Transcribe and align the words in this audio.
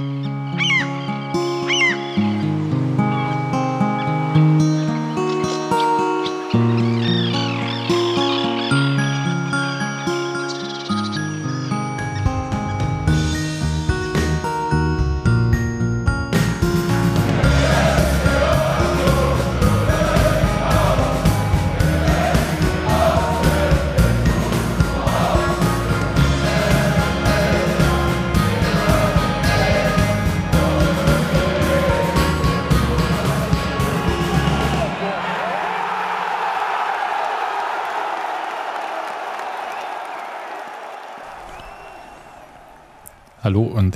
Hallo 0.00 0.39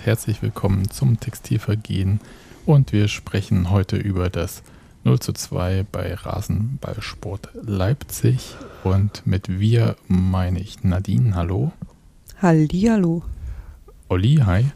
und 0.04 0.08
herzlich 0.08 0.42
willkommen 0.42 0.90
zum 0.90 1.18
Textilvergehen 1.18 2.20
und 2.66 2.92
wir 2.92 3.08
sprechen 3.08 3.70
heute 3.70 3.96
über 3.96 4.28
das 4.28 4.62
0 5.04 5.18
zu 5.18 5.32
2 5.32 5.86
bei 5.90 6.12
Rasenballsport 6.12 7.48
Leipzig 7.54 8.54
und 8.82 9.27
mit 9.27 9.58
wir 9.58 9.96
meine 10.06 10.60
ich 10.60 10.84
Nadine, 10.84 11.34
hallo. 11.34 11.72
Hallihallo. 12.42 13.22
Olli, 14.08 14.42
hi. 14.44 14.66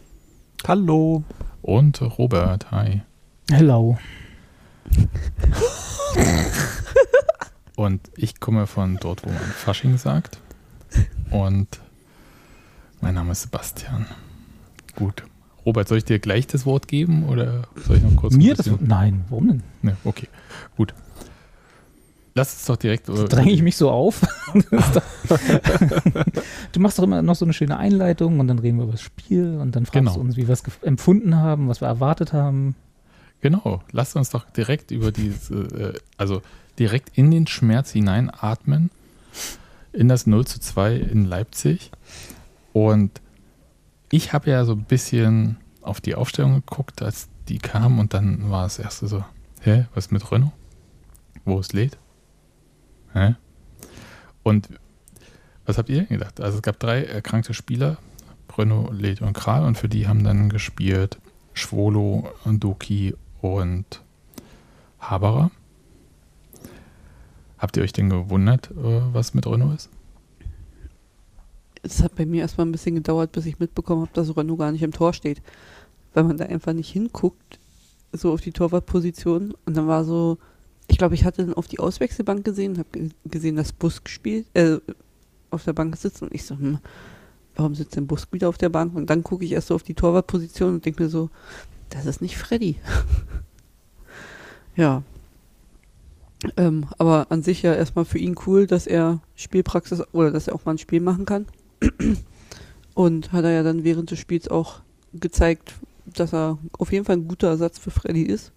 Hallo. 0.66 1.24
Und 1.60 2.00
Robert, 2.00 2.70
hi. 2.70 3.02
Hello. 3.50 3.98
Und 7.76 8.00
ich 8.16 8.40
komme 8.40 8.66
von 8.66 8.96
dort, 8.98 9.26
wo 9.26 9.28
man 9.28 9.38
Fasching 9.38 9.98
sagt. 9.98 10.40
Und 11.30 11.68
mein 13.02 13.14
Name 13.14 13.32
ist 13.32 13.42
Sebastian. 13.42 14.06
Gut. 14.98 15.22
Robert, 15.64 15.86
soll 15.88 15.98
ich 15.98 16.04
dir 16.04 16.18
gleich 16.18 16.46
das 16.46 16.66
Wort 16.66 16.88
geben 16.88 17.24
oder 17.28 17.64
soll 17.86 17.98
ich 17.98 18.02
noch 18.02 18.16
kurz 18.16 18.34
Mir 18.34 18.54
das? 18.54 18.66
bisschen? 18.68 18.86
Nein, 18.88 19.24
warum 19.28 19.48
denn? 19.48 19.62
Ne, 19.82 19.96
okay, 20.04 20.26
gut. 20.76 20.92
Lass 22.34 22.54
uns 22.54 22.64
doch 22.66 22.76
direkt. 22.76 23.08
äh, 23.08 23.24
Dränge 23.26 23.50
ich 23.52 23.62
mich 23.62 23.76
so 23.76 23.90
auf? 23.90 24.20
Du 26.72 26.80
machst 26.80 26.98
doch 26.98 27.02
immer 27.04 27.22
noch 27.22 27.34
so 27.34 27.44
eine 27.44 27.52
schöne 27.52 27.76
Einleitung 27.76 28.40
und 28.40 28.48
dann 28.48 28.58
reden 28.58 28.76
wir 28.78 28.84
über 28.84 28.92
das 28.92 29.02
Spiel 29.02 29.58
und 29.60 29.74
dann 29.76 29.84
fragst 29.86 29.94
Genau. 29.94 30.14
du 30.14 30.20
uns, 30.20 30.36
wie 30.36 30.46
wir 30.48 30.52
es 30.52 30.62
empfunden 30.82 31.36
haben, 31.36 31.68
was 31.68 31.80
wir 31.80 31.88
erwartet 31.88 32.32
haben. 32.32 32.74
Genau, 33.40 33.82
lasst 33.92 34.16
uns 34.16 34.30
doch 34.30 34.48
direkt 34.50 34.90
über 34.90 35.12
diese, 35.12 35.54
äh, 35.94 35.98
also 36.16 36.42
direkt 36.78 37.16
in 37.16 37.30
den 37.30 37.46
Schmerz 37.46 37.90
hineinatmen, 37.92 38.90
in 39.92 40.08
das 40.08 40.26
0 40.26 40.46
zu 40.46 40.60
2 40.60 40.94
in 40.96 41.24
Leipzig. 41.24 41.90
Und 42.72 43.20
ich 44.10 44.32
habe 44.32 44.50
ja 44.50 44.64
so 44.64 44.72
ein 44.72 44.84
bisschen 44.84 45.56
auf 45.82 46.00
die 46.00 46.14
Aufstellung 46.14 46.54
geguckt, 46.54 47.02
als 47.02 47.28
die 47.48 47.58
kam 47.58 47.98
und 47.98 48.14
dann 48.14 48.50
war 48.50 48.64
das 48.64 48.78
erste 48.78 49.06
so, 49.06 49.24
hä, 49.62 49.86
was 49.94 50.10
mit 50.10 50.30
Renault? 50.30 50.52
Wo 51.44 51.58
es 51.58 51.72
lädt? 51.72 51.96
Hä? 53.12 53.36
Und 54.42 54.68
was 55.66 55.78
habt 55.78 55.88
ihr 55.88 55.98
denn 55.98 56.08
gedacht? 56.08 56.40
Also 56.40 56.56
es 56.56 56.62
gab 56.62 56.78
drei 56.78 57.04
erkrankte 57.04 57.54
Spieler, 57.54 57.98
Renault, 58.56 58.92
Led 58.92 59.22
und 59.22 59.34
Kral 59.34 59.64
und 59.64 59.78
für 59.78 59.88
die 59.88 60.08
haben 60.08 60.24
dann 60.24 60.48
gespielt 60.48 61.18
Schwolo, 61.54 62.28
Doki 62.44 63.14
und 63.40 64.02
Haberer. 64.98 65.50
Habt 67.58 67.76
ihr 67.76 67.82
euch 67.82 67.92
denn 67.92 68.08
gewundert, 68.08 68.70
äh, 68.70 69.00
was 69.12 69.34
mit 69.34 69.46
Renault 69.46 69.74
ist? 69.74 69.90
Es 71.82 72.02
hat 72.02 72.16
bei 72.16 72.26
mir 72.26 72.42
erstmal 72.42 72.66
ein 72.66 72.72
bisschen 72.72 72.94
gedauert, 72.94 73.32
bis 73.32 73.46
ich 73.46 73.58
mitbekommen 73.58 74.02
habe, 74.02 74.10
dass 74.12 74.36
Renault 74.36 74.58
gar 74.58 74.72
nicht 74.72 74.82
im 74.82 74.92
Tor 74.92 75.12
steht. 75.12 75.42
Weil 76.14 76.24
man 76.24 76.36
da 76.36 76.46
einfach 76.46 76.72
nicht 76.72 76.90
hinguckt, 76.90 77.58
so 78.12 78.32
auf 78.32 78.40
die 78.40 78.52
Torwartposition. 78.52 79.54
Und 79.66 79.76
dann 79.76 79.86
war 79.86 80.04
so, 80.04 80.38
ich 80.88 80.98
glaube, 80.98 81.14
ich 81.14 81.24
hatte 81.24 81.44
dann 81.44 81.54
auf 81.54 81.68
die 81.68 81.78
Auswechselbank 81.78 82.44
gesehen, 82.44 82.78
habe 82.78 82.88
ge 82.92 83.10
gesehen, 83.24 83.56
dass 83.56 83.72
Busk 83.72 84.08
spielt, 84.08 84.46
äh, 84.54 84.78
auf 85.50 85.64
der 85.64 85.72
Bank 85.74 85.96
sitzt. 85.96 86.22
Und 86.22 86.34
ich 86.34 86.44
so, 86.44 86.56
hm, 86.56 86.78
warum 87.54 87.74
sitzt 87.74 87.96
denn 87.96 88.06
Busk 88.06 88.32
wieder 88.32 88.48
auf 88.48 88.58
der 88.58 88.70
Bank? 88.70 88.94
Und 88.94 89.10
dann 89.10 89.22
gucke 89.22 89.44
ich 89.44 89.52
erst 89.52 89.68
so 89.68 89.74
auf 89.74 89.82
die 89.82 89.94
Torwartposition 89.94 90.74
und 90.74 90.84
denke 90.84 91.02
mir 91.02 91.08
so, 91.08 91.30
das 91.90 92.06
ist 92.06 92.22
nicht 92.22 92.38
Freddy. 92.38 92.76
ja. 94.76 95.02
Ähm, 96.56 96.86
aber 96.98 97.26
an 97.30 97.42
sich 97.42 97.62
ja 97.62 97.74
erstmal 97.74 98.04
für 98.04 98.18
ihn 98.18 98.36
cool, 98.46 98.66
dass 98.66 98.86
er 98.86 99.20
Spielpraxis 99.34 100.02
oder 100.12 100.30
dass 100.30 100.46
er 100.46 100.54
auch 100.54 100.64
mal 100.64 100.72
ein 100.72 100.78
Spiel 100.78 101.00
machen 101.00 101.24
kann. 101.24 101.46
Und 102.94 103.32
hat 103.32 103.44
er 103.44 103.52
ja 103.52 103.62
dann 103.62 103.84
während 103.84 104.10
des 104.10 104.18
Spiels 104.18 104.48
auch 104.48 104.80
gezeigt, 105.12 105.74
dass 106.06 106.32
er 106.32 106.58
auf 106.78 106.92
jeden 106.92 107.04
Fall 107.04 107.16
ein 107.16 107.28
guter 107.28 107.48
Ersatz 107.48 107.78
für 107.78 107.90
Freddy 107.90 108.22
ist. 108.22 108.52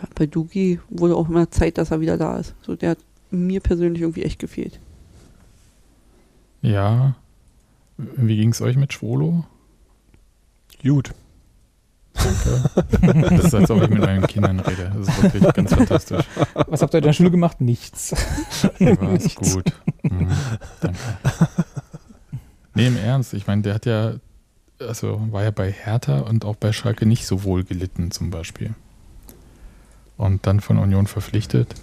Ja, 0.00 0.08
bei 0.14 0.26
Dugi 0.26 0.80
wurde 0.90 1.16
auch 1.16 1.28
immer 1.28 1.50
Zeit, 1.50 1.78
dass 1.78 1.90
er 1.90 2.00
wieder 2.00 2.18
da 2.18 2.38
ist. 2.38 2.54
So, 2.62 2.76
der 2.76 2.90
hat 2.90 2.98
mir 3.30 3.60
persönlich 3.60 4.02
irgendwie 4.02 4.24
echt 4.24 4.38
gefehlt. 4.38 4.78
Ja. 6.62 7.16
Wie 7.96 8.36
ging 8.36 8.50
es 8.50 8.60
euch 8.60 8.76
mit 8.76 8.92
Schwolo? 8.92 9.44
Gut. 10.82 11.14
Danke. 12.12 13.30
das 13.36 13.44
ist, 13.44 13.54
als 13.54 13.70
ob 13.70 13.82
ich 13.82 13.90
mit 13.90 14.00
meinen 14.00 14.26
Kindern 14.26 14.60
rede. 14.60 14.92
Das 14.94 15.08
ist 15.08 15.22
wirklich 15.22 15.52
ganz 15.54 15.74
fantastisch. 15.74 16.24
Was 16.66 16.82
habt 16.82 16.94
ihr 16.94 16.98
in 16.98 17.04
der 17.04 17.12
Schule 17.12 17.30
gemacht? 17.30 17.60
Nichts. 17.60 18.12
War 18.78 19.12
es 19.12 19.34
gut. 19.34 19.72
Mhm, 20.02 20.30
danke. 20.80 20.98
Nee, 22.76 22.86
im 22.86 22.96
Ernst. 22.96 23.34
Ich 23.34 23.46
meine, 23.46 23.62
der 23.62 23.74
hat 23.74 23.86
ja, 23.86 24.14
also 24.78 25.20
war 25.32 25.42
ja 25.42 25.50
bei 25.50 25.72
Hertha 25.72 26.20
und 26.20 26.44
auch 26.44 26.56
bei 26.56 26.72
Schalke 26.72 27.06
nicht 27.06 27.26
so 27.26 27.42
wohl 27.42 27.64
gelitten 27.64 28.10
zum 28.10 28.30
Beispiel. 28.30 28.74
Und 30.16 30.46
dann 30.46 30.60
von 30.60 30.78
Union 30.78 31.06
verpflichtet. 31.06 31.74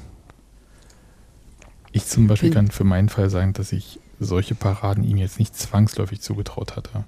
Ich 1.92 2.06
zum 2.06 2.28
Beispiel 2.28 2.50
Bin- 2.50 2.56
kann 2.56 2.72
für 2.72 2.84
meinen 2.84 3.10
Fall 3.10 3.30
sagen, 3.30 3.54
dass 3.54 3.72
ich 3.72 4.00
solche 4.20 4.56
Paraden 4.56 5.04
ihm 5.04 5.18
jetzt 5.18 5.40
nicht 5.40 5.56
zwangsläufig 5.56 6.22
zugetraut 6.22 6.76
hatte. 6.76 7.04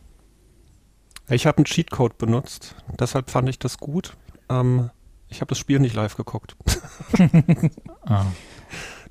Ich 1.30 1.48
habe 1.48 1.58
einen 1.58 1.66
Cheatcode 1.66 2.18
benutzt, 2.18 2.76
deshalb 3.00 3.32
fand 3.32 3.50
ich 3.50 3.58
das 3.58 3.78
gut. 3.80 4.16
Ähm, 4.50 4.92
ich 5.28 5.42
habe 5.42 5.50
das 5.50 5.58
Spiel 5.58 5.80
nicht 5.80 5.96
live 5.96 6.16
geguckt. 6.18 6.56
Ah, 8.08 8.26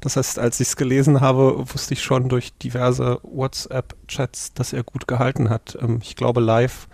Das 0.00 0.16
heißt, 0.16 0.38
als 0.38 0.60
ich 0.60 0.68
es 0.68 0.76
gelesen 0.76 1.20
habe, 1.20 1.64
wusste 1.72 1.94
ich 1.94 2.02
schon 2.02 2.28
durch 2.28 2.52
diverse 2.54 3.20
WhatsApp-Chats, 3.22 4.52
dass 4.54 4.72
er 4.72 4.82
gut 4.82 5.08
gehalten 5.08 5.50
hat. 5.50 5.78
Ähm, 5.80 6.00
ich 6.02 6.16
glaube, 6.16 6.40
live 6.40 6.88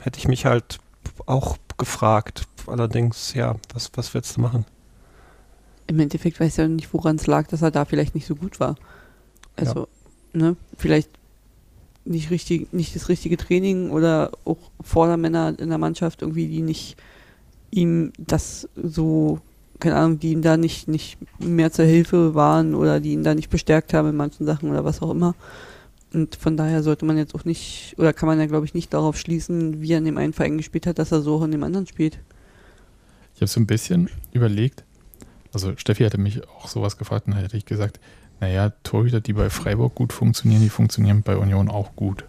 hätte 0.00 0.18
ich 0.18 0.28
mich 0.28 0.46
halt 0.46 0.78
auch 1.26 1.56
gefragt. 1.78 2.46
Allerdings, 2.66 3.34
ja, 3.34 3.56
was, 3.72 3.90
was 3.94 4.14
willst 4.14 4.36
du 4.36 4.40
machen? 4.40 4.64
Im 5.86 6.00
Endeffekt 6.00 6.40
weiß 6.40 6.58
er 6.58 6.68
nicht, 6.68 6.92
woran 6.92 7.16
es 7.16 7.26
lag, 7.26 7.46
dass 7.48 7.62
er 7.62 7.70
da 7.70 7.84
vielleicht 7.84 8.14
nicht 8.14 8.26
so 8.26 8.34
gut 8.34 8.58
war. 8.58 8.76
Also, 9.56 9.88
ne, 10.32 10.56
vielleicht 10.76 11.10
nicht 12.04 12.30
richtig, 12.30 12.72
nicht 12.72 12.94
das 12.94 13.08
richtige 13.08 13.36
Training 13.36 13.90
oder 13.90 14.32
auch 14.44 14.58
Vordermänner 14.80 15.54
in 15.58 15.68
der 15.68 15.78
Mannschaft 15.78 16.22
irgendwie, 16.22 16.48
die 16.48 16.62
nicht 16.62 16.96
ihm 17.70 18.12
das 18.18 18.68
so, 18.76 19.40
keine 19.80 19.96
Ahnung, 19.96 20.18
die 20.18 20.32
ihm 20.32 20.42
da 20.42 20.56
nicht, 20.56 20.88
nicht 20.88 21.18
mehr 21.38 21.72
zur 21.72 21.84
Hilfe 21.84 22.34
waren 22.34 22.74
oder 22.74 23.00
die 23.00 23.12
ihn 23.12 23.24
da 23.24 23.34
nicht 23.34 23.50
bestärkt 23.50 23.92
haben 23.94 24.08
in 24.08 24.16
manchen 24.16 24.46
Sachen 24.46 24.70
oder 24.70 24.84
was 24.84 25.02
auch 25.02 25.10
immer. 25.10 25.34
Und 26.12 26.36
von 26.36 26.56
daher 26.56 26.82
sollte 26.82 27.04
man 27.04 27.16
jetzt 27.16 27.34
auch 27.34 27.44
nicht, 27.44 27.94
oder 27.98 28.12
kann 28.12 28.28
man 28.28 28.38
ja, 28.38 28.46
glaube 28.46 28.66
ich, 28.66 28.74
nicht 28.74 28.94
darauf 28.94 29.18
schließen, 29.18 29.80
wie 29.80 29.92
er 29.92 29.98
in 29.98 30.04
dem 30.04 30.16
einen 30.16 30.32
Verein 30.32 30.56
gespielt 30.56 30.86
hat, 30.86 30.98
dass 30.98 31.10
er 31.10 31.22
so 31.22 31.36
auch 31.36 31.42
in 31.42 31.50
dem 31.50 31.64
anderen 31.64 31.86
spielt. 31.86 32.20
Ich 33.34 33.40
habe 33.40 33.48
so 33.48 33.58
ein 33.58 33.66
bisschen 33.66 34.08
überlegt, 34.32 34.84
also 35.52 35.72
Steffi 35.76 36.04
hatte 36.04 36.18
mich 36.18 36.46
auch 36.48 36.68
sowas 36.68 36.98
gefragt 36.98 37.26
und 37.26 37.34
hätte 37.34 37.56
ich 37.56 37.66
gesagt, 37.66 37.98
naja, 38.40 38.72
Torhüter, 38.84 39.20
die 39.20 39.32
bei 39.32 39.50
Freiburg 39.50 39.94
gut 39.96 40.12
funktionieren, 40.12 40.62
die 40.62 40.68
funktionieren 40.68 41.22
bei 41.22 41.36
Union 41.36 41.68
auch 41.68 41.96
gut. 41.96 42.24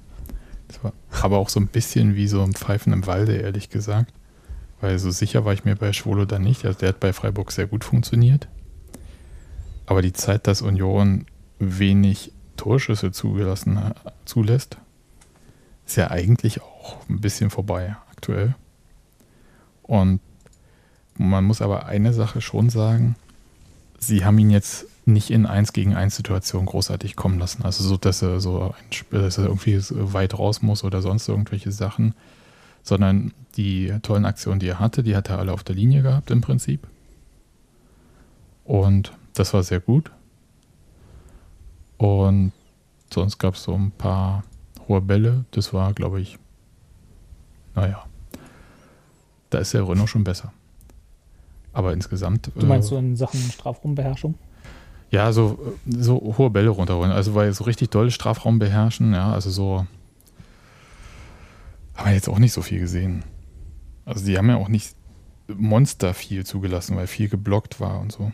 Das 0.68 0.84
war 0.84 0.94
aber 1.22 1.38
auch 1.38 1.50
so 1.50 1.60
ein 1.60 1.68
bisschen 1.68 2.16
wie 2.16 2.28
so 2.28 2.42
ein 2.42 2.54
Pfeifen 2.54 2.92
im 2.92 3.06
Walde, 3.06 3.36
ehrlich 3.36 3.70
gesagt. 3.70 4.12
Weil 4.86 5.00
so 5.00 5.10
sicher 5.10 5.46
war 5.46 5.54
ich 5.54 5.66
mir 5.66 5.76
bei 5.76 5.94
Schwolo 5.94 6.26
dann 6.26 6.44
nicht. 6.44 6.64
Also 6.64 6.78
der 6.78 6.90
hat 6.90 7.00
bei 7.00 7.12
Freiburg 7.12 7.52
sehr 7.52 7.66
gut 7.66 7.84
funktioniert. 7.84 8.48
Aber 9.88 10.04
die 10.04 10.14
Zeit, 10.14 10.46
dass 10.46 10.62
Union 10.62 11.26
wenig 11.58 12.32
Torschüsse 12.56 13.12
zugelassen, 13.12 13.80
zulässt, 14.26 14.78
ist 15.88 15.96
ja 15.96 16.12
eigentlich 16.12 16.62
auch 16.62 16.98
ein 17.10 17.20
bisschen 17.20 17.50
vorbei 17.50 17.96
aktuell. 18.12 18.54
Und 19.82 20.20
man 21.18 21.44
muss 21.46 21.64
aber 21.64 21.88
eine 21.88 22.14
Sache 22.14 22.40
schon 22.40 22.70
sagen, 22.70 23.16
sie 23.98 24.24
haben 24.24 24.38
ihn 24.38 24.52
jetzt 24.52 24.86
nicht 25.06 25.32
in 25.32 25.48
1 25.48 25.74
gegen 25.74 25.96
1 25.96 26.16
Situationen 26.16 26.68
großartig 26.68 27.16
kommen 27.16 27.40
lassen. 27.40 27.64
Also 27.66 27.84
so, 27.84 27.98
dass 27.98 28.22
er 28.22 28.40
so 28.40 28.76
ein 28.78 28.94
Spiel, 28.94 29.24
dass 29.24 29.40
er 29.40 29.46
irgendwie 29.46 29.82
weit 29.90 30.38
raus 30.38 30.62
muss 30.62 30.84
oder 30.84 31.02
sonst 31.02 31.28
irgendwelche 31.28 31.72
Sachen, 31.72 32.14
sondern 32.84 33.34
die 33.58 33.94
tollen 34.02 34.26
Aktionen, 34.26 34.60
die 34.60 34.68
er 34.68 34.80
hatte, 34.80 35.04
die 35.04 35.16
hat 35.16 35.30
er 35.30 35.40
alle 35.40 35.54
auf 35.54 35.64
der 35.64 35.76
Linie 35.76 36.02
gehabt 36.02 36.32
im 36.32 36.42
Prinzip. 36.42 36.88
Und 38.64 39.14
das 39.34 39.54
war 39.54 39.64
sehr 39.64 39.80
gut. 39.80 40.12
Und 41.98 42.52
sonst 43.14 43.38
gab 43.38 43.56
es 43.56 43.64
so 43.64 43.74
ein 43.74 43.92
paar 43.92 44.44
hohe 44.88 45.02
Bälle. 45.02 45.46
Das 45.52 45.74
war, 45.74 45.94
glaube 45.94 46.22
ich, 46.22 46.38
naja, 47.76 48.04
da 49.50 49.60
ist 49.60 49.74
der 49.74 49.88
Renault 49.88 50.10
schon 50.10 50.24
besser. 50.24 50.52
Aber 51.74 51.94
insgesamt. 51.94 52.52
Du 52.56 52.66
meinst 52.66 52.88
äh, 52.88 52.90
so 52.92 52.98
in 52.98 53.16
Sachen 53.16 53.40
Strafraumbeherrschung? 53.40 54.36
Ja, 55.12 55.32
so, 55.32 55.76
so 55.88 56.36
hohe 56.38 56.50
Bälle 56.50 56.70
runterholen. 56.70 57.12
Also 57.12 57.36
weil 57.36 57.54
so 57.54 57.66
richtig 57.66 57.90
doll 57.90 58.12
Strafraum 58.12 58.60
beherrschen, 58.60 59.14
ja, 59.14 59.32
also 59.32 59.50
so 59.50 59.86
haben 61.96 62.08
wir 62.08 62.14
jetzt 62.14 62.28
auch 62.28 62.40
nicht 62.40 62.54
so 62.54 62.62
viel 62.62 62.80
gesehen. 62.80 63.24
Also 64.06 64.26
die 64.26 64.38
haben 64.38 64.50
ja 64.50 64.58
auch 64.58 64.70
nicht 64.70 64.96
Monster 65.48 66.14
viel 66.14 66.46
zugelassen, 66.46 66.96
weil 66.96 67.08
viel 67.08 67.30
geblockt 67.30 67.80
war 67.80 68.00
und 68.00 68.12
so. 68.12 68.32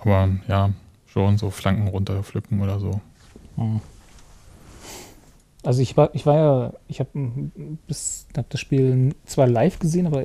Aber 0.00 0.28
ja, 0.48 0.70
schon 1.06 1.38
so 1.38 1.50
Flanken 1.50 1.88
runterpflücken 1.88 2.60
oder 2.60 2.78
so. 2.78 3.00
Also 5.62 5.82
ich 5.82 5.96
war, 5.96 6.10
ich 6.14 6.26
war 6.26 6.36
ja, 6.36 6.72
ich 6.86 7.00
habe 7.00 7.10
bis 7.86 8.26
hab 8.36 8.48
das 8.50 8.60
Spiel 8.60 9.14
zwar 9.24 9.46
live 9.46 9.78
gesehen, 9.78 10.06
aber 10.06 10.24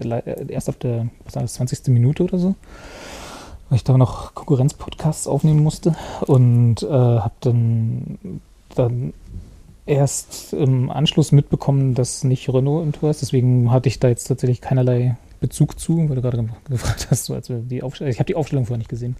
erst 0.49 0.69
auf 0.69 0.77
der 0.77 1.07
was 1.25 1.35
war 1.35 1.41
das, 1.41 1.53
20. 1.53 1.87
Minute 1.87 2.23
oder 2.23 2.37
so, 2.37 2.55
weil 3.69 3.77
ich 3.77 3.83
da 3.83 3.97
noch 3.97 4.35
Konkurrenzpodcasts 4.35 5.27
aufnehmen 5.27 5.63
musste 5.63 5.95
und 6.27 6.83
äh, 6.83 6.87
habe 6.87 7.33
dann, 7.39 8.41
dann 8.75 9.13
erst 9.85 10.53
im 10.53 10.89
Anschluss 10.89 11.31
mitbekommen, 11.31 11.93
dass 11.95 12.23
nicht 12.23 12.47
Renault 12.49 12.85
im 12.85 12.93
Tor 12.93 13.09
ist. 13.09 13.21
Deswegen 13.21 13.71
hatte 13.71 13.89
ich 13.89 13.99
da 13.99 14.07
jetzt 14.07 14.25
tatsächlich 14.25 14.61
keinerlei 14.61 15.17
Bezug 15.39 15.79
zu, 15.79 16.07
weil 16.07 16.15
du 16.15 16.21
gerade 16.21 16.43
gefragt 16.69 17.07
hast, 17.09 17.25
so 17.25 17.33
als 17.33 17.49
wir 17.49 17.57
die 17.57 17.83
Aufstellung, 17.83 18.11
ich 18.11 18.19
habe 18.19 18.27
die 18.27 18.35
Aufstellung 18.35 18.65
vorher 18.65 18.77
nicht 18.77 18.89
gesehen. 18.89 19.15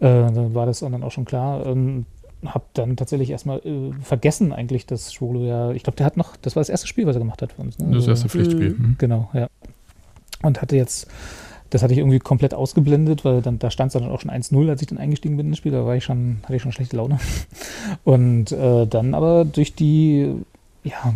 Äh, 0.00 0.08
dann 0.08 0.54
war 0.54 0.66
das 0.66 0.80
dann 0.80 1.02
auch 1.02 1.12
schon 1.12 1.24
klar. 1.24 1.66
Ähm, 1.66 2.06
habe 2.44 2.64
dann 2.74 2.96
tatsächlich 2.96 3.30
erstmal 3.30 3.58
äh, 3.60 3.92
vergessen 4.02 4.52
eigentlich, 4.52 4.86
dass 4.86 5.12
Schwolo 5.12 5.44
ja, 5.44 5.70
ich 5.72 5.82
glaube, 5.82 5.96
der 5.96 6.06
hat 6.06 6.16
noch, 6.16 6.36
das 6.36 6.56
war 6.56 6.60
das 6.60 6.68
erste 6.68 6.86
Spiel, 6.86 7.06
was 7.06 7.16
er 7.16 7.20
gemacht 7.20 7.40
hat 7.42 7.52
für 7.52 7.62
uns. 7.62 7.78
Ne? 7.78 7.94
Das 7.94 8.06
erste 8.06 8.28
Pflichtspiel. 8.28 8.70
Mhm. 8.70 8.96
Genau, 8.98 9.30
ja. 9.32 9.48
Und 10.42 10.60
hatte 10.60 10.76
jetzt, 10.76 11.06
das 11.74 11.82
hatte 11.82 11.92
ich 11.92 11.98
irgendwie 11.98 12.20
komplett 12.20 12.54
ausgeblendet, 12.54 13.24
weil 13.24 13.42
dann, 13.42 13.58
da 13.58 13.68
stand 13.68 13.88
es 13.88 14.00
dann 14.00 14.08
auch 14.08 14.20
schon 14.20 14.30
1-0, 14.30 14.68
als 14.68 14.80
ich 14.80 14.86
dann 14.86 14.98
eingestiegen 14.98 15.36
bin 15.36 15.48
ins 15.48 15.58
Spiel, 15.58 15.72
da 15.72 15.84
war 15.84 15.96
ich 15.96 16.04
schon, 16.04 16.36
hatte 16.44 16.54
ich 16.54 16.62
schon 16.62 16.70
schlechte 16.70 16.96
Laune. 16.96 17.18
Und 18.04 18.52
äh, 18.52 18.86
dann 18.86 19.12
aber 19.12 19.44
durch 19.44 19.74
die 19.74 20.36
ja, 20.84 21.14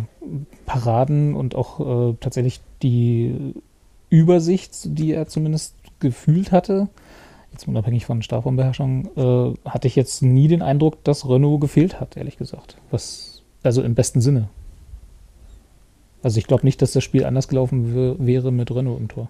Paraden 0.65 1.35
und 1.35 1.55
auch 1.55 2.09
äh, 2.09 2.15
tatsächlich 2.19 2.59
die 2.81 3.53
Übersicht, 4.09 4.97
die 4.97 5.13
er 5.13 5.27
zumindest 5.27 5.75
gefühlt 5.99 6.51
hatte, 6.51 6.89
jetzt 7.53 7.67
unabhängig 7.67 8.05
von 8.05 8.21
Strafraumbeherrschung, 8.21 9.09
äh, 9.15 9.69
hatte 9.69 9.87
ich 9.87 9.95
jetzt 9.95 10.23
nie 10.23 10.49
den 10.49 10.61
Eindruck, 10.61 11.03
dass 11.05 11.29
Renault 11.29 11.61
gefehlt 11.61 12.01
hat, 12.01 12.17
ehrlich 12.17 12.37
gesagt. 12.37 12.77
Was, 12.91 13.43
also 13.63 13.81
im 13.81 13.95
besten 13.95 14.19
Sinne. 14.19 14.49
Also 16.21 16.37
ich 16.37 16.47
glaube 16.47 16.65
nicht, 16.65 16.81
dass 16.81 16.91
das 16.91 17.03
Spiel 17.03 17.23
anders 17.23 17.47
gelaufen 17.47 18.17
wäre 18.19 18.51
mit 18.51 18.75
Renault 18.75 18.99
im 18.99 19.07
Tor. 19.07 19.29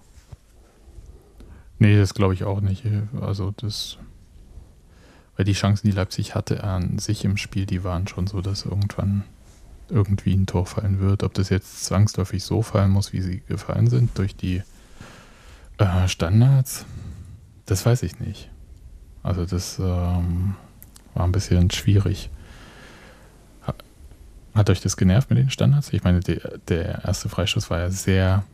Nee, 1.80 1.96
das 1.96 2.12
glaube 2.12 2.34
ich 2.34 2.44
auch 2.44 2.60
nicht. 2.60 2.84
Also 3.22 3.52
das, 3.56 3.96
weil 5.36 5.46
die 5.46 5.54
Chancen, 5.54 5.88
die 5.88 5.96
Leipzig 5.96 6.34
hatte 6.34 6.62
an 6.62 6.98
sich 6.98 7.24
im 7.24 7.38
Spiel, 7.38 7.64
die 7.64 7.82
waren 7.82 8.06
schon 8.06 8.26
so, 8.26 8.42
dass 8.42 8.66
irgendwann 8.66 9.24
irgendwie 9.88 10.34
ein 10.34 10.46
Tor 10.46 10.66
fallen 10.66 11.00
wird. 11.00 11.22
Ob 11.22 11.32
das 11.32 11.48
jetzt 11.48 11.84
zwangsläufig 11.86 12.44
so 12.44 12.60
fallen 12.60 12.90
muss, 12.90 13.14
wie 13.14 13.22
sie 13.22 13.40
gefallen 13.48 13.88
sind, 13.88 14.16
durch 14.18 14.36
die 14.36 14.62
äh, 15.78 16.06
Standards, 16.06 16.84
das 17.64 17.86
weiß 17.86 18.02
ich 18.02 18.20
nicht. 18.20 18.50
Also 19.22 19.46
das 19.46 19.78
ähm, 19.78 20.56
war 21.14 21.24
ein 21.24 21.32
bisschen 21.32 21.70
schwierig. 21.70 22.28
Hat 24.52 24.68
euch 24.68 24.82
das 24.82 24.98
genervt 24.98 25.30
mit 25.30 25.38
den 25.38 25.48
Standards? 25.48 25.94
Ich 25.94 26.04
meine, 26.04 26.20
der, 26.20 26.58
der 26.68 27.04
erste 27.04 27.30
Freistoß 27.30 27.70
war 27.70 27.78
ja 27.78 27.90
sehr 27.90 28.44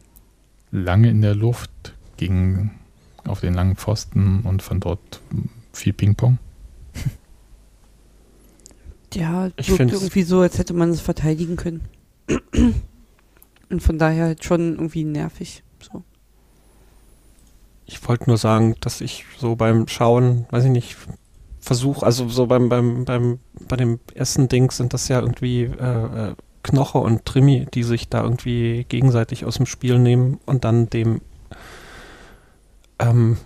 lange 0.70 1.10
in 1.10 1.22
der 1.22 1.34
Luft, 1.34 1.94
ging 2.18 2.70
auf 3.28 3.40
den 3.40 3.54
langen 3.54 3.76
Pfosten 3.76 4.40
und 4.42 4.62
von 4.62 4.80
dort 4.80 5.20
viel 5.72 5.92
Ping-Pong. 5.92 6.38
Ja, 9.14 9.50
ich 9.56 9.70
wirkt 9.70 9.92
irgendwie 9.92 10.22
so, 10.22 10.40
als 10.40 10.58
hätte 10.58 10.74
man 10.74 10.90
es 10.90 11.00
verteidigen 11.00 11.56
können. 11.56 11.82
und 13.70 13.82
von 13.82 13.98
daher 13.98 14.26
halt 14.26 14.44
schon 14.44 14.74
irgendwie 14.74 15.04
nervig. 15.04 15.62
So. 15.80 16.02
Ich 17.86 18.06
wollte 18.06 18.28
nur 18.28 18.36
sagen, 18.36 18.74
dass 18.80 19.00
ich 19.00 19.24
so 19.38 19.56
beim 19.56 19.88
Schauen, 19.88 20.46
weiß 20.50 20.64
ich 20.64 20.70
nicht, 20.70 20.96
versuche, 21.60 22.04
also 22.04 22.28
so 22.28 22.46
beim, 22.46 22.68
beim, 22.68 23.04
beim, 23.04 23.38
bei 23.68 23.76
dem 23.76 24.00
ersten 24.14 24.48
Ding 24.48 24.70
sind 24.70 24.92
das 24.92 25.08
ja 25.08 25.20
irgendwie 25.20 25.62
äh, 25.62 26.30
äh, 26.30 26.34
Knoche 26.62 26.98
und 26.98 27.24
Trimi, 27.24 27.66
die 27.72 27.84
sich 27.84 28.08
da 28.08 28.22
irgendwie 28.22 28.84
gegenseitig 28.88 29.44
aus 29.44 29.56
dem 29.56 29.66
Spiel 29.66 29.98
nehmen 29.98 30.40
und 30.46 30.64
dann 30.64 30.90
dem 30.90 31.20
ähm, 32.98 33.36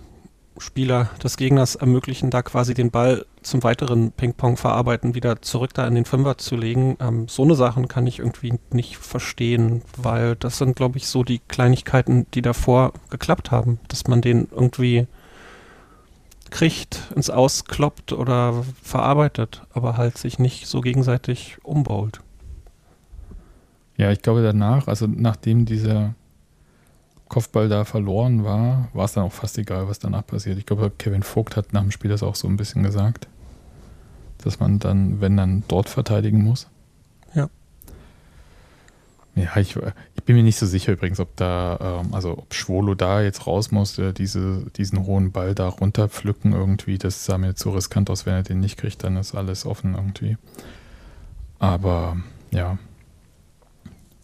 Spieler 0.57 1.09
des 1.23 1.37
Gegners 1.37 1.75
ermöglichen, 1.75 2.29
da 2.29 2.41
quasi 2.41 2.73
den 2.73 2.91
Ball 2.91 3.25
zum 3.41 3.63
weiteren 3.63 4.11
Ping-Pong 4.11 4.57
verarbeiten, 4.57 5.15
wieder 5.15 5.41
zurück 5.41 5.73
da 5.73 5.87
in 5.87 5.95
den 5.95 6.05
Fünfer 6.05 6.37
zu 6.37 6.55
legen. 6.55 6.97
Ähm, 6.99 7.27
so 7.27 7.43
eine 7.43 7.55
Sachen 7.55 7.87
kann 7.87 8.05
ich 8.05 8.19
irgendwie 8.19 8.53
nicht 8.71 8.97
verstehen, 8.97 9.81
weil 9.97 10.35
das 10.35 10.57
sind, 10.57 10.75
glaube 10.75 10.97
ich, 10.97 11.07
so 11.07 11.23
die 11.23 11.39
Kleinigkeiten, 11.39 12.27
die 12.33 12.41
davor 12.41 12.93
geklappt 13.09 13.51
haben, 13.51 13.79
dass 13.87 14.07
man 14.07 14.21
den 14.21 14.47
irgendwie 14.51 15.07
kriegt, 16.51 17.11
ins 17.15 17.29
Auskloppt 17.29 18.13
oder 18.13 18.63
verarbeitet, 18.83 19.63
aber 19.73 19.97
halt 19.97 20.17
sich 20.17 20.37
nicht 20.37 20.67
so 20.67 20.81
gegenseitig 20.81 21.57
umbaut. 21.63 22.21
Ja, 23.97 24.11
ich 24.11 24.21
glaube 24.21 24.43
danach, 24.43 24.87
also 24.87 25.07
nachdem 25.07 25.65
dieser 25.65 26.13
Kopfball 27.31 27.69
da 27.69 27.85
verloren 27.85 28.43
war, 28.43 28.89
war 28.91 29.05
es 29.05 29.13
dann 29.13 29.23
auch 29.23 29.31
fast 29.31 29.57
egal, 29.57 29.87
was 29.87 29.99
danach 29.99 30.27
passiert. 30.27 30.57
Ich 30.57 30.65
glaube, 30.65 30.91
Kevin 30.97 31.23
Vogt 31.23 31.55
hat 31.55 31.71
nach 31.71 31.79
dem 31.81 31.91
Spiel 31.91 32.11
das 32.11 32.23
auch 32.23 32.35
so 32.35 32.45
ein 32.45 32.57
bisschen 32.57 32.83
gesagt, 32.83 33.29
dass 34.39 34.59
man 34.59 34.79
dann, 34.79 35.21
wenn 35.21 35.37
dann 35.37 35.63
dort 35.69 35.87
verteidigen 35.87 36.43
muss. 36.43 36.67
Ja. 37.33 37.49
Ja, 39.35 39.55
ich, 39.55 39.77
ich 39.77 40.23
bin 40.25 40.35
mir 40.35 40.43
nicht 40.43 40.57
so 40.57 40.65
sicher 40.65 40.91
übrigens, 40.91 41.21
ob 41.21 41.33
da, 41.37 42.01
ähm, 42.01 42.13
also 42.13 42.33
ob 42.33 42.53
Schwolo 42.53 42.95
da 42.95 43.21
jetzt 43.21 43.47
raus 43.47 43.71
musste, 43.71 44.11
diese, 44.11 44.65
diesen 44.75 45.05
hohen 45.05 45.31
Ball 45.31 45.55
da 45.55 45.69
runterpflücken 45.69 46.51
irgendwie. 46.51 46.97
Das 46.97 47.23
sah 47.23 47.37
mir 47.37 47.55
zu 47.55 47.69
riskant 47.69 48.09
aus, 48.09 48.25
wenn 48.25 48.33
er 48.33 48.43
den 48.43 48.59
nicht 48.59 48.75
kriegt, 48.75 49.05
dann 49.05 49.15
ist 49.15 49.35
alles 49.35 49.65
offen 49.65 49.95
irgendwie. 49.95 50.35
Aber 51.59 52.17
ja, 52.51 52.77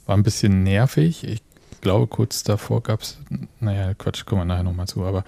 war 0.06 0.18
ein 0.18 0.24
bisschen 0.24 0.64
nervig. 0.64 1.24
Ich 1.24 1.47
glaube, 1.82 2.08
kurz 2.08 2.44
davor 2.44 2.82
gab 2.82 3.02
es, 3.02 3.18
naja, 3.60 3.94
Quatsch, 3.94 4.26
kommen 4.26 4.42
wir 4.42 4.46
nachher 4.46 4.64
nochmal 4.64 4.88
zu, 4.88 5.06
aber 5.06 5.24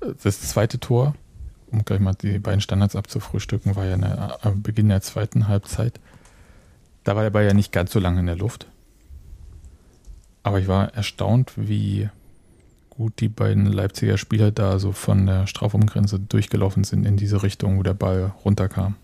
äh, 0.00 0.12
das 0.22 0.40
zweite 0.40 0.78
Tor, 0.78 1.14
um 1.70 1.84
gleich 1.84 2.00
mal 2.00 2.14
die 2.14 2.38
beiden 2.38 2.60
Standards 2.60 2.96
abzufrühstücken, 2.96 3.76
war 3.76 3.84
ja 3.84 3.94
eine, 3.94 4.44
am 4.44 4.62
Beginn 4.62 4.88
der 4.88 5.02
zweiten 5.02 5.48
Halbzeit. 5.48 6.00
Da 7.04 7.16
war 7.16 7.22
der 7.22 7.30
Ball 7.30 7.46
ja 7.46 7.54
nicht 7.54 7.72
ganz 7.72 7.92
so 7.92 7.98
lange 7.98 8.20
in 8.20 8.26
der 8.26 8.36
Luft. 8.36 8.66
Aber 10.42 10.58
ich 10.58 10.68
war 10.68 10.94
erstaunt, 10.94 11.52
wie 11.56 12.08
gut 12.90 13.20
die 13.20 13.28
beiden 13.28 13.66
Leipziger 13.66 14.18
Spieler 14.18 14.50
da 14.50 14.78
so 14.78 14.92
von 14.92 15.26
der 15.26 15.46
Strafumgrenze 15.46 16.18
durchgelaufen 16.18 16.84
sind 16.84 17.06
in 17.06 17.16
diese 17.16 17.42
Richtung, 17.42 17.78
wo 17.78 17.82
der 17.82 17.94
Ball 17.94 18.32
runterkam. 18.44 18.96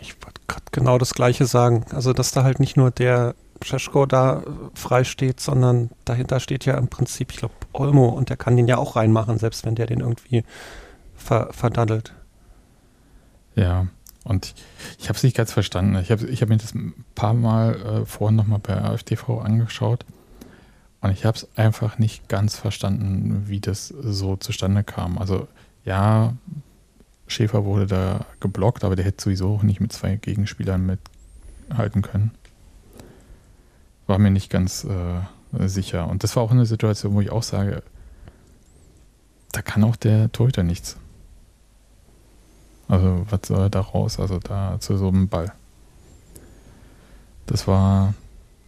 Ich 0.00 0.14
wollte 0.24 0.40
gerade 0.48 0.64
genau 0.72 0.98
das 0.98 1.14
Gleiche 1.14 1.46
sagen. 1.46 1.84
Also, 1.92 2.12
dass 2.12 2.32
da 2.32 2.42
halt 2.42 2.60
nicht 2.60 2.76
nur 2.76 2.90
der 2.90 3.34
Cesko 3.64 4.06
da 4.06 4.42
frei 4.74 5.04
steht, 5.04 5.40
sondern 5.40 5.90
dahinter 6.04 6.40
steht 6.40 6.64
ja 6.64 6.76
im 6.76 6.88
Prinzip, 6.88 7.32
ich 7.32 7.38
glaube, 7.38 7.54
Olmo 7.72 8.08
und 8.08 8.28
der 8.28 8.36
kann 8.36 8.56
den 8.56 8.68
ja 8.68 8.78
auch 8.78 8.96
reinmachen, 8.96 9.38
selbst 9.38 9.64
wenn 9.64 9.74
der 9.74 9.86
den 9.86 10.00
irgendwie 10.00 10.44
ver 11.14 11.52
verdaddelt. 11.52 12.14
Ja, 13.54 13.86
und 14.24 14.54
ich 14.98 15.08
habe 15.08 15.16
es 15.16 15.22
nicht 15.22 15.36
ganz 15.36 15.52
verstanden. 15.52 15.96
Ich 15.96 16.10
habe 16.10 16.26
ich 16.26 16.42
hab 16.42 16.48
mir 16.48 16.58
das 16.58 16.74
ein 16.74 17.04
paar 17.14 17.34
Mal 17.34 17.74
äh, 17.74 18.06
vorhin 18.06 18.36
nochmal 18.36 18.58
bei 18.58 18.76
AfTV 18.76 19.40
angeschaut 19.40 20.04
und 21.00 21.10
ich 21.10 21.24
habe 21.24 21.36
es 21.36 21.48
einfach 21.56 21.98
nicht 21.98 22.28
ganz 22.28 22.56
verstanden, 22.56 23.44
wie 23.46 23.60
das 23.60 23.88
so 23.88 24.36
zustande 24.36 24.84
kam. 24.84 25.18
Also 25.18 25.48
ja, 25.84 26.34
Schäfer 27.28 27.64
wurde 27.64 27.86
da 27.86 28.26
geblockt, 28.40 28.84
aber 28.84 28.96
der 28.96 29.04
hätte 29.04 29.22
sowieso 29.22 29.54
auch 29.54 29.62
nicht 29.62 29.80
mit 29.80 29.92
zwei 29.92 30.16
Gegenspielern 30.16 30.98
mithalten 31.68 32.02
können 32.02 32.32
war 34.06 34.18
mir 34.18 34.30
nicht 34.30 34.50
ganz 34.50 34.84
äh, 34.84 35.68
sicher. 35.68 36.08
Und 36.08 36.22
das 36.22 36.36
war 36.36 36.42
auch 36.42 36.50
eine 36.50 36.66
Situation, 36.66 37.14
wo 37.14 37.20
ich 37.20 37.30
auch 37.30 37.42
sage, 37.42 37.82
da 39.52 39.62
kann 39.62 39.84
auch 39.84 39.96
der 39.96 40.30
Torhüter 40.32 40.62
nichts. 40.62 40.96
Also, 42.88 43.26
was 43.30 43.40
soll 43.46 43.60
er 43.60 43.70
da 43.70 43.80
raus? 43.80 44.20
Also, 44.20 44.38
da 44.38 44.76
zu 44.80 44.96
so 44.96 45.08
einem 45.08 45.28
Ball. 45.28 45.52
Das 47.46 47.66
war 47.66 48.14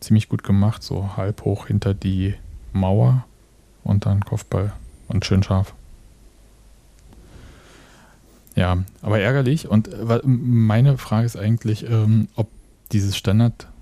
ziemlich 0.00 0.28
gut 0.28 0.42
gemacht, 0.42 0.82
so 0.82 1.16
halb 1.16 1.44
hoch 1.44 1.66
hinter 1.66 1.94
die 1.94 2.34
Mauer 2.72 3.24
und 3.84 4.06
dann 4.06 4.24
Kopfball 4.24 4.72
und 5.08 5.24
schön 5.24 5.42
scharf. 5.42 5.74
Ja, 8.54 8.78
aber 9.02 9.20
ärgerlich. 9.20 9.68
Und 9.68 9.88
äh, 9.88 10.20
meine 10.24 10.98
Frage 10.98 11.26
ist 11.26 11.36
eigentlich, 11.36 11.88
ähm, 11.88 12.28
ob 12.34 12.48
dieses 12.90 13.16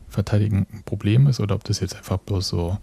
Standardverteidigen 0.06 0.66
ein 0.72 0.82
Problem 0.84 1.26
ist 1.26 1.40
oder 1.40 1.54
ob 1.54 1.64
das 1.64 1.80
jetzt 1.80 1.96
einfach 1.96 2.18
bloß 2.18 2.48
so, 2.48 2.78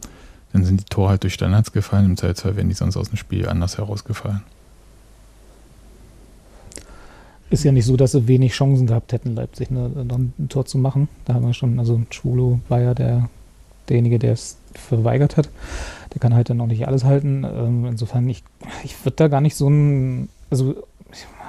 dann 0.51 0.63
sind 0.63 0.82
die 0.82 0.86
Tore 0.86 1.10
halt 1.10 1.24
durch 1.24 1.34
Standards 1.34 1.72
gefallen, 1.72 2.06
im 2.06 2.18
Zweifelsfall 2.18 2.56
wären 2.56 2.70
die 2.70 2.75
sonst 2.75 2.98
aus 2.98 3.10
dem 3.10 3.18
Spiel 3.18 3.48
anders 3.48 3.77
herausgefallen. 3.77 4.44
Ist 7.50 7.63
ja 7.63 7.72
nicht 7.72 7.86
so, 7.86 7.98
dass 7.98 8.13
sie 8.13 8.27
wenig 8.27 8.53
Chancen 8.53 8.88
gehabt 8.88 9.13
hätten, 9.13 9.36
Leipzig 9.36 9.70
ne, 9.70 9.89
noch 9.89 10.18
ein 10.18 10.34
Tor 10.50 10.65
zu 10.65 10.77
machen. 10.77 11.08
Da 11.25 11.36
haben 11.36 11.46
wir 11.46 11.53
schon, 11.53 11.77
also 11.77 12.01
Schwulo 12.10 12.60
war 12.68 12.82
ja 12.82 12.94
der, 12.96 13.30
derjenige, 13.89 14.18
der 14.18 14.34
es 14.34 14.58
verweigert 14.74 15.38
hat. 15.38 15.50
Der 16.13 16.20
kann 16.20 16.34
halt 16.34 16.50
dann 16.50 16.62
auch 16.62 16.68
nicht 16.68 16.88
alles 16.88 17.03
halten. 17.03 17.44
Ähm, 17.44 17.86
insofern, 17.86 18.27
ich, 18.27 18.44
ich 18.84 19.06
würde 19.06 19.18
da 19.18 19.27
gar 19.27 19.42
nicht 19.42 19.56
so 19.56 19.70
ein, 19.70 20.30
also 20.50 20.84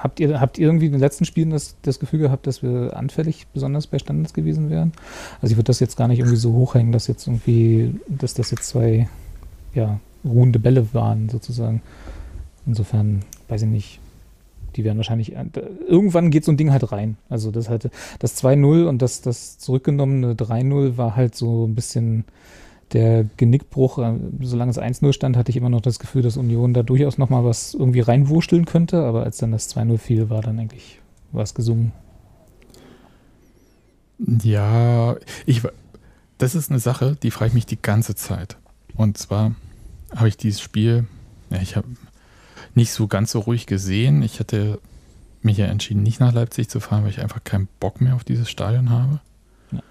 habt 0.05 0.19
ihr, 0.19 0.39
habt 0.39 0.59
ihr 0.59 0.67
irgendwie 0.67 0.85
in 0.85 0.91
den 0.91 1.01
letzten 1.01 1.25
Spielen 1.25 1.49
das, 1.49 1.75
das 1.81 1.99
Gefühl 1.99 2.19
gehabt, 2.19 2.45
dass 2.45 2.61
wir 2.61 2.95
anfällig 2.95 3.47
besonders 3.53 3.87
bei 3.87 3.97
Standards 3.97 4.35
gewesen 4.35 4.69
wären? 4.69 4.91
Also 5.41 5.53
ich 5.53 5.57
würde 5.57 5.65
das 5.65 5.79
jetzt 5.79 5.97
gar 5.97 6.07
nicht 6.07 6.19
irgendwie 6.19 6.37
so 6.37 6.53
hochhängen, 6.53 6.91
dass 6.91 7.07
jetzt 7.07 7.25
irgendwie, 7.25 7.99
dass 8.07 8.35
das 8.35 8.51
jetzt 8.51 8.67
zwei 8.67 9.09
ja, 9.73 9.99
ruhende 10.23 10.59
Bälle 10.59 10.93
waren, 10.93 11.27
sozusagen. 11.29 11.81
Insofern, 12.67 13.23
weiß 13.47 13.63
ich 13.63 13.67
nicht. 13.67 13.99
Die 14.75 14.83
werden 14.83 14.97
wahrscheinlich, 14.97 15.35
äh, 15.35 15.45
irgendwann 15.87 16.29
geht 16.29 16.45
so 16.45 16.51
ein 16.51 16.57
Ding 16.57 16.71
halt 16.71 16.91
rein. 16.91 17.17
Also 17.27 17.49
das 17.49 17.67
halt, 17.67 17.89
das 18.19 18.43
2-0 18.43 18.85
und 18.87 19.01
das, 19.01 19.21
das 19.21 19.57
zurückgenommene 19.57 20.33
3-0 20.33 20.97
war 20.97 21.15
halt 21.15 21.33
so 21.33 21.65
ein 21.65 21.73
bisschen, 21.73 22.25
der 22.93 23.25
Genickbruch, 23.37 23.97
äh, 23.99 24.15
solange 24.41 24.71
es 24.71 24.79
1-0 24.79 25.13
stand, 25.13 25.37
hatte 25.37 25.49
ich 25.49 25.57
immer 25.57 25.69
noch 25.69 25.81
das 25.81 25.99
Gefühl, 25.99 26.21
dass 26.21 26.37
Union 26.37 26.73
da 26.73 26.83
durchaus 26.83 27.17
nochmal 27.17 27.43
was 27.43 27.73
irgendwie 27.73 28.01
reinwurschteln 28.01 28.65
könnte, 28.65 29.03
aber 29.03 29.23
als 29.23 29.37
dann 29.37 29.51
das 29.51 29.75
2-0 29.75 29.97
fiel, 29.97 30.29
war 30.29 30.41
dann 30.41 30.59
eigentlich 30.59 30.99
was 31.31 31.53
gesungen. 31.53 31.91
Ja, 34.17 35.17
ich, 35.45 35.61
das 36.37 36.55
ist 36.55 36.69
eine 36.69 36.79
Sache, 36.79 37.17
die 37.21 37.31
frage 37.31 37.49
ich 37.49 37.53
mich 37.53 37.65
die 37.65 37.81
ganze 37.81 38.15
Zeit. 38.15 38.57
Und 38.95 39.17
zwar 39.17 39.55
habe 40.15 40.29
ich 40.29 40.37
dieses 40.37 40.61
Spiel, 40.61 41.05
ja, 41.49 41.61
ich 41.61 41.75
habe 41.75 41.87
nicht 42.75 42.91
so 42.91 43.07
ganz 43.07 43.31
so 43.31 43.39
ruhig 43.39 43.65
gesehen. 43.65 44.21
Ich 44.21 44.39
hatte 44.39 44.79
mich 45.41 45.57
ja 45.57 45.65
entschieden, 45.65 46.03
nicht 46.03 46.19
nach 46.19 46.33
Leipzig 46.33 46.69
zu 46.69 46.79
fahren, 46.79 47.03
weil 47.03 47.11
ich 47.11 47.21
einfach 47.21 47.43
keinen 47.43 47.67
Bock 47.79 48.01
mehr 48.01 48.15
auf 48.15 48.23
dieses 48.23 48.49
Stadion 48.49 48.89
habe. 48.89 49.19
Ja. 49.71 49.81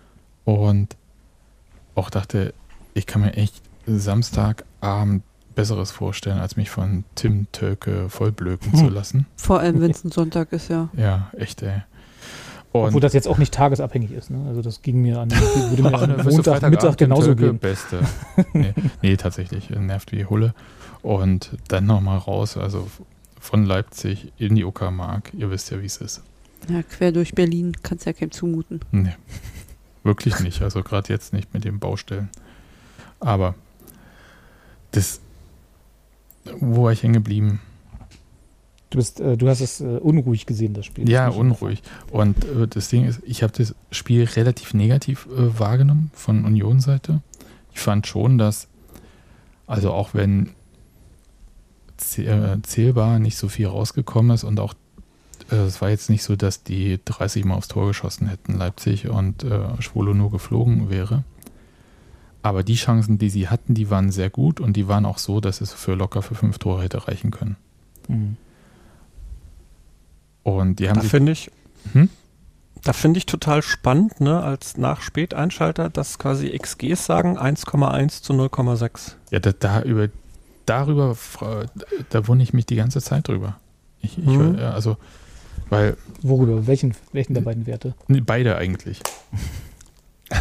Und 0.45 0.97
auch 1.95 2.11
dachte, 2.11 2.55
ich 2.95 3.07
kann 3.07 3.23
mir 3.23 3.35
echt 3.35 3.63
Samstagabend 3.87 5.23
Besseres 5.55 5.91
vorstellen, 5.91 6.39
als 6.39 6.57
mich 6.57 6.71
von 6.71 7.05
Tim 7.15 7.47
Tölke 7.53 8.09
vollblöken 8.09 8.73
hm. 8.73 8.79
zu 8.79 8.89
lassen. 8.89 9.27
Vor 9.37 9.61
allem, 9.61 9.81
wenn 9.81 9.91
es 9.91 10.05
ein 10.05 10.11
Sonntag 10.11 10.53
ist, 10.53 10.69
ja. 10.69 10.89
Ja, 10.97 11.31
echt, 11.37 11.63
ey. 11.63 11.83
Und 12.73 12.89
Obwohl 12.89 13.01
das 13.01 13.13
jetzt 13.13 13.29
auch 13.29 13.39
nicht 13.39 13.55
tagesabhängig 13.55 14.11
ist, 14.11 14.31
ne? 14.31 14.45
Also 14.49 14.61
das 14.61 14.83
ging 14.83 15.01
mir 15.01 15.21
an, 15.21 15.31
würde 15.71 15.83
mir 15.83 15.95
an 15.95 16.25
Montag, 16.25 16.69
Mittag 16.69 16.99
genauso 16.99 17.29
Tölke, 17.29 17.45
gehen. 17.45 17.59
Beste. 17.59 18.01
nee, 18.53 18.75
nee, 19.01 19.17
tatsächlich, 19.17 19.71
nervt 19.71 20.11
wie 20.11 20.25
Hulle. 20.25 20.55
Und 21.03 21.57
dann 21.69 21.87
nochmal 21.87 22.19
raus, 22.19 22.57
also 22.57 22.89
von 23.39 23.65
Leipzig 23.65 24.33
in 24.39 24.57
die 24.57 24.65
Uckermark. 24.65 25.33
Ihr 25.35 25.51
wisst 25.51 25.71
ja, 25.71 25.81
wie 25.81 25.87
es 25.87 25.99
ist. 25.99 26.23
Ja, 26.69 26.83
quer 26.83 27.13
durch 27.13 27.35
Berlin 27.35 27.77
kannst 27.83 28.07
ja 28.07 28.13
keinem 28.13 28.33
zumuten. 28.33 28.81
Nee, 28.91 29.15
wirklich 30.03 30.41
nicht. 30.41 30.63
Also 30.63 30.83
gerade 30.83 31.13
jetzt 31.13 31.33
nicht 31.33 31.55
mit 31.55 31.63
den 31.63 31.79
Baustellen. 31.79 32.31
Aber 33.25 33.55
das, 34.93 35.21
wo 36.61 36.85
war 36.85 36.93
ich 36.93 37.03
hängen 37.03 37.15
geblieben? 37.15 37.61
Du, 38.91 38.99
bist, 38.99 39.19
äh, 39.19 39.37
du 39.37 39.49
hast 39.49 39.61
es 39.61 39.81
äh, 39.81 39.85
unruhig 39.85 40.47
gesehen, 40.47 40.75
das 40.75 40.87
Spiel. 40.87 41.09
Ja, 41.09 41.29
unruhig. 41.29 41.83
Und 42.13 42.45
äh, 42.45 42.69
das 42.69 42.89
Ding 42.91 43.07
ist, 43.07 43.21
ich 43.25 43.43
habe 43.43 43.53
das 43.57 43.75
Spiel 43.91 44.25
relativ 44.25 44.75
negativ 44.75 45.27
äh, 45.27 45.59
wahrgenommen 45.59 46.11
von 46.15 46.45
Union-Seite. 46.45 47.23
Ich 47.73 47.81
fand 47.81 48.07
schon, 48.07 48.39
dass, 48.39 48.69
also 49.67 49.91
auch 49.91 50.11
wenn 50.13 50.51
äh, 52.19 52.59
zählbar 52.63 53.19
nicht 53.19 53.37
so 53.37 53.49
viel 53.49 53.67
rausgekommen 53.67 54.33
ist 54.33 54.45
und 54.45 54.61
auch 54.61 54.75
äh, 55.51 55.57
es 55.57 55.81
war 55.81 55.91
jetzt 55.91 56.11
nicht 56.11 56.23
so, 56.23 56.37
dass 56.37 56.63
die 56.63 57.01
30 57.05 57.45
Mal 57.45 57.55
aufs 57.55 57.69
Tor 57.69 57.89
geschossen 57.89 58.29
hätten, 58.29 58.59
Leipzig, 58.59 59.09
und 59.09 59.43
äh, 59.45 59.81
Schwolo 59.81 60.15
nur 60.15 60.31
geflogen 60.31 60.91
wäre. 60.91 61.25
Aber 62.45 62.63
die 62.63 62.75
Chancen, 62.75 63.17
die 63.17 63.31
sie 63.31 63.49
hatten, 63.49 63.73
die 63.73 63.89
waren 63.89 64.13
sehr 64.13 64.29
gut 64.29 64.61
und 64.61 64.75
die 64.75 64.87
waren 64.87 65.07
auch 65.07 65.17
so, 65.17 65.41
dass 65.41 65.63
es 65.63 65.73
für 65.73 65.95
locker 65.95 66.21
für 66.21 66.35
fünf 66.35 66.59
Tore 66.59 66.83
hätte 66.83 67.09
reichen 67.09 67.31
können. 67.31 67.57
Mhm. 68.07 68.37
Und 70.43 70.79
die 70.79 70.91
haben. 70.91 71.01
Da 71.01 71.09
finde 71.09 71.33
ich. 71.33 71.51
Hm? 71.95 72.11
Da 72.83 72.93
finde 72.93 73.17
ich 73.17 73.25
total 73.25 73.63
spannend, 73.63 74.21
ne, 74.21 74.43
als 74.43 74.77
Nach-Spät-Einschalter, 74.77 75.89
dass 75.89 76.19
quasi 76.19 76.51
XGs 76.51 77.07
sagen 77.07 77.39
1,1 77.39 78.21
zu 78.21 78.35
0,6. 78.35 79.15
Ja, 79.31 79.39
da, 79.39 79.53
da 79.53 79.81
über, 79.81 80.11
darüber, 80.67 81.17
da 82.11 82.29
wundere 82.29 82.43
ich 82.43 82.53
mich 82.53 82.67
die 82.67 82.77
ganze 82.77 83.01
Zeit 83.01 83.27
drüber. 83.27 83.59
Ich, 84.03 84.19
ich, 84.19 84.27
mhm. 84.27 84.59
also, 84.59 84.99
weil. 85.71 85.97
Worüber? 86.21 86.67
Welchen, 86.67 86.95
welchen 87.13 87.33
der 87.33 87.41
beiden 87.41 87.67
Werte? 87.67 87.95
Beide 88.07 88.59
eigentlich. 88.59 89.01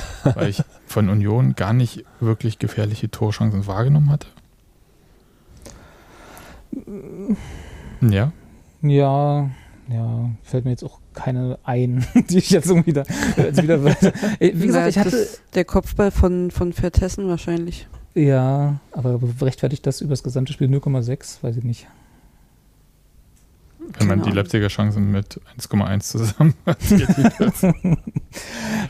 weil 0.35 0.49
ich 0.49 0.63
von 0.85 1.09
Union 1.09 1.55
gar 1.55 1.73
nicht 1.73 2.05
wirklich 2.19 2.59
gefährliche 2.59 3.09
Torchancen 3.09 3.67
wahrgenommen 3.67 4.09
hatte. 4.09 4.27
Ja. 8.01 8.31
Ja, 8.81 9.49
ja, 9.89 10.29
fällt 10.43 10.65
mir 10.65 10.71
jetzt 10.71 10.83
auch 10.83 10.99
keine 11.13 11.59
ein, 11.63 12.05
die 12.29 12.39
ich 12.39 12.49
jetzt 12.49 12.69
irgendwie 12.69 12.93
da 12.93 13.03
jetzt 13.37 13.61
wieder 13.61 13.83
Wie 14.39 14.67
gesagt, 14.67 14.89
ich 14.89 14.97
hatte 14.97 15.27
der 15.55 15.65
Kopfball 15.65 16.11
von 16.11 16.51
von 16.51 16.73
Vertessen 16.73 17.27
wahrscheinlich. 17.27 17.87
Ja, 18.15 18.79
aber 18.91 19.19
rechtfertigt 19.41 19.85
das 19.87 20.01
über 20.01 20.11
das 20.11 20.23
gesamte 20.23 20.53
Spiel 20.53 20.67
0,6, 20.67 21.41
weiß 21.41 21.57
ich 21.57 21.63
nicht. 21.63 21.87
Wenn 23.99 24.07
man 24.07 24.21
die 24.23 24.31
Leipziger 24.31 24.67
Chancen 24.67 25.11
mit 25.11 25.39
1,1 25.57 25.99
zusammen 26.01 26.53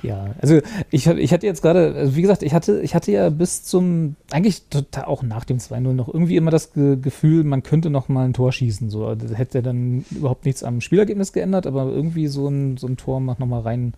Ja, 0.02 0.36
also 0.42 0.60
ich, 0.90 1.08
ich 1.08 1.34
hatte 1.34 1.46
jetzt 1.46 1.62
gerade, 1.62 1.94
also 1.96 2.16
wie 2.16 2.22
gesagt, 2.22 2.44
ich 2.44 2.54
hatte, 2.54 2.82
ich 2.82 2.96
hatte 2.96 3.12
ja 3.12 3.30
bis 3.30 3.64
zum, 3.64 4.16
eigentlich 4.32 4.68
total 4.70 5.06
auch 5.06 5.24
nach 5.24 5.46
dem 5.46 5.58
2-0 5.58 5.94
noch 5.94 6.08
irgendwie 6.08 6.36
immer 6.36 6.52
das 6.52 6.74
Ge 6.74 6.98
Gefühl, 7.02 7.44
man 7.44 7.64
könnte 7.64 7.90
noch 7.90 8.10
mal 8.10 8.26
ein 8.26 8.34
Tor 8.34 8.52
schießen. 8.52 8.90
So, 8.90 9.16
das 9.16 9.38
hätte 9.38 9.62
dann 9.62 10.06
überhaupt 10.12 10.46
nichts 10.46 10.64
am 10.64 10.82
Spielergebnis 10.82 11.34
geändert, 11.34 11.68
aber 11.68 11.86
irgendwie 11.86 12.28
so 12.28 12.48
ein, 12.48 12.78
so 12.78 12.88
ein 12.88 12.98
Tor 12.98 13.20
noch 13.20 13.40
mal 13.40 13.62
rein, 13.62 13.94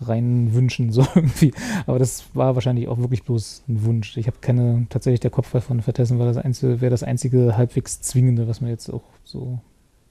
rein 0.00 0.54
wünschen, 0.54 0.92
so 0.92 1.06
irgendwie. 1.14 1.52
Aber 1.86 1.98
das 1.98 2.24
war 2.34 2.54
wahrscheinlich 2.54 2.88
auch 2.88 2.98
wirklich 2.98 3.24
bloß 3.24 3.64
ein 3.68 3.84
Wunsch. 3.84 4.16
Ich 4.16 4.26
habe 4.26 4.38
keine, 4.40 4.86
tatsächlich 4.90 5.20
der 5.20 5.30
Kopfball 5.30 5.60
von 5.60 5.82
Vertessen 5.82 6.18
war 6.18 6.26
das 6.26 6.36
einzige, 6.36 6.80
wäre 6.80 6.90
das 6.90 7.02
einzige 7.02 7.56
halbwegs 7.56 8.00
zwingende, 8.00 8.48
was 8.48 8.60
mir 8.60 8.70
jetzt 8.70 8.90
auch 8.90 9.04
so 9.24 9.58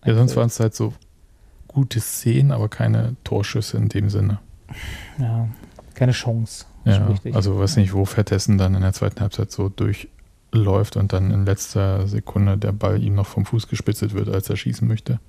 ja, 0.05 0.13
sonst 0.13 0.35
waren 0.35 0.47
es 0.47 0.59
halt 0.59 0.75
so 0.75 0.93
gute 1.67 1.99
Szenen, 1.99 2.51
aber 2.51 2.69
keine 2.69 3.15
Torschüsse 3.23 3.77
in 3.77 3.89
dem 3.89 4.09
Sinne. 4.09 4.39
Ja, 5.17 5.47
keine 5.93 6.11
Chance. 6.11 6.65
Ja, 6.85 7.09
also 7.33 7.59
weiß 7.59 7.77
nicht, 7.77 7.93
wo 7.93 8.05
Vertessen 8.05 8.57
dann 8.57 8.75
in 8.75 8.81
der 8.81 8.93
zweiten 8.93 9.19
Halbzeit 9.19 9.51
so 9.51 9.69
durchläuft 9.69 10.97
und 10.97 11.13
dann 11.13 11.31
in 11.31 11.45
letzter 11.45 12.07
Sekunde 12.07 12.57
der 12.57 12.71
Ball 12.71 13.01
ihm 13.01 13.15
noch 13.15 13.25
vom 13.25 13.45
Fuß 13.45 13.67
gespitzelt 13.67 14.13
wird, 14.13 14.29
als 14.29 14.49
er 14.49 14.55
schießen 14.55 14.87
möchte. 14.87 15.19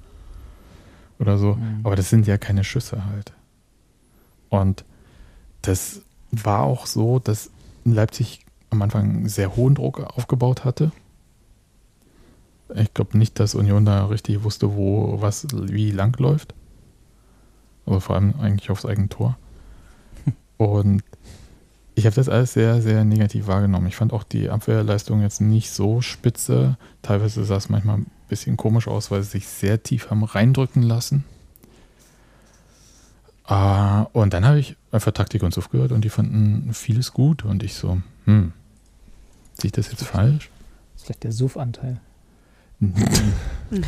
Oder 1.18 1.38
so. 1.38 1.54
Mhm. 1.54 1.80
Aber 1.82 1.96
das 1.96 2.10
sind 2.10 2.26
ja 2.26 2.36
keine 2.36 2.62
Schüsse 2.62 3.06
halt. 3.06 3.32
Und 4.50 4.84
das 5.62 6.02
war 6.30 6.60
auch 6.60 6.84
so, 6.84 7.18
dass 7.18 7.50
Leipzig 7.84 8.44
am 8.68 8.82
Anfang 8.82 9.28
sehr 9.28 9.56
hohen 9.56 9.74
Druck 9.74 10.00
aufgebaut 10.00 10.64
hatte 10.64 10.92
ich 12.74 12.92
glaube 12.94 13.16
nicht, 13.16 13.38
dass 13.38 13.54
Union 13.54 13.84
da 13.84 14.06
richtig 14.06 14.42
wusste, 14.42 14.74
wo 14.74 15.20
was 15.20 15.46
wie 15.52 15.90
lang 15.90 16.18
läuft. 16.18 16.54
Also 17.86 18.00
vor 18.00 18.16
allem 18.16 18.34
eigentlich 18.40 18.70
aufs 18.70 18.86
eigene 18.86 19.08
Tor. 19.08 19.38
Und 20.56 21.02
ich 21.94 22.04
habe 22.04 22.16
das 22.16 22.28
alles 22.28 22.52
sehr, 22.52 22.82
sehr 22.82 23.04
negativ 23.04 23.46
wahrgenommen. 23.46 23.86
Ich 23.86 23.96
fand 23.96 24.12
auch 24.12 24.24
die 24.24 24.50
Abwehrleistung 24.50 25.22
jetzt 25.22 25.40
nicht 25.40 25.70
so 25.70 26.02
spitze. 26.02 26.76
Teilweise 27.02 27.44
sah 27.44 27.56
es 27.56 27.68
manchmal 27.68 27.98
ein 27.98 28.10
bisschen 28.28 28.56
komisch 28.56 28.88
aus, 28.88 29.10
weil 29.10 29.22
sie 29.22 29.30
sich 29.30 29.48
sehr 29.48 29.82
tief 29.82 30.10
haben 30.10 30.24
reindrücken 30.24 30.82
lassen. 30.82 31.24
Uh, 33.48 34.06
und 34.12 34.34
dann 34.34 34.44
habe 34.44 34.58
ich 34.58 34.76
einfach 34.90 35.12
Taktik 35.12 35.44
und 35.44 35.54
so 35.54 35.60
gehört 35.60 35.92
und 35.92 36.02
die 36.02 36.10
fanden 36.10 36.74
vieles 36.74 37.12
gut. 37.12 37.44
Und 37.44 37.62
ich 37.62 37.74
so, 37.74 38.02
hm, 38.24 38.52
sehe 39.54 39.68
ich 39.68 39.72
das 39.72 39.90
jetzt 39.90 40.04
falsch? 40.04 40.50
Das 40.92 41.02
ist 41.02 41.06
vielleicht 41.06 41.24
der 41.24 41.32
Suff-Anteil. 41.32 42.00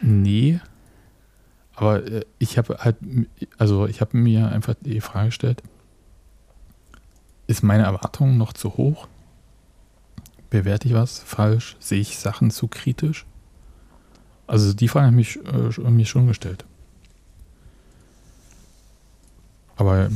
nee. 0.00 0.60
Aber 1.74 2.04
äh, 2.06 2.24
ich 2.38 2.58
habe 2.58 2.78
halt, 2.78 2.96
also 3.58 3.86
ich 3.86 4.00
habe 4.00 4.16
mir 4.16 4.50
einfach 4.50 4.74
die 4.80 5.00
Frage 5.00 5.26
gestellt, 5.26 5.62
ist 7.46 7.62
meine 7.62 7.84
Erwartung 7.84 8.38
noch 8.38 8.52
zu 8.52 8.76
hoch? 8.76 9.08
Bewerte 10.50 10.88
ich 10.88 10.94
was 10.94 11.18
falsch? 11.18 11.76
Sehe 11.80 12.00
ich 12.00 12.18
Sachen 12.18 12.50
zu 12.50 12.66
kritisch? 12.68 13.26
Also 14.46 14.72
die 14.72 14.88
Frage 14.88 15.06
habe 15.06 15.20
ich 15.20 15.36
mich, 15.36 15.78
äh, 15.78 15.90
mir 15.90 16.06
schon 16.06 16.26
gestellt. 16.26 16.64
Aber 19.76 20.08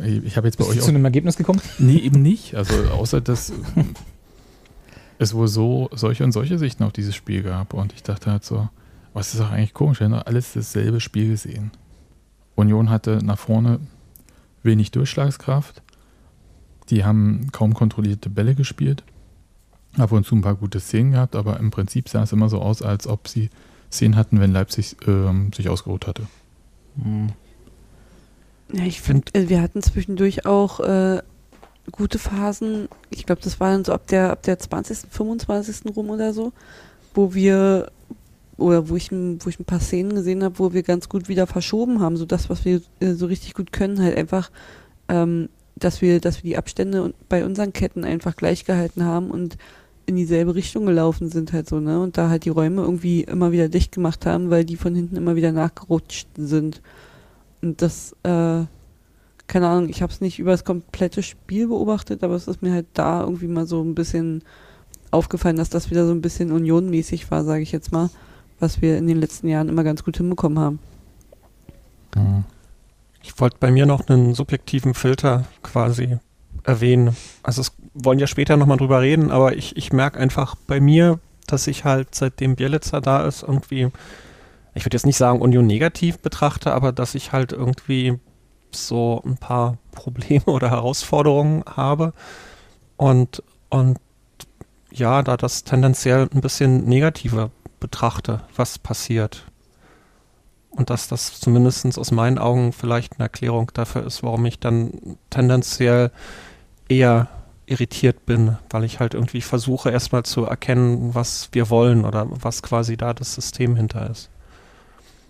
ich 0.00 0.36
habe 0.36 0.46
jetzt 0.46 0.56
bei 0.56 0.64
Bist 0.64 0.70
euch 0.70 0.76
du 0.76 0.82
auch 0.82 0.86
zu 0.86 0.90
einem 0.90 1.04
Ergebnis 1.04 1.36
gekommen? 1.36 1.60
Nee, 1.78 1.98
eben 1.98 2.22
nicht. 2.22 2.54
Also 2.54 2.74
außer 2.90 3.20
dass 3.20 3.52
es 5.18 5.34
wohl 5.34 5.48
so 5.48 5.88
solche 5.92 6.24
und 6.24 6.32
solche 6.32 6.58
Sichten 6.58 6.84
auf 6.84 6.92
dieses 6.92 7.14
Spiel 7.14 7.42
gab. 7.42 7.74
Und 7.74 7.92
ich 7.92 8.02
dachte 8.02 8.30
halt 8.30 8.44
so, 8.44 8.68
was 9.12 9.32
ist 9.32 9.40
doch 9.40 9.50
eigentlich 9.50 9.74
komisch, 9.74 10.00
wir 10.00 10.06
haben 10.08 10.14
alles 10.14 10.52
dasselbe 10.52 11.00
Spiel 11.00 11.28
gesehen. 11.28 11.70
Union 12.56 12.90
hatte 12.90 13.20
nach 13.24 13.38
vorne 13.38 13.80
wenig 14.62 14.90
Durchschlagskraft. 14.90 15.82
Die 16.90 17.04
haben 17.04 17.48
kaum 17.52 17.74
kontrollierte 17.74 18.28
Bälle 18.28 18.54
gespielt. 18.54 19.02
Ab 19.96 20.12
und 20.12 20.26
zu 20.26 20.34
ein 20.34 20.42
paar 20.42 20.56
gute 20.56 20.80
Szenen 20.80 21.12
gehabt, 21.12 21.36
aber 21.36 21.58
im 21.60 21.70
Prinzip 21.70 22.08
sah 22.08 22.24
es 22.24 22.32
immer 22.32 22.48
so 22.48 22.60
aus, 22.60 22.82
als 22.82 23.06
ob 23.06 23.28
sie 23.28 23.50
Szenen 23.90 24.16
hatten, 24.16 24.40
wenn 24.40 24.52
Leipzig 24.52 24.96
ähm, 25.06 25.52
sich 25.52 25.68
ausgeruht 25.68 26.06
hatte. 26.06 26.26
Hm. 27.00 27.28
Ja, 28.72 28.84
ich 28.84 29.00
finde, 29.00 29.32
äh, 29.34 29.48
wir 29.48 29.62
hatten 29.62 29.82
zwischendurch 29.82 30.46
auch 30.46 30.80
äh, 30.80 31.22
gute 31.92 32.18
Phasen. 32.18 32.88
Ich 33.10 33.26
glaube, 33.26 33.42
das 33.42 33.60
war 33.60 33.70
dann 33.70 33.84
so 33.84 33.92
ab 33.92 34.06
der, 34.06 34.30
ab 34.30 34.42
der 34.42 34.58
20., 34.58 35.10
25. 35.10 35.96
rum 35.96 36.10
oder 36.10 36.32
so, 36.32 36.52
wo 37.14 37.34
wir, 37.34 37.90
oder 38.56 38.88
wo 38.88 38.96
ich, 38.96 39.10
wo 39.12 39.48
ich 39.48 39.58
ein 39.58 39.64
paar 39.64 39.80
Szenen 39.80 40.14
gesehen 40.14 40.42
habe, 40.42 40.58
wo 40.58 40.72
wir 40.72 40.82
ganz 40.82 41.08
gut 41.08 41.28
wieder 41.28 41.46
verschoben 41.46 42.00
haben, 42.00 42.16
so 42.16 42.24
das, 42.24 42.50
was 42.50 42.64
wir 42.64 42.80
äh, 43.00 43.12
so 43.12 43.26
richtig 43.26 43.54
gut 43.54 43.72
können, 43.72 44.00
halt 44.00 44.16
einfach, 44.16 44.50
ähm, 45.08 45.48
dass 45.76 46.00
wir, 46.00 46.20
dass 46.20 46.42
wir 46.42 46.50
die 46.50 46.56
Abstände 46.56 47.14
bei 47.28 47.44
unseren 47.44 47.72
Ketten 47.72 48.04
einfach 48.04 48.36
gleich 48.36 48.64
gehalten 48.64 49.04
haben 49.04 49.30
und 49.30 49.56
in 50.06 50.16
dieselbe 50.16 50.54
Richtung 50.54 50.86
gelaufen 50.86 51.30
sind 51.30 51.52
halt 51.52 51.68
so, 51.68 51.80
ne? 51.80 52.00
Und 52.00 52.18
da 52.18 52.28
halt 52.28 52.44
die 52.44 52.50
Räume 52.50 52.82
irgendwie 52.82 53.22
immer 53.22 53.52
wieder 53.52 53.68
dicht 53.68 53.92
gemacht 53.92 54.26
haben, 54.26 54.50
weil 54.50 54.64
die 54.64 54.76
von 54.76 54.94
hinten 54.94 55.16
immer 55.16 55.34
wieder 55.34 55.50
nachgerutscht 55.50 56.28
sind. 56.36 56.82
Und 57.62 57.80
das, 57.80 58.14
äh, 58.22 58.64
keine 59.46 59.68
Ahnung, 59.68 59.88
ich 59.88 60.02
habe 60.02 60.12
es 60.12 60.20
nicht 60.20 60.38
über 60.38 60.52
das 60.52 60.64
komplette 60.64 61.22
Spiel 61.22 61.68
beobachtet, 61.68 62.22
aber 62.24 62.34
es 62.34 62.48
ist 62.48 62.62
mir 62.62 62.72
halt 62.72 62.86
da 62.94 63.20
irgendwie 63.20 63.46
mal 63.46 63.66
so 63.66 63.82
ein 63.82 63.94
bisschen 63.94 64.42
aufgefallen, 65.10 65.56
dass 65.56 65.70
das 65.70 65.90
wieder 65.90 66.06
so 66.06 66.12
ein 66.12 66.22
bisschen 66.22 66.50
unionmäßig 66.50 67.30
war, 67.30 67.44
sage 67.44 67.62
ich 67.62 67.72
jetzt 67.72 67.92
mal, 67.92 68.10
was 68.58 68.82
wir 68.82 68.98
in 68.98 69.06
den 69.06 69.20
letzten 69.20 69.48
Jahren 69.48 69.68
immer 69.68 69.84
ganz 69.84 70.02
gut 70.04 70.16
hinbekommen 70.16 70.58
haben. 70.58 70.78
Ich 73.22 73.38
wollte 73.40 73.56
bei 73.60 73.70
mir 73.70 73.86
noch 73.86 74.08
einen 74.08 74.34
subjektiven 74.34 74.94
Filter 74.94 75.44
quasi 75.62 76.18
erwähnen. 76.64 77.16
Also 77.42 77.60
es 77.60 77.72
wollen 77.94 78.18
ja 78.18 78.26
später 78.26 78.56
nochmal 78.56 78.76
drüber 78.76 79.00
reden, 79.00 79.30
aber 79.30 79.56
ich, 79.56 79.76
ich 79.76 79.92
merke 79.92 80.18
einfach 80.18 80.56
bei 80.66 80.80
mir, 80.80 81.20
dass 81.46 81.66
ich 81.66 81.84
halt 81.84 82.14
seitdem 82.14 82.56
Bielitzer 82.56 83.00
da 83.00 83.26
ist, 83.26 83.42
irgendwie, 83.42 83.88
ich 84.74 84.84
würde 84.84 84.96
jetzt 84.96 85.06
nicht 85.06 85.16
sagen 85.16 85.40
Union 85.40 85.66
negativ 85.66 86.18
betrachte, 86.18 86.72
aber 86.72 86.92
dass 86.92 87.14
ich 87.14 87.32
halt 87.32 87.52
irgendwie 87.52 88.18
so 88.74 89.22
ein 89.24 89.36
paar 89.36 89.78
Probleme 89.92 90.46
oder 90.46 90.70
Herausforderungen 90.70 91.64
habe 91.66 92.12
und, 92.96 93.42
und 93.70 93.98
ja, 94.90 95.22
da 95.22 95.36
das 95.36 95.64
tendenziell 95.64 96.28
ein 96.32 96.40
bisschen 96.40 96.84
negativer 96.84 97.50
betrachte, 97.80 98.42
was 98.54 98.78
passiert. 98.78 99.44
Und 100.70 100.90
dass 100.90 101.08
das 101.08 101.40
zumindest 101.40 101.98
aus 101.98 102.10
meinen 102.10 102.38
Augen 102.38 102.72
vielleicht 102.72 103.14
eine 103.14 103.24
Erklärung 103.24 103.70
dafür 103.74 104.04
ist, 104.04 104.22
warum 104.22 104.44
ich 104.46 104.58
dann 104.58 105.16
tendenziell 105.30 106.10
eher 106.88 107.28
irritiert 107.66 108.26
bin, 108.26 108.58
weil 108.70 108.84
ich 108.84 109.00
halt 109.00 109.14
irgendwie 109.14 109.40
versuche 109.40 109.90
erstmal 109.90 110.24
zu 110.24 110.44
erkennen, 110.44 111.14
was 111.14 111.48
wir 111.52 111.70
wollen 111.70 112.04
oder 112.04 112.26
was 112.28 112.62
quasi 112.62 112.96
da 112.96 113.14
das 113.14 113.34
System 113.34 113.76
hinter 113.76 114.10
ist. 114.10 114.28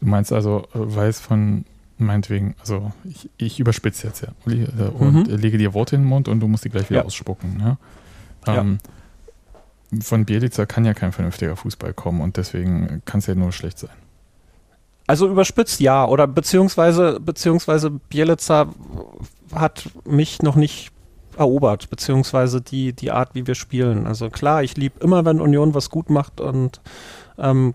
Du 0.01 0.07
meinst 0.07 0.33
also, 0.33 0.65
äh, 0.75 0.79
weiß 0.79 1.21
von 1.21 1.65
meinetwegen, 1.99 2.55
also 2.61 2.93
ich, 3.05 3.31
ich 3.37 3.61
überspitze 3.61 4.07
jetzt 4.09 4.23
ja 4.23 4.29
Uli, 4.47 4.65
äh, 4.65 4.89
und 4.89 5.29
Mhm. 5.29 5.37
lege 5.37 5.59
dir 5.59 5.75
Worte 5.75 5.97
in 5.97 6.03
den 6.03 6.09
Mund 6.09 6.29
und 6.29 6.41
du 6.41 6.49
musst 6.49 6.65
die 6.65 6.71
gleich 6.71 6.91
wieder 6.91 7.01
Ja. 7.01 7.07
ausspucken. 7.07 7.61
Ja? 7.61 7.77
Ja. 8.47 8.61
Ähm, 8.61 8.79
Von 10.03 10.25
Bielitzer 10.25 10.67
kann 10.67 10.85
ja 10.85 10.93
kein 10.93 11.13
vernünftiger 11.13 11.55
Fußball 11.55 11.93
kommen 11.95 12.21
und 12.21 12.37
deswegen 12.37 13.01
kann 13.05 13.19
es 13.19 13.27
ja 13.27 13.37
nur 13.37 13.53
schlecht 13.53 13.79
sein. 13.79 13.91
Also 15.07 15.29
überspitzt 15.29 15.79
ja, 15.81 16.05
oder 16.07 16.27
beziehungsweise, 16.27 17.21
beziehungsweise 17.21 17.91
Bielitzer 17.91 18.69
hat 19.55 19.89
mich 20.05 20.43
noch 20.43 20.57
nicht 20.57 20.91
erobert, 21.37 21.91
beziehungsweise 21.91 22.61
die, 22.61 22.93
die 22.93 23.11
Art, 23.13 23.35
wie 23.35 23.47
wir 23.47 23.55
spielen. 23.55 24.07
Also 24.07 24.31
klar, 24.31 24.63
ich 24.65 24.77
liebe 24.77 24.99
immer, 25.01 25.25
wenn 25.25 25.41
Union 25.41 25.75
was 25.75 25.91
gut 25.91 26.11
macht 26.11 26.41
und 26.41 26.81
ähm, 27.39 27.75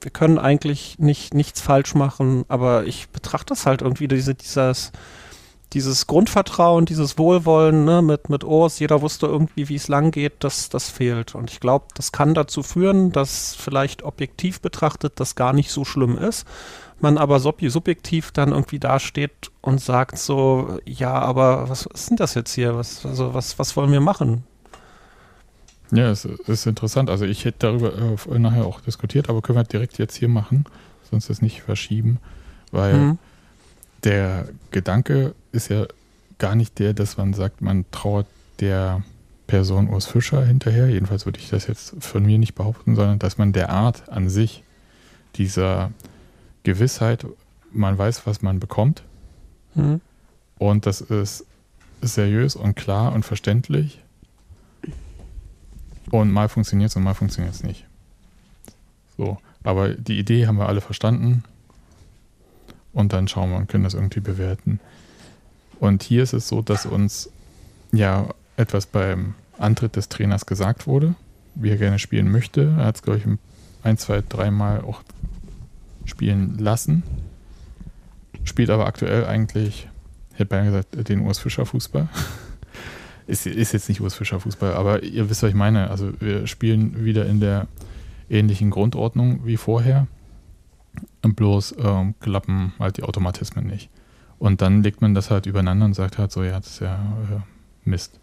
wir 0.00 0.10
können 0.10 0.38
eigentlich 0.38 0.98
nicht, 0.98 1.34
nichts 1.34 1.60
falsch 1.60 1.94
machen, 1.94 2.44
aber 2.48 2.84
ich 2.84 3.08
betrachte 3.08 3.52
das 3.54 3.66
halt 3.66 3.82
irgendwie, 3.82 4.08
diese, 4.08 4.34
dieses, 4.34 4.92
dieses 5.72 6.06
Grundvertrauen, 6.06 6.86
dieses 6.86 7.18
Wohlwollen 7.18 7.84
ne, 7.84 8.00
mit, 8.00 8.30
mit 8.30 8.44
Urs, 8.44 8.78
jeder 8.78 9.02
wusste 9.02 9.26
irgendwie, 9.26 9.68
wie 9.68 9.74
es 9.74 9.88
lang 9.88 10.10
geht, 10.10 10.44
das, 10.44 10.68
das 10.68 10.88
fehlt. 10.88 11.34
Und 11.34 11.50
ich 11.50 11.60
glaube, 11.60 11.86
das 11.94 12.12
kann 12.12 12.34
dazu 12.34 12.62
führen, 12.62 13.12
dass 13.12 13.54
vielleicht 13.54 14.02
objektiv 14.02 14.60
betrachtet 14.60 15.14
das 15.16 15.34
gar 15.34 15.52
nicht 15.52 15.70
so 15.70 15.84
schlimm 15.84 16.16
ist, 16.16 16.46
man 17.00 17.18
aber 17.18 17.38
sub 17.38 17.60
subjektiv 17.60 18.32
dann 18.32 18.50
irgendwie 18.50 18.78
dasteht 18.78 19.50
und 19.60 19.80
sagt 19.80 20.18
so, 20.18 20.78
ja, 20.84 21.12
aber 21.12 21.68
was 21.68 21.86
ist 21.86 22.10
denn 22.10 22.16
das 22.16 22.34
jetzt 22.34 22.52
hier? 22.54 22.76
Was, 22.76 23.04
also 23.04 23.34
was, 23.34 23.58
was 23.58 23.76
wollen 23.76 23.92
wir 23.92 24.00
machen? 24.00 24.44
Ja, 25.90 26.10
es 26.10 26.24
ist 26.24 26.66
interessant. 26.66 27.08
Also 27.10 27.24
ich 27.24 27.44
hätte 27.44 27.58
darüber 27.60 27.92
äh, 27.96 28.38
nachher 28.38 28.66
auch 28.66 28.80
diskutiert, 28.80 29.28
aber 29.30 29.40
können 29.42 29.58
wir 29.58 29.64
direkt 29.64 29.98
jetzt 29.98 30.16
hier 30.16 30.28
machen, 30.28 30.64
sonst 31.10 31.30
das 31.30 31.40
nicht 31.42 31.62
verschieben, 31.62 32.18
weil 32.72 32.94
Mhm. 32.98 33.18
der 34.04 34.48
Gedanke 34.70 35.34
ist 35.52 35.68
ja 35.68 35.86
gar 36.38 36.54
nicht 36.54 36.78
der, 36.78 36.92
dass 36.94 37.16
man 37.16 37.32
sagt, 37.34 37.62
man 37.62 37.84
trauert 37.90 38.26
der 38.60 39.02
Person 39.46 39.88
Urs 39.88 40.06
Fischer 40.06 40.44
hinterher. 40.44 40.88
Jedenfalls 40.88 41.24
würde 41.24 41.38
ich 41.38 41.48
das 41.48 41.66
jetzt 41.66 41.94
von 42.00 42.24
mir 42.24 42.38
nicht 42.38 42.54
behaupten, 42.54 42.94
sondern 42.94 43.18
dass 43.18 43.38
man 43.38 43.52
der 43.52 43.70
Art 43.70 44.08
an 44.10 44.28
sich, 44.28 44.62
dieser 45.36 45.90
Gewissheit, 46.64 47.24
man 47.72 47.96
weiß, 47.96 48.26
was 48.26 48.42
man 48.42 48.60
bekommt 48.60 49.02
Mhm. 49.74 50.00
und 50.58 50.84
das 50.86 51.00
ist 51.00 51.44
seriös 52.02 52.56
und 52.56 52.74
klar 52.76 53.12
und 53.14 53.24
verständlich. 53.24 54.00
Und 56.10 56.30
mal 56.30 56.48
funktioniert 56.48 56.90
es 56.90 56.96
und 56.96 57.02
mal 57.02 57.14
funktioniert 57.14 57.54
es 57.54 57.62
nicht. 57.62 57.84
So, 59.16 59.38
aber 59.62 59.90
die 59.90 60.18
Idee 60.18 60.46
haben 60.46 60.58
wir 60.58 60.68
alle 60.68 60.80
verstanden. 60.80 61.44
Und 62.92 63.12
dann 63.12 63.28
schauen 63.28 63.50
wir 63.50 63.56
und 63.56 63.68
können 63.68 63.84
das 63.84 63.94
irgendwie 63.94 64.20
bewerten. 64.20 64.80
Und 65.80 66.02
hier 66.02 66.22
ist 66.22 66.32
es 66.32 66.48
so, 66.48 66.62
dass 66.62 66.86
uns 66.86 67.30
ja 67.92 68.28
etwas 68.56 68.86
beim 68.86 69.34
Antritt 69.58 69.96
des 69.96 70.08
Trainers 70.08 70.46
gesagt 70.46 70.86
wurde, 70.86 71.14
wie 71.54 71.70
er 71.70 71.76
gerne 71.76 71.98
spielen 71.98 72.30
möchte. 72.30 72.74
Er 72.78 72.86
hat 72.86 72.96
es, 72.96 73.02
glaube 73.02 73.18
ich, 73.18 73.24
ein, 73.82 73.98
zwei, 73.98 74.22
dreimal 74.26 74.80
auch 74.80 75.02
spielen 76.04 76.58
lassen. 76.58 77.02
Spielt 78.44 78.70
aber 78.70 78.86
aktuell 78.86 79.26
eigentlich, 79.26 79.88
ich 80.32 80.38
hätte 80.38 80.46
beinahe 80.46 80.66
gesagt, 80.66 81.08
den 81.08 81.20
Urs 81.20 81.38
Fischer 81.38 81.66
Fußball. 81.66 82.08
ist, 83.28 83.46
ist 83.46 83.72
jetzt 83.72 83.88
nicht 83.88 84.00
Urs 84.00 84.14
Fischer 84.14 84.40
Fußball, 84.40 84.72
aber 84.74 85.02
ihr 85.02 85.28
wisst, 85.30 85.42
was 85.42 85.50
ich 85.50 85.54
meine. 85.54 85.90
Also 85.90 86.12
wir 86.18 86.46
spielen 86.46 87.04
wieder 87.04 87.26
in 87.26 87.40
der 87.40 87.68
ähnlichen 88.30 88.70
Grundordnung 88.70 89.44
wie 89.44 89.56
vorher. 89.56 90.06
Und 91.22 91.36
bloß 91.36 91.76
ähm, 91.78 92.14
klappen 92.20 92.72
halt 92.78 92.96
die 92.96 93.02
Automatismen 93.04 93.66
nicht. 93.66 93.90
Und 94.38 94.62
dann 94.62 94.82
legt 94.82 95.00
man 95.02 95.14
das 95.14 95.30
halt 95.30 95.46
übereinander 95.46 95.84
und 95.84 95.94
sagt 95.94 96.18
halt 96.18 96.32
so, 96.32 96.42
ja, 96.42 96.58
das 96.58 96.68
ist 96.68 96.80
ja 96.80 96.94
äh, 96.94 97.88
Mist. 97.88 98.18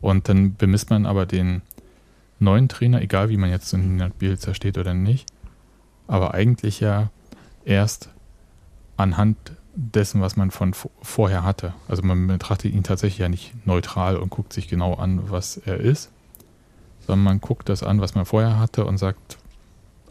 Und 0.00 0.28
dann 0.28 0.54
bemisst 0.54 0.90
man 0.90 1.04
aber 1.04 1.26
den 1.26 1.62
neuen 2.38 2.68
Trainer, 2.68 3.02
egal 3.02 3.28
wie 3.28 3.36
man 3.36 3.50
jetzt 3.50 3.68
zu 3.68 3.78
Nina 3.78 4.08
Bielitzer 4.18 4.54
steht 4.54 4.78
oder 4.78 4.94
nicht, 4.94 5.26
aber 6.06 6.34
eigentlich 6.34 6.80
ja 6.80 7.10
erst 7.64 8.10
anhand 8.96 9.36
dessen, 9.76 10.20
was 10.20 10.36
man 10.36 10.50
von 10.50 10.74
vorher 11.02 11.44
hatte. 11.44 11.74
Also 11.88 12.02
man 12.02 12.26
betrachtet 12.26 12.72
ihn 12.72 12.82
tatsächlich 12.82 13.18
ja 13.18 13.28
nicht 13.28 13.66
neutral 13.66 14.16
und 14.16 14.30
guckt 14.30 14.52
sich 14.52 14.68
genau 14.68 14.94
an, 14.94 15.30
was 15.30 15.56
er 15.56 15.78
ist, 15.78 16.10
sondern 17.06 17.24
man 17.24 17.40
guckt 17.40 17.68
das 17.68 17.82
an, 17.82 18.00
was 18.00 18.14
man 18.14 18.24
vorher 18.24 18.58
hatte 18.58 18.84
und 18.84 18.98
sagt, 18.98 19.38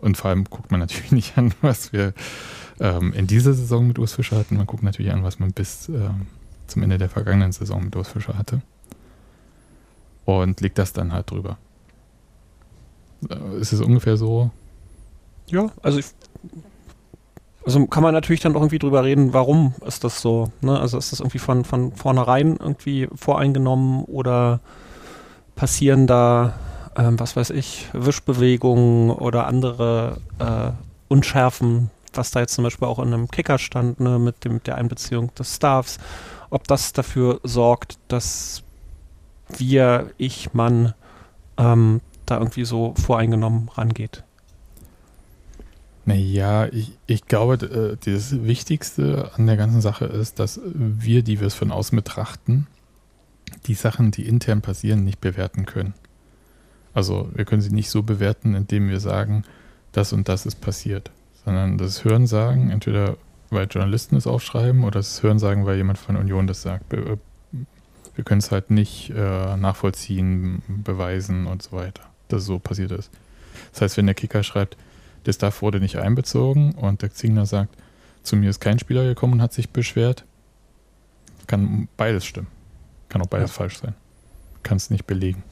und 0.01 0.17
vor 0.17 0.29
allem 0.29 0.43
guckt 0.45 0.71
man 0.71 0.81
natürlich 0.81 1.11
nicht 1.13 1.37
an, 1.37 1.53
was 1.61 1.93
wir 1.93 2.13
ähm, 2.79 3.13
in 3.13 3.27
dieser 3.27 3.53
Saison 3.53 3.87
mit 3.87 3.99
Urs 3.99 4.13
Fischer 4.13 4.37
hatten. 4.37 4.57
Man 4.57 4.67
guckt 4.67 4.83
natürlich 4.83 5.11
an, 5.11 5.23
was 5.23 5.39
man 5.39 5.53
bis 5.53 5.87
ähm, 5.89 6.27
zum 6.67 6.83
Ende 6.83 6.97
der 6.97 7.09
vergangenen 7.09 7.51
Saison 7.51 7.83
mit 7.83 7.95
Urs 7.95 8.09
Fischer 8.09 8.37
hatte. 8.37 8.61
Und 10.25 10.61
legt 10.61 10.77
das 10.77 10.93
dann 10.93 11.13
halt 11.13 11.31
drüber. 11.31 11.57
Äh, 13.29 13.59
Ist 13.59 13.71
es 13.73 13.81
ungefähr 13.81 14.17
so? 14.17 14.51
Ja, 15.47 15.71
also 15.81 15.99
ich 15.99 16.05
Also 17.65 17.85
kann 17.87 18.03
man 18.03 18.13
natürlich 18.13 18.41
dann 18.41 18.55
auch 18.55 18.59
irgendwie 18.59 18.79
drüber 18.79 19.03
reden, 19.03 19.33
warum 19.33 19.73
ist 19.85 20.03
das 20.03 20.21
so? 20.21 20.51
Ne? 20.61 20.77
Also 20.77 20.97
ist 20.97 21.11
das 21.11 21.21
irgendwie 21.21 21.39
von, 21.39 21.63
von 21.63 21.93
vornherein 21.93 22.57
irgendwie 22.59 23.07
voreingenommen 23.15 24.03
oder 24.03 24.59
passieren 25.55 26.07
da, 26.07 26.53
ähm, 26.97 27.19
was 27.19 27.35
weiß 27.35 27.51
ich, 27.51 27.87
Wischbewegungen 27.93 29.11
oder 29.11 29.47
andere 29.47 30.17
äh, 30.39 30.71
Unschärfen, 31.07 31.89
was 32.13 32.31
da 32.31 32.41
jetzt 32.41 32.55
zum 32.55 32.65
Beispiel 32.65 32.87
auch 32.87 32.99
in 32.99 33.13
einem 33.13 33.29
Kicker 33.29 33.57
stand, 33.57 33.99
ne, 33.99 34.19
mit, 34.19 34.43
dem, 34.43 34.55
mit 34.55 34.67
der 34.67 34.75
Einbeziehung 34.75 35.33
des 35.35 35.55
Staffs, 35.55 35.99
ob 36.49 36.67
das 36.67 36.91
dafür 36.91 37.39
sorgt, 37.43 37.97
dass 38.09 38.63
wir, 39.57 40.11
ich, 40.17 40.53
Mann, 40.53 40.93
ähm, 41.57 42.01
da 42.25 42.37
irgendwie 42.37 42.65
so 42.65 42.93
voreingenommen 42.95 43.69
rangeht. 43.69 44.23
Naja, 46.05 46.67
ich, 46.67 46.91
ich 47.07 47.25
glaube, 47.25 47.55
äh, 47.65 48.11
das 48.11 48.43
Wichtigste 48.43 49.31
an 49.35 49.47
der 49.47 49.57
ganzen 49.57 49.81
Sache 49.81 50.05
ist, 50.05 50.39
dass 50.39 50.59
wir, 50.65 51.23
die 51.23 51.39
wir 51.39 51.47
es 51.47 51.53
von 51.53 51.71
außen 51.71 51.95
betrachten, 51.95 52.67
die 53.67 53.73
Sachen, 53.73 54.11
die 54.11 54.27
intern 54.27 54.61
passieren, 54.61 55.05
nicht 55.05 55.21
bewerten 55.21 55.65
können. 55.65 55.93
Also 56.93 57.29
wir 57.33 57.45
können 57.45 57.61
sie 57.61 57.73
nicht 57.73 57.89
so 57.89 58.03
bewerten, 58.03 58.53
indem 58.53 58.89
wir 58.89 58.99
sagen, 58.99 59.43
das 59.93 60.13
und 60.13 60.27
das 60.27 60.45
ist 60.45 60.59
passiert, 60.61 61.11
sondern 61.45 61.77
das 61.77 62.03
Hörensagen, 62.03 62.69
entweder 62.69 63.17
weil 63.49 63.67
Journalisten 63.67 64.15
es 64.15 64.27
aufschreiben 64.27 64.83
oder 64.83 64.99
das 64.99 65.21
Hörensagen, 65.23 65.65
weil 65.65 65.77
jemand 65.77 65.99
von 65.99 66.17
Union 66.17 66.47
das 66.47 66.63
sagt. 66.63 66.91
Wir 66.91 68.23
können 68.23 68.39
es 68.39 68.51
halt 68.51 68.71
nicht 68.71 69.11
äh, 69.11 69.55
nachvollziehen, 69.55 70.61
beweisen 70.67 71.47
und 71.47 71.61
so 71.61 71.73
weiter, 71.73 72.03
dass 72.27 72.41
es 72.41 72.47
so 72.47 72.59
passiert 72.59 72.91
ist. 72.91 73.11
Das 73.71 73.81
heißt, 73.81 73.97
wenn 73.97 74.07
der 74.07 74.15
Kicker 74.15 74.43
schreibt, 74.43 74.75
der 75.25 75.33
Staff 75.33 75.61
wurde 75.61 75.79
nicht 75.79 75.97
einbezogen 75.97 76.73
und 76.73 77.01
der 77.01 77.11
Zingler 77.11 77.45
sagt, 77.45 77.75
zu 78.23 78.35
mir 78.35 78.49
ist 78.49 78.59
kein 78.59 78.79
Spieler 78.79 79.03
gekommen 79.03 79.33
und 79.33 79.41
hat 79.41 79.53
sich 79.53 79.69
beschwert. 79.69 80.23
Kann 81.47 81.87
beides 81.97 82.25
stimmen. 82.25 82.47
Kann 83.09 83.21
auch 83.21 83.27
beides 83.27 83.51
ja. 83.51 83.55
falsch 83.55 83.79
sein. 83.79 83.95
Kann 84.63 84.77
es 84.77 84.89
nicht 84.89 85.05
belegen. 85.05 85.43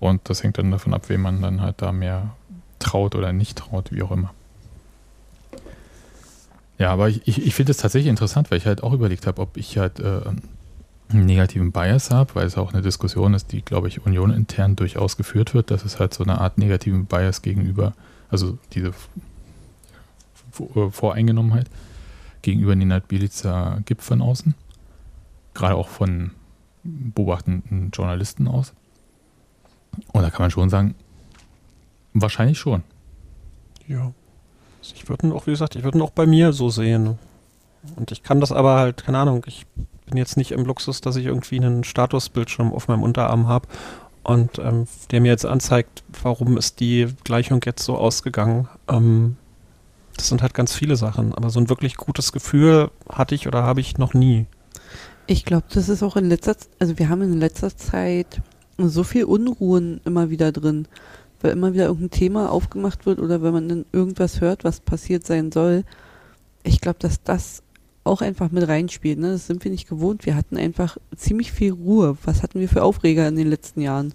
Und 0.00 0.28
das 0.30 0.42
hängt 0.42 0.58
dann 0.58 0.70
davon 0.70 0.94
ab, 0.94 1.08
wem 1.08 1.22
man 1.22 1.42
dann 1.42 1.60
halt 1.60 1.82
da 1.82 1.92
mehr 1.92 2.34
traut 2.78 3.14
oder 3.14 3.32
nicht 3.32 3.58
traut, 3.58 3.92
wie 3.92 4.02
auch 4.02 4.10
immer. 4.10 4.32
Ja, 6.78 6.92
aber 6.92 7.08
ich, 7.08 7.26
ich, 7.26 7.44
ich 7.44 7.54
finde 7.54 7.72
es 7.72 7.78
tatsächlich 7.78 8.08
interessant, 8.08 8.50
weil 8.50 8.58
ich 8.58 8.66
halt 8.66 8.82
auch 8.82 8.92
überlegt 8.92 9.26
habe, 9.26 9.42
ob 9.42 9.56
ich 9.56 9.78
halt 9.78 9.98
äh, 9.98 10.20
einen 11.10 11.26
negativen 11.26 11.72
Bias 11.72 12.10
habe, 12.10 12.36
weil 12.36 12.46
es 12.46 12.56
auch 12.56 12.72
eine 12.72 12.82
Diskussion 12.82 13.34
ist, 13.34 13.52
die, 13.52 13.62
glaube 13.62 13.88
ich, 13.88 14.06
Union 14.06 14.30
intern 14.30 14.76
durchaus 14.76 15.16
geführt 15.16 15.54
wird, 15.54 15.70
dass 15.70 15.84
es 15.84 15.98
halt 15.98 16.14
so 16.14 16.22
eine 16.22 16.40
Art 16.40 16.56
negativen 16.56 17.06
Bias 17.06 17.42
gegenüber 17.42 17.94
also 18.30 18.58
diese 18.72 18.92
Voreingenommenheit 20.90 21.68
gegenüber 22.42 22.74
Ninat 22.74 23.08
Bilica 23.08 23.80
gibt 23.84 24.02
von 24.02 24.22
außen. 24.22 24.54
Gerade 25.54 25.74
auch 25.74 25.88
von 25.88 26.32
beobachtenden 26.84 27.90
Journalisten 27.90 28.48
aus. 28.48 28.72
Und 30.12 30.22
da 30.22 30.30
kann 30.30 30.42
man 30.42 30.50
schon 30.50 30.70
sagen, 30.70 30.94
wahrscheinlich 32.14 32.58
schon. 32.58 32.82
Ja. 33.86 34.12
Also 34.78 34.94
ich 34.94 35.08
würde 35.08 35.26
ihn 35.26 35.32
auch, 35.32 35.46
wie 35.46 35.50
gesagt, 35.50 35.76
ich 35.76 35.82
würde 35.82 35.98
ihn 35.98 36.02
auch 36.02 36.10
bei 36.10 36.26
mir 36.26 36.52
so 36.52 36.70
sehen. 36.70 37.18
Und 37.96 38.12
ich 38.12 38.22
kann 38.22 38.40
das 38.40 38.52
aber 38.52 38.76
halt, 38.76 39.04
keine 39.04 39.18
Ahnung, 39.18 39.44
ich 39.46 39.66
bin 40.06 40.16
jetzt 40.16 40.36
nicht 40.36 40.52
im 40.52 40.64
Luxus, 40.64 41.00
dass 41.00 41.16
ich 41.16 41.26
irgendwie 41.26 41.56
einen 41.56 41.84
Statusbildschirm 41.84 42.72
auf 42.72 42.88
meinem 42.88 43.02
Unterarm 43.02 43.48
habe 43.48 43.68
und 44.28 44.58
ähm, 44.58 44.86
der 45.10 45.22
mir 45.22 45.28
jetzt 45.28 45.46
anzeigt, 45.46 46.04
warum 46.22 46.58
ist 46.58 46.80
die 46.80 47.06
Gleichung 47.24 47.62
jetzt 47.64 47.82
so 47.82 47.96
ausgegangen. 47.96 48.68
Ähm, 48.86 49.36
das 50.18 50.28
sind 50.28 50.42
halt 50.42 50.52
ganz 50.52 50.74
viele 50.74 50.96
Sachen, 50.96 51.34
aber 51.34 51.48
so 51.48 51.60
ein 51.60 51.70
wirklich 51.70 51.96
gutes 51.96 52.32
Gefühl 52.32 52.90
hatte 53.08 53.34
ich 53.34 53.46
oder 53.46 53.62
habe 53.62 53.80
ich 53.80 53.96
noch 53.96 54.12
nie. 54.12 54.44
Ich 55.26 55.46
glaube, 55.46 55.64
das 55.72 55.88
ist 55.88 56.02
auch 56.02 56.16
in 56.16 56.28
letzter 56.28 56.58
Zeit, 56.58 56.68
also 56.78 56.98
wir 56.98 57.08
haben 57.08 57.22
in 57.22 57.38
letzter 57.38 57.74
Zeit 57.74 58.42
so 58.76 59.02
viel 59.02 59.24
Unruhen 59.24 60.02
immer 60.04 60.28
wieder 60.28 60.52
drin, 60.52 60.88
weil 61.40 61.52
immer 61.52 61.72
wieder 61.72 61.86
irgendein 61.86 62.10
Thema 62.10 62.52
aufgemacht 62.52 63.06
wird 63.06 63.20
oder 63.20 63.42
wenn 63.42 63.54
man 63.54 63.68
dann 63.68 63.86
irgendwas 63.92 64.42
hört, 64.42 64.62
was 64.62 64.80
passiert 64.80 65.26
sein 65.26 65.52
soll. 65.52 65.84
Ich 66.64 66.82
glaube, 66.82 66.98
dass 66.98 67.22
das 67.22 67.62
auch 68.08 68.22
einfach 68.22 68.50
mit 68.50 68.66
reinspielt. 68.66 69.18
Ne? 69.18 69.32
Das 69.32 69.46
sind 69.46 69.62
wir 69.64 69.70
nicht 69.70 69.88
gewohnt. 69.88 70.26
Wir 70.26 70.34
hatten 70.34 70.56
einfach 70.56 70.96
ziemlich 71.16 71.52
viel 71.52 71.72
Ruhe. 71.72 72.16
Was 72.24 72.42
hatten 72.42 72.60
wir 72.60 72.68
für 72.68 72.82
Aufreger 72.82 73.28
in 73.28 73.36
den 73.36 73.48
letzten 73.48 73.80
Jahren? 73.80 74.14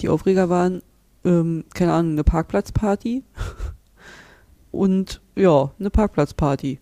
Die 0.00 0.08
Aufreger 0.08 0.48
waren, 0.48 0.82
ähm, 1.24 1.64
keine 1.74 1.92
Ahnung, 1.92 2.12
eine 2.12 2.24
Parkplatzparty 2.24 3.22
und 4.70 5.20
ja, 5.34 5.70
eine 5.78 5.90
Parkplatzparty. 5.90 6.78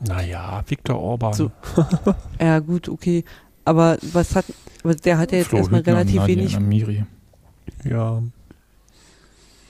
Naja, 0.00 0.62
Viktor 0.66 0.98
Orban. 0.98 1.32
So. 1.32 1.50
ja, 2.40 2.58
gut, 2.60 2.88
okay. 2.88 3.24
Aber 3.64 3.98
was 4.12 4.34
hat, 4.36 4.46
der 5.04 5.18
hat 5.18 5.32
ja 5.32 5.38
jetzt 5.38 5.48
Flo 5.48 5.58
erstmal 5.58 5.80
relativ 5.82 6.26
wenig. 6.26 6.56
Amiri. 6.56 7.04
Ja. 7.84 8.22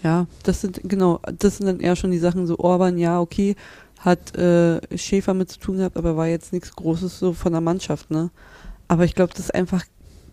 Ja, 0.02 0.26
das 0.44 0.60
sind, 0.60 0.80
genau, 0.84 1.20
das 1.36 1.56
sind 1.56 1.66
dann 1.66 1.80
eher 1.80 1.96
schon 1.96 2.12
die 2.12 2.18
Sachen 2.18 2.46
so, 2.46 2.58
Orban, 2.58 2.98
ja, 2.98 3.20
okay, 3.20 3.56
hat 4.00 4.36
äh, 4.36 4.80
Schäfer 4.96 5.34
mit 5.34 5.50
zu 5.50 5.58
tun 5.58 5.78
gehabt, 5.78 5.96
aber 5.96 6.16
war 6.16 6.28
jetzt 6.28 6.52
nichts 6.52 6.74
Großes 6.74 7.18
so 7.18 7.32
von 7.32 7.52
der 7.52 7.60
Mannschaft, 7.60 8.10
ne? 8.10 8.30
Aber 8.86 9.04
ich 9.04 9.14
glaube, 9.14 9.32
das 9.34 9.46
ist 9.46 9.54
einfach, 9.54 9.84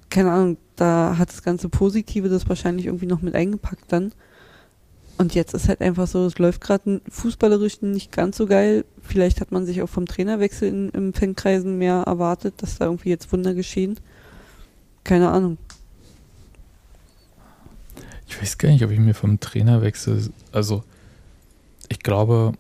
keine 0.10 0.32
Ahnung, 0.32 0.58
da 0.76 1.16
hat 1.18 1.30
das 1.30 1.44
ganze 1.44 1.70
Positive 1.70 2.30
das 2.30 2.48
wahrscheinlich 2.48 2.86
irgendwie 2.86 3.08
noch 3.08 3.22
mit 3.22 3.36
eingepackt 3.36 3.92
dann. 3.92 4.14
Und 5.18 5.34
jetzt 5.34 5.54
ist 5.54 5.70
halt 5.70 5.82
einfach 5.82 6.08
so, 6.08 6.26
es 6.26 6.38
läuft 6.38 6.62
gerade 6.62 7.02
fußballerisch 7.10 7.82
nicht 7.82 8.12
ganz 8.12 8.38
so 8.38 8.48
geil. 8.48 8.84
Vielleicht 9.02 9.40
hat 9.40 9.52
man 9.52 9.66
sich 9.66 9.82
auch 9.82 9.90
vom 9.90 10.06
Trainerwechsel 10.06 10.68
in, 10.68 10.90
im 10.90 11.14
Fankreisen 11.14 11.78
mehr 11.78 12.04
erwartet, 12.06 12.56
dass 12.58 12.78
da 12.78 12.86
irgendwie 12.86 13.10
jetzt 13.10 13.32
Wunder 13.32 13.54
geschehen. 13.54 13.98
Keine 15.06 15.30
Ahnung. 15.32 15.58
Ich 18.28 18.42
weiß 18.42 18.58
gar 18.58 18.70
nicht, 18.70 18.84
ob 18.84 18.92
ich 18.92 19.00
mir 19.00 19.14
vom 19.14 19.40
Trainerwechsel, 19.40 20.30
also 20.52 20.84
ich 21.88 22.00
glaube, 22.00 22.54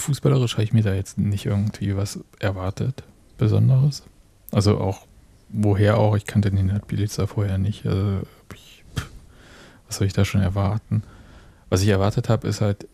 fußballerisch 0.00 0.54
habe 0.54 0.64
ich 0.64 0.72
mir 0.72 0.82
da 0.82 0.94
jetzt 0.94 1.18
nicht 1.18 1.46
irgendwie 1.46 1.96
was 1.96 2.20
erwartet, 2.38 3.02
Besonderes. 3.36 4.02
Also 4.50 4.78
auch, 4.78 5.06
woher 5.48 5.98
auch, 5.98 6.16
ich 6.16 6.26
kannte 6.26 6.50
den 6.50 6.80
Bilica 6.86 7.26
vorher 7.26 7.58
nicht. 7.58 7.86
Also 7.86 8.22
ich, 8.54 8.84
was 9.86 9.96
soll 9.96 10.06
ich 10.06 10.12
da 10.12 10.24
schon 10.24 10.40
erwarten? 10.40 11.02
Was 11.68 11.82
ich 11.82 11.88
erwartet 11.88 12.28
habe, 12.28 12.48
ist 12.48 12.60
halt, 12.60 12.88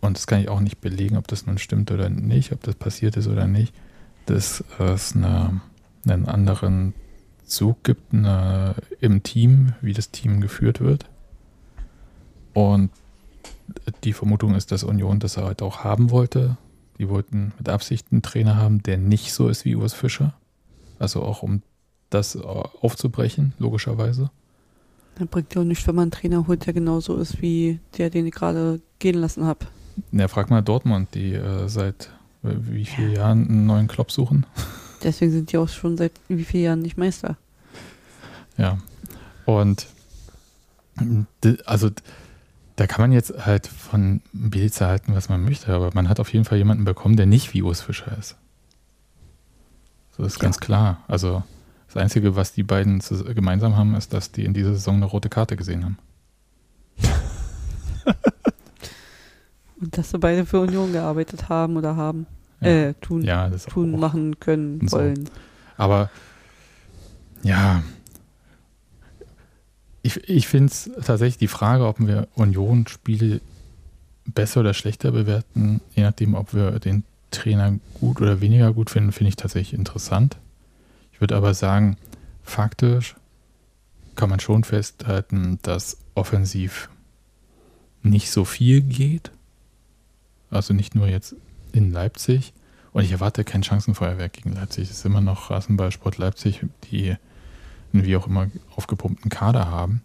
und 0.00 0.16
das 0.16 0.26
kann 0.26 0.40
ich 0.40 0.48
auch 0.48 0.60
nicht 0.60 0.80
belegen, 0.80 1.16
ob 1.16 1.28
das 1.28 1.46
nun 1.46 1.58
stimmt 1.58 1.90
oder 1.90 2.08
nicht, 2.08 2.52
ob 2.52 2.62
das 2.62 2.74
passiert 2.74 3.16
ist 3.16 3.26
oder 3.26 3.46
nicht, 3.46 3.74
dass 4.26 4.64
es 4.78 5.14
eine, 5.14 5.60
einen 6.06 6.26
anderen 6.26 6.94
Zug 7.46 7.84
gibt 7.84 8.12
eine, 8.12 8.74
im 9.00 9.22
Team, 9.22 9.74
wie 9.80 9.92
das 9.92 10.10
Team 10.10 10.40
geführt 10.40 10.80
wird. 10.80 11.06
Und 12.52 12.90
die 14.02 14.12
Vermutung 14.12 14.54
ist, 14.54 14.72
dass 14.72 14.84
Union 14.84 15.20
das 15.20 15.36
halt 15.36 15.62
auch 15.62 15.84
haben 15.84 16.10
wollte. 16.10 16.56
Die 16.98 17.08
wollten 17.08 17.52
mit 17.58 17.68
Absicht 17.68 18.06
einen 18.10 18.22
Trainer 18.22 18.56
haben, 18.56 18.82
der 18.82 18.98
nicht 18.98 19.32
so 19.32 19.48
ist 19.48 19.64
wie 19.64 19.74
Urs 19.74 19.94
Fischer. 19.94 20.34
Also 20.98 21.22
auch 21.22 21.42
um 21.42 21.62
das 22.10 22.36
aufzubrechen, 22.36 23.52
logischerweise. 23.58 24.30
Dann 25.16 25.28
bringt 25.28 25.54
ja 25.54 25.60
auch 25.60 25.66
nicht, 25.66 25.86
wenn 25.86 25.94
man 25.94 26.02
einen 26.04 26.10
Trainer 26.10 26.46
holt, 26.46 26.66
der 26.66 26.72
genauso 26.72 27.16
ist 27.16 27.40
wie 27.40 27.80
der, 27.98 28.10
den 28.10 28.26
ich 28.26 28.34
gerade 28.34 28.80
gehen 28.98 29.16
lassen 29.16 29.44
habe. 29.44 29.66
Ja, 30.12 30.28
frag 30.28 30.50
mal 30.50 30.62
Dortmund, 30.62 31.08
die 31.14 31.34
äh, 31.34 31.68
seit 31.68 32.10
äh, 32.42 32.50
wie 32.58 32.84
vielen 32.84 33.12
ja. 33.12 33.18
Jahren 33.18 33.48
einen 33.48 33.66
neuen 33.66 33.88
Klopp 33.88 34.10
suchen. 34.10 34.46
Deswegen 35.02 35.32
sind 35.32 35.52
die 35.52 35.58
auch 35.58 35.68
schon 35.68 35.96
seit 35.96 36.12
wie 36.28 36.44
vielen 36.44 36.64
Jahren 36.64 36.78
nicht 36.80 36.96
Meister. 36.96 37.36
Ja. 38.56 38.78
Und 39.44 39.86
also 41.66 41.90
da 42.76 42.86
kann 42.86 43.02
man 43.02 43.12
jetzt 43.12 43.46
halt 43.46 43.66
von 43.66 44.20
Bielitzer 44.32 44.88
halten, 44.88 45.14
was 45.14 45.28
man 45.28 45.44
möchte, 45.44 45.72
aber 45.72 45.90
man 45.94 46.08
hat 46.08 46.18
auf 46.20 46.32
jeden 46.32 46.44
Fall 46.44 46.58
jemanden 46.58 46.84
bekommen, 46.84 47.16
der 47.16 47.26
nicht 47.26 47.54
wie 47.54 47.62
Urs 47.62 47.80
Fischer 47.82 48.16
ist. 48.18 48.36
So 50.16 50.24
ist 50.24 50.36
ja. 50.36 50.42
ganz 50.42 50.58
klar. 50.60 51.04
Also 51.06 51.42
das 51.86 51.96
Einzige, 51.96 52.36
was 52.36 52.52
die 52.52 52.62
beiden 52.64 53.00
gemeinsam 53.34 53.76
haben, 53.76 53.94
ist, 53.94 54.12
dass 54.12 54.32
die 54.32 54.44
in 54.44 54.54
dieser 54.54 54.74
Saison 54.74 54.96
eine 54.96 55.04
rote 55.04 55.28
Karte 55.28 55.56
gesehen 55.56 55.84
haben. 55.84 55.98
Und 59.80 59.96
dass 59.96 60.10
sie 60.10 60.18
beide 60.18 60.46
für 60.46 60.60
Union 60.60 60.92
gearbeitet 60.92 61.48
haben 61.48 61.76
oder 61.76 61.96
haben. 61.96 62.26
Ja. 62.60 62.68
Äh, 62.68 62.94
tun, 62.94 63.22
ja, 63.22 63.50
tun 63.50 63.98
machen 63.98 64.40
können, 64.40 64.90
wollen. 64.90 65.26
So. 65.26 65.32
Aber 65.76 66.10
ja, 67.42 67.82
ich, 70.04 70.28
ich 70.28 70.46
finde 70.46 70.70
es 70.70 70.90
tatsächlich 71.02 71.38
die 71.38 71.48
Frage, 71.48 71.86
ob 71.86 71.98
wir 71.98 72.28
Union-Spiele 72.34 73.40
besser 74.26 74.60
oder 74.60 74.74
schlechter 74.74 75.12
bewerten, 75.12 75.80
je 75.94 76.02
nachdem, 76.02 76.34
ob 76.34 76.52
wir 76.52 76.78
den 76.78 77.04
Trainer 77.30 77.78
gut 78.00 78.20
oder 78.20 78.42
weniger 78.42 78.72
gut 78.74 78.90
finden, 78.90 79.12
finde 79.12 79.30
ich 79.30 79.36
tatsächlich 79.36 79.78
interessant. 79.78 80.36
Ich 81.12 81.22
würde 81.22 81.36
aber 81.36 81.54
sagen, 81.54 81.96
faktisch 82.42 83.16
kann 84.14 84.28
man 84.28 84.40
schon 84.40 84.62
festhalten, 84.62 85.58
dass 85.62 85.96
offensiv 86.14 86.90
nicht 88.02 88.30
so 88.30 88.44
viel 88.44 88.82
geht. 88.82 89.30
Also 90.50 90.74
nicht 90.74 90.94
nur 90.94 91.08
jetzt 91.08 91.34
in 91.72 91.90
Leipzig. 91.90 92.52
Und 92.92 93.04
ich 93.04 93.12
erwarte 93.12 93.42
kein 93.42 93.64
Chancenfeuerwerk 93.64 94.34
gegen 94.34 94.52
Leipzig. 94.52 94.90
Es 94.90 94.98
ist 94.98 95.06
immer 95.06 95.22
noch 95.22 95.50
Rasenballsport 95.50 96.18
Leipzig, 96.18 96.60
die 96.90 97.16
einen 97.94 98.04
wie 98.04 98.16
auch 98.16 98.26
immer 98.26 98.50
aufgepumpten 98.76 99.30
Kader 99.30 99.70
haben. 99.70 100.02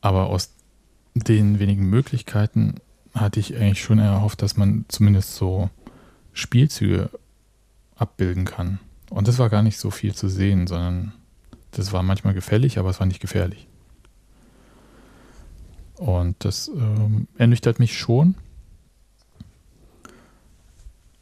Aber 0.00 0.26
aus 0.26 0.52
den 1.14 1.58
wenigen 1.58 1.88
Möglichkeiten 1.88 2.76
hatte 3.14 3.40
ich 3.40 3.56
eigentlich 3.56 3.82
schon 3.82 3.98
erhofft, 3.98 4.42
dass 4.42 4.56
man 4.56 4.84
zumindest 4.88 5.34
so 5.34 5.70
Spielzüge 6.32 7.10
abbilden 7.96 8.44
kann. 8.44 8.78
Und 9.10 9.26
das 9.26 9.38
war 9.38 9.48
gar 9.48 9.62
nicht 9.62 9.78
so 9.78 9.90
viel 9.90 10.14
zu 10.14 10.28
sehen, 10.28 10.66
sondern 10.66 11.12
das 11.70 11.92
war 11.92 12.02
manchmal 12.02 12.34
gefällig, 12.34 12.78
aber 12.78 12.90
es 12.90 13.00
war 13.00 13.06
nicht 13.06 13.20
gefährlich. 13.20 13.66
Und 15.96 16.36
das 16.44 16.68
ähm, 16.68 17.26
ernüchtert 17.36 17.80
mich 17.80 17.98
schon. 17.98 18.36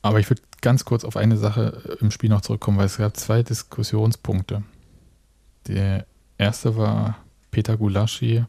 Aber 0.02 0.20
ich 0.20 0.28
würde 0.28 0.42
ganz 0.60 0.84
kurz 0.84 1.04
auf 1.04 1.16
eine 1.16 1.36
Sache 1.36 1.96
im 2.00 2.10
Spiel 2.10 2.28
noch 2.28 2.42
zurückkommen, 2.42 2.76
weil 2.76 2.86
es 2.86 2.98
gab 2.98 3.16
zwei 3.16 3.42
Diskussionspunkte. 3.42 4.62
Der 5.68 6.06
erste 6.38 6.76
war, 6.76 7.16
Peter 7.50 7.76
Gulaschi 7.76 8.44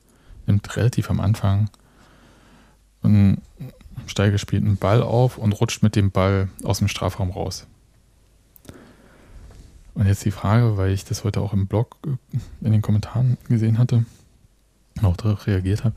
nimmt 0.45 0.75
relativ 0.75 1.09
am 1.09 1.19
Anfang 1.19 1.69
einen 3.03 3.41
steil 4.05 4.31
gespielten 4.31 4.77
Ball 4.77 5.01
auf 5.01 5.37
und 5.37 5.53
rutscht 5.53 5.83
mit 5.83 5.95
dem 5.95 6.11
Ball 6.11 6.49
aus 6.63 6.79
dem 6.79 6.87
Strafraum 6.87 7.31
raus. 7.31 7.67
Und 9.93 10.05
jetzt 10.05 10.25
die 10.25 10.31
Frage, 10.31 10.77
weil 10.77 10.91
ich 10.91 11.05
das 11.05 11.23
heute 11.23 11.41
auch 11.41 11.53
im 11.53 11.65
Blog 11.65 11.97
äh, 12.05 12.37
in 12.61 12.71
den 12.71 12.83
Kommentaren 12.83 13.37
gesehen 13.49 13.79
hatte, 13.79 14.05
auch 15.01 15.17
darauf 15.17 15.47
reagiert 15.47 15.83
habe, 15.83 15.95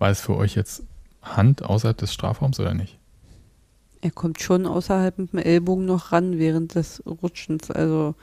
war 0.00 0.10
es 0.10 0.20
für 0.20 0.36
euch 0.36 0.56
jetzt 0.56 0.82
Hand 1.22 1.62
außerhalb 1.62 1.96
des 1.96 2.12
Strafraums 2.12 2.58
oder 2.58 2.74
nicht? 2.74 2.98
Er 4.00 4.10
kommt 4.10 4.40
schon 4.40 4.66
außerhalb 4.66 5.18
mit 5.18 5.32
dem 5.32 5.38
Ellbogen 5.40 5.84
noch 5.84 6.12
ran 6.12 6.38
während 6.38 6.74
des 6.74 7.02
Rutschens. 7.06 7.70
Also 7.70 8.14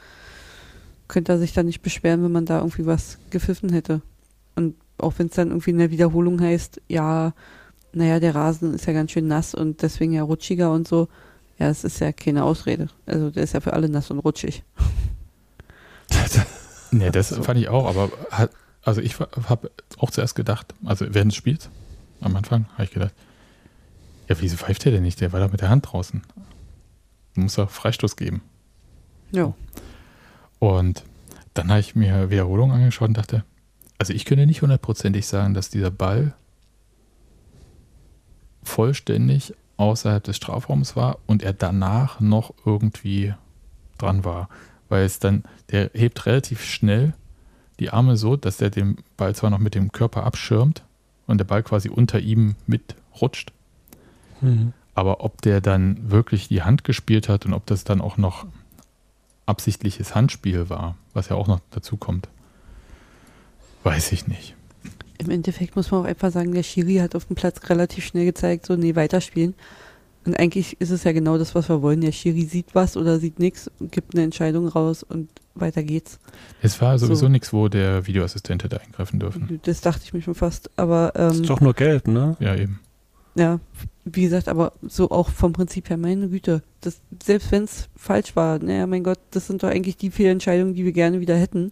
könnte 1.08 1.34
er 1.34 1.40
sich 1.40 1.54
da 1.54 1.64
nicht 1.64 1.82
beschweren, 1.82 2.24
wenn 2.24 2.32
man 2.32 2.46
da 2.46 2.60
irgendwie 2.60 2.86
was 2.86 3.18
gepfiffen 3.30 3.70
hätte. 3.70 4.02
Und 4.56 4.76
auch 4.98 5.14
wenn 5.18 5.28
es 5.28 5.34
dann 5.34 5.50
irgendwie 5.50 5.72
in 5.72 5.78
der 5.78 5.92
Wiederholung 5.92 6.42
heißt, 6.42 6.82
ja, 6.88 7.34
naja, 7.94 8.20
der 8.20 8.36
Rasen 8.36 8.74
ist 8.74 8.86
ja 8.86 8.94
ganz 8.94 9.12
schön 9.12 9.28
nass 9.28 9.54
und 9.56 9.82
deswegen 9.82 10.14
ja 10.14 10.24
rutschiger 10.24 10.72
und 10.72 10.88
so. 10.88 11.08
Ja, 11.58 11.70
es 11.70 11.84
ist 11.84 12.00
ja 12.00 12.12
keine 12.12 12.44
Ausrede. 12.44 12.90
Also 13.06 13.30
der 13.30 13.44
ist 13.44 13.54
ja 13.54 13.62
für 13.62 13.74
alle 13.74 13.88
nass 13.88 14.12
und 14.12 14.20
rutschig. 14.20 14.64
nee, 16.92 17.10
das 17.12 17.30
so. 17.30 17.44
fand 17.44 17.60
ich 17.60 17.70
auch, 17.70 17.88
aber 17.88 18.12
hat, 18.32 18.52
also 18.84 19.02
ich 19.02 19.18
habe 19.20 19.72
auch 19.98 20.12
zuerst 20.12 20.36
gedacht, 20.36 20.74
also 20.84 21.06
während 21.10 21.32
des 21.32 21.38
Spiels, 21.38 21.70
am 22.22 22.36
Anfang, 22.36 22.66
habe 22.74 22.84
ich 22.84 22.92
gedacht, 22.92 23.14
ja, 24.28 24.36
wieso 24.40 24.58
pfeift 24.58 24.86
der 24.86 24.92
denn 24.92 25.04
nicht? 25.04 25.22
Der 25.22 25.32
war 25.34 25.40
da 25.40 25.48
mit 25.48 25.62
der 25.62 25.70
Hand 25.70 25.92
draußen. 25.92 26.22
Muss 27.36 27.58
er 27.58 27.68
Freistoß 27.68 28.16
geben. 28.16 28.42
Ja. 29.32 29.54
Und 30.66 31.04
dann 31.54 31.70
habe 31.70 31.80
ich 31.80 31.96
mir 31.96 32.32
Wiederholung 32.32 32.72
angeschaut 32.72 33.10
und 33.10 33.18
dachte, 33.18 33.44
also 34.00 34.14
ich 34.14 34.26
könnte 34.26 34.48
nicht 34.48 34.64
hundertprozentig 34.64 35.28
sagen, 35.28 35.54
dass 35.54 35.70
dieser 35.70 35.92
Ball 35.92 36.34
vollständig 38.64 39.54
außerhalb 39.78 40.24
des 40.24 40.38
Strafraums 40.38 40.96
war 40.96 41.20
und 41.28 41.44
er 41.44 41.54
danach 41.54 42.20
noch 42.20 42.52
irgendwie 42.66 43.36
dran 44.00 44.26
war. 44.26 44.50
Weil 44.90 45.06
es 45.06 45.20
dann, 45.20 45.44
der 45.70 45.92
hebt 45.94 46.26
relativ 46.26 46.64
schnell 46.64 47.14
die 47.80 47.92
Arme 47.92 48.18
so, 48.18 48.36
dass 48.36 48.60
er 48.60 48.72
den 48.72 48.98
Ball 49.18 49.36
zwar 49.36 49.52
noch 49.52 49.60
mit 49.60 49.76
dem 49.76 49.92
Körper 49.92 50.24
abschirmt 50.24 50.84
und 51.28 51.38
der 51.38 51.46
Ball 51.46 51.62
quasi 51.62 51.90
unter 51.90 52.20
ihm 52.20 52.56
mitrutscht. 52.66 53.52
Mhm. 54.42 54.74
Aber 54.96 55.24
ob 55.24 55.44
der 55.44 55.62
dann 55.62 56.10
wirklich 56.10 56.48
die 56.48 56.64
Hand 56.64 56.84
gespielt 56.84 57.30
hat 57.30 57.46
und 57.46 57.54
ob 57.54 57.68
das 57.68 57.84
dann 57.84 58.02
auch 58.02 58.18
noch 58.18 58.48
absichtliches 59.46 60.16
Handspiel 60.16 60.70
war, 60.70 60.96
was 61.14 61.30
ja 61.30 61.36
auch 61.36 61.48
noch 61.48 61.60
dazu 61.72 61.98
kommt, 61.98 62.30
weiß 63.84 64.12
ich 64.12 64.28
nicht. 64.28 64.56
Im 65.18 65.30
Endeffekt 65.30 65.76
muss 65.76 65.92
man 65.92 66.02
auch 66.02 66.06
einfach 66.06 66.32
sagen, 66.32 66.54
der 66.54 66.64
Schiri 66.64 66.96
hat 66.96 67.16
auf 67.16 67.26
dem 67.26 67.36
Platz 67.36 67.70
relativ 67.70 68.06
schnell 68.06 68.26
gezeigt, 68.26 68.66
so, 68.66 68.76
nee, 68.76 68.96
weiterspielen. 68.96 69.54
Und 70.26 70.38
eigentlich 70.40 70.82
ist 70.82 70.90
es 70.90 71.04
ja 71.04 71.12
genau 71.12 71.38
das, 71.38 71.54
was 71.54 71.70
wir 71.70 71.82
wollen. 71.84 72.02
Der 72.02 72.12
Schiri 72.12 72.46
sieht 72.46 72.74
was 72.74 72.98
oder 72.98 73.20
sieht 73.20 73.38
nichts, 73.38 73.70
gibt 73.80 74.16
eine 74.16 74.24
Entscheidung 74.24 74.68
raus 74.68 75.04
und 75.04 75.30
weiter 75.54 75.84
geht's. 75.84 76.20
Es 76.62 76.82
war 76.82 76.98
sowieso 76.98 77.26
so. 77.26 77.30
nichts, 77.30 77.54
wo 77.54 77.68
der 77.68 78.08
Videoassistent 78.08 78.64
hätte 78.64 78.82
eingreifen 78.82 79.20
dürfen. 79.20 79.60
Das 79.64 79.82
dachte 79.82 80.02
ich 80.04 80.14
mir 80.14 80.22
schon 80.22 80.36
fast, 80.36 80.72
aber. 80.78 81.14
Ähm, 81.16 81.32
ist 81.32 81.50
doch 81.50 81.62
nur 81.62 81.76
gelb, 81.76 82.08
ne? 82.08 82.36
Ja, 82.40 82.56
eben. 82.56 82.80
Ja, 83.36 83.60
wie 84.06 84.22
gesagt, 84.22 84.48
aber 84.48 84.74
so 84.84 85.10
auch 85.10 85.30
vom 85.30 85.52
Prinzip 85.52 85.90
her, 85.90 85.98
meine 85.98 86.30
Güte. 86.30 86.62
Das, 86.82 87.02
selbst 87.24 87.52
wenn 87.52 87.64
es 87.64 87.90
falsch 87.96 88.36
war, 88.36 88.60
naja, 88.60 88.86
mein 88.86 89.04
Gott, 89.04 89.20
das 89.32 89.48
sind 89.48 89.64
doch 89.64 89.70
eigentlich 89.70 89.98
die 89.98 90.12
Fehlentscheidungen, 90.12 90.76
die 90.76 90.86
wir 90.86 90.92
gerne 90.92 91.20
wieder 91.20 91.36
hätten. 91.36 91.72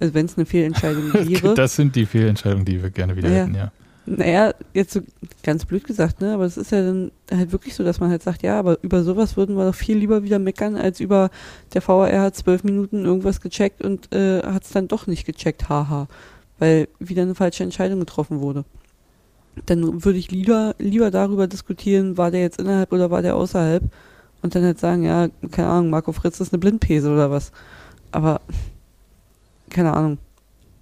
Also 0.00 0.14
wenn 0.14 0.26
es 0.26 0.36
eine 0.36 0.46
Fehlentscheidung 0.46 1.12
wäre. 1.12 1.54
das 1.54 1.76
sind 1.76 1.94
die 1.94 2.06
Fehlentscheidungen, 2.06 2.64
die 2.64 2.82
wir 2.82 2.90
gerne 2.90 3.16
wieder 3.16 3.28
naja, 3.28 3.44
hätten, 3.44 3.54
ja. 3.54 3.72
Naja, 4.06 4.54
jetzt 4.72 4.92
so 4.92 5.00
ganz 5.42 5.64
blöd 5.64 5.84
gesagt, 5.84 6.20
ne? 6.20 6.34
Aber 6.34 6.44
es 6.44 6.56
ist 6.56 6.72
ja 6.72 6.82
dann 6.82 7.10
halt 7.30 7.52
wirklich 7.52 7.74
so, 7.74 7.84
dass 7.84 8.00
man 8.00 8.10
halt 8.10 8.22
sagt, 8.22 8.42
ja, 8.42 8.58
aber 8.58 8.78
über 8.82 9.02
sowas 9.02 9.36
würden 9.36 9.56
wir 9.56 9.64
doch 9.64 9.74
viel 9.74 9.96
lieber 9.96 10.22
wieder 10.22 10.38
meckern, 10.38 10.76
als 10.76 11.00
über 11.00 11.30
der 11.72 11.86
VAR 11.86 12.20
hat 12.20 12.36
zwölf 12.36 12.64
Minuten 12.64 13.04
irgendwas 13.04 13.40
gecheckt 13.40 13.82
und 13.82 14.14
äh, 14.14 14.42
hat 14.42 14.64
es 14.64 14.70
dann 14.70 14.88
doch 14.88 15.06
nicht 15.06 15.24
gecheckt, 15.26 15.68
haha. 15.68 16.08
Weil 16.58 16.88
wieder 16.98 17.22
eine 17.22 17.34
falsche 17.34 17.64
Entscheidung 17.64 18.00
getroffen 18.00 18.40
wurde. 18.40 18.64
Dann 19.66 20.04
würde 20.04 20.18
ich 20.18 20.30
lieber, 20.30 20.74
lieber 20.78 21.10
darüber 21.10 21.46
diskutieren, 21.46 22.18
war 22.18 22.30
der 22.30 22.40
jetzt 22.40 22.58
innerhalb 22.58 22.92
oder 22.92 23.10
war 23.10 23.22
der 23.22 23.36
außerhalb? 23.36 23.82
Und 24.42 24.54
dann 24.54 24.64
halt 24.64 24.78
sagen, 24.78 25.04
ja, 25.04 25.28
keine 25.50 25.68
Ahnung, 25.68 25.90
Marco 25.90 26.12
Fritz 26.12 26.40
ist 26.40 26.52
eine 26.52 26.60
Blindpese 26.60 27.10
oder 27.10 27.30
was. 27.30 27.52
Aber, 28.10 28.40
keine 29.70 29.94
Ahnung, 29.94 30.18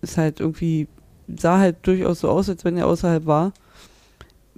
ist 0.01 0.17
halt 0.19 0.41
irgendwie 0.41 0.89
sah 1.37 1.59
halt 1.59 1.87
durchaus 1.87 2.21
so 2.21 2.29
aus, 2.29 2.49
als 2.49 2.65
wenn 2.65 2.77
er 2.77 2.87
außerhalb 2.87 3.27
war. 3.27 3.53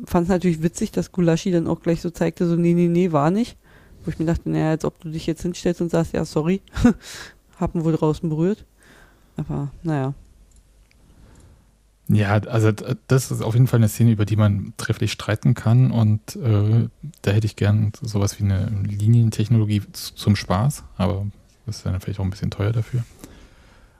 Fand 0.04 0.24
es 0.24 0.28
natürlich 0.28 0.62
witzig, 0.62 0.90
dass 0.90 1.12
Gulaschi 1.12 1.52
dann 1.52 1.68
auch 1.68 1.80
gleich 1.80 2.00
so 2.00 2.10
zeigte, 2.10 2.46
so, 2.46 2.56
nee, 2.56 2.74
nee, 2.74 2.88
nee, 2.88 3.12
war 3.12 3.30
nicht. 3.30 3.56
Wo 4.04 4.10
ich 4.10 4.18
mir 4.18 4.26
dachte, 4.26 4.50
naja, 4.50 4.70
als 4.70 4.84
ob 4.84 5.00
du 5.00 5.10
dich 5.10 5.26
jetzt 5.26 5.42
hinstellst 5.42 5.80
und 5.80 5.90
sagst, 5.90 6.12
ja, 6.12 6.24
sorry, 6.24 6.60
haben 7.56 7.84
wohl 7.84 7.96
draußen 7.96 8.28
berührt. 8.28 8.64
Aber, 9.36 9.70
naja. 9.82 10.14
Ja, 12.08 12.32
also 12.32 12.70
das 13.08 13.30
ist 13.30 13.42
auf 13.42 13.54
jeden 13.54 13.66
Fall 13.66 13.78
eine 13.78 13.88
Szene, 13.88 14.12
über 14.12 14.26
die 14.26 14.36
man 14.36 14.74
trefflich 14.76 15.12
streiten 15.12 15.54
kann 15.54 15.90
und 15.90 16.36
äh, 16.36 16.88
da 17.22 17.30
hätte 17.30 17.46
ich 17.46 17.56
gern 17.56 17.92
sowas 18.02 18.38
wie 18.38 18.44
eine 18.44 18.66
Linientechnologie 18.84 19.82
zum 19.92 20.36
Spaß, 20.36 20.84
aber 20.98 21.26
das 21.64 21.76
ist 21.76 21.86
dann 21.86 21.98
vielleicht 22.00 22.20
auch 22.20 22.24
ein 22.24 22.30
bisschen 22.30 22.50
teuer 22.50 22.72
dafür. 22.72 23.04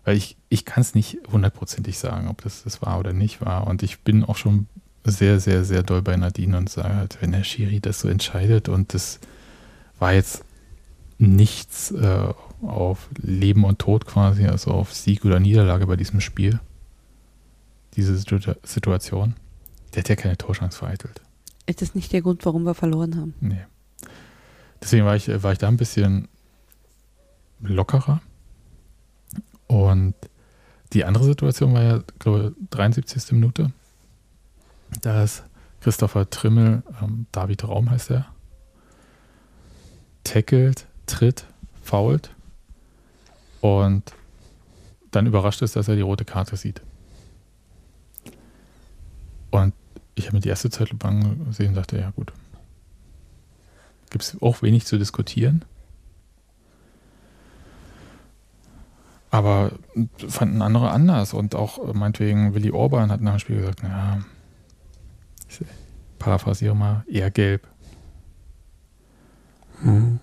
Weil 0.05 0.19
ich, 0.19 0.37
ich 0.51 0.67
kann 0.67 0.83
es 0.83 0.95
nicht 0.95 1.19
hundertprozentig 1.33 1.99
sagen, 1.99 2.29
ob 2.29 2.43
das 2.43 2.64
das 2.64 2.83
war 2.83 2.99
oder 2.99 3.14
nicht 3.14 3.40
war. 3.40 3.67
Und 3.67 3.83
ich 3.83 4.01
bin 4.01 4.23
auch 4.23 4.37
schon 4.37 4.67
sehr, 5.03 5.40
sehr, 5.40 5.64
sehr 5.64 5.83
doll 5.83 6.03
bei 6.03 6.14
Nadine 6.17 6.59
und 6.59 6.69
sage 6.69 6.95
halt, 6.95 7.19
wenn 7.21 7.33
der 7.33 7.45
Schiri 7.45 7.81
das 7.81 8.01
so 8.01 8.09
entscheidet 8.09 8.69
und 8.69 8.93
das 8.93 9.19
war 9.99 10.12
jetzt 10.12 10.45
nichts 11.19 11.90
äh, 11.93 12.29
auf 12.62 13.09
Leben 13.17 13.64
und 13.64 13.79
Tod 13.79 14.07
quasi, 14.07 14.47
also 14.47 14.73
auf 14.73 14.93
Sieg 14.93 15.25
oder 15.25 15.40
Niederlage 15.40 15.87
bei 15.87 15.97
diesem 15.97 16.21
Spiel, 16.21 16.61
diese 17.96 18.16
Situation, 18.16 19.35
der 19.94 20.02
hat 20.02 20.09
ja 20.09 20.16
keine 20.16 20.37
Torschance 20.37 20.78
vereitelt. 20.78 21.20
Ist 21.66 21.83
das 21.83 21.94
nicht 21.94 22.12
der 22.12 22.22
Grund, 22.22 22.44
warum 22.44 22.64
wir 22.64 22.74
verloren 22.74 23.16
haben? 23.16 23.35
Nee. 23.40 23.64
Deswegen 24.83 25.07
war 25.07 25.16
ich, 25.16 25.28
war 25.42 25.52
ich 25.52 25.59
da 25.59 25.68
ein 25.68 25.76
bisschen 25.76 26.28
lockerer. 27.61 28.20
Und 29.66 30.14
die 30.92 31.04
andere 31.04 31.24
Situation 31.24 31.72
war 31.72 31.83
ja, 31.83 32.02
glaube 32.18 32.54
ich, 32.59 32.68
73. 32.70 33.33
Minute. 33.33 33.72
Da 35.00 35.24
ist 35.24 35.42
Christopher 35.80 36.28
Trimmel, 36.30 36.83
ähm, 37.02 37.26
David 37.33 37.64
Raum 37.64 37.90
heißt 37.90 38.11
er, 38.11 38.26
tackelt, 40.22 40.87
tritt, 41.07 41.46
fault 41.83 42.30
und 43.61 44.12
dann 45.11 45.26
überrascht 45.26 45.62
ist, 45.62 45.76
dass 45.76 45.88
er 45.88 45.96
die 45.96 46.02
rote 46.02 46.24
Karte 46.24 46.57
sieht. 46.57 46.80
Und 49.55 49.73
ich 50.17 50.27
habe 50.27 50.37
mir 50.37 50.40
die 50.40 50.49
erste 50.49 50.69
Zeit 50.69 50.90
lang 51.01 51.45
gesehen 51.47 51.69
und 51.69 51.75
dachte, 51.77 51.97
ja 51.97 52.11
gut. 52.11 52.33
Gibt 54.11 54.25
es 54.25 54.43
auch 54.43 54.62
wenig 54.62 54.85
zu 54.85 54.99
diskutieren. 54.99 55.64
Aber 59.31 59.71
fanden 60.29 60.61
andere 60.61 60.90
anders 60.90 61.35
und 61.35 61.55
auch 61.55 61.95
meinetwegen 61.95 62.55
Willi 62.55 62.73
Orban 62.73 63.12
hat 63.12 63.21
nach 63.21 63.35
dem 63.35 63.38
Spiel 63.38 63.57
gesagt, 63.59 63.85
naja, 63.85 64.25
ich 65.49 65.61
paraphrasiere 66.19 66.75
mal, 66.75 67.05
eher 67.07 67.31
gelb. 67.31 67.69
Hm. 69.83 70.19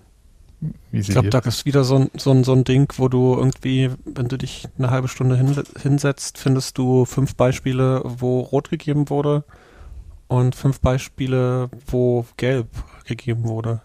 Ich 0.91 1.08
glaube, 1.08 1.30
da 1.30 1.39
ist 1.39 1.65
wieder 1.65 1.84
so 1.84 1.95
ein, 1.95 2.12
so, 2.17 2.32
ein, 2.32 2.43
so 2.43 2.54
ein 2.54 2.63
Ding, 2.63 2.91
wo 2.97 3.08
du 3.08 3.36
irgendwie, 3.36 3.91
wenn 4.06 4.27
du 4.27 4.38
dich 4.38 4.67
eine 4.77 4.89
halbe 4.89 5.08
Stunde 5.08 5.38
hin, 5.38 5.56
hinsetzt, 5.82 6.38
findest 6.38 6.77
du 6.77 7.06
fünf 7.06 7.36
Beispiele, 7.36 8.01
wo 8.04 8.41
rot 8.41 8.69
gegeben 8.69 9.10
wurde 9.10 9.43
und 10.27 10.56
fünf 10.56 10.80
Beispiele, 10.80 11.69
wo 11.88 12.25
gelb 12.38 12.67
gegeben 13.06 13.45
wurde. 13.45 13.82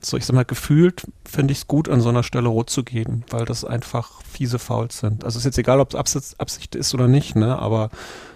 So, 0.00 0.16
ich 0.16 0.26
sag 0.26 0.34
mal, 0.34 0.44
gefühlt 0.44 1.06
finde 1.24 1.52
ich 1.52 1.58
es 1.58 1.66
gut, 1.66 1.88
an 1.88 2.00
so 2.00 2.08
einer 2.08 2.24
Stelle 2.24 2.48
rot 2.48 2.70
zu 2.70 2.82
geben, 2.82 3.24
weil 3.30 3.44
das 3.44 3.64
einfach 3.64 4.22
fiese 4.22 4.58
Fouls 4.58 4.98
sind. 4.98 5.24
Also 5.24 5.38
ist 5.38 5.44
jetzt 5.44 5.58
egal, 5.58 5.78
ob 5.78 5.94
es 5.94 6.40
Absicht 6.40 6.74
ist 6.74 6.92
oder 6.92 7.06
nicht, 7.06 7.36
ne? 7.36 7.58
Aber 7.58 7.90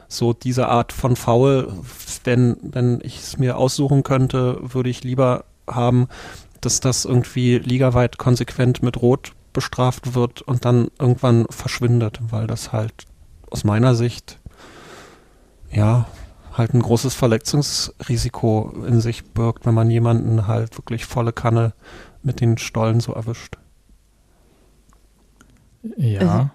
so 0.08 0.32
diese 0.32 0.68
Art 0.68 0.92
von 0.92 1.16
Foul, 1.16 1.72
wenn, 2.24 2.56
wenn 2.62 3.00
ich 3.02 3.18
es 3.18 3.38
mir 3.38 3.56
aussuchen 3.56 4.04
könnte, 4.04 4.58
würde 4.62 4.88
ich 4.88 5.02
lieber 5.02 5.44
haben, 5.66 6.06
dass 6.60 6.80
das 6.80 7.04
irgendwie 7.04 7.58
ligaweit 7.58 8.18
konsequent 8.18 8.82
mit 8.82 9.00
Rot 9.00 9.32
bestraft 9.52 10.14
wird 10.14 10.42
und 10.42 10.64
dann 10.64 10.88
irgendwann 10.98 11.46
verschwindet, 11.50 12.20
weil 12.30 12.46
das 12.46 12.72
halt 12.72 13.06
aus 13.50 13.64
meiner 13.64 13.94
Sicht 13.94 14.38
ja 15.70 16.06
halt 16.52 16.74
ein 16.74 16.82
großes 16.82 17.14
Verletzungsrisiko 17.14 18.74
in 18.86 19.00
sich 19.00 19.24
birgt, 19.24 19.66
wenn 19.66 19.74
man 19.74 19.90
jemanden 19.90 20.46
halt 20.46 20.76
wirklich 20.78 21.04
volle 21.04 21.32
Kanne 21.32 21.74
mit 22.22 22.40
den 22.40 22.58
Stollen 22.58 23.00
so 23.00 23.12
erwischt. 23.12 23.58
Ja. 25.96 26.50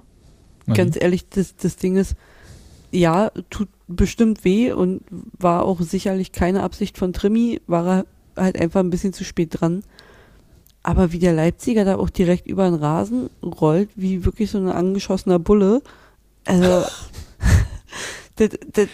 Also, 0.67 0.75
ganz 0.75 0.95
ehrlich, 0.99 1.29
das, 1.29 1.55
das 1.55 1.75
Ding 1.77 1.95
ist, 1.97 2.15
ja, 2.91 3.31
tut 3.49 3.69
bestimmt 3.87 4.43
weh 4.43 4.71
und 4.71 5.03
war 5.09 5.63
auch 5.63 5.81
sicherlich 5.81 6.31
keine 6.31 6.63
Absicht 6.63 6.97
von 6.97 7.13
Trimi, 7.13 7.61
war 7.67 7.87
er 7.87 8.05
halt 8.35 8.59
einfach 8.59 8.79
ein 8.79 8.89
bisschen 8.89 9.13
zu 9.13 9.23
spät 9.23 9.59
dran. 9.59 9.83
Aber 10.83 11.11
wie 11.11 11.19
der 11.19 11.33
Leipziger 11.33 11.85
da 11.85 11.97
auch 11.97 12.09
direkt 12.09 12.47
über 12.47 12.65
den 12.65 12.75
Rasen 12.75 13.29
rollt, 13.43 13.89
wie 13.95 14.25
wirklich 14.25 14.49
so 14.49 14.57
ein 14.57 14.67
angeschossener 14.67 15.37
Bulle, 15.37 15.81
also, 16.45 16.83
das, 18.37 18.49
das, 18.73 18.87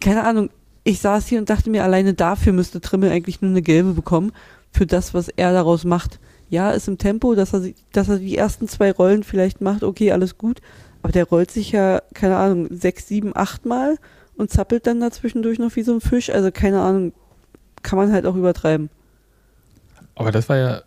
keine 0.00 0.24
Ahnung, 0.24 0.50
ich 0.82 1.00
saß 1.00 1.26
hier 1.26 1.38
und 1.38 1.50
dachte 1.50 1.68
mir, 1.68 1.84
alleine 1.84 2.14
dafür 2.14 2.52
müsste 2.52 2.80
Trimmel 2.80 3.10
eigentlich 3.10 3.42
nur 3.42 3.50
eine 3.50 3.62
gelbe 3.62 3.92
bekommen, 3.92 4.32
für 4.72 4.86
das, 4.86 5.12
was 5.12 5.28
er 5.28 5.52
daraus 5.52 5.84
macht. 5.84 6.20
Ja, 6.48 6.70
ist 6.70 6.88
im 6.88 6.98
Tempo, 6.98 7.34
dass 7.34 7.52
er, 7.52 7.70
dass 7.92 8.08
er 8.08 8.18
die 8.18 8.36
ersten 8.36 8.66
zwei 8.66 8.90
Rollen 8.90 9.22
vielleicht 9.22 9.60
macht, 9.60 9.82
okay, 9.84 10.12
alles 10.12 10.38
gut, 10.38 10.60
aber 11.02 11.12
der 11.12 11.24
rollt 11.24 11.50
sich 11.50 11.72
ja, 11.72 12.02
keine 12.14 12.36
Ahnung, 12.36 12.68
sechs, 12.70 13.06
sieben, 13.08 13.36
acht 13.36 13.66
Mal 13.66 13.98
und 14.36 14.50
zappelt 14.50 14.86
dann 14.86 15.00
dazwischendurch 15.00 15.58
noch 15.58 15.76
wie 15.76 15.82
so 15.82 15.92
ein 15.92 16.00
Fisch. 16.00 16.30
Also 16.30 16.50
keine 16.50 16.80
Ahnung, 16.80 17.12
kann 17.82 17.98
man 17.98 18.12
halt 18.12 18.26
auch 18.26 18.36
übertreiben. 18.36 18.90
Aber 20.14 20.32
das 20.32 20.48
war 20.48 20.56
ja 20.56 20.82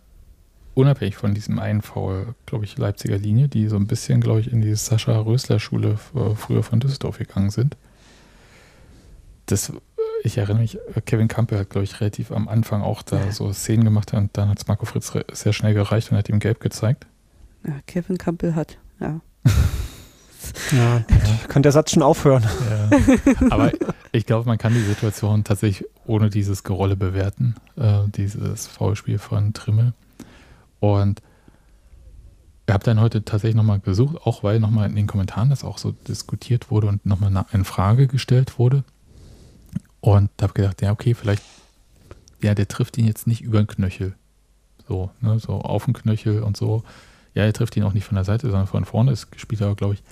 unabhängig 0.74 1.16
von 1.16 1.34
diesem 1.34 1.58
einen 1.58 1.82
Foul, 1.82 2.34
glaube 2.46 2.64
ich, 2.64 2.76
Leipziger 2.76 3.16
Linie, 3.16 3.48
die 3.48 3.68
so 3.68 3.76
ein 3.76 3.86
bisschen, 3.86 4.20
glaube 4.20 4.40
ich, 4.40 4.52
in 4.52 4.60
die 4.60 4.74
Sascha 4.74 5.18
Rösler-Schule 5.18 5.98
äh, 6.14 6.34
früher 6.34 6.62
von 6.62 6.80
Düsseldorf 6.80 7.18
gegangen 7.18 7.50
sind. 7.50 7.76
Das, 9.46 9.72
ich 10.22 10.38
erinnere 10.38 10.62
mich, 10.62 10.78
Kevin 11.04 11.28
Campbell 11.28 11.58
hat, 11.58 11.70
glaube 11.70 11.84
ich, 11.84 12.00
relativ 12.00 12.32
am 12.32 12.48
Anfang 12.48 12.82
auch 12.82 13.02
da 13.02 13.18
ja. 13.18 13.32
so 13.32 13.52
Szenen 13.52 13.84
gemacht 13.84 14.12
und 14.14 14.36
dann 14.36 14.48
hat 14.48 14.58
es 14.58 14.66
Marco 14.66 14.86
Fritz 14.86 15.12
sehr 15.32 15.52
schnell 15.52 15.74
gereicht 15.74 16.10
und 16.10 16.16
hat 16.16 16.28
ihm 16.28 16.38
gelb 16.38 16.60
gezeigt. 16.60 17.06
Ja, 17.66 17.74
Kevin 17.86 18.18
Campbell 18.18 18.54
hat, 18.54 18.78
ja. 19.00 19.20
Ja, 20.72 20.96
ja. 20.96 21.04
kann 21.48 21.62
der 21.62 21.72
Satz 21.72 21.92
schon 21.92 22.02
aufhören. 22.02 22.44
Ja. 22.70 23.46
Aber 23.50 23.72
ich 24.12 24.26
glaube, 24.26 24.46
man 24.46 24.58
kann 24.58 24.74
die 24.74 24.82
Situation 24.82 25.44
tatsächlich 25.44 25.88
ohne 26.06 26.30
dieses 26.30 26.64
Gerolle 26.64 26.96
bewerten, 26.96 27.54
äh, 27.76 28.00
dieses 28.08 28.66
Foulspiel 28.66 29.18
von 29.18 29.52
Trimmel. 29.52 29.92
Und 30.80 31.22
ich 32.66 32.72
habe 32.72 32.84
dann 32.84 33.00
heute 33.00 33.24
tatsächlich 33.24 33.56
nochmal 33.56 33.80
gesucht, 33.80 34.16
auch 34.24 34.42
weil 34.42 34.58
nochmal 34.58 34.88
in 34.88 34.96
den 34.96 35.06
Kommentaren 35.06 35.50
das 35.50 35.64
auch 35.64 35.78
so 35.78 35.92
diskutiert 35.92 36.70
wurde 36.70 36.86
und 36.86 37.04
nochmal 37.04 37.46
eine 37.50 37.64
Frage 37.64 38.06
gestellt 38.06 38.58
wurde. 38.58 38.84
Und 40.00 40.30
habe 40.40 40.52
gedacht, 40.52 40.82
ja, 40.82 40.92
okay, 40.92 41.14
vielleicht, 41.14 41.42
ja, 42.42 42.54
der 42.54 42.68
trifft 42.68 42.98
ihn 42.98 43.06
jetzt 43.06 43.26
nicht 43.26 43.42
über 43.42 43.58
den 43.58 43.66
Knöchel. 43.66 44.14
So, 44.86 45.10
ne, 45.20 45.38
so 45.38 45.54
auf 45.54 45.86
den 45.86 45.94
Knöchel 45.94 46.42
und 46.42 46.56
so. 46.56 46.84
Ja, 47.34 47.44
er 47.44 47.52
trifft 47.52 47.76
ihn 47.76 47.84
auch 47.84 47.94
nicht 47.94 48.04
von 48.04 48.16
der 48.16 48.24
Seite, 48.24 48.48
sondern 48.48 48.66
von 48.66 48.84
vorne. 48.84 49.12
Es 49.12 49.26
spielt 49.36 49.62
aber, 49.62 49.74
glaube 49.74 49.94
ich, 49.94 50.02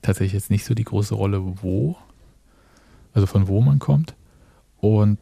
tatsächlich 0.00 0.32
jetzt 0.32 0.50
nicht 0.50 0.64
so 0.64 0.74
die 0.74 0.84
große 0.84 1.14
Rolle, 1.14 1.40
wo, 1.62 1.96
also 3.14 3.26
von 3.26 3.48
wo 3.48 3.60
man 3.60 3.78
kommt. 3.78 4.14
Und 4.82 5.18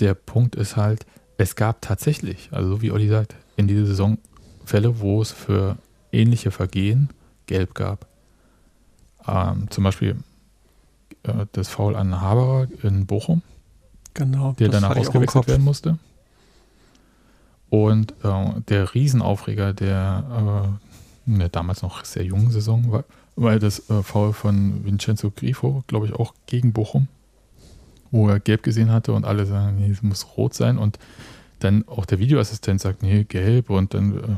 der 0.00 0.14
Punkt 0.14 0.56
ist 0.56 0.76
halt, 0.76 1.06
es 1.36 1.54
gab 1.54 1.80
tatsächlich, 1.80 2.48
also 2.50 2.70
so 2.70 2.82
wie 2.82 2.90
Olli 2.90 3.08
sagt, 3.08 3.36
in 3.56 3.68
dieser 3.68 3.86
Saison 3.86 4.18
Fälle, 4.64 4.98
wo 4.98 5.22
es 5.22 5.30
für 5.30 5.78
ähnliche 6.10 6.50
Vergehen 6.50 7.10
gelb 7.46 7.74
gab. 7.74 8.06
Ähm, 9.26 9.70
zum 9.70 9.84
Beispiel 9.84 10.16
äh, 11.22 11.46
das 11.52 11.68
Foul 11.68 11.94
an 11.94 12.20
Haberer 12.20 12.66
in 12.82 13.06
Bochum, 13.06 13.42
genau, 14.12 14.54
der 14.58 14.70
danach 14.70 14.96
ausgewechselt 14.96 15.46
werden 15.46 15.64
musste. 15.64 15.96
Und 17.70 18.12
äh, 18.24 18.60
der 18.66 18.92
Riesenaufreger 18.92 19.72
der, 19.72 20.74
äh, 21.28 21.38
der 21.38 21.48
damals 21.48 21.82
noch 21.82 22.04
sehr 22.04 22.24
jungen 22.24 22.50
Saison 22.50 22.90
war, 22.90 23.04
weil 23.36 23.60
das 23.60 23.88
äh, 23.88 24.02
Foul 24.02 24.32
von 24.32 24.84
Vincenzo 24.84 25.30
Grifo, 25.30 25.84
glaube 25.86 26.06
ich, 26.06 26.12
auch 26.12 26.34
gegen 26.46 26.72
Bochum, 26.72 27.06
wo 28.10 28.28
er 28.28 28.40
gelb 28.40 28.62
gesehen 28.62 28.90
hatte 28.90 29.12
und 29.12 29.24
alle 29.24 29.46
sagen, 29.46 29.76
nee, 29.78 29.90
es 29.90 30.02
muss 30.02 30.36
rot 30.36 30.54
sein 30.54 30.78
und 30.78 30.98
dann 31.58 31.86
auch 31.88 32.06
der 32.06 32.18
Videoassistent 32.18 32.80
sagt, 32.80 33.02
nee, 33.02 33.24
gelb 33.24 33.70
und 33.70 33.94
dann 33.94 34.18
äh, 34.18 34.36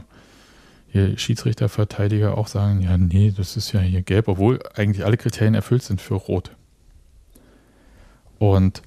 hier 0.93 1.19
Schiedsrichter, 1.19 1.69
Verteidiger 1.69 2.37
auch 2.37 2.49
sagen, 2.49 2.81
ja, 2.81 2.97
nee, 2.97 3.33
das 3.37 3.57
ist 3.57 3.73
ja 3.73 3.81
hier 3.81 4.03
gelb, 4.03 4.29
obwohl 4.29 4.61
eigentlich 4.75 5.05
alle 5.05 5.17
Kriterien 5.17 5.55
erfüllt 5.55 5.83
sind 5.83 6.01
für 6.01 6.15
rot. 6.15 6.51
Und 8.39 8.83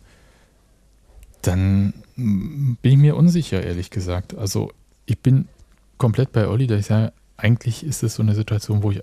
dann 1.44 1.94
bin 2.16 2.78
ich 2.82 2.98
mir 2.98 3.16
unsicher, 3.16 3.64
ehrlich 3.64 3.90
gesagt. 3.90 4.36
Also 4.36 4.72
ich 5.06 5.20
bin 5.20 5.48
komplett 5.98 6.32
bei 6.32 6.48
Olli, 6.48 6.68
da 6.68 6.76
ich 6.76 6.88
sage, 6.88 7.14
eigentlich 7.38 7.86
ist 7.86 8.04
es 8.04 8.16
so 8.16 8.24
eine 8.24 8.36
Situation, 8.36 8.84
wo 8.84 8.92
ich 8.92 9.02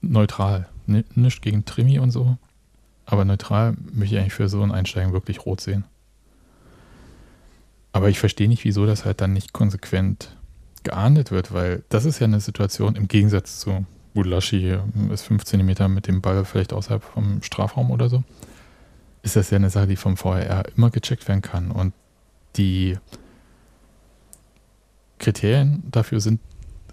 neutral, 0.00 0.68
nicht 0.86 1.42
gegen 1.42 1.64
Trimi 1.64 1.98
und 1.98 2.10
so, 2.10 2.36
aber 3.10 3.24
neutral 3.24 3.74
möchte 3.92 4.14
ich 4.14 4.20
eigentlich 4.20 4.34
für 4.34 4.48
so 4.48 4.62
ein 4.62 4.72
Einsteigen 4.72 5.12
wirklich 5.12 5.44
rot 5.46 5.60
sehen. 5.60 5.84
Aber 7.92 8.08
ich 8.08 8.20
verstehe 8.20 8.48
nicht, 8.48 8.64
wieso 8.64 8.86
das 8.86 9.04
halt 9.04 9.20
dann 9.20 9.32
nicht 9.32 9.52
konsequent 9.52 10.36
geahndet 10.84 11.30
wird, 11.30 11.52
weil 11.52 11.82
das 11.88 12.04
ist 12.04 12.20
ja 12.20 12.26
eine 12.26 12.40
Situation 12.40 12.96
im 12.96 13.08
Gegensatz 13.08 13.60
zu 13.60 13.84
Budlaschi 14.14 14.76
ist 15.12 15.22
5 15.22 15.44
cm 15.44 15.92
mit 15.92 16.06
dem 16.06 16.20
Ball 16.20 16.44
vielleicht 16.44 16.72
außerhalb 16.72 17.02
vom 17.02 17.42
Strafraum 17.42 17.90
oder 17.90 18.08
so, 18.08 18.24
ist 19.22 19.36
das 19.36 19.50
ja 19.50 19.56
eine 19.56 19.70
Sache, 19.70 19.86
die 19.86 19.96
vom 19.96 20.16
VRR 20.16 20.64
immer 20.76 20.90
gecheckt 20.90 21.28
werden 21.28 21.42
kann. 21.42 21.70
Und 21.70 21.92
die 22.56 22.98
Kriterien 25.18 25.82
dafür 25.90 26.20
sind 26.20 26.40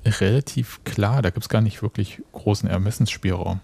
relativ 0.06 0.84
klar. 0.84 1.22
Da 1.22 1.30
gibt 1.30 1.44
es 1.44 1.50
gar 1.50 1.62
nicht 1.62 1.82
wirklich 1.82 2.22
großen 2.34 2.70
Ermessensspielraum. 2.70 3.62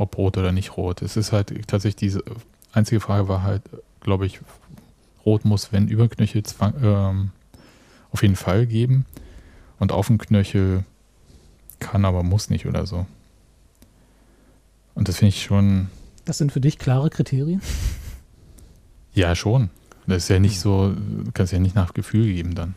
Ob 0.00 0.16
rot 0.16 0.38
oder 0.38 0.50
nicht 0.50 0.78
rot. 0.78 1.02
Es 1.02 1.18
ist 1.18 1.30
halt 1.30 1.52
tatsächlich 1.66 1.96
diese 1.96 2.24
einzige 2.72 3.00
Frage 3.00 3.28
war 3.28 3.42
halt, 3.42 3.62
glaube 4.00 4.24
ich, 4.24 4.40
rot 5.26 5.44
muss, 5.44 5.72
wenn 5.72 5.88
über 5.88 6.08
Knöchel 6.08 6.42
zwang, 6.42 6.72
ähm, 6.82 7.30
auf 8.10 8.22
jeden 8.22 8.36
Fall 8.36 8.66
geben. 8.66 9.04
Und 9.78 9.92
auf 9.92 10.06
dem 10.06 10.16
Knöchel 10.16 10.84
kann, 11.80 12.06
aber 12.06 12.22
muss 12.22 12.48
nicht 12.48 12.64
oder 12.64 12.86
so. 12.86 13.04
Und 14.94 15.08
das 15.08 15.18
finde 15.18 15.30
ich 15.30 15.42
schon. 15.42 15.88
Das 16.24 16.38
sind 16.38 16.50
für 16.50 16.60
dich 16.62 16.78
klare 16.78 17.10
Kriterien? 17.10 17.60
Ja, 19.12 19.34
schon. 19.34 19.68
Das 20.06 20.24
ist 20.24 20.28
ja 20.28 20.38
nicht 20.38 20.60
so, 20.60 20.94
kannst 21.34 21.52
ja 21.52 21.58
nicht 21.58 21.74
nach 21.74 21.92
Gefühl 21.92 22.24
geben 22.24 22.54
dann 22.54 22.74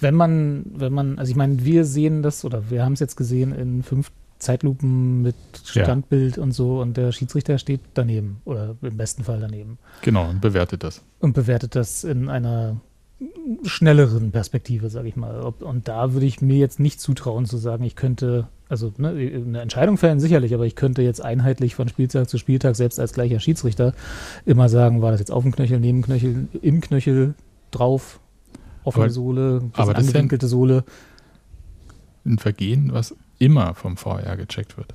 wenn 0.00 0.14
man, 0.14 0.64
wenn 0.74 0.92
man, 0.92 1.18
also 1.18 1.30
ich 1.30 1.36
meine, 1.36 1.64
wir 1.64 1.84
sehen 1.84 2.22
das 2.22 2.44
oder 2.44 2.70
wir 2.70 2.84
haben 2.84 2.92
es 2.92 3.00
jetzt 3.00 3.16
gesehen 3.16 3.52
in 3.52 3.82
fünf 3.82 4.10
Zeitlupen 4.38 5.22
mit 5.22 5.36
Standbild 5.64 6.36
ja. 6.36 6.42
und 6.42 6.52
so 6.52 6.80
und 6.80 6.96
der 6.96 7.12
Schiedsrichter 7.12 7.58
steht 7.58 7.80
daneben 7.94 8.40
oder 8.44 8.76
im 8.82 8.96
besten 8.96 9.24
Fall 9.24 9.40
daneben. 9.40 9.78
Genau, 10.02 10.28
und 10.28 10.40
bewertet 10.40 10.84
das. 10.84 11.02
Und 11.20 11.34
bewertet 11.34 11.74
das 11.74 12.04
in 12.04 12.28
einer 12.28 12.80
schnelleren 13.64 14.30
Perspektive, 14.30 14.90
sage 14.90 15.08
ich 15.08 15.16
mal. 15.16 15.40
Und 15.40 15.88
da 15.88 16.12
würde 16.12 16.26
ich 16.26 16.40
mir 16.40 16.58
jetzt 16.58 16.78
nicht 16.78 17.00
zutrauen 17.00 17.46
zu 17.46 17.56
sagen, 17.56 17.82
ich 17.82 17.96
könnte, 17.96 18.46
also 18.68 18.92
ne, 18.96 19.08
eine 19.08 19.60
Entscheidung 19.60 19.96
fällen 19.96 20.20
sicherlich, 20.20 20.54
aber 20.54 20.66
ich 20.66 20.76
könnte 20.76 21.02
jetzt 21.02 21.24
einheitlich 21.24 21.74
von 21.74 21.88
Spieltag 21.88 22.28
zu 22.28 22.38
Spieltag, 22.38 22.76
selbst 22.76 23.00
als 23.00 23.12
gleicher 23.12 23.40
Schiedsrichter, 23.40 23.92
immer 24.46 24.68
sagen, 24.68 25.02
war 25.02 25.10
das 25.10 25.20
jetzt 25.20 25.32
auf 25.32 25.42
dem 25.42 25.52
Knöchel, 25.52 25.80
neben 25.80 26.02
Knöchel, 26.02 26.46
im 26.62 26.80
Knöchel, 26.80 27.34
drauf, 27.72 28.20
offene 28.84 29.06
aber, 29.06 29.12
Sohle, 29.12 29.70
aber 29.72 29.94
das 29.94 30.06
angewinkelte 30.06 30.46
Sohle. 30.46 30.84
Ein 32.24 32.38
Vergehen, 32.38 32.92
was 32.92 33.16
immer 33.38 33.74
vom 33.74 33.96
VR 33.96 34.36
gecheckt 34.36 34.76
wird. 34.76 34.92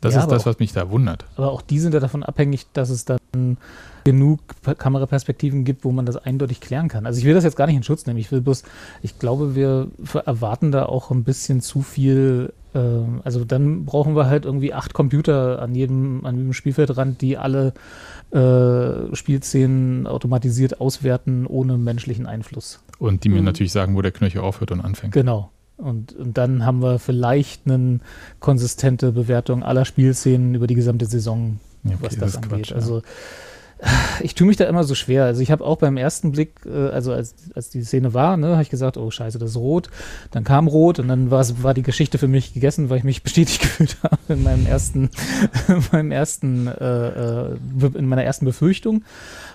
Das 0.00 0.14
ja, 0.14 0.20
ist 0.20 0.30
das, 0.30 0.42
auch, 0.42 0.46
was 0.46 0.58
mich 0.58 0.72
da 0.72 0.90
wundert. 0.90 1.24
Aber 1.36 1.50
auch 1.50 1.62
die 1.62 1.80
sind 1.80 1.94
ja 1.94 2.00
davon 2.00 2.22
abhängig, 2.22 2.66
dass 2.74 2.90
es 2.90 3.06
dann 3.06 3.56
genug 4.04 4.40
Kameraperspektiven 4.78 5.64
gibt, 5.64 5.84
wo 5.84 5.90
man 5.90 6.06
das 6.06 6.16
eindeutig 6.16 6.60
klären 6.60 6.88
kann. 6.88 7.06
Also 7.06 7.18
ich 7.18 7.24
will 7.24 7.34
das 7.34 7.44
jetzt 7.44 7.56
gar 7.56 7.66
nicht 7.66 7.76
in 7.76 7.82
Schutz 7.82 8.06
nehmen. 8.06 8.18
Ich 8.18 8.30
will 8.30 8.40
bloß, 8.40 8.62
ich 9.02 9.18
glaube, 9.18 9.54
wir 9.56 9.88
erwarten 10.24 10.70
da 10.70 10.86
auch 10.86 11.10
ein 11.10 11.24
bisschen 11.24 11.60
zu 11.60 11.82
viel 11.82 12.52
Ähm, 12.74 13.22
also 13.24 13.44
dann 13.44 13.86
brauchen 13.86 14.14
wir 14.16 14.26
halt 14.26 14.44
irgendwie 14.44 14.74
acht 14.74 14.92
Computer 14.92 15.62
an 15.62 15.74
jedem, 15.74 16.26
an 16.26 16.36
jedem 16.36 16.52
Spielfeldrand, 16.52 17.22
die 17.22 17.38
alle 17.38 17.72
äh, 18.32 19.14
Spielszenen 19.16 20.06
automatisiert 20.06 20.78
auswerten 20.80 21.46
ohne 21.46 21.78
menschlichen 21.78 22.26
Einfluss. 22.26 22.80
Und 22.98 23.24
die 23.24 23.30
mir 23.30 23.38
Mhm. 23.38 23.44
natürlich 23.46 23.72
sagen, 23.72 23.96
wo 23.96 24.02
der 24.02 24.12
Knöchel 24.12 24.42
aufhört 24.42 24.72
und 24.72 24.82
anfängt. 24.82 25.14
Genau. 25.14 25.50
Und, 25.76 26.14
und 26.14 26.38
dann 26.38 26.64
haben 26.64 26.80
wir 26.82 26.98
vielleicht 26.98 27.62
eine 27.66 28.00
konsistente 28.40 29.12
Bewertung 29.12 29.62
aller 29.62 29.84
Spielszenen 29.84 30.54
über 30.54 30.66
die 30.66 30.74
gesamte 30.74 31.06
Saison, 31.06 31.60
okay, 31.84 31.96
was 32.00 32.16
das, 32.16 32.30
ist 32.30 32.36
angeht. 32.36 32.50
Quatsch, 32.50 32.70
ja. 32.70 32.76
Also 32.76 33.02
ich 34.22 34.34
tue 34.34 34.46
mich 34.46 34.56
da 34.56 34.64
immer 34.64 34.84
so 34.84 34.94
schwer. 34.94 35.24
Also 35.24 35.42
ich 35.42 35.50
habe 35.50 35.62
auch 35.62 35.76
beim 35.76 35.98
ersten 35.98 36.32
Blick, 36.32 36.52
äh, 36.64 36.88
also 36.88 37.12
als, 37.12 37.34
als 37.54 37.68
die 37.68 37.82
Szene 37.82 38.14
war, 38.14 38.36
ne, 38.36 38.52
habe 38.52 38.62
ich 38.62 38.70
gesagt, 38.70 38.96
oh 38.96 39.10
scheiße, 39.10 39.38
das 39.38 39.50
ist 39.50 39.56
rot. 39.56 39.90
Dann 40.30 40.44
kam 40.44 40.66
rot 40.66 40.98
und 40.98 41.08
dann 41.08 41.30
war 41.30 41.74
die 41.74 41.82
Geschichte 41.82 42.16
für 42.16 42.28
mich 42.28 42.54
gegessen, 42.54 42.88
weil 42.88 42.98
ich 42.98 43.04
mich 43.04 43.22
bestätigt 43.22 43.60
gefühlt 43.60 43.98
habe 44.02 44.16
in 44.28 44.42
meinem 44.42 44.66
ersten, 44.66 45.10
in 45.68 45.84
meinem 45.92 46.10
ersten, 46.10 46.68
äh, 46.68 47.50
äh, 47.50 47.56
in 47.94 48.06
meiner 48.06 48.24
ersten 48.24 48.46
Befürchtung 48.46 49.04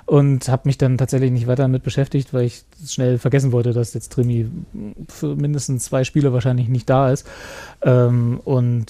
und 0.06 0.48
habe 0.50 0.64
mich 0.66 0.78
dann 0.78 0.98
tatsächlich 0.98 1.32
nicht 1.32 1.48
weiter 1.48 1.64
damit 1.64 1.84
beschäftigt, 1.84 2.34
weil 2.34 2.46
ich 2.46 2.64
schnell 2.86 3.18
vergessen 3.18 3.52
wollte, 3.52 3.74
dass 3.74 3.94
jetzt 3.94 4.12
Trimi 4.12 4.50
für 5.10 5.36
mindestens 5.36 5.86
zwei 5.86 6.04
Spiele 6.04 6.34
wahrscheinlich 6.34 6.68
nicht 6.68 6.90
da 6.90 7.12
ist. 7.12 7.28
Ähm, 7.82 8.40
und 8.44 8.86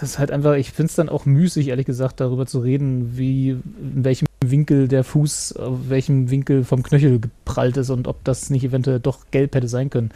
das 0.00 0.10
ist 0.10 0.18
halt 0.18 0.30
einfach, 0.30 0.54
ich 0.54 0.72
finde 0.72 0.90
es 0.90 0.96
dann 0.96 1.08
auch 1.08 1.26
müßig, 1.26 1.68
ehrlich 1.68 1.86
gesagt, 1.86 2.20
darüber 2.20 2.46
zu 2.46 2.60
reden, 2.60 3.16
wie, 3.16 3.50
in 3.50 4.04
welchem 4.04 4.26
Winkel 4.44 4.88
der 4.88 5.04
Fuß, 5.04 5.54
auf 5.54 5.88
welchem 5.88 6.30
Winkel 6.30 6.64
vom 6.64 6.82
Knöchel 6.82 7.20
geprallt 7.20 7.76
ist 7.76 7.90
und 7.90 8.06
ob 8.06 8.22
das 8.24 8.50
nicht 8.50 8.64
eventuell 8.64 9.00
doch 9.00 9.30
gelb 9.30 9.54
hätte 9.54 9.68
sein 9.68 9.90
können. 9.90 10.10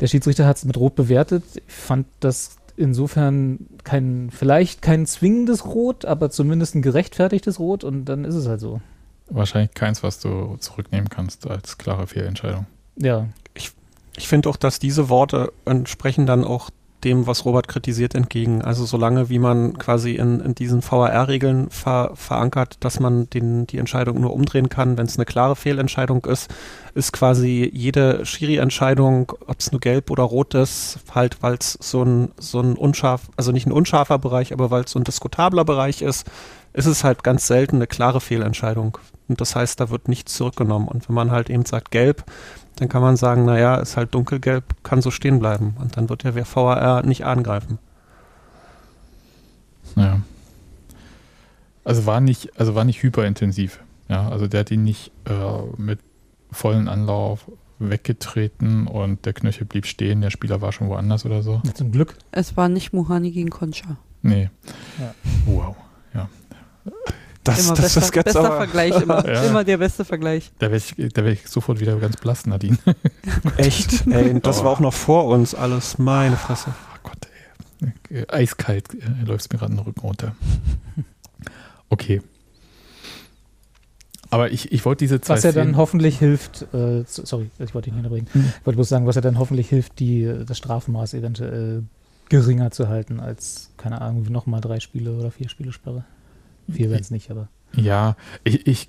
Der 0.00 0.08
Schiedsrichter 0.08 0.46
hat 0.46 0.58
es 0.58 0.64
mit 0.64 0.76
Rot 0.76 0.94
bewertet. 0.94 1.44
Ich 1.66 1.74
fand 1.74 2.06
das 2.20 2.56
insofern 2.76 3.60
kein, 3.84 4.28
vielleicht 4.30 4.82
kein 4.82 5.06
zwingendes 5.06 5.64
Rot, 5.64 6.04
aber 6.04 6.30
zumindest 6.30 6.74
ein 6.74 6.82
gerechtfertigtes 6.82 7.58
Rot 7.58 7.84
und 7.84 8.04
dann 8.04 8.24
ist 8.24 8.34
es 8.34 8.46
halt 8.46 8.60
so. 8.60 8.80
Wahrscheinlich 9.28 9.74
keins, 9.74 10.02
was 10.02 10.20
du 10.20 10.56
zurücknehmen 10.58 11.08
kannst 11.08 11.48
als 11.48 11.78
klare 11.78 12.06
Fehlentscheidung. 12.06 12.66
Ja, 12.96 13.26
Ich 14.16 14.28
finde 14.28 14.48
auch, 14.48 14.56
dass 14.56 14.78
diese 14.78 15.08
Worte 15.08 15.52
entsprechen 15.64 16.26
dann 16.26 16.44
auch 16.44 16.70
dem, 17.04 17.26
was 17.26 17.44
Robert 17.44 17.68
kritisiert, 17.68 18.14
entgegen. 18.14 18.62
Also 18.62 18.84
solange 18.84 19.28
wie 19.28 19.38
man 19.38 19.78
quasi 19.78 20.16
in, 20.16 20.40
in 20.40 20.54
diesen 20.54 20.82
VAR-Regeln 20.82 21.70
ver, 21.70 22.12
verankert, 22.14 22.78
dass 22.80 23.00
man 23.00 23.28
den, 23.30 23.66
die 23.66 23.78
Entscheidung 23.78 24.20
nur 24.20 24.32
umdrehen 24.32 24.68
kann, 24.68 24.96
wenn 24.96 25.06
es 25.06 25.16
eine 25.16 25.26
klare 25.26 25.56
Fehlentscheidung 25.56 26.24
ist, 26.24 26.52
ist 26.94 27.12
quasi 27.12 27.70
jede 27.72 28.24
Schiri-Entscheidung, 28.24 29.32
ob 29.46 29.60
es 29.60 29.70
nur 29.70 29.80
gelb 29.80 30.10
oder 30.10 30.24
rot 30.24 30.54
ist, 30.54 30.98
halt, 31.14 31.42
weil 31.42 31.54
es 31.54 31.78
so 31.80 32.02
ein, 32.02 32.32
so 32.38 32.60
ein 32.60 32.74
unscharf, 32.74 33.28
also 33.36 33.52
nicht 33.52 33.66
ein 33.66 33.72
unscharfer 33.72 34.18
Bereich, 34.18 34.52
aber 34.52 34.70
weil 34.70 34.84
es 34.84 34.90
so 34.90 34.98
ein 34.98 35.04
diskutabler 35.04 35.64
Bereich 35.64 36.02
ist, 36.02 36.26
ist 36.72 36.86
es 36.86 37.04
halt 37.04 37.22
ganz 37.22 37.46
selten 37.46 37.76
eine 37.76 37.86
klare 37.86 38.20
Fehlentscheidung. 38.20 38.98
Und 39.28 39.40
das 39.40 39.56
heißt, 39.56 39.80
da 39.80 39.90
wird 39.90 40.08
nichts 40.08 40.34
zurückgenommen. 40.34 40.88
Und 40.88 41.08
wenn 41.08 41.14
man 41.14 41.30
halt 41.30 41.50
eben 41.50 41.64
sagt 41.64 41.90
gelb, 41.90 42.24
dann 42.76 42.88
kann 42.88 43.02
man 43.02 43.16
sagen, 43.16 43.44
naja, 43.44 43.76
ist 43.76 43.96
halt 43.96 44.14
dunkelgelb, 44.14 44.64
kann 44.82 45.02
so 45.02 45.10
stehen 45.10 45.38
bleiben. 45.38 45.74
Und 45.80 45.96
dann 45.96 46.08
wird 46.08 46.24
der 46.24 46.34
VAR 46.36 47.04
nicht 47.04 47.24
angreifen. 47.24 47.78
Ja. 49.96 50.20
Also 51.84 52.06
war 52.06 52.20
nicht, 52.20 52.58
also 52.58 52.74
war 52.74 52.84
nicht 52.84 53.02
hyperintensiv. 53.02 53.80
Ja, 54.08 54.28
also 54.28 54.46
der 54.46 54.60
hat 54.60 54.70
ihn 54.70 54.84
nicht 54.84 55.10
äh, 55.24 55.32
mit 55.76 56.00
vollen 56.52 56.88
Anlauf 56.88 57.50
weggetreten 57.78 58.86
und 58.86 59.26
der 59.26 59.32
Knöchel 59.32 59.66
blieb 59.66 59.86
stehen, 59.86 60.20
der 60.20 60.30
Spieler 60.30 60.60
war 60.60 60.72
schon 60.72 60.88
woanders 60.88 61.26
oder 61.26 61.42
so. 61.42 61.60
zum 61.74 61.92
Glück. 61.92 62.16
Es 62.30 62.56
war 62.56 62.68
nicht 62.68 62.92
Muhani 62.92 63.30
gegen 63.30 63.50
Concha. 63.50 63.96
Nee. 64.22 64.50
Ja. 64.98 65.14
Wow. 65.44 65.76
Das, 67.46 67.60
immer 67.64 67.74
das 67.74 67.94
bester, 67.94 68.00
ist 68.00 68.14
jetzt 68.14 68.24
bester 68.24 68.44
aber 68.44 68.56
Vergleich, 68.56 69.00
immer, 69.00 69.26
Ja. 69.32 69.42
immer 69.44 69.64
der 69.64 69.78
beste 69.78 70.04
Vergleich. 70.04 70.50
Da 70.58 70.66
wäre 70.70 70.76
ich, 70.76 70.94
da 71.12 71.24
wär 71.24 71.32
ich 71.32 71.46
sofort 71.48 71.80
wieder 71.80 71.96
ganz 71.96 72.16
blass, 72.16 72.46
Nadine. 72.46 72.78
echt. 73.56 74.06
Ey, 74.06 74.40
das 74.40 74.62
war 74.64 74.70
auch 74.70 74.80
noch 74.80 74.94
vor 74.94 75.24
uns 75.26 75.54
alles. 75.54 75.98
Meine 75.98 76.36
Fresse. 76.36 76.74
Oh 76.94 76.98
Gott, 77.02 77.28
ey. 78.10 78.18
Äh, 78.22 78.26
Eiskalt 78.28 78.94
äh, 78.94 79.24
läuft 79.24 79.52
mir 79.52 79.58
gerade 79.58 79.72
den 79.74 79.80
Rücken 79.80 80.00
runter. 80.00 80.34
Okay. 81.88 82.20
Aber 84.30 84.50
ich, 84.50 84.72
ich 84.72 84.84
wollte 84.84 85.04
diese 85.04 85.20
zwei 85.20 85.34
Was 85.34 85.44
ja 85.44 85.52
dann 85.52 85.76
hoffentlich 85.76 86.18
hilft, 86.18 86.62
äh, 86.74 87.04
so- 87.06 87.24
sorry, 87.24 87.48
ich 87.60 87.74
wollte 87.74 87.90
dich 87.90 87.94
nicht 87.94 88.04
unterbrechen. 88.04 88.26
Hm. 88.32 88.52
Ich 88.60 88.66
wollte 88.66 88.76
bloß 88.76 88.88
sagen, 88.88 89.06
was 89.06 89.14
ja 89.14 89.20
dann 89.20 89.38
hoffentlich 89.38 89.68
hilft, 89.68 90.00
die, 90.00 90.28
das 90.44 90.58
Strafmaß 90.58 91.14
eventuell 91.14 91.84
geringer 92.28 92.72
zu 92.72 92.88
halten 92.88 93.20
als, 93.20 93.70
keine 93.76 94.00
Ahnung, 94.00 94.24
nochmal 94.32 94.60
drei 94.60 94.80
Spiele 94.80 95.12
oder 95.16 95.30
vier 95.30 95.48
Spiele 95.48 95.72
Sperre. 95.72 96.04
Vier 96.70 96.90
werden 96.90 97.02
es 97.02 97.10
nicht, 97.10 97.30
aber. 97.30 97.48
Ja, 97.74 98.16
ich, 98.44 98.66
ich, 98.66 98.88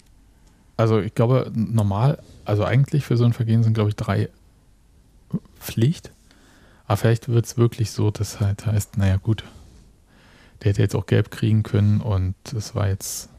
also 0.77 0.99
ich 0.99 1.13
glaube, 1.13 1.51
normal, 1.53 2.21
also 2.45 2.63
eigentlich 2.63 3.03
für 3.05 3.17
so 3.17 3.25
ein 3.25 3.33
Vergehen 3.33 3.63
sind, 3.63 3.73
glaube 3.73 3.89
ich, 3.89 3.95
drei 3.95 4.29
Pflicht. 5.59 6.11
Aber 6.85 6.97
vielleicht 6.97 7.27
wird 7.27 7.45
es 7.45 7.57
wirklich 7.57 7.91
so, 7.91 8.11
dass 8.11 8.39
halt 8.39 8.65
heißt, 8.65 8.97
naja, 8.97 9.17
gut, 9.17 9.43
der 10.61 10.69
hätte 10.69 10.81
jetzt 10.81 10.95
auch 10.95 11.05
gelb 11.05 11.31
kriegen 11.31 11.63
können 11.63 12.01
und 12.01 12.35
es 12.55 12.75
war 12.75 12.87
jetzt 12.87 13.29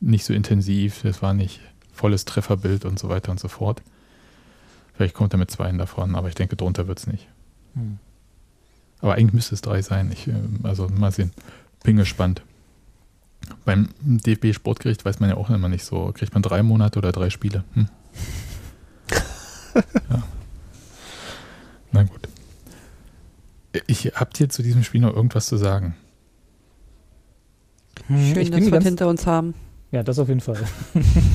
nicht 0.00 0.24
so 0.24 0.32
intensiv, 0.32 1.04
es 1.04 1.22
war 1.22 1.34
nicht 1.34 1.60
volles 1.92 2.24
Trefferbild 2.24 2.84
und 2.84 2.98
so 2.98 3.08
weiter 3.08 3.32
und 3.32 3.40
so 3.40 3.48
fort. 3.48 3.82
Vielleicht 4.94 5.14
kommt 5.14 5.34
er 5.34 5.38
mit 5.38 5.50
zweien 5.50 5.78
davon, 5.78 6.14
aber 6.14 6.28
ich 6.28 6.34
denke, 6.34 6.56
drunter 6.56 6.86
wird 6.86 7.00
es 7.00 7.06
nicht. 7.06 7.26
Hm. 7.74 7.98
Aber 9.00 9.14
eigentlich 9.14 9.34
müsste 9.34 9.54
es 9.54 9.60
drei 9.60 9.82
sein. 9.82 10.10
Ich, 10.12 10.28
ähm, 10.28 10.60
also 10.62 10.88
mal 10.88 11.12
sehen. 11.12 11.32
Bin 11.82 11.96
gespannt. 11.96 12.42
Beim 13.64 13.88
DFB 14.00 14.54
Sportgericht 14.54 15.04
weiß 15.04 15.20
man 15.20 15.30
ja 15.30 15.36
auch 15.36 15.50
immer 15.50 15.68
nicht 15.68 15.84
so, 15.84 16.12
kriegt 16.14 16.34
man 16.34 16.42
drei 16.42 16.62
Monate 16.62 16.98
oder 16.98 17.12
drei 17.12 17.30
Spiele? 17.30 17.64
Hm. 17.74 17.88
ja. 20.10 20.22
Na 21.92 22.02
gut. 22.02 22.28
Ich 23.86 24.12
habt 24.14 24.38
ihr 24.40 24.48
zu 24.48 24.62
diesem 24.62 24.84
Spiel 24.84 25.00
noch 25.00 25.14
irgendwas 25.14 25.46
zu 25.46 25.56
sagen? 25.56 25.96
Schön, 28.08 28.38
ich 28.38 28.50
dass 28.50 28.60
wir 28.60 28.70
ganze, 28.70 28.88
hinter 28.88 29.08
uns 29.08 29.26
haben. 29.26 29.54
Ja, 29.90 30.02
das 30.02 30.18
auf 30.18 30.28
jeden 30.28 30.40
Fall. 30.40 30.58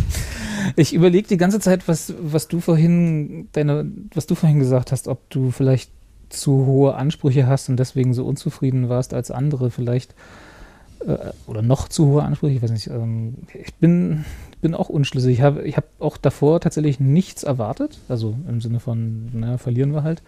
ich 0.76 0.94
überlege 0.94 1.28
die 1.28 1.38
ganze 1.38 1.60
Zeit, 1.60 1.88
was, 1.88 2.14
was 2.22 2.48
du 2.48 2.60
vorhin, 2.60 3.50
deine, 3.54 3.92
was 4.14 4.28
du 4.28 4.36
vorhin 4.36 4.60
gesagt 4.60 4.92
hast, 4.92 5.08
ob 5.08 5.30
du 5.30 5.52
vielleicht 5.52 5.92
zu 6.30 6.66
hohe 6.66 6.96
Ansprüche 6.96 7.48
hast 7.48 7.70
und 7.70 7.78
deswegen 7.78 8.14
so 8.14 8.26
unzufrieden 8.26 8.90
warst 8.90 9.14
als 9.14 9.32
andere 9.32 9.72
vielleicht. 9.72 10.14
Äh, 11.06 11.32
oder 11.48 11.62
noch 11.62 11.88
zu 11.88 12.08
hohe 12.08 12.24
Ansprüche, 12.24 12.56
ich 12.56 12.62
weiß 12.62 12.72
nicht. 12.72 12.88
Ähm, 12.88 13.36
ich 13.54 13.74
bin, 13.76 14.26
bin 14.62 14.76
auch 14.76 14.90
unschlüssig. 14.90 15.34
Ich 15.34 15.42
habe 15.42 15.64
ich 15.64 15.78
hab 15.78 15.86
auch 16.00 16.18
davor 16.18 16.60
tatsächlich 16.60 17.00
nichts 17.00 17.44
erwartet. 17.44 18.00
Also 18.10 18.36
im 18.48 18.62
Sinne 18.62 18.80
von, 18.80 19.30
naja, 19.40 19.58
verlieren 19.58 19.94
wir 19.94 20.04
halt. 20.04 20.22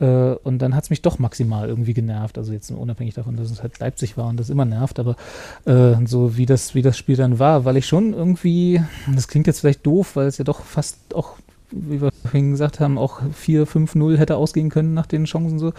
Äh, 0.00 0.34
und 0.44 0.60
dann 0.60 0.74
hat 0.74 0.84
es 0.84 0.90
mich 0.90 1.02
doch 1.02 1.18
maximal 1.18 1.68
irgendwie 1.68 1.94
genervt. 1.94 2.38
Also 2.38 2.52
jetzt 2.52 2.70
unabhängig 2.70 3.14
davon, 3.14 3.36
dass 3.36 3.50
es 3.50 3.62
halt 3.62 3.78
Leipzig 3.78 4.16
war 4.16 4.28
und 4.28 4.38
das 4.38 4.50
immer 4.50 4.64
nervt, 4.64 4.98
aber 4.98 5.16
äh, 5.64 5.94
so 6.06 6.36
wie 6.36 6.46
das, 6.46 6.74
wie 6.74 6.82
das 6.82 6.96
Spiel 6.96 7.16
dann 7.16 7.38
war, 7.38 7.64
weil 7.64 7.76
ich 7.76 7.86
schon 7.86 8.14
irgendwie, 8.14 8.80
das 9.12 9.28
klingt 9.28 9.46
jetzt 9.46 9.60
vielleicht 9.60 9.84
doof, 9.86 10.16
weil 10.16 10.26
es 10.26 10.38
ja 10.38 10.44
doch 10.44 10.62
fast 10.62 11.14
auch, 11.14 11.36
wie 11.70 12.00
wir 12.00 12.10
vorhin 12.22 12.52
gesagt 12.52 12.80
haben, 12.80 12.96
auch 12.96 13.20
4-5-0 13.22 14.16
hätte 14.16 14.36
ausgehen 14.36 14.70
können 14.70 14.94
nach 14.94 15.06
den 15.06 15.24
Chancen 15.24 15.58
so. 15.58 15.72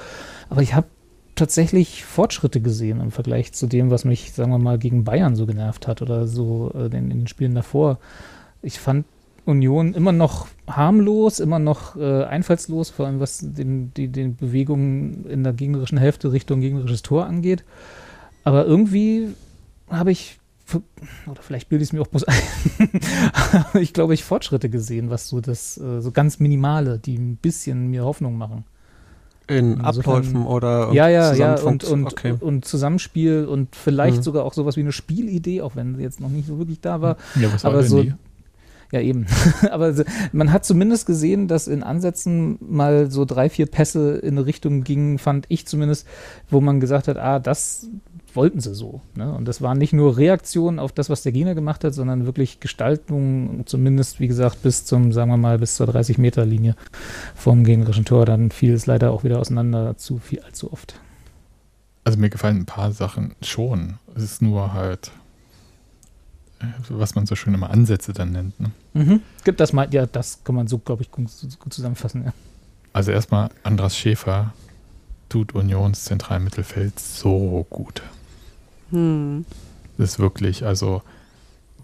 Aber 0.50 0.62
ich 0.62 0.74
habe 0.74 0.88
tatsächlich 1.40 2.06
Fortschritte 2.06 2.62
gesehen 2.62 3.02
im 3.02 3.12
Vergleich 3.12 3.54
zu 3.54 3.68
dem, 3.68 3.90
was 3.90 4.06
mich, 4.06 4.34
sagen 4.34 4.52
wir 4.52 4.60
mal, 4.60 4.78
gegen 4.78 5.04
Bayern 5.04 5.36
so 5.36 5.46
genervt 5.46 5.88
hat 5.88 6.02
oder 6.02 6.28
so 6.28 6.72
äh, 6.76 6.86
in, 6.86 7.10
in 7.10 7.20
den 7.20 7.28
Spielen 7.28 7.56
davor. 7.56 7.98
Ich 8.62 8.80
fand 8.80 9.06
Union 9.46 9.94
immer 9.94 10.12
noch 10.12 10.48
harmlos, 10.68 11.40
immer 11.40 11.60
noch 11.60 11.96
äh, 11.96 12.24
einfallslos, 12.24 12.90
vor 12.90 13.08
allem 13.08 13.20
was 13.20 13.40
den, 13.42 13.94
die, 13.96 14.10
den 14.10 14.36
Bewegungen 14.36 15.26
in 15.26 15.44
der 15.44 15.54
gegnerischen 15.54 15.98
Hälfte 15.98 16.32
Richtung 16.32 16.62
gegnerisches 16.62 17.02
Tor 17.02 17.26
angeht. 17.26 17.64
Aber 18.44 18.66
irgendwie 18.66 19.30
habe 19.90 20.12
ich, 20.12 20.40
oder 21.26 21.42
vielleicht 21.42 21.70
bilde 21.70 21.84
ich 21.84 21.90
es 21.90 21.94
mir 21.94 22.02
auch 22.02 22.08
bloß 22.08 22.26
ein, 22.26 22.36
ich 23.82 23.94
glaube 23.94 24.14
ich 24.14 24.24
Fortschritte 24.24 24.70
gesehen, 24.70 25.10
was 25.10 25.30
so 25.30 25.42
das, 25.42 25.78
äh, 25.78 26.02
so 26.02 26.12
ganz 26.12 26.40
Minimale, 26.40 27.00
die 27.00 27.18
ein 27.18 27.38
bisschen 27.38 27.88
mir 27.88 28.04
Hoffnung 28.04 28.38
machen. 28.38 28.66
In 29.50 29.74
Insofern- 29.74 29.86
Abläufen 29.86 30.46
oder 30.46 30.92
Ja, 30.94 31.08
ja, 31.10 31.34
ja, 31.34 31.56
und, 31.60 31.84
und, 31.84 32.06
okay. 32.06 32.36
und 32.40 32.66
Zusammenspiel 32.66 33.46
und 33.46 33.76
vielleicht 33.76 34.18
Mhm. 34.18 34.22
sogar 34.24 34.46
auch 34.46 34.54
sowas 34.54 34.78
wie 34.78 34.82
eine 34.82 34.92
Spielidee, 34.92 35.62
auch 35.62 35.76
wenn 35.76 35.96
sie 35.96 36.04
jetzt 36.04 36.20
noch 36.22 36.30
nicht 36.30 36.48
so 36.48 36.58
wirklich 36.60 36.82
da 36.82 37.02
war. 37.02 37.18
Ja, 37.40 37.52
was 37.52 37.66
Aber 37.66 37.76
war 37.76 37.82
denn 37.82 37.90
so- 37.90 38.04
die? 38.04 38.14
Ja, 38.92 39.02
eben. 39.02 39.28
Aber 39.72 39.94
man 40.32 40.52
hat 40.52 40.66
zumindest 40.66 41.06
gesehen, 41.06 41.48
dass 41.48 41.68
in 41.68 41.84
Ansätzen 41.84 42.58
mal 42.60 43.12
so 43.12 43.24
drei, 43.24 43.48
vier 43.50 43.68
Pässe 43.68 44.18
in 44.18 44.38
eine 44.38 44.48
Richtung 44.48 44.84
gingen, 44.84 45.20
fand 45.20 45.46
ich 45.50 45.68
zumindest, 45.68 46.08
wo 46.50 46.60
man 46.60 46.80
gesagt 46.80 47.08
hat, 47.08 47.18
ah, 47.18 47.38
das 47.40 47.88
wollten 48.36 48.60
sie 48.60 48.74
so. 48.74 49.02
Ne? 49.16 49.32
Und 49.34 49.46
das 49.46 49.62
war 49.62 49.76
nicht 49.76 49.94
nur 49.94 50.18
Reaktion 50.18 50.80
auf 50.80 50.92
das, 50.92 51.10
was 51.10 51.24
der 51.24 51.32
Gegner 51.32 51.56
gemacht 51.56 51.84
hat, 51.84 51.94
sondern 51.94 52.26
wirklich 52.26 52.60
Gestaltung, 52.60 53.64
zumindest, 53.66 54.20
wie 54.20 54.28
gesagt, 54.28 54.64
bis 54.64 54.86
zum, 54.86 55.12
sagen 55.12 55.32
wir 55.32 55.38
mal, 55.38 55.60
bis 55.60 55.76
zur 55.76 55.88
30-Meter-Linie 55.88 56.76
vom 57.36 57.64
gegnerischen 57.64 58.06
Tor. 58.06 58.26
Dann 58.26 58.52
fiel 58.52 58.74
es 58.74 58.86
leider 58.86 59.12
auch 59.12 59.24
wieder 59.24 59.40
auseinander 59.40 59.98
zu 59.98 60.18
viel, 60.18 60.42
allzu 60.42 60.72
oft. 60.72 61.00
Also 62.04 62.18
mir 62.20 62.30
gefallen 62.30 62.58
ein 62.58 62.66
paar 62.66 62.92
Sachen 62.92 63.36
schon. 63.42 64.00
Es 64.16 64.24
ist 64.24 64.42
nur 64.42 64.74
halt, 64.74 65.12
äh, 66.60 66.66
was 66.90 67.16
man 67.16 67.26
so 67.26 67.36
schön 67.36 67.54
immer 67.54 67.70
Ansätze 67.70 68.14
dann 68.14 68.32
nennt. 68.32 68.60
Ne? 68.60 68.72
Mhm. 68.94 69.22
Gibt 69.44 69.60
das 69.60 69.74
mal, 69.74 69.88
ja, 69.94 70.06
das 70.06 70.44
kann 70.44 70.56
man 70.56 70.68
so, 70.68 70.78
glaube 70.80 71.04
ich, 71.04 71.12
gut, 71.12 71.30
gut 71.60 71.74
zusammenfassen, 71.74 72.26
ja. 72.26 72.34
Also 72.92 73.12
erstmal, 73.12 73.50
Andras 73.64 73.96
Schäfer 73.96 74.54
tut 75.30 75.54
Unions 75.54 76.06
Zentralmittelfeld 76.06 77.00
so 77.00 77.66
gut. 77.70 78.02
Hm. 78.92 79.46
Das 79.98 80.12
ist 80.12 80.20
wirklich, 80.20 80.66
also 80.66 81.02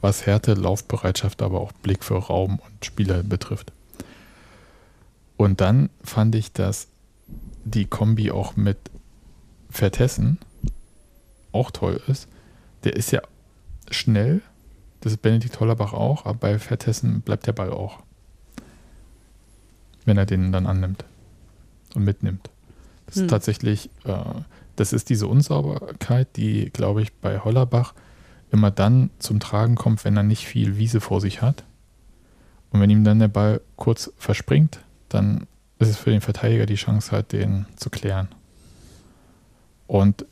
was 0.01 0.25
Härte, 0.25 0.53
Laufbereitschaft, 0.53 1.41
aber 1.41 1.59
auch 1.61 1.71
Blick 1.71 2.03
für 2.03 2.17
Raum 2.17 2.59
und 2.59 2.85
Spieler 2.85 3.23
betrifft. 3.23 3.71
Und 5.37 5.61
dann 5.61 5.89
fand 6.03 6.35
ich, 6.35 6.51
dass 6.51 6.87
die 7.65 7.85
Kombi 7.85 8.31
auch 8.31 8.55
mit 8.55 8.77
Vertessen 9.69 10.37
auch 11.51 11.71
toll 11.71 12.01
ist. 12.07 12.27
Der 12.83 12.95
ist 12.95 13.11
ja 13.11 13.21
schnell, 13.89 14.41
das 15.01 15.13
ist 15.13 15.21
Benedikt 15.21 15.59
Hollerbach 15.59 15.93
auch, 15.93 16.25
aber 16.25 16.37
bei 16.37 16.59
Vertessen 16.59 17.21
bleibt 17.21 17.47
der 17.47 17.53
Ball 17.53 17.71
auch. 17.71 17.99
Wenn 20.05 20.17
er 20.17 20.25
den 20.25 20.51
dann 20.51 20.67
annimmt 20.67 21.03
und 21.95 22.03
mitnimmt. 22.03 22.49
Das 23.07 23.15
Hm. 23.15 23.23
ist 23.23 23.29
tatsächlich, 23.29 23.89
äh, 24.05 24.13
das 24.75 24.93
ist 24.93 25.09
diese 25.09 25.27
Unsauberkeit, 25.27 26.35
die, 26.35 26.69
glaube 26.71 27.01
ich, 27.01 27.13
bei 27.13 27.39
Hollerbach 27.39 27.93
immer 28.51 28.71
dann 28.71 29.09
zum 29.19 29.39
Tragen 29.39 29.75
kommt, 29.75 30.05
wenn 30.05 30.17
er 30.17 30.23
nicht 30.23 30.45
viel 30.45 30.77
Wiese 30.77 31.01
vor 31.01 31.21
sich 31.21 31.41
hat. 31.41 31.63
Und 32.71 32.81
wenn 32.81 32.89
ihm 32.89 33.03
dann 33.03 33.19
der 33.19 33.27
Ball 33.27 33.61
kurz 33.75 34.11
verspringt, 34.17 34.79
dann 35.09 35.47
ist 35.79 35.89
es 35.89 35.97
für 35.97 36.11
den 36.11 36.21
Verteidiger 36.21 36.65
die 36.65 36.75
Chance 36.75 37.11
halt, 37.11 37.31
den 37.31 37.65
zu 37.75 37.89
klären. 37.89 38.29
Und 39.87 40.25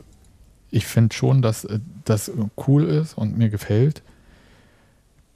ich 0.70 0.86
finde 0.86 1.14
schon, 1.14 1.42
dass 1.42 1.64
äh, 1.64 1.78
das 2.04 2.30
cool 2.66 2.84
ist 2.84 3.16
und 3.16 3.38
mir 3.38 3.48
gefällt. 3.48 4.02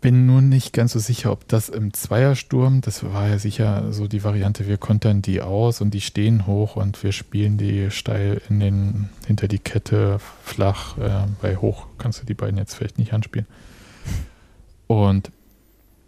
Bin 0.01 0.27
nur 0.27 0.43
nicht 0.43 0.73
ganz 0.73 0.93
so 0.93 1.01
sicher, 1.01 1.33
ob 1.33 1.49
das 1.49 1.69
im 1.69 1.93
Zweiersturm, 1.93 2.83
das 2.83 3.03
war 3.03 3.29
ja 3.29 3.39
sicher 3.39 3.93
so 3.93 4.07
die 4.07 4.23
Variante, 4.23 4.69
wir 4.69 4.79
kontern 4.79 5.23
die 5.23 5.41
aus 5.41 5.81
und 5.81 5.93
die 5.93 6.01
stehen 6.01 6.47
hoch 6.47 6.77
und 6.77 7.03
wir 7.03 7.11
spielen 7.11 7.59
die 7.59 7.91
steil 7.91 8.41
in 8.49 8.61
den, 8.61 9.09
hinter 9.27 9.49
die 9.49 9.59
Kette 9.59 10.19
flach. 10.45 10.97
Äh, 10.99 11.27
bei 11.43 11.57
hoch 11.57 11.87
kannst 11.99 12.23
du 12.23 12.27
die 12.27 12.35
beiden 12.35 12.59
jetzt 12.59 12.75
vielleicht 12.75 12.99
nicht 12.99 13.13
anspielen. 13.13 13.47
Und 14.87 15.33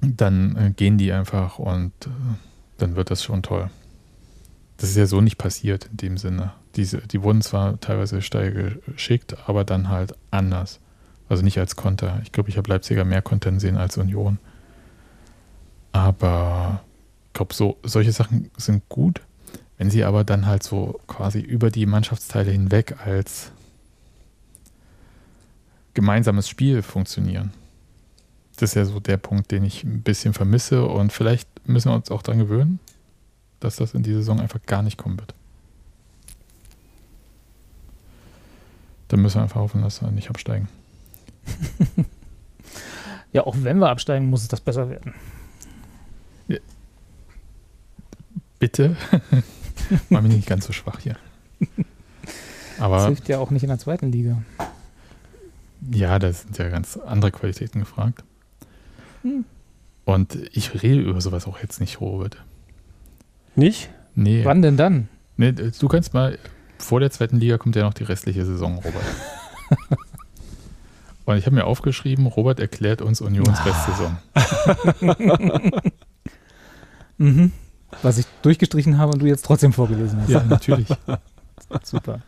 dann 0.01 0.57
äh, 0.57 0.71
gehen 0.71 0.97
die 0.97 1.13
einfach 1.13 1.59
und 1.59 1.93
äh, 2.07 2.11
dann 2.79 2.97
wird 2.97 3.11
das 3.11 3.23
schon 3.23 3.43
toll. 3.43 3.71
Das 4.77 4.91
ist 4.91 4.97
ja 4.97 5.07
so 5.07 5.21
nicht 5.21 5.37
passiert 5.37 5.87
in 5.91 5.97
dem 5.99 6.17
Sinne. 6.17 6.53
Diese, 6.77 6.99
die 6.99 7.23
wurden 7.23 7.43
zwar 7.43 7.79
teilweise 7.81 8.23
steil 8.23 8.75
geschickt, 8.87 9.37
aber 9.47 9.65
dann 9.65 9.89
halt 9.89 10.15
anders. 10.31 10.80
Also 11.31 11.45
nicht 11.45 11.59
als 11.59 11.77
Konter. 11.77 12.21
Ich 12.25 12.33
glaube, 12.33 12.51
ich 12.51 12.59
habe 12.59 12.69
Leipziger 12.69 13.05
mehr 13.05 13.23
Kontern 13.23 13.61
sehen 13.61 13.77
als 13.77 13.97
Union. 13.97 14.39
Aber 15.93 16.83
ich 17.29 17.35
glaube, 17.35 17.55
so, 17.55 17.79
solche 17.85 18.11
Sachen 18.11 18.51
sind 18.57 18.89
gut. 18.89 19.21
Wenn 19.79 19.91
sie 19.91 20.03
aber 20.03 20.25
dann 20.25 20.47
halt 20.47 20.65
so 20.65 21.01
quasi 21.07 21.39
über 21.39 21.71
die 21.71 21.87
Mannschaftsteile 21.87 22.51
hinweg 22.51 22.97
als 23.07 23.53
gemeinsames 25.95 26.49
Spiel 26.49 26.83
funktionieren. 26.83 27.53
Das 28.57 28.71
ist 28.71 28.75
ja 28.75 28.85
so 28.85 28.99
der 28.99 29.17
Punkt, 29.17 29.53
den 29.53 29.63
ich 29.63 29.85
ein 29.85 30.03
bisschen 30.03 30.35
vermisse 30.35 30.85
und 30.85 31.13
vielleicht 31.13 31.49
müssen 31.67 31.91
wir 31.91 31.95
uns 31.95 32.11
auch 32.11 32.23
daran 32.23 32.41
gewöhnen, 32.41 32.81
dass 33.61 33.77
das 33.77 33.95
in 33.95 34.03
dieser 34.03 34.19
Saison 34.19 34.41
einfach 34.41 34.61
gar 34.67 34.83
nicht 34.83 34.99
kommen 34.99 35.19
wird. 35.19 35.33
Dann 39.09 39.23
müssen 39.23 39.37
wir 39.37 39.43
einfach 39.45 39.61
hoffen, 39.61 39.83
dass 39.83 40.03
wir 40.03 40.11
nicht 40.11 40.29
absteigen. 40.29 40.69
Ja, 43.33 43.47
auch 43.47 43.55
wenn 43.61 43.79
wir 43.79 43.89
absteigen, 43.91 44.29
muss 44.29 44.43
es 44.43 44.49
das 44.49 44.61
besser 44.61 44.91
werden. 44.91 45.15
Bitte. 48.59 48.97
Mach 50.11 50.21
mich 50.23 50.35
nicht 50.35 50.49
ganz 50.49 50.67
so 50.67 50.73
schwach 50.73 50.99
hier. 51.01 51.17
Das 51.61 52.81
Aber 52.81 53.07
hilft 53.07 53.29
ja 53.29 53.39
auch 53.39 53.51
nicht 53.51 53.63
in 53.63 53.69
der 53.69 53.79
zweiten 53.79 54.13
Liga. 54.13 54.43
ja, 55.93 56.19
da 56.19 56.33
sind 56.33 56.59
ja 56.59 56.69
ganz 56.69 56.97
andere 56.97 57.31
Qualitäten 57.31 57.81
gefragt. 57.81 58.23
Hm. 59.23 59.45
Und 60.05 60.35
ich 60.53 60.83
rede 60.83 61.01
über 61.01 61.21
sowas 61.21 61.47
auch 61.47 61.61
jetzt 61.61 61.81
nicht, 61.81 62.01
Robert. 62.01 62.43
Nicht? 63.55 63.91
Nee, 64.15 64.45
Wann 64.45 64.61
denn 64.61 64.77
dann? 64.77 65.09
nee, 65.37 65.53
du 65.53 65.89
kannst 65.89 66.13
mal, 66.15 66.39
vor 66.79 67.01
der 67.01 67.11
zweiten 67.11 67.37
Liga 67.39 67.59
kommt 67.59 67.77
ja 67.77 67.83
noch 67.83 67.95
die 67.95 68.05
restliche 68.05 68.45
Saison, 68.45 68.75
Robert. 68.77 69.05
Und 71.31 71.39
ich 71.39 71.47
habe 71.47 71.55
mir 71.55 71.65
aufgeschrieben, 71.65 72.27
Robert 72.27 72.59
erklärt 72.59 73.03
uns 73.03 73.21
Unions 73.21 73.59
Restsaison. 73.65 74.19
Mhm. 77.21 77.53
Was 78.01 78.17
ich 78.17 78.25
durchgestrichen 78.41 78.97
habe 78.97 79.13
und 79.13 79.21
du 79.21 79.27
jetzt 79.27 79.45
trotzdem 79.45 79.75
vorgelesen 79.75 80.23
hast. 80.23 80.31
Ja, 80.31 80.43
natürlich. 80.43 80.89
Super. 81.83 82.23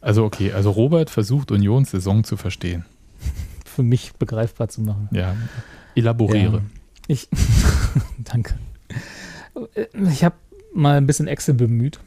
Also 0.00 0.24
okay, 0.24 0.52
also 0.52 0.70
Robert 0.70 1.10
versucht 1.10 1.50
Unions 1.50 1.90
Saison 1.90 2.22
zu 2.22 2.36
verstehen. 2.36 2.84
Für 3.64 3.82
mich 3.82 4.12
begreifbar 4.14 4.68
zu 4.68 4.80
machen. 4.80 5.08
Ja, 5.10 5.34
elaboriere. 5.96 6.58
Ja. 6.58 6.62
Ich, 7.08 7.28
danke. 8.18 8.54
Ich 10.12 10.22
habe 10.22 10.36
mal 10.72 10.96
ein 10.96 11.06
bisschen 11.08 11.26
Excel 11.26 11.54
bemüht, 11.54 11.98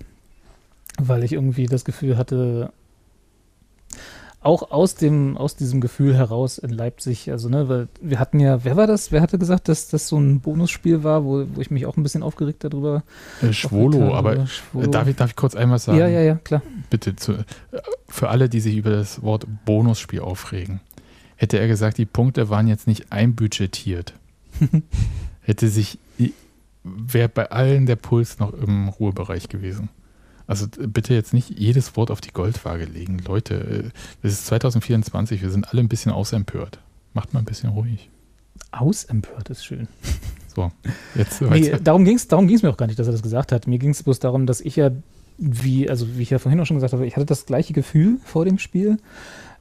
weil 0.97 1.25
ich 1.25 1.33
irgendwie 1.33 1.65
das 1.65 1.83
Gefühl 1.83 2.17
hatte, 2.17 2.71
auch 4.45 4.69
aus 4.69 4.93
dem, 4.93 5.37
aus 5.37 5.55
diesem 5.55 5.81
Gefühl 5.81 6.15
heraus 6.15 6.59
in 6.59 6.69
Leipzig, 6.69 7.31
also 7.31 7.49
ne, 7.49 7.67
weil 7.67 7.87
wir 7.99 8.19
hatten 8.19 8.39
ja, 8.39 8.63
wer 8.63 8.77
war 8.77 8.85
das? 8.85 9.11
Wer 9.11 9.21
hatte 9.21 9.39
gesagt, 9.39 9.67
dass 9.69 9.87
das 9.87 10.07
so 10.07 10.19
ein 10.19 10.39
Bonusspiel 10.39 11.03
war, 11.03 11.25
wo, 11.25 11.45
wo 11.53 11.61
ich 11.61 11.71
mich 11.71 11.87
auch 11.87 11.97
ein 11.97 12.03
bisschen 12.03 12.21
aufgeregt 12.21 12.63
darüber 12.63 13.03
Äh, 13.41 13.53
Schwolo, 13.53 14.13
aber 14.13 14.37
äh, 14.37 14.47
Schwolo. 14.47 14.87
darf 14.87 15.07
ich, 15.07 15.15
darf 15.15 15.31
ich 15.31 15.35
kurz 15.35 15.55
einmal 15.55 15.79
sagen? 15.79 15.97
ja, 15.97 16.07
ja, 16.07 16.21
ja, 16.21 16.35
klar. 16.35 16.61
Bitte, 16.91 17.15
zu, 17.15 17.33
äh, 17.33 17.43
für 18.07 18.29
alle, 18.29 18.47
die 18.47 18.59
sich 18.59 18.77
über 18.77 18.91
das 18.91 19.23
Wort 19.23 19.47
Bonusspiel 19.65 20.19
aufregen, 20.19 20.79
hätte 21.37 21.57
er 21.57 21.67
gesagt, 21.67 21.97
die 21.97 22.05
Punkte 22.05 22.47
waren 22.47 22.67
jetzt 22.67 22.85
nicht 22.85 23.11
einbudgetiert. 23.11 24.13
hätte 25.41 25.69
sich, 25.69 25.97
wäre 26.83 27.29
bei 27.29 27.49
allen 27.49 27.87
der 27.87 27.95
Puls 27.95 28.37
noch 28.37 28.53
im 28.53 28.89
Ruhebereich 28.89 29.49
gewesen. 29.49 29.89
Also 30.47 30.67
bitte 30.67 31.13
jetzt 31.13 31.33
nicht 31.33 31.49
jedes 31.49 31.95
Wort 31.95 32.11
auf 32.11 32.21
die 32.21 32.31
Goldwaage 32.31 32.85
legen. 32.85 33.19
Leute, 33.25 33.55
äh, 33.55 34.27
es 34.27 34.33
ist 34.33 34.45
2024, 34.47 35.41
wir 35.41 35.49
sind 35.49 35.69
alle 35.71 35.81
ein 35.81 35.87
bisschen 35.87 36.11
ausempört. 36.11 36.79
Macht 37.13 37.33
mal 37.33 37.39
ein 37.39 37.45
bisschen 37.45 37.69
ruhig. 37.69 38.09
Ausempört 38.71 39.49
ist 39.49 39.65
schön. 39.65 39.87
So, 40.55 40.71
jetzt 41.15 41.41
Nee, 41.41 41.75
darum 41.83 42.05
ging 42.05 42.15
es 42.15 42.29
darum 42.29 42.47
ging's 42.47 42.63
mir 42.63 42.69
auch 42.69 42.77
gar 42.77 42.87
nicht, 42.87 42.97
dass 42.97 43.07
er 43.07 43.11
das 43.11 43.21
gesagt 43.21 43.51
hat. 43.51 43.67
Mir 43.67 43.77
ging 43.77 43.89
es 43.89 44.01
bloß 44.01 44.19
darum, 44.19 44.45
dass 44.45 44.61
ich 44.61 44.77
ja, 44.77 44.89
wie, 45.37 45.89
also 45.89 46.15
wie 46.15 46.21
ich 46.21 46.29
ja 46.29 46.39
vorhin 46.39 46.61
auch 46.61 46.65
schon 46.65 46.77
gesagt 46.77 46.93
habe, 46.93 47.05
ich 47.05 47.17
hatte 47.17 47.25
das 47.25 47.45
gleiche 47.45 47.73
Gefühl 47.73 48.19
vor 48.23 48.45
dem 48.45 48.57
Spiel. 48.57 48.97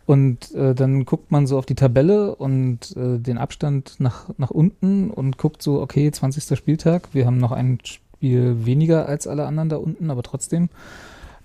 Und 0.07 0.55
äh, 0.55 0.75
dann 0.75 1.05
guckt 1.05 1.33
man 1.33 1.47
so 1.47 1.59
auf 1.59 1.67
die 1.67 1.75
Tabelle 1.75 2.37
und 2.37 2.97
äh, 2.97 3.19
den 3.19 3.39
Abstand 3.39 3.97
nach, 3.99 4.29
nach 4.37 4.51
unten 4.51 5.11
und 5.11 5.37
guckt 5.39 5.63
so, 5.63 5.81
okay, 5.81 6.13
20. 6.13 6.57
Spieltag, 6.57 7.09
wir 7.13 7.27
haben 7.27 7.39
noch 7.39 7.53
ein 7.53 7.79
Spiel 8.25 8.65
weniger 8.65 9.07
als 9.07 9.27
alle 9.27 9.45
anderen 9.45 9.69
da 9.69 9.77
unten, 9.77 10.11
aber 10.11 10.23
trotzdem. 10.23 10.71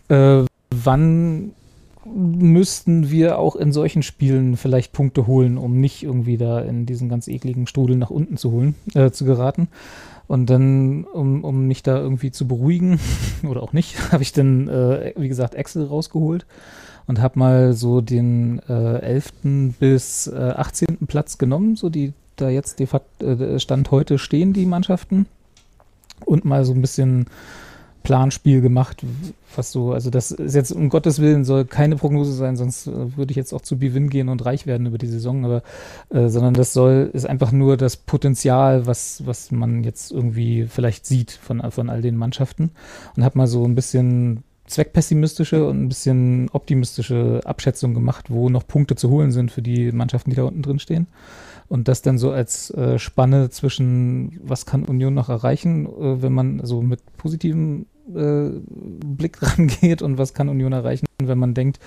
Äh, 0.08 0.46
wann 0.72 1.52
müssten 2.06 3.12
wir 3.12 3.38
auch 3.38 3.58
in 3.58 3.74
solchen 3.74 4.02
Spielen 4.02 4.56
vielleicht 4.56 4.94
Punkte 4.94 5.28
holen, 5.28 5.58
um 5.58 5.82
nicht 5.82 6.04
irgendwie 6.04 6.38
da 6.38 6.62
in 6.62 6.86
diesen 6.86 7.10
ganz 7.10 7.28
ekligen 7.28 7.68
Strudel 7.68 7.98
nach 7.98 8.12
unten 8.12 8.38
zu 8.38 8.52
holen, 8.52 8.76
äh, 8.94 9.12
zu 9.12 9.26
geraten. 9.26 9.68
Und 10.28 10.50
dann, 10.50 11.04
um, 11.04 11.44
um 11.44 11.68
mich 11.68 11.84
da 11.84 11.98
irgendwie 11.98 12.32
zu 12.32 12.48
beruhigen, 12.48 12.98
oder 13.44 13.62
auch 13.62 13.74
nicht, 13.74 14.12
habe 14.14 14.24
ich 14.24 14.32
dann, 14.32 14.70
äh, 14.70 15.12
wie 15.18 15.28
gesagt, 15.28 15.56
Excel 15.56 15.84
rausgeholt 15.84 16.46
und 17.08 17.20
habe 17.20 17.40
mal 17.40 17.74
so 17.74 18.00
den 18.00 18.62
äh, 18.70 19.00
11. 19.02 19.34
bis 19.82 20.28
äh, 20.28 20.54
18. 20.56 21.00
Platz 21.08 21.38
genommen, 21.38 21.76
so 21.76 21.90
die 21.90 22.14
da 22.38 22.48
jetzt 22.48 22.80
de 22.80 22.88
facto 22.88 23.26
äh, 23.26 23.60
Stand 23.60 23.92
heute 23.92 24.18
stehen, 24.18 24.54
die 24.54 24.66
Mannschaften. 24.66 25.26
Und 26.26 26.46
mal 26.46 26.66
so 26.66 26.74
ein 26.74 26.82
bisschen 26.82 27.26
Planspiel 28.04 28.62
gemacht, 28.62 29.04
was 29.56 29.72
so, 29.72 29.92
also 29.92 30.10
das 30.10 30.32
ist 30.32 30.56
jetzt 30.56 30.72
um 30.72 30.90
Gottes 30.90 31.20
Willen 31.20 31.44
soll 31.44 31.66
keine 31.66 31.96
Prognose 31.96 32.34
sein, 32.34 32.56
sonst 32.56 32.88
äh, 32.88 33.18
würde 33.18 33.32
ich 33.32 33.38
jetzt 33.38 33.54
auch 33.54 33.62
zu 33.62 33.78
Bivin 33.78 34.10
gehen 34.10 34.30
und 34.30 34.46
reich 34.46 34.66
werden 34.66 34.88
über 34.88 34.98
die 34.98 35.08
Saison, 35.08 35.44
aber 35.44 35.64
äh, 36.10 36.30
sondern 36.30 36.54
das 36.54 36.74
soll, 36.74 37.10
ist 37.14 37.28
einfach 37.28 37.52
nur 37.52 37.78
das 37.78 37.98
Potenzial, 37.98 38.86
was, 38.86 39.26
was 39.26 39.52
man 39.52 39.84
jetzt 39.84 40.12
irgendwie 40.12 40.66
vielleicht 40.68 41.06
sieht 41.06 41.32
von, 41.32 41.62
von 41.72 41.90
all 41.90 42.02
den 42.02 42.16
Mannschaften 42.16 42.72
und 43.16 43.24
habe 43.24 43.38
mal 43.38 43.48
so 43.48 43.66
ein 43.66 43.76
bisschen 43.76 44.44
zweckpessimistische 44.66 45.68
und 45.68 45.84
ein 45.84 45.90
bisschen 45.90 46.50
optimistische 46.52 47.42
Abschätzung 47.44 47.94
gemacht, 47.94 48.26
wo 48.30 48.50
noch 48.50 48.68
Punkte 48.68 48.96
zu 48.96 49.10
holen 49.10 49.32
sind 49.32 49.52
für 49.52 49.62
die 49.62 49.92
Mannschaften, 49.92 50.30
die 50.30 50.36
da 50.36 50.44
unten 50.44 50.62
drin 50.62 50.80
stehen. 50.80 51.08
Und 51.70 51.88
das 51.88 52.02
dann 52.02 52.18
so 52.18 52.32
als 52.32 52.72
äh, 52.72 52.98
Spanne 52.98 53.52
zwischen, 53.52 54.40
was 54.44 54.66
kann 54.66 54.86
Union 54.86 55.14
noch 55.14 55.30
erreichen, 55.30 55.86
äh, 55.86 56.22
wenn 56.22 56.34
man 56.34 56.66
so 56.66 56.82
mit 56.82 57.00
positiven 57.18 57.86
äh, 58.14 58.50
Blick 59.06 59.42
rangeht 59.42 60.02
und 60.02 60.18
was 60.18 60.34
kann 60.34 60.50
Union 60.50 60.74
erreichen, 60.74 61.06
wenn 61.22 61.38
man 61.38 61.54
denkt, 61.54 61.80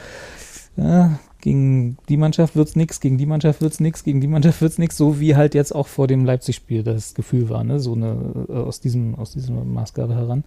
ja, 0.76 1.18
gegen 1.40 1.98
die 2.08 2.16
Mannschaft 2.16 2.56
wird's 2.56 2.76
nix, 2.76 3.00
gegen 3.00 3.18
die 3.18 3.26
Mannschaft 3.26 3.60
wird's 3.60 3.80
nix, 3.80 4.04
gegen 4.04 4.20
die 4.20 4.28
Mannschaft 4.28 4.62
wird's 4.62 4.78
nix, 4.78 4.96
so 4.96 5.20
wie 5.20 5.36
halt 5.36 5.54
jetzt 5.54 5.74
auch 5.74 5.86
vor 5.86 6.06
dem 6.06 6.24
Leipzig-Spiel 6.24 6.82
das 6.82 7.14
Gefühl 7.14 7.50
war, 7.50 7.64
ne? 7.64 7.78
So 7.78 7.94
eine 7.94 8.46
äh, 8.48 8.52
aus 8.52 8.80
diesem 8.80 9.16
aus 9.16 9.32
dieser 9.32 9.52
Maßgabe 9.52 10.14
heran. 10.14 10.44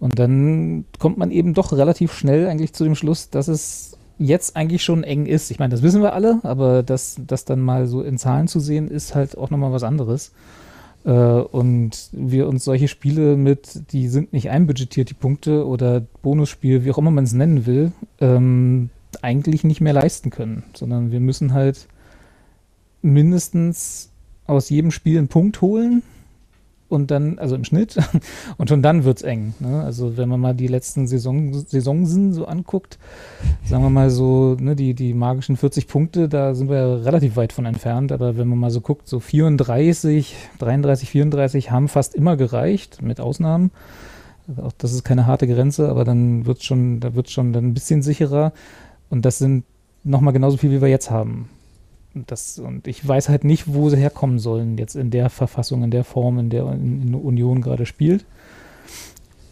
Und 0.00 0.18
dann 0.18 0.84
kommt 0.98 1.16
man 1.18 1.30
eben 1.30 1.54
doch 1.54 1.72
relativ 1.72 2.12
schnell 2.12 2.48
eigentlich 2.48 2.72
zu 2.72 2.84
dem 2.84 2.94
Schluss, 2.94 3.30
dass 3.30 3.48
es 3.48 3.96
jetzt 4.18 4.56
eigentlich 4.56 4.82
schon 4.82 5.04
eng 5.04 5.26
ist. 5.26 5.50
Ich 5.50 5.58
meine, 5.58 5.70
das 5.70 5.82
wissen 5.82 6.02
wir 6.02 6.12
alle, 6.12 6.40
aber 6.42 6.82
das, 6.82 7.20
das 7.26 7.44
dann 7.44 7.60
mal 7.60 7.86
so 7.86 8.02
in 8.02 8.18
Zahlen 8.18 8.48
zu 8.48 8.60
sehen, 8.60 8.88
ist 8.88 9.14
halt 9.14 9.36
auch 9.36 9.50
nochmal 9.50 9.72
was 9.72 9.82
anderes. 9.82 10.32
Äh, 11.04 11.10
und 11.10 12.08
wir 12.12 12.48
uns 12.48 12.64
solche 12.64 12.88
Spiele 12.88 13.36
mit, 13.36 13.92
die 13.92 14.08
sind 14.08 14.32
nicht 14.32 14.50
einbudgetiert, 14.50 15.10
die 15.10 15.14
Punkte 15.14 15.66
oder 15.66 16.00
Bonusspiel, 16.22 16.84
wie 16.84 16.90
auch 16.90 16.98
immer 16.98 17.10
man 17.10 17.24
es 17.24 17.32
nennen 17.32 17.66
will, 17.66 17.92
ähm, 18.20 18.90
eigentlich 19.22 19.64
nicht 19.64 19.80
mehr 19.80 19.92
leisten 19.92 20.30
können, 20.30 20.64
sondern 20.74 21.10
wir 21.10 21.20
müssen 21.20 21.52
halt 21.52 21.88
mindestens 23.02 24.10
aus 24.46 24.68
jedem 24.68 24.90
Spiel 24.90 25.18
einen 25.18 25.28
Punkt 25.28 25.60
holen 25.60 26.02
und 26.88 27.10
dann, 27.10 27.38
also 27.38 27.54
im 27.54 27.64
Schnitt, 27.64 27.96
und 28.56 28.68
schon 28.68 28.82
dann 28.82 29.04
wird 29.04 29.18
es 29.18 29.22
eng. 29.22 29.54
Ne? 29.60 29.82
Also 29.82 30.16
wenn 30.16 30.28
man 30.28 30.40
mal 30.40 30.54
die 30.54 30.66
letzten 30.66 31.06
Saison, 31.06 31.52
Saisonsen 31.54 32.32
so 32.32 32.46
anguckt, 32.46 32.98
sagen 33.64 33.82
wir 33.82 33.90
mal 33.90 34.10
so, 34.10 34.56
ne, 34.60 34.76
die, 34.76 34.94
die 34.94 35.14
magischen 35.14 35.56
40 35.56 35.88
Punkte, 35.88 36.28
da 36.28 36.54
sind 36.54 36.68
wir 36.68 36.76
ja 36.76 36.94
relativ 36.96 37.36
weit 37.36 37.52
von 37.52 37.66
entfernt, 37.66 38.12
aber 38.12 38.36
wenn 38.36 38.48
man 38.48 38.58
mal 38.58 38.70
so 38.70 38.80
guckt, 38.80 39.08
so 39.08 39.20
34, 39.20 40.36
33, 40.58 41.10
34 41.10 41.70
haben 41.70 41.88
fast 41.88 42.14
immer 42.14 42.36
gereicht, 42.36 43.02
mit 43.02 43.20
Ausnahmen. 43.20 43.70
Auch 44.62 44.72
das 44.78 44.92
ist 44.92 45.04
keine 45.04 45.26
harte 45.26 45.46
Grenze, 45.48 45.88
aber 45.88 46.04
dann 46.04 46.46
wird 46.46 46.62
schon, 46.62 47.00
da 47.00 47.14
wird 47.14 47.30
schon 47.30 47.52
dann 47.52 47.66
ein 47.66 47.74
bisschen 47.74 48.02
sicherer. 48.02 48.52
Und 49.10 49.24
das 49.24 49.38
sind 49.38 49.64
nochmal 50.04 50.32
genauso 50.32 50.56
viel, 50.56 50.70
wie 50.70 50.80
wir 50.80 50.88
jetzt 50.88 51.10
haben. 51.10 51.48
Das, 52.26 52.58
und 52.58 52.86
ich 52.86 53.06
weiß 53.06 53.28
halt 53.28 53.44
nicht, 53.44 53.72
wo 53.72 53.90
sie 53.90 53.98
herkommen 53.98 54.38
sollen, 54.38 54.78
jetzt 54.78 54.96
in 54.96 55.10
der 55.10 55.28
Verfassung, 55.28 55.82
in 55.82 55.90
der 55.90 56.04
Form, 56.04 56.38
in 56.38 56.50
der 56.50 56.64
Union 56.64 57.60
gerade 57.60 57.84
spielt. 57.84 58.24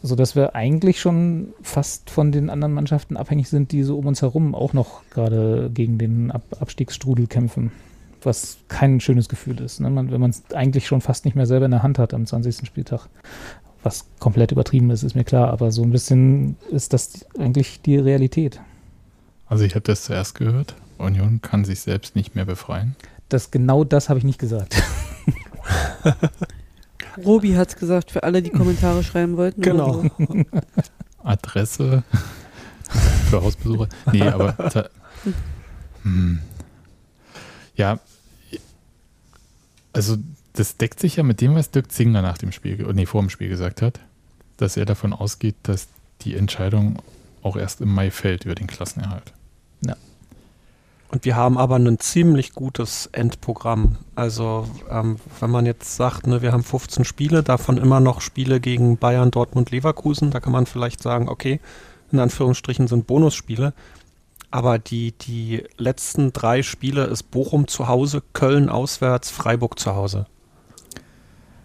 Sodass 0.02 0.36
wir 0.36 0.54
eigentlich 0.54 1.00
schon 1.00 1.48
fast 1.62 2.10
von 2.10 2.30
den 2.30 2.50
anderen 2.50 2.74
Mannschaften 2.74 3.16
abhängig 3.16 3.48
sind, 3.48 3.72
die 3.72 3.82
so 3.82 3.98
um 3.98 4.06
uns 4.06 4.22
herum 4.22 4.54
auch 4.54 4.72
noch 4.72 5.02
gerade 5.10 5.70
gegen 5.72 5.98
den 5.98 6.30
Ab 6.30 6.42
Abstiegsstrudel 6.60 7.26
kämpfen. 7.26 7.72
Was 8.22 8.58
kein 8.68 9.00
schönes 9.00 9.28
Gefühl 9.28 9.60
ist, 9.60 9.80
ne? 9.80 9.90
man, 9.90 10.10
wenn 10.10 10.20
man 10.20 10.30
es 10.30 10.42
eigentlich 10.54 10.86
schon 10.86 11.02
fast 11.02 11.24
nicht 11.26 11.34
mehr 11.34 11.46
selber 11.46 11.66
in 11.66 11.70
der 11.70 11.82
Hand 11.82 11.98
hat 11.98 12.14
am 12.14 12.26
20. 12.26 12.66
Spieltag. 12.66 13.08
Was 13.82 14.06
komplett 14.18 14.52
übertrieben 14.52 14.90
ist, 14.90 15.02
ist 15.02 15.14
mir 15.14 15.24
klar, 15.24 15.50
aber 15.50 15.70
so 15.70 15.82
ein 15.82 15.90
bisschen 15.90 16.56
ist 16.70 16.94
das 16.94 17.26
eigentlich 17.38 17.82
die 17.82 17.98
Realität. 17.98 18.60
Also 19.46 19.64
ich 19.64 19.74
habe 19.74 19.84
das 19.84 20.04
zuerst 20.04 20.34
gehört 20.36 20.74
Union 20.98 21.40
kann 21.42 21.64
sich 21.64 21.80
selbst 21.80 22.16
nicht 22.16 22.34
mehr 22.34 22.44
befreien. 22.44 22.96
Das 23.28 23.50
genau 23.50 23.84
das 23.84 24.08
habe 24.08 24.18
ich 24.18 24.24
nicht 24.24 24.38
gesagt. 24.38 24.82
Robi 27.24 27.54
hat 27.54 27.68
es 27.68 27.76
gesagt, 27.76 28.10
für 28.10 28.22
alle, 28.22 28.42
die 28.42 28.50
Kommentare 28.50 29.04
schreiben 29.04 29.36
wollten. 29.36 29.62
Genau. 29.62 30.04
Adresse 31.22 32.02
für 33.30 33.42
Hausbesucher. 33.42 33.88
Nee, 34.12 34.22
aber 34.22 34.90
hm. 36.02 36.40
ja, 37.76 37.98
also 39.92 40.16
das 40.52 40.76
deckt 40.76 41.00
sich 41.00 41.16
ja 41.16 41.22
mit 41.22 41.40
dem, 41.40 41.54
was 41.54 41.70
Dirk 41.70 41.90
Zingler 41.90 42.22
nach 42.22 42.38
dem 42.38 42.52
Spiel, 42.52 42.76
nee, 42.92 43.06
vor 43.06 43.22
dem 43.22 43.30
Spiel 43.30 43.48
gesagt 43.48 43.82
hat, 43.82 44.00
dass 44.56 44.76
er 44.76 44.84
davon 44.84 45.12
ausgeht, 45.12 45.56
dass 45.62 45.88
die 46.22 46.36
Entscheidung 46.36 46.98
auch 47.42 47.56
erst 47.56 47.80
im 47.80 47.92
Mai 47.92 48.10
fällt 48.10 48.44
über 48.44 48.54
den 48.54 48.66
Klassenerhalt. 48.66 49.32
Und 51.14 51.24
wir 51.24 51.36
haben 51.36 51.58
aber 51.58 51.76
ein 51.76 52.00
ziemlich 52.00 52.54
gutes 52.54 53.08
Endprogramm. 53.12 53.98
Also 54.16 54.66
ähm, 54.90 55.18
wenn 55.38 55.48
man 55.48 55.64
jetzt 55.64 55.94
sagt, 55.94 56.26
ne, 56.26 56.42
wir 56.42 56.50
haben 56.50 56.64
15 56.64 57.04
Spiele, 57.04 57.44
davon 57.44 57.76
immer 57.76 58.00
noch 58.00 58.20
Spiele 58.20 58.58
gegen 58.58 58.96
Bayern, 58.96 59.30
Dortmund, 59.30 59.70
Leverkusen, 59.70 60.32
da 60.32 60.40
kann 60.40 60.52
man 60.52 60.66
vielleicht 60.66 61.00
sagen, 61.00 61.28
okay, 61.28 61.60
in 62.10 62.18
Anführungsstrichen 62.18 62.88
sind 62.88 63.06
Bonusspiele. 63.06 63.74
Aber 64.50 64.80
die, 64.80 65.12
die 65.12 65.62
letzten 65.76 66.32
drei 66.32 66.64
Spiele 66.64 67.04
ist 67.04 67.30
Bochum 67.30 67.68
zu 67.68 67.86
Hause, 67.86 68.20
Köln 68.32 68.68
auswärts, 68.68 69.30
Freiburg 69.30 69.78
zu 69.78 69.94
Hause. 69.94 70.26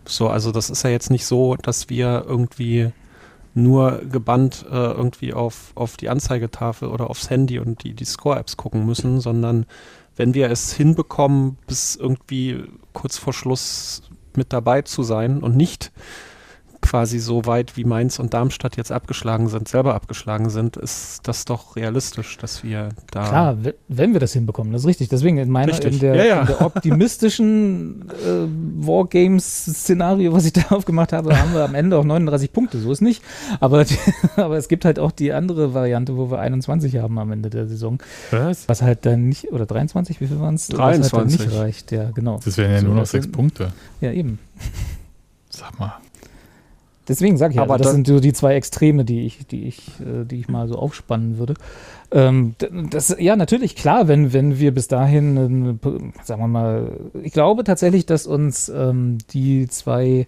So, 0.06 0.30
also 0.30 0.52
das 0.52 0.70
ist 0.70 0.84
ja 0.84 0.92
jetzt 0.92 1.10
nicht 1.10 1.26
so, 1.26 1.56
dass 1.56 1.90
wir 1.90 2.24
irgendwie 2.28 2.92
nur 3.54 4.02
gebannt 4.10 4.66
äh, 4.70 4.76
irgendwie 4.76 5.34
auf, 5.34 5.72
auf 5.76 5.98
die 5.98 6.10
Anzeigetafel 6.10 6.88
oder 6.88 7.10
aufs 7.10 7.30
Handy 7.30 7.60
und 7.60 7.84
die, 7.84 7.94
die 7.94 8.06
Score-Apps 8.06 8.58
gucken 8.58 8.86
müssen, 8.86 9.20
sondern 9.20 9.66
wenn 10.16 10.34
wir 10.34 10.52
es 10.52 10.74
hinbekommen, 10.74 11.58
bis 11.66 11.96
irgendwie 11.96 12.64
kurz 12.94 13.18
vor 13.18 13.34
Schluss 13.34 14.04
mit 14.36 14.54
dabei 14.54 14.82
zu 14.82 15.04
sein 15.04 15.42
und 15.42 15.56
nicht 15.56 15.92
quasi 16.90 17.20
so 17.20 17.46
weit 17.46 17.78
wie 17.78 17.84
Mainz 17.84 18.18
und 18.18 18.34
Darmstadt 18.34 18.76
jetzt 18.76 18.92
abgeschlagen 18.92 19.48
sind, 19.48 19.68
selber 19.68 19.94
abgeschlagen 19.94 20.50
sind, 20.50 20.76
ist 20.76 21.20
das 21.28 21.46
doch 21.46 21.76
realistisch, 21.76 22.36
dass 22.38 22.64
wir 22.64 22.90
da. 23.12 23.28
Klar, 23.28 23.58
wenn 23.88 24.14
wir 24.14 24.20
das 24.20 24.34
hinbekommen, 24.34 24.74
das 24.74 24.82
ist 24.82 24.88
richtig. 24.88 25.10
Deswegen 25.10 25.38
in 25.38 25.52
meiner, 25.52 25.80
in 25.84 26.00
der, 26.00 26.16
ja, 26.16 26.24
ja. 26.24 26.42
in 26.42 26.48
der, 26.48 26.62
optimistischen 26.66 28.10
äh, 28.10 28.88
Wargames-Szenario, 28.88 30.34
was 30.34 30.46
ich 30.46 30.54
da 30.54 30.62
aufgemacht 30.70 31.14
habe, 31.14 31.38
haben 31.38 31.54
wir 31.54 31.64
am 31.64 31.76
Ende 31.76 31.96
auch 31.96 32.04
39 32.04 32.52
Punkte. 32.52 32.80
So 32.80 32.92
ist 32.92 33.02
nicht. 33.02 33.22
Aber, 33.60 33.86
aber 34.36 34.58
es 34.58 34.68
gibt 34.68 34.84
halt 34.84 34.98
auch 34.98 35.12
die 35.12 35.32
andere 35.32 35.76
Variante, 35.76 36.18
wo 36.18 36.32
wir 36.32 36.40
21 36.40 36.98
haben 36.98 37.20
am 37.20 37.32
Ende 37.32 37.52
der 37.52 37.68
Saison. 37.68 38.02
Was? 38.32 38.68
Was 38.68 38.82
halt 38.82 39.06
dann 39.06 39.30
nicht, 39.30 39.52
oder 39.52 39.68
23, 39.68 40.22
wie 40.22 40.26
viel 40.26 40.40
waren 40.40 40.56
es? 40.56 40.70
23. 40.70 40.80
Was 41.04 41.14
halt 41.14 41.22
dann 41.22 41.50
nicht 41.50 41.60
reicht, 41.60 41.92
ja, 41.92 42.10
genau. 42.10 42.40
Das 42.44 42.58
wären 42.58 42.72
ja 42.72 42.80
So, 42.80 42.88
nur 42.88 42.96
noch 42.96 43.06
sechs 43.06 43.32
Punkte. 43.32 43.74
Ja, 44.02 44.12
eben. 44.12 44.40
Sag 45.52 45.80
mal. 45.80 45.94
Deswegen 47.10 47.38
sage 47.38 47.52
ich 47.52 47.58
ja, 47.58 47.64
Aber 47.64 47.74
also 47.74 47.84
das 47.84 47.92
da- 47.92 47.96
sind 47.96 48.08
so 48.08 48.20
die 48.20 48.32
zwei 48.34 48.56
Extreme, 48.56 49.04
die 49.04 49.26
ich, 49.26 49.46
die 49.48 49.64
ich, 49.66 50.00
äh, 50.00 50.24
die 50.26 50.40
ich 50.40 50.48
mal 50.48 50.68
so 50.68 50.76
aufspannen 50.76 51.38
würde. 51.38 51.56
Ähm, 52.12 52.56
das, 52.90 53.16
ja, 53.20 53.36
natürlich, 53.36 53.76
klar, 53.76 54.08
wenn, 54.08 54.32
wenn 54.32 54.60
wir 54.60 54.74
bis 54.74 54.88
dahin, 54.88 55.80
p- 55.82 56.12
sagen 56.24 56.42
wir 56.42 56.48
mal, 56.48 56.92
ich 57.24 57.34
glaube 57.34 57.64
tatsächlich, 57.64 58.06
dass 58.06 58.26
uns 58.28 58.70
ähm, 58.70 59.18
die 59.32 59.68
zwei 59.68 60.28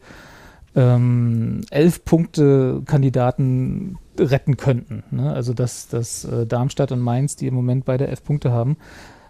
ähm, 0.75 1.61
elf 1.69 2.03
Punkte 2.05 2.81
Kandidaten 2.85 3.97
retten 4.19 4.57
könnten. 4.57 5.03
Ne? 5.11 5.31
Also 5.33 5.53
dass, 5.53 5.87
dass 5.87 6.25
äh, 6.25 6.45
Darmstadt 6.45 6.91
und 6.91 6.99
Mainz, 6.99 7.35
die 7.35 7.47
im 7.47 7.53
Moment 7.55 7.85
beide 7.85 8.07
elf 8.07 8.23
Punkte 8.23 8.51
haben, 8.51 8.77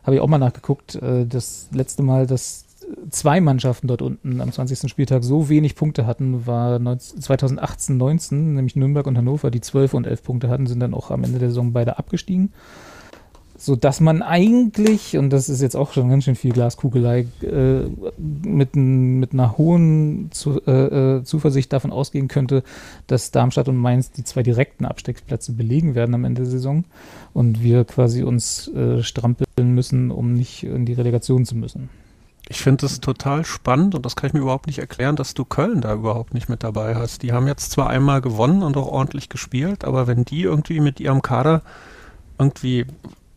habe 0.03 0.15
ich 0.15 0.21
auch 0.21 0.27
mal 0.27 0.37
nachgeguckt. 0.37 0.95
Äh, 0.95 1.25
das 1.25 1.69
letzte 1.73 2.03
Mal, 2.03 2.27
dass 2.27 2.65
zwei 3.09 3.41
Mannschaften 3.41 3.87
dort 3.87 4.01
unten 4.01 4.41
am 4.41 4.51
20. 4.51 4.89
Spieltag 4.89 5.23
so 5.23 5.49
wenig 5.49 5.75
Punkte 5.75 6.05
hatten, 6.05 6.45
war 6.45 6.79
2018, 6.97 7.97
19, 7.97 8.53
nämlich 8.55 8.75
Nürnberg 8.75 9.07
und 9.07 9.17
Hannover, 9.17 9.51
die 9.51 9.61
12 9.61 9.93
und 9.93 10.07
11 10.07 10.23
Punkte 10.23 10.49
hatten, 10.49 10.67
sind 10.67 10.79
dann 10.79 10.93
auch 10.93 11.11
am 11.11 11.23
Ende 11.23 11.39
der 11.39 11.49
Saison 11.49 11.73
beide 11.73 11.97
abgestiegen. 11.97 12.51
So 13.57 13.75
dass 13.75 13.99
man 13.99 14.23
eigentlich, 14.23 15.17
und 15.17 15.29
das 15.29 15.47
ist 15.47 15.61
jetzt 15.61 15.75
auch 15.75 15.93
schon 15.93 16.09
ganz 16.09 16.23
schön 16.23 16.33
viel 16.33 16.51
Glaskugelei, 16.51 17.27
äh, 17.43 17.81
mit, 18.17 18.75
n- 18.75 19.19
mit 19.19 19.33
einer 19.33 19.55
hohen 19.55 20.29
Zu, 20.31 20.59
äh, 20.65 21.17
äh, 21.17 21.23
Zuversicht 21.23 21.71
davon 21.71 21.91
ausgehen 21.91 22.27
könnte, 22.27 22.63
dass 23.05 23.29
Darmstadt 23.29 23.69
und 23.69 23.77
Mainz 23.77 24.09
die 24.09 24.23
zwei 24.23 24.41
direkten 24.41 24.85
Abstiegsplätze 24.85 25.51
belegen 25.51 25.93
werden 25.93 26.15
am 26.15 26.25
Ende 26.25 26.41
der 26.41 26.49
Saison 26.49 26.85
und 27.33 27.61
wir 27.61 27.85
quasi 27.85 28.23
uns 28.23 28.67
äh, 28.69 29.03
strampeln 29.03 29.45
müssen, 29.75 30.09
um 30.09 30.33
nicht 30.33 30.63
in 30.63 30.87
die 30.87 30.93
Relegation 30.93 31.45
zu 31.45 31.55
müssen. 31.55 31.89
Ich 32.51 32.61
finde 32.61 32.85
es 32.85 32.99
total 32.99 33.45
spannend 33.45 33.95
und 33.95 34.05
das 34.05 34.17
kann 34.17 34.27
ich 34.27 34.33
mir 34.33 34.41
überhaupt 34.41 34.67
nicht 34.67 34.79
erklären, 34.79 35.15
dass 35.15 35.33
du 35.33 35.45
Köln 35.45 35.79
da 35.79 35.93
überhaupt 35.93 36.33
nicht 36.33 36.49
mit 36.49 36.63
dabei 36.63 36.95
hast. 36.95 37.23
Die 37.23 37.31
haben 37.31 37.47
jetzt 37.47 37.71
zwar 37.71 37.89
einmal 37.89 38.19
gewonnen 38.19 38.61
und 38.61 38.75
auch 38.75 38.87
ordentlich 38.87 39.29
gespielt, 39.29 39.85
aber 39.85 40.05
wenn 40.05 40.25
die 40.25 40.41
irgendwie 40.41 40.81
mit 40.81 40.99
ihrem 40.99 41.21
Kader 41.21 41.61
irgendwie 42.37 42.85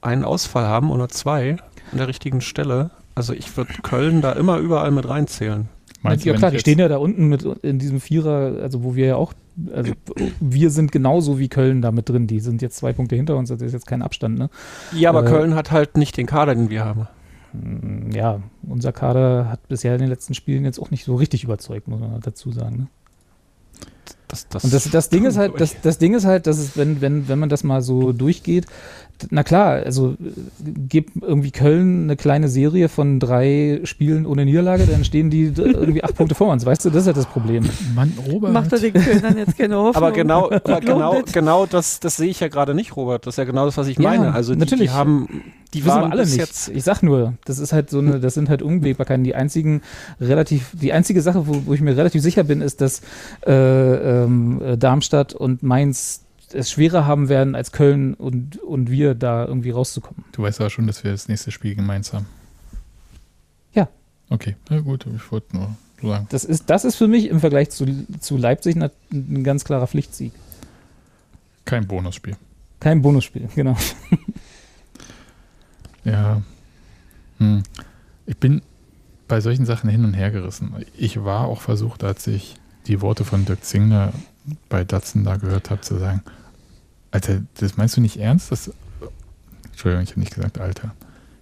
einen 0.01 0.25
Ausfall 0.25 0.67
haben 0.67 0.91
oder 0.91 1.09
zwei 1.09 1.59
an 1.93 1.99
der 1.99 2.09
richtigen 2.09 2.41
Stelle, 2.41 2.91
also 3.15 3.33
ich 3.33 3.57
würde 3.57 3.73
Köln 3.85 4.21
da 4.21 4.33
immer 4.33 4.59
überall 4.59 4.91
mit 4.91 5.09
reinzählen. 5.09 5.69
Meinst 6.03 6.25
du, 6.25 6.31
ja 6.31 6.37
klar, 6.37 6.51
die 6.51 6.59
stehen 6.59 6.81
ja 6.81 6.89
da 6.89 6.97
unten 6.97 7.29
mit 7.29 7.45
in 7.63 7.79
diesem 7.79 8.01
Vierer, 8.01 8.63
also 8.63 8.83
wo 8.83 8.97
wir 8.97 9.07
ja 9.07 9.15
auch, 9.17 9.33
also 9.73 9.93
wir 10.41 10.71
sind 10.71 10.91
genauso 10.91 11.39
wie 11.39 11.49
Köln 11.49 11.83
da 11.83 11.93
mit 11.93 12.09
drin. 12.09 12.27
Die 12.27 12.41
sind 12.41 12.63
jetzt 12.63 12.79
zwei 12.79 12.93
Punkte 12.93 13.15
hinter 13.15 13.37
uns, 13.37 13.49
das 13.49 13.63
ist 13.63 13.75
jetzt 13.75 13.87
kein 13.87 14.03
Abstand, 14.03 14.37
ne? 14.41 14.51
Ja, 14.91 15.11
aber 15.11 15.25
Äh, 15.25 15.31
Köln 15.31 15.55
hat 15.55 15.71
halt 15.71 15.97
nicht 15.97 16.17
den 16.17 16.27
Kader, 16.27 16.57
den 16.57 16.69
wir 16.69 16.85
haben. 16.85 17.07
Mm, 17.55 18.11
Ja, 18.13 18.41
unser 18.69 18.93
Kader 18.93 19.49
hat 19.51 19.67
bisher 19.69 19.95
in 19.95 20.01
den 20.01 20.09
letzten 20.11 20.35
Spielen 20.35 20.65
jetzt 20.65 20.79
auch 20.79 20.91
nicht 20.91 21.05
so 21.05 21.15
richtig 21.17 21.45
überzeugt, 21.45 21.89
muss 21.89 22.01
man 22.01 22.21
dazu 22.21 22.51
sagen. 22.53 22.77
Ne? 22.77 22.87
Das, 24.29 24.49
das 24.49 24.65
Und 24.65 24.73
das, 24.73 24.91
das 24.91 25.09
Ding 25.11 25.27
ist 25.27 25.37
halt, 25.37 25.61
das, 25.61 25.81
das 25.83 25.99
Ding 25.99 26.15
ist 26.15 26.25
halt, 26.25 26.47
dass 26.47 26.59
es, 26.59 26.77
wenn, 26.77 27.01
wenn, 27.01 27.29
wenn 27.29 27.39
man 27.39 27.49
das 27.51 27.63
mal 27.63 27.83
so 27.83 28.13
durchgeht, 28.13 28.67
na 29.31 29.45
klar, 29.45 29.75
also 29.85 30.17
gibt 30.89 31.13
irgendwie 31.23 31.53
Köln 31.53 32.05
eine 32.05 32.17
kleine 32.17 32.49
Serie 32.49 32.89
von 32.89 33.21
drei 33.21 33.81
Spielen 33.85 34.27
ohne 34.27 34.45
Niederlage, 34.45 34.87
dann 34.87 35.05
stehen 35.05 35.31
die 35.31 35.53
irgendwie 35.57 36.03
acht 36.03 36.17
Punkte 36.17 36.35
vor 36.35 36.49
uns, 36.51 36.67
weißt 36.67 36.85
du, 36.85 36.91
das 36.91 37.03
ist 37.03 37.07
halt 37.07 37.17
das 37.19 37.27
Problem. 37.27 37.65
Mann, 37.95 38.13
Robert. 38.29 38.53
Macht 38.53 38.73
er 38.73 38.81
den 38.81 38.95
Kölnern 38.95 39.39
jetzt 39.39 39.57
keine 39.57 39.77
Hoffnung? 39.77 39.97
Aber 40.03 40.11
genau, 40.13 40.51
aber 40.51 40.81
genau, 40.81 41.23
genau 41.33 41.67
das, 41.67 42.01
das 42.01 42.17
sehe 42.17 42.29
ich 42.31 42.41
ja 42.41 42.49
gerade 42.49 42.75
nicht, 42.75 42.97
Robert. 42.97 43.27
Das 43.27 43.35
ist 43.35 43.39
ja 43.39 43.45
genau 43.45 43.67
das, 43.67 43.77
was 43.77 43.87
ich 43.87 43.99
Ja, 43.99 44.09
meine. 44.09 44.33
Also 44.35 44.55
die, 44.55 44.59
natürlich. 44.61 44.91
die 44.91 44.97
haben, 44.97 45.29
die 45.75 45.85
wissen 45.85 46.01
wir 46.01 46.11
alle 46.11 46.25
nicht. 46.25 46.37
jetzt. 46.37 46.69
Ich 46.69 46.85
sag 46.85 47.03
nur, 47.03 47.35
das 47.45 47.59
ist 47.59 47.73
halt 47.73 47.91
so 47.91 47.99
eine, 47.99 48.21
das 48.21 48.35
sind 48.35 48.49
halt 48.49 48.63
Unwägbarkeiten. 48.63 49.25
Die 49.25 49.35
einzigen 49.35 49.83
relativ, 50.21 50.71
die 50.73 50.93
einzige 50.93 51.21
Sache, 51.21 51.47
wo, 51.47 51.67
wo 51.67 51.75
ich 51.75 51.81
mir 51.81 51.97
relativ 51.97 52.23
sicher 52.23 52.45
bin, 52.45 52.61
ist, 52.61 52.81
dass 52.81 53.03
äh, 53.47 53.53
ähm, 53.53 54.63
äh, 54.63 54.77
Darmstadt 54.79 55.35
und 55.35 55.63
Mainz 55.63 56.23
es 56.53 56.71
schwerer 56.71 57.07
haben 57.07 57.29
werden 57.29 57.55
als 57.55 57.73
Köln 57.73 58.15
und, 58.15 58.59
und 58.59 58.91
wir 58.91 59.15
da 59.15 59.45
irgendwie 59.45 59.71
rauszukommen. 59.71 60.25
Du 60.33 60.43
weißt 60.43 60.61
aber 60.61 60.71
schon, 60.71 60.87
dass 60.87 61.03
wir 61.03 61.11
das 61.11 61.29
nächste 61.29 61.51
Spiel 61.51 61.75
gemeinsam. 61.75 62.27
Ja. 63.73 63.89
Okay, 64.31 64.57
na 64.71 64.81
gut, 64.81 65.07
ich 65.15 65.33
wollte 65.33 65.57
nur 65.57 65.77
sagen. 66.01 66.27
Das 66.31 66.45
ist, 66.45 66.71
das 66.71 66.85
ist 66.85 66.97
für 66.97 67.09
mich 67.09 67.29
im 67.29 67.41
Vergleich 67.41 67.71
zu, 67.71 67.87
zu 68.21 68.37
Leipzig 68.37 68.77
ein, 68.77 68.91
ein 69.13 69.45
ganz 69.45 69.65
klarer 69.65 69.87
Pflichtsieg. 69.87 70.33
Kein 71.65 71.87
Bonusspiel. 71.87 72.37
Kein 72.81 73.03
Bonusspiel, 73.03 73.49
genau. 73.55 73.77
Ja. 76.05 76.43
Hm. 77.39 77.63
Ich 78.27 78.37
bin 78.37 78.63
bei 79.29 79.41
solchen 79.41 79.67
Sachen 79.67 79.91
hin 79.91 80.05
und 80.05 80.15
her 80.15 80.31
gerissen. 80.31 80.75
Ich 80.97 81.25
war 81.25 81.47
auch 81.47 81.61
versucht, 81.61 82.05
als 82.05 82.27
ich 82.27 82.57
die 82.87 83.01
Worte 83.01 83.25
von 83.25 83.45
Dirk 83.45 83.65
Zingler 83.65 84.13
bei 84.69 84.85
Datsen 84.85 85.25
da 85.25 85.37
gehört 85.37 85.71
habe, 85.71 85.81
zu 85.81 85.99
sagen, 85.99 86.23
Alter, 87.11 87.43
das 87.55 87.77
meinst 87.77 87.97
du 87.97 88.01
nicht 88.01 88.19
ernst? 88.19 88.51
Das, 88.51 88.71
Entschuldigung, 89.71 90.05
ich 90.05 90.11
habe 90.11 90.21
nicht 90.21 90.35
gesagt, 90.35 90.59
Alter. 90.59 90.95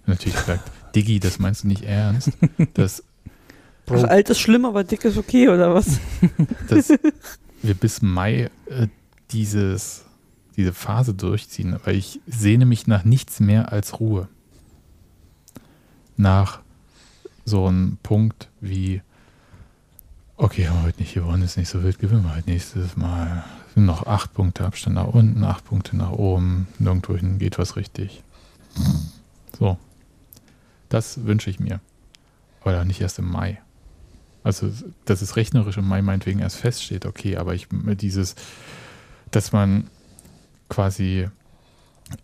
Natürlich 0.05 0.35
gesagt, 0.35 0.71
Diggi, 0.95 1.19
das 1.19 1.39
meinst 1.39 1.63
du 1.63 1.67
nicht 1.67 1.83
ernst? 1.83 2.31
Das, 2.73 3.03
Ach, 3.89 4.03
alt 4.03 4.29
ist 4.29 4.39
schlimm, 4.39 4.65
aber 4.65 4.83
dick 4.83 5.03
ist 5.03 5.17
okay, 5.17 5.49
oder 5.49 5.73
was? 5.73 5.99
dass 6.69 6.93
wir 7.61 7.73
bis 7.73 8.01
Mai 8.01 8.49
äh, 8.67 8.87
dieses, 9.31 10.05
diese 10.55 10.73
Phase 10.73 11.13
durchziehen, 11.13 11.77
weil 11.83 11.95
ich 11.95 12.21
sehne 12.27 12.65
mich 12.65 12.87
nach 12.87 13.03
nichts 13.03 13.39
mehr 13.39 13.71
als 13.71 13.99
Ruhe. 13.99 14.29
Nach 16.17 16.59
so 17.45 17.67
einem 17.67 17.97
Punkt 18.03 18.49
wie, 18.61 19.01
okay, 20.37 20.67
haben 20.67 20.79
wir 20.79 20.83
heute 20.83 21.01
nicht 21.01 21.13
gewonnen, 21.13 21.43
ist 21.43 21.57
nicht 21.57 21.69
so 21.69 21.83
wild, 21.83 21.99
gewinnen 21.99 22.23
wir 22.23 22.33
halt 22.33 22.47
nächstes 22.47 22.95
Mal. 22.95 23.43
Sind 23.73 23.85
noch 23.85 24.05
acht 24.05 24.33
Punkte 24.33 24.65
Abstand 24.65 24.95
nach 24.95 25.07
unten, 25.07 25.43
acht 25.43 25.65
Punkte 25.65 25.97
nach 25.97 26.11
oben, 26.11 26.67
nirgendwohin 26.79 27.39
geht 27.39 27.57
was 27.57 27.75
richtig. 27.75 28.23
So. 29.57 29.77
Das 30.89 31.25
wünsche 31.25 31.49
ich 31.49 31.59
mir. 31.59 31.79
Aber 32.61 32.85
nicht 32.85 33.01
erst 33.01 33.17
im 33.19 33.29
Mai. 33.29 33.59
Also, 34.43 34.71
dass 35.05 35.21
es 35.21 35.35
rechnerisch 35.35 35.77
im 35.77 35.87
Mai 35.87 36.01
meinetwegen 36.01 36.39
erst 36.39 36.57
feststeht, 36.57 37.05
okay, 37.05 37.37
aber 37.37 37.55
ich 37.55 37.67
dieses, 37.71 38.35
dass 39.31 39.51
man 39.53 39.89
quasi 40.69 41.29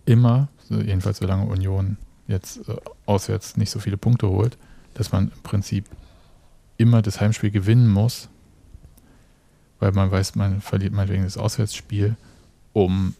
immer, 0.06 0.50
jedenfalls 0.70 1.18
solange 1.18 1.46
Union 1.46 1.98
jetzt 2.30 2.70
äh, 2.70 2.76
auswärts 3.06 3.58
nicht 3.58 3.72
so 3.72 3.80
viele 3.80 3.98
Punkte 3.98 4.30
holt, 4.30 4.58
dass 4.94 5.12
man 5.12 5.32
im 5.36 5.44
Prinzip 5.44 5.86
immer 6.78 7.02
das 7.02 7.20
Heimspiel 7.20 7.52
gewinnen 7.52 7.90
muss, 7.90 8.30
weil 9.80 9.92
man 9.92 10.12
weiß, 10.12 10.36
man 10.36 10.62
verliert 10.62 10.94
meinetwegen 10.94 11.24
das 11.24 11.38
Auswärtsspiel, 11.38 12.16
um 12.72 13.16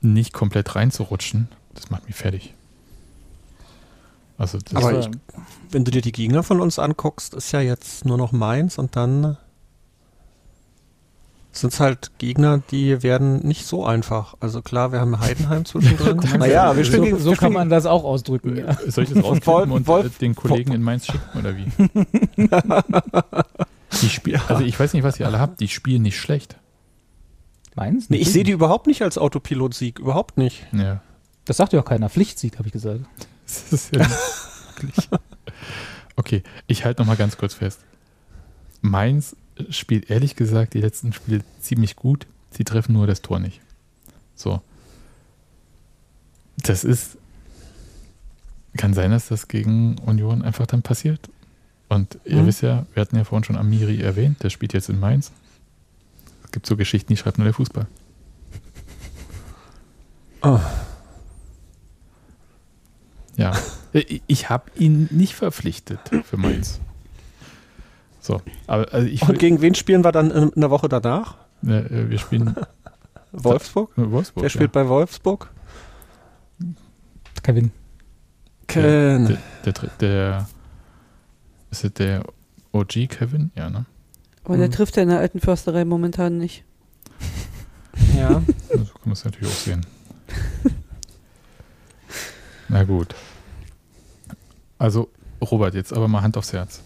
nicht 0.00 0.32
komplett 0.32 0.74
reinzurutschen, 0.74 1.48
das 1.74 1.90
macht 1.90 2.06
mich 2.06 2.16
fertig. 2.16 2.54
Also 4.38 4.58
das 4.58 4.74
Aber 4.74 4.98
ich, 4.98 5.10
wenn 5.70 5.84
du 5.84 5.90
dir 5.90 6.02
die 6.02 6.12
Gegner 6.12 6.42
von 6.42 6.60
uns 6.60 6.78
anguckst, 6.78 7.34
ist 7.34 7.52
ja 7.52 7.60
jetzt 7.60 8.04
nur 8.04 8.16
noch 8.16 8.32
Mainz 8.32 8.78
und 8.78 8.96
dann 8.96 9.36
sind 11.52 11.72
es 11.74 11.80
halt 11.80 12.10
Gegner, 12.18 12.62
die 12.70 13.02
werden 13.02 13.46
nicht 13.46 13.66
so 13.66 13.84
einfach. 13.84 14.34
Also 14.40 14.62
klar, 14.62 14.90
wir 14.92 15.00
haben 15.00 15.20
Heidenheim 15.20 15.64
zwischendrin. 15.66 16.16
naja, 16.38 16.74
wir 16.76 16.84
so, 16.84 16.92
spielen 16.92 17.18
so 17.18 17.30
wir 17.30 17.36
kann 17.36 17.36
spielen 17.36 17.52
man 17.52 17.68
das 17.68 17.84
auch 17.86 18.04
ausdrücken. 18.04 18.56
Ja. 18.56 18.76
Soll 18.86 19.04
ich 19.04 19.12
das 19.12 19.18
rausklippen 19.24 19.46
Wolf- 19.46 19.70
und 19.70 19.86
Wolf- 19.86 20.06
äh, 20.06 20.18
den 20.20 20.34
Kollegen 20.34 20.72
in 20.72 20.82
Mainz 20.82 21.06
schicken 21.06 21.38
oder 21.38 21.54
wie? 21.56 21.66
die 24.02 24.08
spiel 24.08 24.40
Also 24.48 24.64
ich 24.64 24.80
weiß 24.80 24.94
nicht, 24.94 25.02
was 25.02 25.20
ihr 25.20 25.26
alle 25.26 25.38
habt, 25.38 25.60
die 25.60 25.68
spielen 25.68 26.02
nicht 26.02 26.18
schlecht. 26.18 26.56
Meins? 27.74 28.08
Nee, 28.10 28.16
ich 28.16 28.32
sehe 28.32 28.44
die 28.44 28.52
überhaupt 28.52 28.86
nicht 28.86 29.02
als 29.02 29.18
Autopilot-Sieg, 29.18 29.98
überhaupt 29.98 30.38
nicht. 30.38 30.66
Ja. 30.72 31.00
Das 31.44 31.58
sagt 31.58 31.72
ja 31.72 31.80
auch 31.80 31.84
keiner. 31.84 32.08
Pflichtsieg, 32.08 32.58
habe 32.58 32.68
ich 32.68 32.72
gesagt. 32.72 33.00
Das 33.46 33.72
ist 33.72 33.94
ja 33.94 34.06
wirklich. 34.76 35.08
Okay, 36.16 36.42
ich 36.66 36.84
halte 36.84 37.02
noch 37.02 37.06
mal 37.08 37.16
ganz 37.16 37.36
kurz 37.36 37.54
fest. 37.54 37.80
Mainz 38.80 39.36
spielt 39.70 40.10
ehrlich 40.10 40.36
gesagt 40.36 40.74
die 40.74 40.80
letzten 40.80 41.12
Spiele 41.12 41.42
ziemlich 41.60 41.96
gut. 41.96 42.26
Sie 42.50 42.64
treffen 42.64 42.92
nur 42.92 43.06
das 43.06 43.22
Tor 43.22 43.38
nicht. 43.38 43.60
So. 44.34 44.60
Das 46.58 46.84
ist. 46.84 47.16
Kann 48.76 48.94
sein, 48.94 49.10
dass 49.10 49.28
das 49.28 49.48
gegen 49.48 49.98
Union 49.98 50.42
einfach 50.42 50.66
dann 50.66 50.82
passiert. 50.82 51.28
Und 51.88 52.18
ihr 52.24 52.40
Mhm. 52.42 52.46
wisst 52.46 52.62
ja, 52.62 52.86
wir 52.94 53.00
hatten 53.02 53.16
ja 53.16 53.24
vorhin 53.24 53.44
schon 53.44 53.56
Amiri 53.56 54.00
erwähnt, 54.00 54.42
der 54.42 54.48
spielt 54.50 54.72
jetzt 54.72 54.88
in 54.88 54.98
Mainz. 54.98 55.30
Es 56.44 56.52
gibt 56.52 56.64
so 56.66 56.76
Geschichten, 56.76 57.12
die 57.12 57.16
schreibt 57.18 57.36
nur 57.38 57.44
der 57.44 57.52
Fußball. 57.54 57.86
Oh. 60.42 60.58
Ja, 63.36 63.52
ich- 63.92 64.22
ich 64.26 64.48
habe 64.50 64.70
ihn 64.78 65.08
nicht 65.10 65.34
verpflichtet 65.34 66.00
für 66.24 66.36
Mainz. 66.36 66.80
So, 68.24 68.40
aber 68.68 68.92
also 68.94 69.06
ich 69.08 69.20
Und 69.28 69.38
gegen 69.40 69.60
wen 69.60 69.74
spielen 69.74 70.04
wir 70.04 70.12
dann 70.12 70.30
in, 70.30 70.48
in 70.50 70.60
der 70.60 70.70
Woche 70.70 70.88
danach? 70.88 71.34
äh, 71.66 72.08
wir 72.08 72.18
spielen 72.18 72.54
Wolfsburg? 73.32 73.90
Wolfsburg. 73.96 74.44
Wer 74.44 74.48
spielt 74.50 74.70
bei 74.72 74.88
Wolfsburg? 74.88 75.50
Kevin. 77.42 77.64
ja. 77.66 77.70
Ken. 78.68 79.26
der, 79.26 79.38
der, 79.64 79.72
der, 79.72 79.90
der 80.00 80.48
ist 81.72 81.84
es 81.84 81.92
der 81.94 82.22
OG 82.72 83.08
Kevin? 83.08 83.50
Ja, 83.56 83.68
ne? 83.68 83.86
Aber 84.44 84.56
der 84.56 84.68
Mhm. 84.68 84.72
trifft 84.72 84.96
ja 84.96 85.02
in 85.02 85.08
der 85.08 85.18
alten 85.18 85.40
Försterei 85.40 85.84
momentan 85.84 86.38
nicht. 86.38 86.64
Ja. 88.16 88.42
So 88.70 88.76
kann 88.78 88.86
man 89.04 89.12
es 89.12 89.24
natürlich 89.24 89.48
auch 89.48 89.56
sehen. 89.56 89.84
Na 92.68 92.84
gut. 92.84 93.14
Also, 94.78 95.10
Robert, 95.42 95.74
jetzt 95.74 95.92
aber 95.92 96.08
mal 96.08 96.22
Hand 96.22 96.36
aufs 96.38 96.52
Herz. 96.54 96.82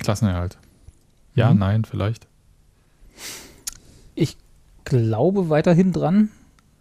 Klassenerhalt. 0.00 0.58
Ja, 1.34 1.52
Mhm. 1.52 1.58
nein, 1.58 1.84
vielleicht. 1.84 2.26
glaube 4.90 5.48
weiterhin 5.48 5.92
dran, 5.92 6.30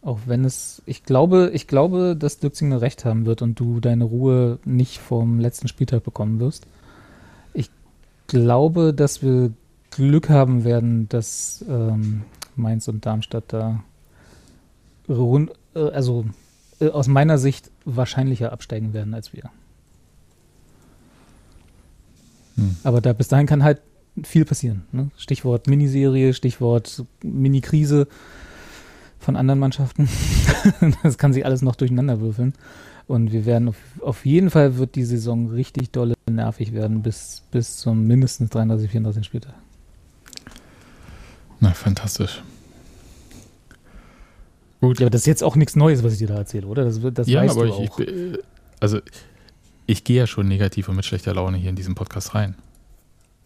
auch 0.01 0.21
wenn 0.25 0.43
es, 0.43 0.81
ich 0.87 1.03
glaube, 1.03 1.51
ich 1.53 1.67
glaube, 1.67 2.15
dass 2.17 2.39
Dirk 2.39 2.55
Zingler 2.55 2.81
recht 2.81 3.05
haben 3.05 3.27
wird 3.27 3.43
und 3.43 3.59
du 3.59 3.79
deine 3.79 4.03
Ruhe 4.03 4.57
nicht 4.65 4.97
vom 4.97 5.39
letzten 5.39 5.67
Spieltag 5.67 6.03
bekommen 6.03 6.39
wirst. 6.39 6.65
Ich 7.53 7.69
glaube, 8.25 8.95
dass 8.95 9.21
wir 9.21 9.51
Glück 9.91 10.29
haben 10.29 10.63
werden, 10.63 11.07
dass 11.09 11.63
ähm, 11.69 12.23
Mainz 12.55 12.87
und 12.87 13.05
Darmstadt 13.05 13.45
da 13.49 13.83
rund, 15.07 15.51
äh, 15.75 15.79
also 15.79 16.25
äh, 16.79 16.89
aus 16.89 17.07
meiner 17.07 17.37
Sicht 17.37 17.69
wahrscheinlicher 17.85 18.51
absteigen 18.51 18.93
werden 18.93 19.13
als 19.13 19.33
wir. 19.33 19.51
Hm. 22.59 22.75
Aber 22.83 23.01
da 23.01 23.13
bis 23.13 23.27
dahin 23.27 23.45
kann 23.47 23.63
halt 23.63 23.81
viel 24.23 24.45
passieren. 24.45 24.83
Ne? 24.91 25.09
Stichwort 25.17 25.67
Miniserie, 25.67 26.33
Stichwort 26.33 27.03
Mini-Krise 27.23 28.07
von 29.19 29.35
anderen 29.35 29.59
Mannschaften. 29.59 30.07
das 31.03 31.17
kann 31.17 31.33
sich 31.33 31.45
alles 31.45 31.61
noch 31.61 31.75
durcheinander 31.75 32.19
würfeln. 32.21 32.53
Und 33.07 33.31
wir 33.31 33.45
werden 33.45 33.69
auf, 33.69 33.75
auf 34.01 34.25
jeden 34.25 34.49
Fall 34.49 34.77
wird 34.77 34.95
die 34.95 35.03
Saison 35.03 35.49
richtig 35.49 35.91
dolle 35.91 36.13
nervig 36.29 36.73
werden 36.73 37.01
bis, 37.01 37.41
bis 37.51 37.77
zum 37.77 38.05
mindestens 38.05 38.51
33, 38.51 38.89
34 38.91 39.25
Spieltag. 39.25 39.53
Na, 41.59 41.71
fantastisch. 41.71 42.43
Gut. 44.81 44.99
Ja, 44.99 45.07
aber 45.07 45.09
das 45.11 45.21
ist 45.21 45.27
jetzt 45.27 45.43
auch 45.43 45.55
nichts 45.55 45.75
Neues, 45.75 46.03
was 46.03 46.13
ich 46.13 46.19
dir 46.19 46.27
da 46.27 46.35
erzähle, 46.37 46.67
oder? 46.67 46.85
Das, 46.85 47.01
wird- 47.01 47.17
das 47.17 47.27
ja, 47.27 47.41
weißt 47.41 47.55
aber 47.57 47.65
du 47.67 47.83
ich, 47.83 47.91
auch. 47.91 47.99
ich, 47.99 48.39
also 48.79 48.99
ich 49.89 50.03
gehe 50.03 50.19
ja 50.19 50.27
schon 50.27 50.47
negativ 50.47 50.87
und 50.87 50.95
mit 50.95 51.05
schlechter 51.05 51.33
Laune 51.33 51.57
hier 51.57 51.71
in 51.71 51.75
diesen 51.75 51.95
Podcast 51.95 52.35
rein. 52.35 52.55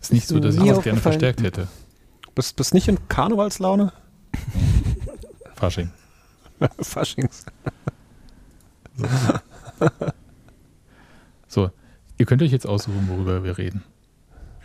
Ist 0.02 0.12
nicht 0.12 0.24
Ist 0.24 0.30
so, 0.30 0.40
dass 0.42 0.56
ich 0.56 0.64
das 0.64 0.84
gerne 0.84 1.00
verstärkt 1.00 1.42
hätte. 1.42 1.70
Bist, 2.36 2.58
bist 2.58 2.74
nicht 2.74 2.90
in 2.90 2.98
Karnevalslaune? 3.08 3.94
Fasching. 5.56 5.90
Faschings. 6.80 7.46
So, 11.48 11.72
ihr 12.18 12.26
könnt 12.26 12.42
euch 12.42 12.52
jetzt 12.52 12.68
aussuchen, 12.68 13.08
worüber 13.08 13.46
wir 13.46 13.58
reden. 13.58 13.84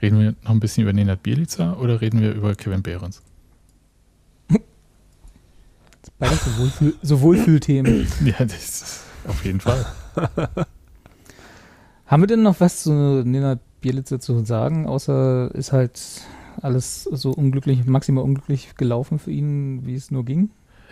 Reden 0.03 0.19
wir 0.19 0.35
noch 0.43 0.51
ein 0.51 0.61
bisschen 0.61 0.83
über 0.83 0.93
Nenad 0.93 1.23
Bielica 1.23 1.75
oder 1.75 2.01
reden 2.01 2.21
wir 2.21 2.33
über 2.33 2.57
Kevin 2.57 2.83
Behrens? 2.83 3.23
Beides 6.19 6.45
so, 6.45 6.59
Wohlfühl, 6.59 6.95
so 7.03 7.21
Wohlfühlthemen. 7.21 8.09
Ja, 8.25 8.45
das 8.45 8.55
ist 8.83 9.01
auf 9.29 9.45
jeden 9.45 9.61
Fall. 9.61 9.87
Haben 12.09 12.23
wir 12.23 12.27
denn 12.27 12.43
noch 12.43 12.59
was 12.59 12.83
zu 12.83 12.91
Nenad 12.91 13.61
Bielitzer 13.83 14.19
zu 14.19 14.43
sagen, 14.45 14.87
außer 14.87 15.55
ist 15.55 15.73
halt 15.73 16.01
alles 16.63 17.05
so 17.05 17.31
unglücklich, 17.33 17.85
maximal 17.85 18.25
unglücklich 18.25 18.75
gelaufen 18.77 19.19
für 19.19 19.31
ihn, 19.31 19.87
wie 19.87 19.95
es 19.95 20.11
nur 20.11 20.25
ging? 20.25 20.51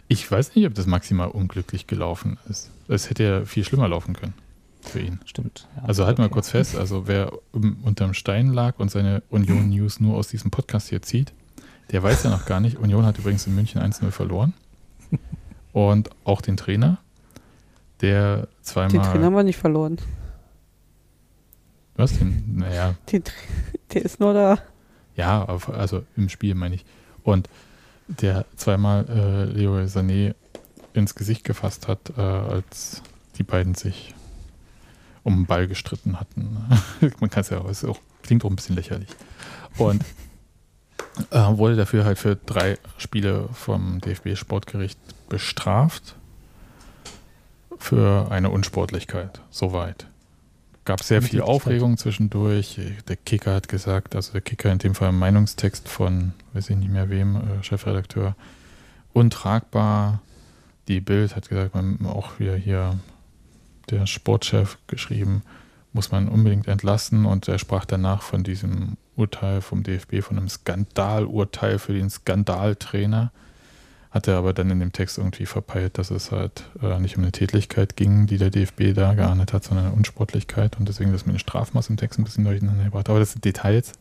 Ich 0.09 0.31
weiß 0.31 0.55
nicht, 0.55 0.67
ob 0.67 0.75
das 0.75 0.87
maximal 0.87 1.29
unglücklich 1.29 1.87
gelaufen 1.87 2.39
ist. 2.51 2.71
Es 2.87 3.09
hätte 3.09 3.25
ja 3.25 3.45
viel 3.47 3.64
schlimmer 3.64 3.89
laufen 3.89 4.14
können 4.14 4.35
für 4.83 5.01
ihn. 5.01 5.19
Stimmt. 5.25 5.67
Ja, 5.77 5.85
also 5.85 6.05
halten 6.05 6.23
wir 6.23 6.29
kurz 6.29 6.51
fest, 6.51 6.77
also 6.77 7.09
wer 7.09 7.33
unterm 7.53 8.12
Stein 8.12 8.53
lag 8.53 8.79
und 8.79 8.91
seine 8.91 9.23
Union 9.31 9.71
News 9.71 9.99
nur 10.01 10.17
aus 10.17 10.29
diesem 10.29 10.51
Podcast 10.51 10.91
hier 10.91 11.01
zieht, 11.01 11.33
der 11.93 12.03
weiß 12.03 12.25
ja 12.25 12.31
noch 12.31 12.45
gar 12.45 12.61
nicht. 12.61 12.77
Union 12.79 13.07
hat 13.07 13.19
übrigens 13.19 13.47
in 13.47 13.55
München 13.55 13.81
1-0 13.81 14.11
verloren. 14.11 14.53
Und 15.73 16.11
auch 16.25 16.41
den 16.41 16.57
Trainer, 16.57 16.99
der 18.01 18.49
zweimal. 18.62 18.93
Den 18.93 19.03
Trainer 19.03 19.27
haben 19.27 19.35
wir 19.35 19.43
nicht 19.43 19.59
verloren. 19.59 19.99
Was 21.97 22.18
denn? 22.18 22.57
Naja. 22.57 22.94
Den, 23.11 23.24
der 23.92 24.05
ist 24.05 24.20
nur 24.20 24.34
da. 24.34 24.59
Ja, 25.16 25.44
also 25.44 26.05
im 26.16 26.28
Spiel 26.28 26.55
meine 26.55 26.74
ich. 26.74 26.84
Und 27.22 27.49
der 28.09 28.44
zweimal 28.57 29.07
äh, 29.09 29.44
Leo 29.44 29.76
Sané 29.84 30.34
ins 30.92 31.14
Gesicht 31.14 31.44
gefasst 31.44 31.88
hat, 31.88 32.12
äh, 32.16 32.20
als 32.20 33.03
die 33.38 33.42
beiden 33.42 33.74
sich 33.74 34.14
um 35.22 35.34
den 35.34 35.47
Ball 35.47 35.66
gestritten 35.66 36.20
hatten. 36.20 36.57
Man 37.20 37.30
kann 37.30 37.40
es 37.40 37.51
ja, 37.51 37.64
es 37.68 37.84
auch, 37.84 37.99
klingt 38.22 38.44
auch 38.44 38.51
ein 38.51 38.57
bisschen 38.57 38.76
lächerlich. 38.76 39.09
Und 39.76 40.05
äh, 41.30 41.38
wurde 41.57 41.76
dafür 41.76 42.05
halt 42.05 42.18
für 42.18 42.36
drei 42.36 42.78
Spiele 42.99 43.49
vom 43.53 44.01
DFB-Sportgericht 44.01 44.99
bestraft. 45.28 46.16
Für 47.78 48.30
eine 48.30 48.51
Unsportlichkeit. 48.51 49.40
Soweit. 49.51 50.07
Gab 50.87 51.03
sehr 51.03 51.20
viel 51.20 51.41
Aufregung 51.41 51.97
zwischendurch. 51.97 52.80
Der 53.09 53.16
Kicker 53.16 53.57
hat 53.57 53.68
gesagt, 53.68 54.14
also 54.14 54.30
der 54.30 54.41
Kicker 54.41 54.70
in 54.70 54.78
dem 54.78 54.95
Fall 54.95 55.09
im 55.09 55.18
Meinungstext 55.18 55.89
von, 55.89 56.32
weiß 56.53 56.70
ich 56.70 56.76
nicht 56.76 56.93
mehr 56.93 57.11
wem, 57.11 57.34
äh, 57.34 57.62
Chefredakteur, 57.64 58.37
untragbar. 59.12 60.22
Die 60.87 61.01
Bild 61.01 61.34
hat 61.34 61.49
gesagt, 61.49 61.74
man 61.74 61.99
auch 62.07 62.39
wieder 62.39 62.55
hier 62.55 63.01
der 63.91 64.07
Sportchef 64.07 64.78
geschrieben, 64.87 65.43
muss 65.93 66.12
man 66.12 66.28
unbedingt 66.28 66.68
entlassen 66.68 67.26
und 67.26 67.49
er 67.49 67.59
sprach 67.59 67.84
danach 67.84 68.22
von 68.22 68.45
diesem 68.45 68.97
Urteil 69.16 69.62
vom 69.62 69.82
DFB, 69.82 70.22
von 70.22 70.39
einem 70.39 70.49
Skandalurteil 70.49 71.80
für 71.80 71.95
den 71.95 72.11
Skandaltrainer. 72.11 73.32
Hat 74.17 74.29
er 74.29 74.39
aber 74.39 74.55
dann 74.55 74.71
in 74.71 74.81
dem 74.81 74.93
Text 74.93 75.19
irgendwie 75.19 75.45
verpeilt, 75.45 75.99
dass 75.99 76.11
es 76.11 76.33
halt 76.33 76.64
äh, 76.81 76.99
nicht 77.01 77.19
um 77.19 77.23
eine 77.23 77.33
Tätlichkeit 77.33 77.97
ging, 77.97 78.27
die 78.27 78.39
der 78.39 78.49
DFB 78.49 78.95
da 78.95 79.12
geahndet 79.12 79.53
hat, 79.53 79.62
sondern 79.62 79.89
eine 79.89 79.95
Unsportlichkeit 79.95 80.79
und 80.79 80.89
deswegen 80.89 81.12
das 81.12 81.27
mit 81.27 81.37
dem 81.37 81.39
Strafmaß 81.39 81.91
im 81.91 81.99
Text 81.99 82.19
ein 82.19 82.25
bisschen 82.25 82.45
durcheinander 82.45 82.85
gebracht. 82.85 83.11
Aber 83.11 83.19
das 83.19 83.33
sind 83.33 83.45
Details. 83.45 83.93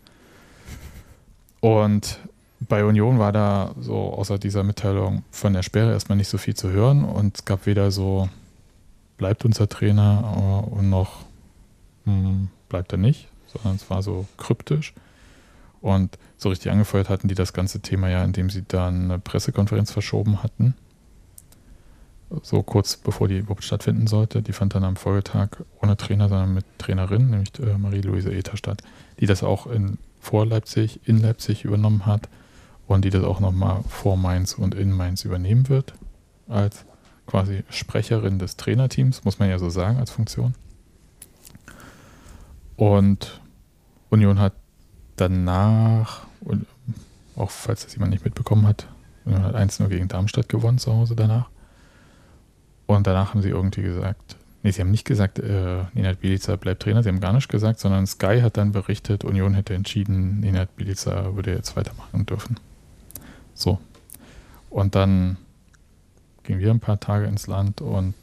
Und 1.59 2.19
bei 2.61 2.85
Union 2.85 3.19
war 3.19 3.33
da 3.33 3.75
so 3.77 4.13
außer 4.13 4.37
dieser 4.37 4.63
Mitteilung 4.63 5.25
von 5.31 5.51
der 5.51 5.63
Sperre 5.63 5.91
erstmal 5.91 6.17
nicht 6.17 6.29
so 6.29 6.37
viel 6.37 6.53
zu 6.53 6.69
hören 6.69 7.03
und 7.03 7.39
es 7.39 7.43
gab 7.43 7.65
weder 7.65 7.91
so, 7.91 8.29
bleibt 9.17 9.43
unser 9.43 9.67
Trainer 9.67 10.63
äh, 10.65 10.75
und 10.75 10.89
noch 10.89 11.25
hm, 12.05 12.47
bleibt 12.69 12.93
er 12.93 12.99
nicht, 12.99 13.27
sondern 13.47 13.75
es 13.75 13.89
war 13.89 14.01
so 14.01 14.25
kryptisch. 14.37 14.93
Und 15.81 16.17
so 16.37 16.49
richtig 16.49 16.71
angefeuert 16.71 17.09
hatten 17.09 17.27
die 17.27 17.35
das 17.35 17.53
ganze 17.53 17.79
Thema 17.79 18.09
ja, 18.09 18.23
indem 18.23 18.49
sie 18.49 18.63
dann 18.67 19.05
eine 19.05 19.19
Pressekonferenz 19.19 19.91
verschoben 19.91 20.41
hatten. 20.41 20.75
So 22.41 22.63
kurz 22.63 22.97
bevor 22.97 23.27
die 23.27 23.37
überhaupt 23.37 23.63
stattfinden 23.63 24.07
sollte. 24.07 24.41
Die 24.41 24.53
fand 24.53 24.73
dann 24.73 24.83
am 24.83 24.95
Folgetag 24.95 25.49
ohne 25.81 25.95
Trainer, 25.95 26.27
sondern 26.27 26.53
mit 26.53 26.65
Trainerin, 26.79 27.29
nämlich 27.29 27.51
äh, 27.59 27.77
Marie-Louise 27.77 28.33
Ether 28.33 28.57
statt, 28.57 28.81
die 29.19 29.27
das 29.27 29.43
auch 29.43 29.67
in, 29.67 29.99
vor 30.19 30.45
Leipzig, 30.45 31.01
in 31.05 31.21
Leipzig 31.21 31.65
übernommen 31.65 32.05
hat 32.05 32.29
und 32.87 33.05
die 33.05 33.11
das 33.11 33.23
auch 33.23 33.39
nochmal 33.39 33.83
vor 33.87 34.17
Mainz 34.17 34.53
und 34.53 34.73
in 34.75 34.91
Mainz 34.91 35.23
übernehmen 35.23 35.69
wird. 35.69 35.93
Als 36.47 36.85
quasi 37.27 37.63
Sprecherin 37.69 38.39
des 38.39 38.57
Trainerteams, 38.57 39.23
muss 39.23 39.39
man 39.39 39.49
ja 39.49 39.59
so 39.59 39.69
sagen, 39.69 39.97
als 39.97 40.11
Funktion. 40.11 40.55
Und 42.75 43.39
Union 44.09 44.39
hat 44.39 44.53
danach, 45.15 46.25
auch 47.35 47.51
falls 47.51 47.83
das 47.83 47.93
jemand 47.93 48.11
nicht 48.11 48.25
mitbekommen 48.25 48.67
hat, 48.67 48.87
hat 49.25 49.55
1-0 49.55 49.87
gegen 49.87 50.07
Darmstadt 50.07 50.49
gewonnen 50.49 50.77
zu 50.77 50.93
Hause 50.93 51.15
danach. 51.15 51.49
Und 52.85 53.07
danach 53.07 53.33
haben 53.33 53.41
sie 53.41 53.49
irgendwie 53.49 53.81
gesagt, 53.81 54.35
nee, 54.63 54.71
sie 54.71 54.81
haben 54.81 54.91
nicht 54.91 55.05
gesagt, 55.05 55.39
äh, 55.39 55.83
Nenad 55.93 56.19
Bilica 56.19 56.55
bleibt 56.55 56.83
Trainer, 56.83 57.01
sie 57.01 57.09
haben 57.09 57.19
gar 57.19 57.33
nicht 57.33 57.49
gesagt, 57.49 57.79
sondern 57.79 58.05
Sky 58.05 58.41
hat 58.41 58.57
dann 58.57 58.71
berichtet, 58.71 59.23
Union 59.23 59.53
hätte 59.53 59.73
entschieden, 59.73 60.39
Nenad 60.41 60.75
Bilica 60.75 61.35
würde 61.35 61.53
jetzt 61.53 61.75
weitermachen 61.75 62.25
dürfen. 62.25 62.59
So. 63.53 63.79
Und 64.69 64.95
dann 64.95 65.37
gingen 66.43 66.59
wir 66.59 66.69
ein 66.69 66.79
paar 66.79 66.99
Tage 66.99 67.25
ins 67.25 67.47
Land 67.47 67.81
und 67.81 68.13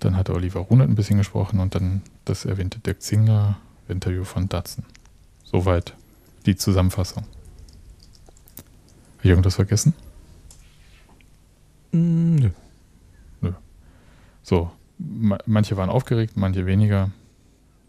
dann 0.00 0.16
hat 0.16 0.28
Oliver 0.30 0.60
Runert 0.60 0.88
ein 0.88 0.96
bisschen 0.96 1.18
gesprochen 1.18 1.60
und 1.60 1.74
dann 1.74 2.02
das 2.24 2.44
erwähnte 2.44 2.78
Dirk 2.80 3.00
Zinger 3.00 3.56
Interview 3.88 4.24
von 4.24 4.48
Datsen. 4.48 4.84
Soweit 5.52 5.94
die 6.46 6.56
Zusammenfassung. 6.56 7.24
Habe 7.24 9.22
ich 9.22 9.30
irgendwas 9.30 9.54
vergessen? 9.54 9.94
Mm, 11.92 12.36
nö. 12.36 12.50
Nö. 13.42 13.52
So, 14.42 14.70
ma 14.98 15.38
manche 15.46 15.76
waren 15.76 15.90
aufgeregt, 15.90 16.36
manche 16.36 16.66
weniger. 16.66 17.10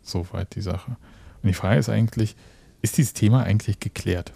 Soweit 0.03 0.53
die 0.55 0.61
Sache. 0.61 0.97
Und 1.41 1.47
die 1.47 1.53
Frage 1.53 1.79
ist 1.79 1.89
eigentlich, 1.89 2.35
ist 2.81 2.97
dieses 2.97 3.13
Thema 3.13 3.43
eigentlich 3.43 3.79
geklärt? 3.79 4.33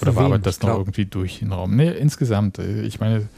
Oder 0.00 0.14
war 0.16 0.26
aber 0.26 0.38
das 0.38 0.60
noch 0.62 0.78
irgendwie 0.78 1.06
durch 1.06 1.40
den 1.40 1.52
Raum? 1.52 1.76
Nee, 1.76 1.90
insgesamt. 1.90 2.58
Ich 2.58 3.00
meine, 3.00 3.28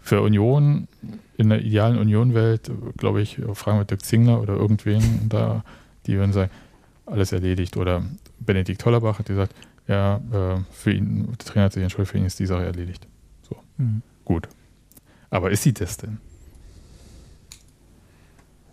für 0.00 0.22
Union, 0.22 0.88
in 1.36 1.50
der 1.50 1.62
idealen 1.62 1.98
Union-Welt, 1.98 2.70
glaube 2.96 3.22
ich, 3.22 3.40
fragen 3.54 3.78
wir 3.78 3.84
Dirk 3.84 4.04
Zingler 4.04 4.40
oder 4.40 4.54
irgendwen 4.54 5.28
da, 5.28 5.64
die 6.06 6.16
würden 6.16 6.32
sagen, 6.32 6.50
alles 7.06 7.32
erledigt. 7.32 7.76
Oder 7.76 8.02
Benedikt 8.38 8.84
Hollerbach 8.84 9.18
hat 9.18 9.26
gesagt, 9.26 9.54
ja, 9.88 10.16
äh, 10.32 10.60
für 10.70 10.92
ihn, 10.92 11.26
der 11.26 11.38
Trainer 11.38 11.64
hat 11.66 11.72
sich 11.72 11.82
entschuldigt, 11.82 12.12
für 12.12 12.18
ihn 12.18 12.24
ist 12.24 12.38
die 12.38 12.46
Sache 12.46 12.64
erledigt. 12.64 13.06
So, 13.48 13.56
mhm. 13.78 14.02
gut. 14.24 14.48
Aber 15.30 15.50
ist 15.50 15.62
sie 15.62 15.72
das 15.72 15.96
denn? 15.96 16.18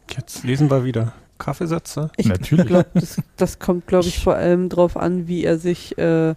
Jetzt 0.10 0.44
lesen 0.44 0.70
wir 0.70 0.84
wieder 0.84 1.14
Kaffeesätze. 1.38 2.12
Ich 2.18 2.28
Natürlich. 2.28 2.68
Glaub, 2.68 2.94
das, 2.94 3.18
das 3.38 3.60
kommt, 3.60 3.88
glaube 3.88 4.08
ich, 4.08 4.20
vor 4.20 4.36
allem 4.36 4.70
darauf 4.70 4.98
an, 4.98 5.28
wie 5.28 5.46
er 5.46 5.58
sich 5.58 5.98
äh, 5.98 6.36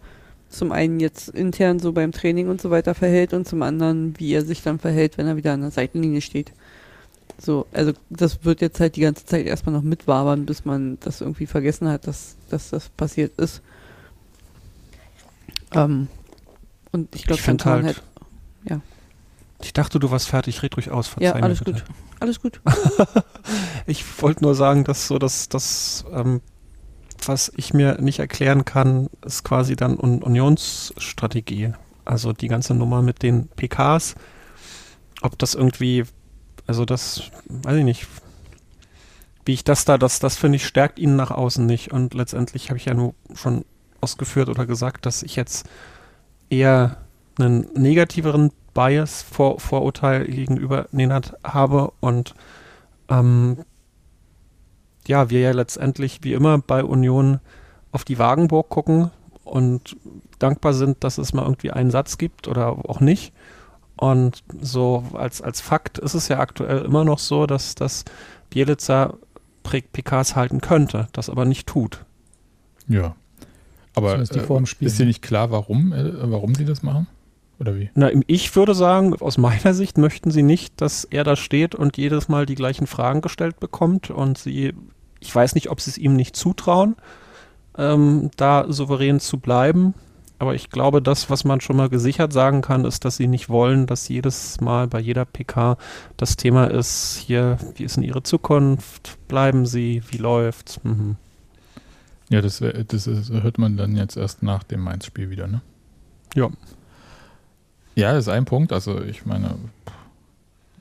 zum 0.48 0.72
einen 0.72 1.00
jetzt 1.00 1.28
intern 1.28 1.78
so 1.78 1.92
beim 1.92 2.12
Training 2.12 2.48
und 2.48 2.60
so 2.60 2.70
weiter 2.70 2.94
verhält 2.94 3.32
und 3.32 3.46
zum 3.46 3.62
anderen, 3.62 4.18
wie 4.18 4.32
er 4.32 4.44
sich 4.44 4.62
dann 4.62 4.78
verhält, 4.78 5.18
wenn 5.18 5.26
er 5.26 5.36
wieder 5.36 5.52
an 5.52 5.62
der 5.62 5.70
Seitenlinie 5.70 6.20
steht. 6.20 6.52
So, 7.38 7.66
also 7.72 7.92
das 8.10 8.44
wird 8.44 8.60
jetzt 8.60 8.78
halt 8.80 8.96
die 8.96 9.00
ganze 9.00 9.26
Zeit 9.26 9.46
erstmal 9.46 9.74
noch 9.74 9.82
mitwabern, 9.82 10.46
bis 10.46 10.64
man 10.64 10.98
das 11.00 11.20
irgendwie 11.20 11.46
vergessen 11.46 11.88
hat, 11.88 12.06
dass, 12.06 12.36
dass 12.50 12.70
das 12.70 12.88
passiert 12.90 13.38
ist. 13.38 13.62
Ähm, 15.72 16.08
und 16.92 17.14
ich 17.14 17.24
glaube, 17.24 17.42
dann 17.44 17.56
kann 17.56 17.84
halt, 17.84 17.84
halt, 17.84 18.02
ja. 18.64 18.80
Ich 19.62 19.72
dachte, 19.72 19.98
du 19.98 20.10
warst 20.10 20.28
fertig, 20.28 20.62
red 20.62 20.76
ruhig 20.76 20.90
aus, 20.90 21.08
verzeih 21.08 21.26
Ja, 21.26 21.34
alles 21.34 21.64
gut. 21.64 21.84
Alles 22.20 22.40
gut. 22.40 22.60
ich 23.86 24.04
wollte 24.22 24.44
nur 24.44 24.54
sagen, 24.54 24.84
dass 24.84 25.08
so 25.08 25.18
das, 25.18 25.48
das 25.48 26.04
ähm, 26.12 26.40
was 27.28 27.52
ich 27.56 27.74
mir 27.74 28.00
nicht 28.00 28.18
erklären 28.18 28.64
kann, 28.64 29.08
ist 29.24 29.44
quasi 29.44 29.76
dann 29.76 29.98
Un 29.98 30.22
Unionsstrategie. 30.22 31.72
Also 32.04 32.32
die 32.32 32.48
ganze 32.48 32.74
Nummer 32.74 33.02
mit 33.02 33.22
den 33.22 33.48
PKs, 33.48 34.16
ob 35.20 35.38
das 35.38 35.54
irgendwie, 35.54 36.04
also 36.66 36.84
das, 36.84 37.30
weiß 37.48 37.76
ich 37.76 37.84
nicht, 37.84 38.06
wie 39.44 39.54
ich 39.54 39.64
das 39.64 39.84
da, 39.84 39.98
das, 39.98 40.18
das 40.20 40.36
finde 40.36 40.56
ich, 40.56 40.66
stärkt 40.66 40.98
ihn 40.98 41.16
nach 41.16 41.30
außen 41.30 41.64
nicht. 41.66 41.92
Und 41.92 42.14
letztendlich 42.14 42.70
habe 42.70 42.78
ich 42.78 42.84
ja 42.84 42.94
nur 42.94 43.14
schon 43.34 43.64
ausgeführt 44.00 44.48
oder 44.48 44.66
gesagt, 44.66 45.06
dass 45.06 45.22
ich 45.22 45.36
jetzt 45.36 45.68
eher 46.50 46.98
einen 47.38 47.68
negativeren 47.74 48.52
Bias, 48.74 49.22
Vor 49.22 49.60
Vorurteil 49.60 50.26
gegenüber 50.26 50.86
Nenad 50.92 51.34
habe 51.44 51.92
und 52.00 52.34
ähm, 53.08 53.64
ja, 55.06 55.30
wir 55.30 55.40
ja 55.40 55.52
letztendlich 55.52 56.20
wie 56.22 56.32
immer 56.32 56.58
bei 56.58 56.84
Union 56.84 57.40
auf 57.90 58.04
die 58.04 58.18
Wagenburg 58.18 58.68
gucken 58.68 59.10
und 59.44 59.96
dankbar 60.38 60.72
sind, 60.72 61.04
dass 61.04 61.18
es 61.18 61.32
mal 61.32 61.42
irgendwie 61.42 61.72
einen 61.72 61.90
Satz 61.90 62.18
gibt 62.18 62.48
oder 62.48 62.68
auch 62.88 63.00
nicht. 63.00 63.32
Und 64.02 64.42
so 64.60 65.04
als, 65.12 65.40
als 65.42 65.60
Fakt 65.60 65.98
ist 65.98 66.14
es 66.14 66.26
ja 66.26 66.40
aktuell 66.40 66.84
immer 66.84 67.04
noch 67.04 67.20
so, 67.20 67.46
dass, 67.46 67.76
dass 67.76 68.04
Bielitzer 68.50 69.14
PKs 69.62 70.34
halten 70.34 70.60
könnte, 70.60 71.06
das 71.12 71.30
aber 71.30 71.44
nicht 71.44 71.68
tut. 71.68 72.04
Ja. 72.88 73.14
Aber 73.94 74.18
ist, 74.18 74.34
äh, 74.34 74.44
ist 74.80 74.98
dir 74.98 75.06
nicht 75.06 75.22
klar, 75.22 75.52
warum, 75.52 75.92
äh, 75.92 76.14
warum 76.28 76.56
sie 76.56 76.64
das 76.64 76.82
machen? 76.82 77.06
Oder 77.60 77.78
wie? 77.78 77.90
Na, 77.94 78.10
ich 78.26 78.56
würde 78.56 78.74
sagen, 78.74 79.14
aus 79.20 79.38
meiner 79.38 79.72
Sicht 79.72 79.98
möchten 79.98 80.32
sie 80.32 80.42
nicht, 80.42 80.80
dass 80.80 81.04
er 81.04 81.22
da 81.22 81.36
steht 81.36 81.76
und 81.76 81.96
jedes 81.96 82.28
Mal 82.28 82.44
die 82.44 82.56
gleichen 82.56 82.88
Fragen 82.88 83.20
gestellt 83.20 83.60
bekommt 83.60 84.10
und 84.10 84.36
sie, 84.36 84.74
ich 85.20 85.32
weiß 85.32 85.54
nicht, 85.54 85.70
ob 85.70 85.80
sie 85.80 85.90
es 85.90 85.98
ihm 85.98 86.16
nicht 86.16 86.34
zutrauen, 86.34 86.96
ähm, 87.78 88.32
da 88.36 88.66
souverän 88.68 89.20
zu 89.20 89.38
bleiben. 89.38 89.94
Aber 90.42 90.56
ich 90.56 90.70
glaube, 90.70 91.00
das, 91.00 91.30
was 91.30 91.44
man 91.44 91.60
schon 91.60 91.76
mal 91.76 91.88
gesichert 91.88 92.32
sagen 92.32 92.62
kann, 92.62 92.84
ist, 92.84 93.04
dass 93.04 93.16
sie 93.16 93.28
nicht 93.28 93.48
wollen, 93.48 93.86
dass 93.86 94.08
jedes 94.08 94.60
Mal 94.60 94.88
bei 94.88 94.98
jeder 94.98 95.24
PK 95.24 95.78
das 96.16 96.34
Thema 96.34 96.64
ist, 96.64 97.22
hier, 97.24 97.58
wie 97.76 97.84
ist 97.84 97.94
denn 97.94 98.02
ihre 98.02 98.24
Zukunft? 98.24 99.18
Bleiben 99.28 99.66
sie? 99.66 100.02
Wie 100.10 100.16
läuft's? 100.16 100.80
Mhm. 100.82 101.14
Ja, 102.28 102.40
das, 102.40 102.58
das 102.58 103.06
ist, 103.06 103.30
hört 103.30 103.58
man 103.58 103.76
dann 103.76 103.96
jetzt 103.96 104.16
erst 104.16 104.42
nach 104.42 104.64
dem 104.64 104.80
Mainz-Spiel 104.80 105.30
wieder, 105.30 105.46
ne? 105.46 105.60
Ja. 106.34 106.50
Ja, 107.94 108.12
das 108.12 108.24
ist 108.24 108.32
ein 108.32 108.44
Punkt. 108.44 108.72
Also 108.72 109.00
ich 109.00 109.24
meine, 109.24 109.54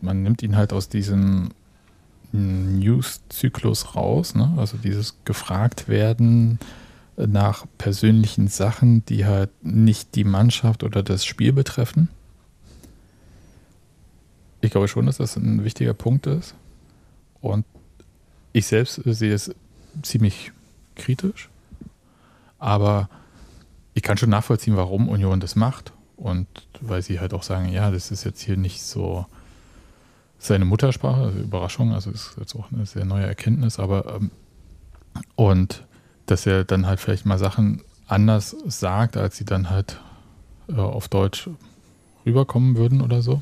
man 0.01 0.24
nimmt 0.24 0.41
ihn 0.41 0.55
halt 0.55 0.74
aus 0.74 0.89
diesem 0.89 1.49
News-Zyklus 2.32 3.93
raus, 3.93 4.34
ne? 4.34 4.55
Also 4.57 4.78
dieses 4.78 5.18
gefragt 5.24 5.88
werden 5.88 6.57
nach 7.28 7.65
persönlichen 7.78 8.47
Sachen, 8.47 9.05
die 9.05 9.26
halt 9.26 9.49
nicht 9.63 10.15
die 10.15 10.24
Mannschaft 10.24 10.84
oder 10.84 11.03
das 11.03 11.26
Spiel 11.26 11.53
betreffen. 11.53 12.09
Ich 14.61 14.72
glaube 14.72 14.88
schon, 14.88 15.05
dass 15.05 15.17
das 15.17 15.36
ein 15.36 15.63
wichtiger 15.63 15.93
Punkt 15.93 16.28
ist. 16.28 16.55
Und 17.41 17.65
ich 18.53 18.67
selbst 18.67 19.01
sehe 19.05 19.34
es 19.34 19.53
ziemlich 20.03 20.51
kritisch. 20.95 21.49
Aber 22.59 23.09
ich 23.93 24.03
kann 24.03 24.17
schon 24.17 24.30
nachvollziehen, 24.30 24.78
warum 24.78 25.09
Union 25.09 25.39
das 25.39 25.55
macht. 25.55 25.93
Und 26.15 26.47
weil 26.80 27.01
sie 27.01 27.19
halt 27.19 27.34
auch 27.34 27.43
sagen, 27.43 27.69
ja, 27.69 27.89
das 27.89 28.11
ist 28.11 28.24
jetzt 28.24 28.41
hier 28.41 28.57
nicht 28.57 28.84
so 28.84 29.26
seine 30.38 30.65
Muttersprache, 30.65 31.22
also 31.22 31.39
Überraschung, 31.39 31.93
also 31.93 32.11
ist 32.11 32.36
jetzt 32.39 32.55
auch 32.55 32.72
eine 32.72 32.86
sehr 32.86 33.05
neue 33.05 33.26
Erkenntnis, 33.26 33.80
aber 33.80 34.15
ähm, 34.15 34.32
und 35.36 35.86
dass 36.26 36.45
er 36.45 36.63
dann 36.63 36.86
halt 36.86 36.99
vielleicht 36.99 37.26
mal 37.26 37.38
Sachen 37.38 37.82
anders 38.07 38.55
sagt, 38.65 39.17
als 39.17 39.38
sie 39.38 39.45
dann 39.45 39.69
halt 39.69 39.99
äh, 40.69 40.74
auf 40.76 41.07
Deutsch 41.07 41.49
rüberkommen 42.26 42.76
würden 42.76 43.01
oder 43.01 43.22
so. 43.22 43.41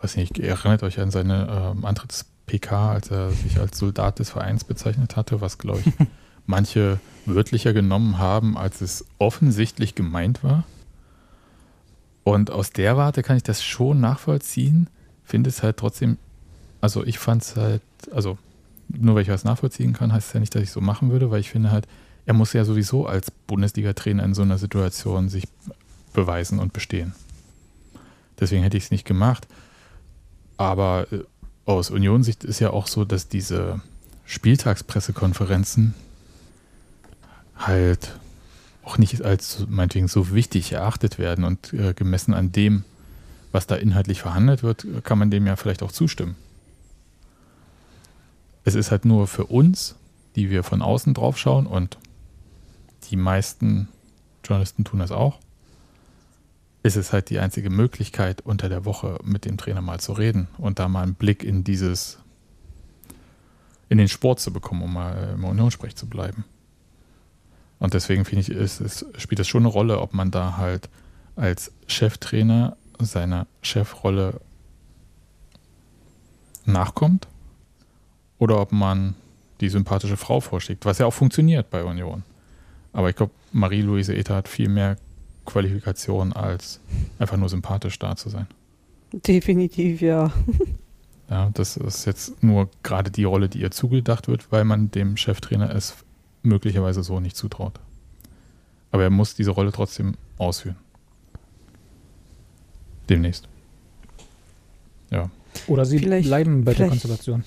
Weiß 0.00 0.16
nicht, 0.16 0.38
erinnert 0.38 0.82
euch 0.82 1.00
an 1.00 1.10
seine 1.10 1.74
äh, 1.82 1.86
Antritts-PK, 1.86 2.92
als 2.92 3.10
er 3.10 3.30
sich 3.30 3.58
als 3.58 3.78
Soldat 3.78 4.18
des 4.18 4.30
Vereins 4.30 4.64
bezeichnet 4.64 5.16
hatte, 5.16 5.40
was, 5.40 5.58
glaube 5.58 5.82
ich, 5.84 5.92
manche 6.46 7.00
wörtlicher 7.26 7.72
genommen 7.72 8.18
haben, 8.18 8.58
als 8.58 8.80
es 8.80 9.06
offensichtlich 9.18 9.94
gemeint 9.94 10.44
war. 10.44 10.64
Und 12.22 12.50
aus 12.50 12.70
der 12.70 12.96
Warte 12.96 13.22
kann 13.22 13.36
ich 13.36 13.42
das 13.42 13.62
schon 13.62 14.00
nachvollziehen, 14.00 14.88
finde 15.24 15.48
es 15.48 15.62
halt 15.62 15.76
trotzdem, 15.76 16.18
also 16.80 17.04
ich 17.04 17.18
fand 17.18 17.42
es 17.42 17.56
halt, 17.56 17.82
also 18.10 18.38
nur 18.88 19.14
weil 19.14 19.22
ich 19.22 19.28
was 19.28 19.44
nachvollziehen 19.44 19.92
kann, 19.92 20.12
heißt 20.12 20.28
es 20.28 20.32
ja 20.34 20.40
nicht, 20.40 20.54
dass 20.54 20.62
ich 20.62 20.70
so 20.70 20.80
machen 20.80 21.10
würde, 21.10 21.30
weil 21.30 21.40
ich 21.40 21.50
finde 21.50 21.70
halt, 21.70 21.86
er 22.26 22.34
muss 22.34 22.52
ja 22.52 22.64
sowieso 22.64 23.06
als 23.06 23.30
Bundesliga-Trainer 23.30 24.22
in 24.22 24.34
so 24.34 24.42
einer 24.42 24.58
Situation 24.58 25.28
sich 25.28 25.44
beweisen 26.12 26.58
und 26.58 26.72
bestehen. 26.72 27.14
Deswegen 28.40 28.62
hätte 28.62 28.76
ich 28.76 28.84
es 28.84 28.90
nicht 28.90 29.06
gemacht. 29.06 29.46
Aber 30.56 31.06
äh, 31.12 31.18
aus 31.66 31.90
Union-Sicht 31.90 32.44
ist 32.44 32.60
ja 32.60 32.70
auch 32.70 32.86
so, 32.86 33.04
dass 33.04 33.28
diese 33.28 33.80
Spieltagspressekonferenzen 34.24 35.94
halt 37.56 38.16
auch 38.84 38.98
nicht 38.98 39.22
als 39.22 39.66
meinetwegen 39.68 40.08
so 40.08 40.34
wichtig 40.34 40.72
erachtet 40.72 41.18
werden 41.18 41.44
und 41.44 41.72
äh, 41.72 41.94
gemessen 41.94 42.34
an 42.34 42.52
dem, 42.52 42.84
was 43.52 43.66
da 43.66 43.76
inhaltlich 43.76 44.20
verhandelt 44.20 44.62
wird, 44.62 44.86
kann 45.04 45.18
man 45.18 45.30
dem 45.30 45.46
ja 45.46 45.56
vielleicht 45.56 45.82
auch 45.82 45.92
zustimmen. 45.92 46.36
Es 48.64 48.74
ist 48.74 48.90
halt 48.90 49.04
nur 49.04 49.26
für 49.26 49.46
uns, 49.46 49.96
die 50.36 50.50
wir 50.50 50.64
von 50.64 50.82
außen 50.82 51.14
drauf 51.14 51.38
schauen 51.38 51.66
und 51.66 51.98
die 53.10 53.16
meisten 53.16 53.88
Journalisten 54.42 54.84
tun 54.84 55.00
das 55.00 55.12
auch, 55.12 55.38
ist 56.82 56.96
es 56.96 57.12
halt 57.12 57.30
die 57.30 57.38
einzige 57.38 57.70
Möglichkeit, 57.70 58.42
unter 58.42 58.68
der 58.68 58.84
Woche 58.84 59.18
mit 59.22 59.44
dem 59.44 59.56
Trainer 59.56 59.80
mal 59.80 60.00
zu 60.00 60.12
reden 60.12 60.48
und 60.58 60.78
da 60.78 60.88
mal 60.88 61.02
einen 61.02 61.14
Blick 61.14 61.44
in 61.44 61.64
dieses, 61.64 62.18
in 63.88 63.98
den 63.98 64.08
Sport 64.08 64.40
zu 64.40 64.52
bekommen, 64.52 64.82
um 64.82 64.92
mal 64.94 65.34
im 65.34 65.44
Unionssprech 65.44 65.96
zu 65.96 66.06
bleiben. 66.06 66.44
Und 67.78 67.94
deswegen 67.94 68.24
finde 68.24 68.42
ich, 68.42 68.50
ist, 68.50 68.80
es 68.80 69.04
spielt 69.16 69.40
es 69.40 69.48
schon 69.48 69.62
eine 69.62 69.72
Rolle, 69.72 70.00
ob 70.00 70.14
man 70.14 70.30
da 70.30 70.56
halt 70.56 70.88
als 71.36 71.72
Cheftrainer 71.86 72.76
seiner 72.98 73.46
Chefrolle 73.62 74.40
nachkommt 76.64 77.28
oder 78.44 78.60
ob 78.60 78.72
man 78.72 79.14
die 79.62 79.70
sympathische 79.70 80.18
Frau 80.18 80.40
vorschlägt, 80.40 80.84
was 80.84 80.98
ja 80.98 81.06
auch 81.06 81.14
funktioniert 81.14 81.70
bei 81.70 81.82
Union. 81.82 82.22
Aber 82.92 83.08
ich 83.08 83.16
glaube, 83.16 83.32
Marie-Louise 83.52 84.14
Ether 84.14 84.36
hat 84.36 84.48
viel 84.48 84.68
mehr 84.68 84.96
Qualifikation, 85.46 86.34
als 86.34 86.78
einfach 87.18 87.38
nur 87.38 87.48
sympathisch 87.48 87.98
da 87.98 88.14
zu 88.16 88.28
sein. 88.28 88.46
Definitiv, 89.12 90.00
ja. 90.00 90.30
Ja, 91.30 91.48
das 91.54 91.78
ist 91.78 92.04
jetzt 92.04 92.42
nur 92.44 92.68
gerade 92.82 93.10
die 93.10 93.24
Rolle, 93.24 93.48
die 93.48 93.62
ihr 93.62 93.70
zugedacht 93.70 94.28
wird, 94.28 94.52
weil 94.52 94.64
man 94.64 94.90
dem 94.90 95.16
Cheftrainer 95.16 95.74
es 95.74 95.94
möglicherweise 96.42 97.02
so 97.02 97.18
nicht 97.18 97.34
zutraut. 97.34 97.80
Aber 98.92 99.04
er 99.04 99.10
muss 99.10 99.34
diese 99.34 99.50
Rolle 99.52 99.72
trotzdem 99.72 100.16
ausführen. 100.36 100.76
Demnächst. 103.08 103.48
Ja. 105.10 105.30
Oder 105.66 105.86
sie 105.86 105.98
Vielleicht- 105.98 106.28
bleiben 106.28 106.62
bei 106.62 106.74
der 106.74 106.88
Konstellation. 106.88 107.42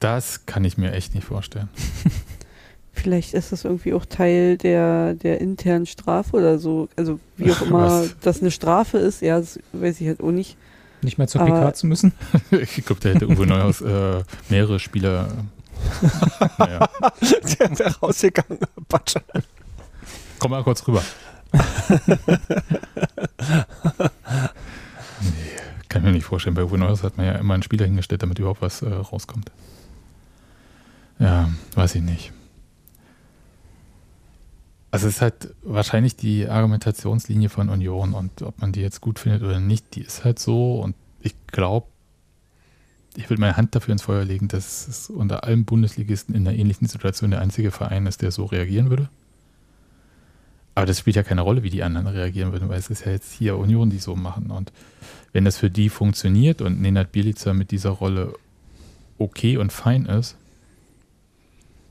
Das 0.00 0.46
kann 0.46 0.64
ich 0.64 0.76
mir 0.78 0.92
echt 0.92 1.14
nicht 1.14 1.24
vorstellen. 1.26 1.68
Vielleicht 2.92 3.32
ist 3.34 3.52
das 3.52 3.64
irgendwie 3.64 3.94
auch 3.94 4.04
Teil 4.04 4.58
der, 4.58 5.14
der 5.14 5.40
internen 5.40 5.86
Strafe 5.86 6.36
oder 6.36 6.58
so. 6.58 6.88
Also 6.96 7.18
wie 7.36 7.50
auch 7.52 7.62
immer 7.66 8.00
Was? 8.02 8.16
das 8.20 8.40
eine 8.40 8.50
Strafe 8.50 8.98
ist, 8.98 9.22
ja, 9.22 9.38
das 9.38 9.58
weiß 9.72 10.00
ich 10.00 10.08
halt 10.08 10.20
auch 10.22 10.32
nicht. 10.32 10.56
Nicht 11.02 11.16
mehr 11.16 11.28
zur 11.28 11.40
Aber- 11.42 11.52
PK 11.60 11.74
zu 11.74 11.86
müssen. 11.86 12.12
ich 12.50 12.84
glaube, 12.84 13.00
da 13.00 13.08
hätte 13.10 13.26
Uwe 13.28 13.46
Neuhaus 13.46 13.80
äh, 13.80 14.22
mehrere 14.50 14.78
Spieler. 14.78 15.28
naja, 16.58 16.88
Der 17.58 17.78
wäre 17.78 17.96
rausgegangen. 18.00 18.58
Batsche. 18.88 19.22
komm 20.38 20.50
mal 20.50 20.62
kurz 20.62 20.86
rüber. 20.86 21.02
nee, 21.52 21.60
kann 25.88 26.02
ich 26.02 26.06
mir 26.06 26.12
nicht 26.12 26.24
vorstellen. 26.24 26.54
Bei 26.54 26.64
Uwe 26.64 26.78
Neuhaus 26.78 27.02
hat 27.02 27.16
man 27.16 27.26
ja 27.26 27.32
immer 27.36 27.54
einen 27.54 27.62
Spieler 27.62 27.86
hingestellt, 27.86 28.22
damit 28.22 28.38
überhaupt 28.38 28.60
was 28.62 28.82
äh, 28.82 28.88
rauskommt. 28.92 29.50
Ja, 31.20 31.50
weiß 31.74 31.96
ich 31.96 32.02
nicht. 32.02 32.32
Also 34.90 35.06
es 35.06 35.16
ist 35.16 35.22
halt 35.22 35.54
wahrscheinlich 35.62 36.16
die 36.16 36.48
Argumentationslinie 36.48 37.48
von 37.48 37.68
Union 37.68 38.14
und 38.14 38.42
ob 38.42 38.60
man 38.60 38.72
die 38.72 38.80
jetzt 38.80 39.00
gut 39.00 39.20
findet 39.20 39.42
oder 39.42 39.60
nicht, 39.60 39.94
die 39.94 40.00
ist 40.00 40.24
halt 40.24 40.40
so 40.40 40.80
und 40.80 40.96
ich 41.20 41.34
glaube, 41.46 41.86
ich 43.16 43.28
würde 43.28 43.40
meine 43.40 43.56
Hand 43.56 43.74
dafür 43.74 43.92
ins 43.92 44.02
Feuer 44.02 44.24
legen, 44.24 44.48
dass 44.48 44.88
es 44.88 45.10
unter 45.10 45.44
allen 45.44 45.64
Bundesligisten 45.64 46.34
in 46.34 46.48
einer 46.48 46.56
ähnlichen 46.56 46.88
Situation 46.88 47.30
der 47.30 47.40
einzige 47.40 47.70
Verein 47.70 48.06
ist, 48.06 48.22
der 48.22 48.32
so 48.32 48.46
reagieren 48.46 48.90
würde. 48.90 49.08
Aber 50.74 50.86
das 50.86 50.98
spielt 50.98 51.16
ja 51.16 51.22
keine 51.22 51.42
Rolle, 51.42 51.62
wie 51.62 51.70
die 51.70 51.82
anderen 51.82 52.06
reagieren 52.06 52.52
würden, 52.52 52.68
weil 52.68 52.78
es 52.78 52.88
ist 52.88 53.04
ja 53.04 53.12
jetzt 53.12 53.32
hier 53.32 53.58
Union, 53.58 53.90
die 53.90 53.98
so 53.98 54.16
machen. 54.16 54.50
Und 54.50 54.72
wenn 55.32 55.44
das 55.44 55.58
für 55.58 55.70
die 55.70 55.88
funktioniert 55.88 56.62
und 56.62 56.80
Nenad 56.80 57.12
Bielica 57.12 57.52
mit 57.52 57.70
dieser 57.70 57.90
Rolle 57.90 58.34
okay 59.18 59.56
und 59.56 59.72
fein 59.72 60.06
ist, 60.06 60.36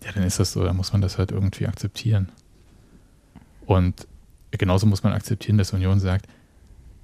ja, 0.03 0.11
dann 0.13 0.23
ist 0.23 0.39
das 0.39 0.53
so, 0.53 0.63
dann 0.63 0.77
muss 0.77 0.93
man 0.93 1.01
das 1.01 1.17
halt 1.17 1.31
irgendwie 1.31 1.67
akzeptieren. 1.67 2.29
Und 3.65 4.07
genauso 4.51 4.87
muss 4.87 5.03
man 5.03 5.13
akzeptieren, 5.13 5.57
dass 5.57 5.73
Union 5.73 5.99
sagt, 5.99 6.27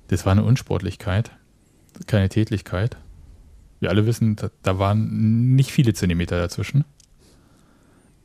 das 0.08 0.26
war 0.26 0.32
eine 0.32 0.44
Unsportlichkeit, 0.44 1.32
keine 2.08 2.30
Tätlichkeit. 2.30 2.98
Wir 3.80 3.90
alle 3.90 4.06
wissen, 4.06 4.36
da, 4.36 4.50
da 4.64 4.80
waren 4.80 5.56
nicht 5.56 5.72
viele 5.72 5.94
Zentimeter 5.94 6.40
dazwischen. 6.40 6.86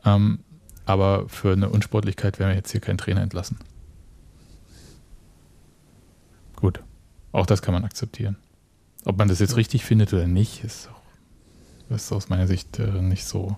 Ähm, 0.05 0.41
aber 0.87 1.29
für 1.29 1.53
eine 1.53 1.69
Unsportlichkeit 1.69 2.39
werden 2.39 2.51
wir 2.51 2.57
jetzt 2.57 2.73
hier 2.73 2.81
keinen 2.81 2.99
Trainer 2.99 3.23
entlassen. 3.23 3.59
Gut, 6.57 6.83
auch 7.33 7.47
das 7.47 7.63
kann 7.63 7.75
man 7.75 7.85
akzeptieren. 7.85 8.37
Ob 9.05 9.17
man 9.17 9.29
das 9.29 9.39
jetzt 9.39 9.57
richtig 9.57 9.85
findet 9.85 10.13
oder 10.13 10.27
nicht, 10.27 10.63
ist, 10.65 10.89
auch, 10.89 11.95
ist 11.95 12.13
aus 12.13 12.29
meiner 12.29 12.47
Sicht 12.47 12.79
äh, 12.79 13.01
nicht 13.01 13.25
so 13.25 13.57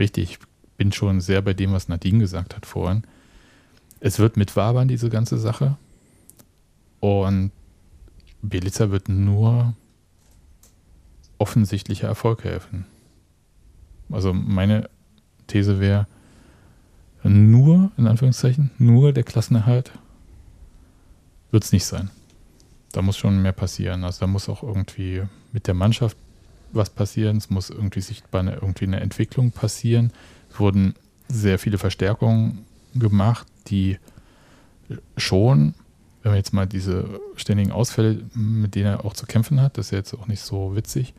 wichtig. 0.00 0.32
Ich 0.32 0.38
bin 0.76 0.90
schon 0.90 1.20
sehr 1.20 1.42
bei 1.42 1.54
dem, 1.54 1.72
was 1.72 1.86
Nadine 1.86 2.18
gesagt 2.18 2.56
hat 2.56 2.66
vorhin. 2.66 3.04
Es 4.00 4.18
wird 4.18 4.36
mitwabern, 4.36 4.88
diese 4.88 5.10
ganze 5.10 5.38
Sache. 5.38 5.76
Und 6.98 7.52
Bielica 8.42 8.90
wird 8.90 9.08
nur 9.08 9.74
offensichtlicher 11.38 12.08
Erfolg 12.08 12.44
helfen. 12.44 12.86
Also 14.10 14.32
meine 14.32 14.90
These 15.46 15.78
wäre, 15.78 16.06
nur, 17.22 17.92
in 17.96 18.06
Anführungszeichen, 18.06 18.70
nur 18.78 19.12
der 19.12 19.24
Klassenerhalt 19.24 19.92
wird 21.50 21.64
es 21.64 21.72
nicht 21.72 21.84
sein. 21.84 22.10
Da 22.92 23.02
muss 23.02 23.18
schon 23.18 23.42
mehr 23.42 23.52
passieren. 23.52 24.04
Also 24.04 24.20
da 24.20 24.26
muss 24.26 24.48
auch 24.48 24.62
irgendwie 24.62 25.22
mit 25.52 25.66
der 25.66 25.74
Mannschaft 25.74 26.16
was 26.72 26.90
passieren. 26.90 27.36
Es 27.36 27.50
muss 27.50 27.70
irgendwie 27.70 28.00
sichtbar 28.00 28.40
eine, 28.40 28.54
irgendwie 28.54 28.86
eine 28.86 29.00
Entwicklung 29.00 29.52
passieren. 29.52 30.12
Es 30.50 30.60
wurden 30.60 30.94
sehr 31.28 31.58
viele 31.58 31.78
Verstärkungen 31.78 32.64
gemacht, 32.94 33.46
die 33.68 33.98
schon, 35.16 35.74
wenn 36.22 36.32
man 36.32 36.36
jetzt 36.36 36.52
mal 36.52 36.66
diese 36.66 37.20
ständigen 37.36 37.72
Ausfälle, 37.72 38.22
mit 38.34 38.74
denen 38.74 38.86
er 38.86 39.04
auch 39.04 39.14
zu 39.14 39.26
kämpfen 39.26 39.60
hat, 39.60 39.78
das 39.78 39.86
ist 39.86 39.92
ja 39.92 39.98
jetzt 39.98 40.14
auch 40.14 40.26
nicht 40.26 40.42
so 40.42 40.74
witzig, 40.74 41.14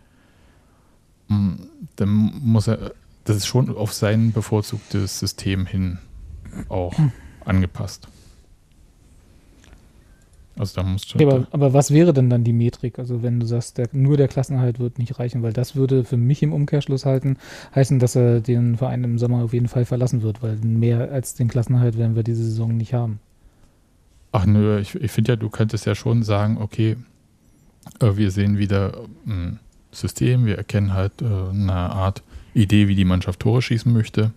mm, 1.30 1.54
dann 1.96 2.10
muss 2.10 2.68
er, 2.68 2.94
das 3.24 3.38
ist 3.38 3.48
schon 3.48 3.76
auf 3.76 3.94
sein 3.94 4.34
bevorzugtes 4.34 5.20
System 5.20 5.66
hin 5.66 6.00
auch 6.70 6.94
angepasst. 7.46 8.08
Also 10.62 10.80
da 10.80 10.88
musst 10.88 11.12
du. 11.12 11.16
Okay, 11.16 11.26
aber, 11.26 11.48
aber, 11.50 11.74
was 11.74 11.90
wäre 11.90 12.14
denn 12.14 12.30
dann 12.30 12.44
die 12.44 12.54
Metrik? 12.54 13.00
Also 13.00 13.24
wenn 13.24 13.40
du 13.40 13.48
sagst, 13.48 13.80
der, 13.80 13.90
nur 13.94 14.16
der 14.16 14.28
Klassenhalt 14.28 14.80
wird 14.80 15.00
nicht 15.00 15.18
reichen, 15.18 15.42
weil 15.42 15.54
das 15.54 15.76
würde 15.76 16.04
für 16.04 16.18
mich 16.18 16.44
im 16.44 16.54
Umkehrschluss 16.54 17.04
halten, 17.04 17.38
heißen, 17.74 17.98
dass 17.98 18.16
er 18.16 18.42
den 18.42 18.78
Verein 18.78 19.04
im 19.04 19.18
Sommer 19.18 19.44
auf 19.44 19.54
jeden 19.54 19.68
Fall 19.68 19.86
verlassen 19.86 20.22
wird, 20.22 20.44
weil 20.44 20.58
mehr 20.58 21.12
als 21.12 21.34
den 21.34 21.48
Klassenhalt 21.48 21.98
werden 21.98 22.16
wir 22.16 22.22
diese 22.22 22.44
Saison 22.44 22.78
nicht 22.78 22.94
haben. 22.94 23.20
Ach 24.34 24.46
nö, 24.46 24.80
ich, 24.80 24.94
ich 24.94 25.12
finde 25.12 25.32
ja, 25.32 25.36
du 25.36 25.50
könntest 25.50 25.88
ja 25.88 25.96
schon 25.96 26.22
sagen, 26.22 26.60
okay, 26.60 26.96
äh, 28.00 28.16
wir 28.16 28.30
sehen 28.30 28.60
wieder 28.60 29.02
ein 29.26 29.60
System, 29.92 30.46
wir 30.46 30.60
erkennen 30.60 30.94
halt 30.94 31.24
äh, 31.24 31.26
eine 31.26 31.74
Art 31.74 32.22
Idee, 32.54 32.88
wie 32.88 32.96
die 32.96 33.04
Mannschaft 33.04 33.40
Tore 33.40 33.64
schießen 33.64 33.92
möchte. 33.92 34.30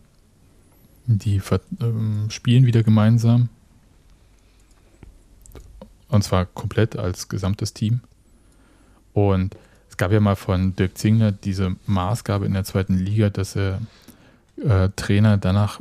Die 1.05 1.37
äh, 1.37 2.31
spielen 2.31 2.65
wieder 2.65 2.83
gemeinsam 2.83 3.51
und 6.09 6.23
zwar 6.23 6.47
komplett 6.47 6.97
als 6.97 7.29
gesamtes 7.29 7.75
Team. 7.75 8.01
Und 9.13 9.57
es 9.89 9.97
gab 9.97 10.13
ja 10.13 10.21
mal 10.21 10.37
von 10.37 10.75
Dirk 10.77 10.99
Zingler 10.99 11.33
diese 11.33 11.77
Maßgabe 11.87 12.47
in 12.47 12.55
der 12.55 12.65
zweiten 12.65 12.99
Liga, 12.99 13.31
dass 13.31 13.57
er 13.57 13.81
äh, 14.57 14.89
Trainer 14.97 15.37
danach 15.39 15.81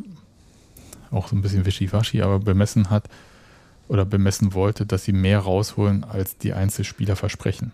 auch 1.11 1.27
so 1.27 1.35
ein 1.35 1.41
bisschen 1.41 1.65
wischiwaschi, 1.65 2.21
aber 2.21 2.39
bemessen 2.39 2.89
hat 2.89 3.09
oder 3.87 4.05
bemessen 4.05 4.53
wollte, 4.53 4.85
dass 4.85 5.03
sie 5.03 5.13
mehr 5.13 5.39
rausholen, 5.39 6.03
als 6.03 6.37
die 6.37 6.53
Einzelspieler 6.53 7.15
versprechen. 7.15 7.71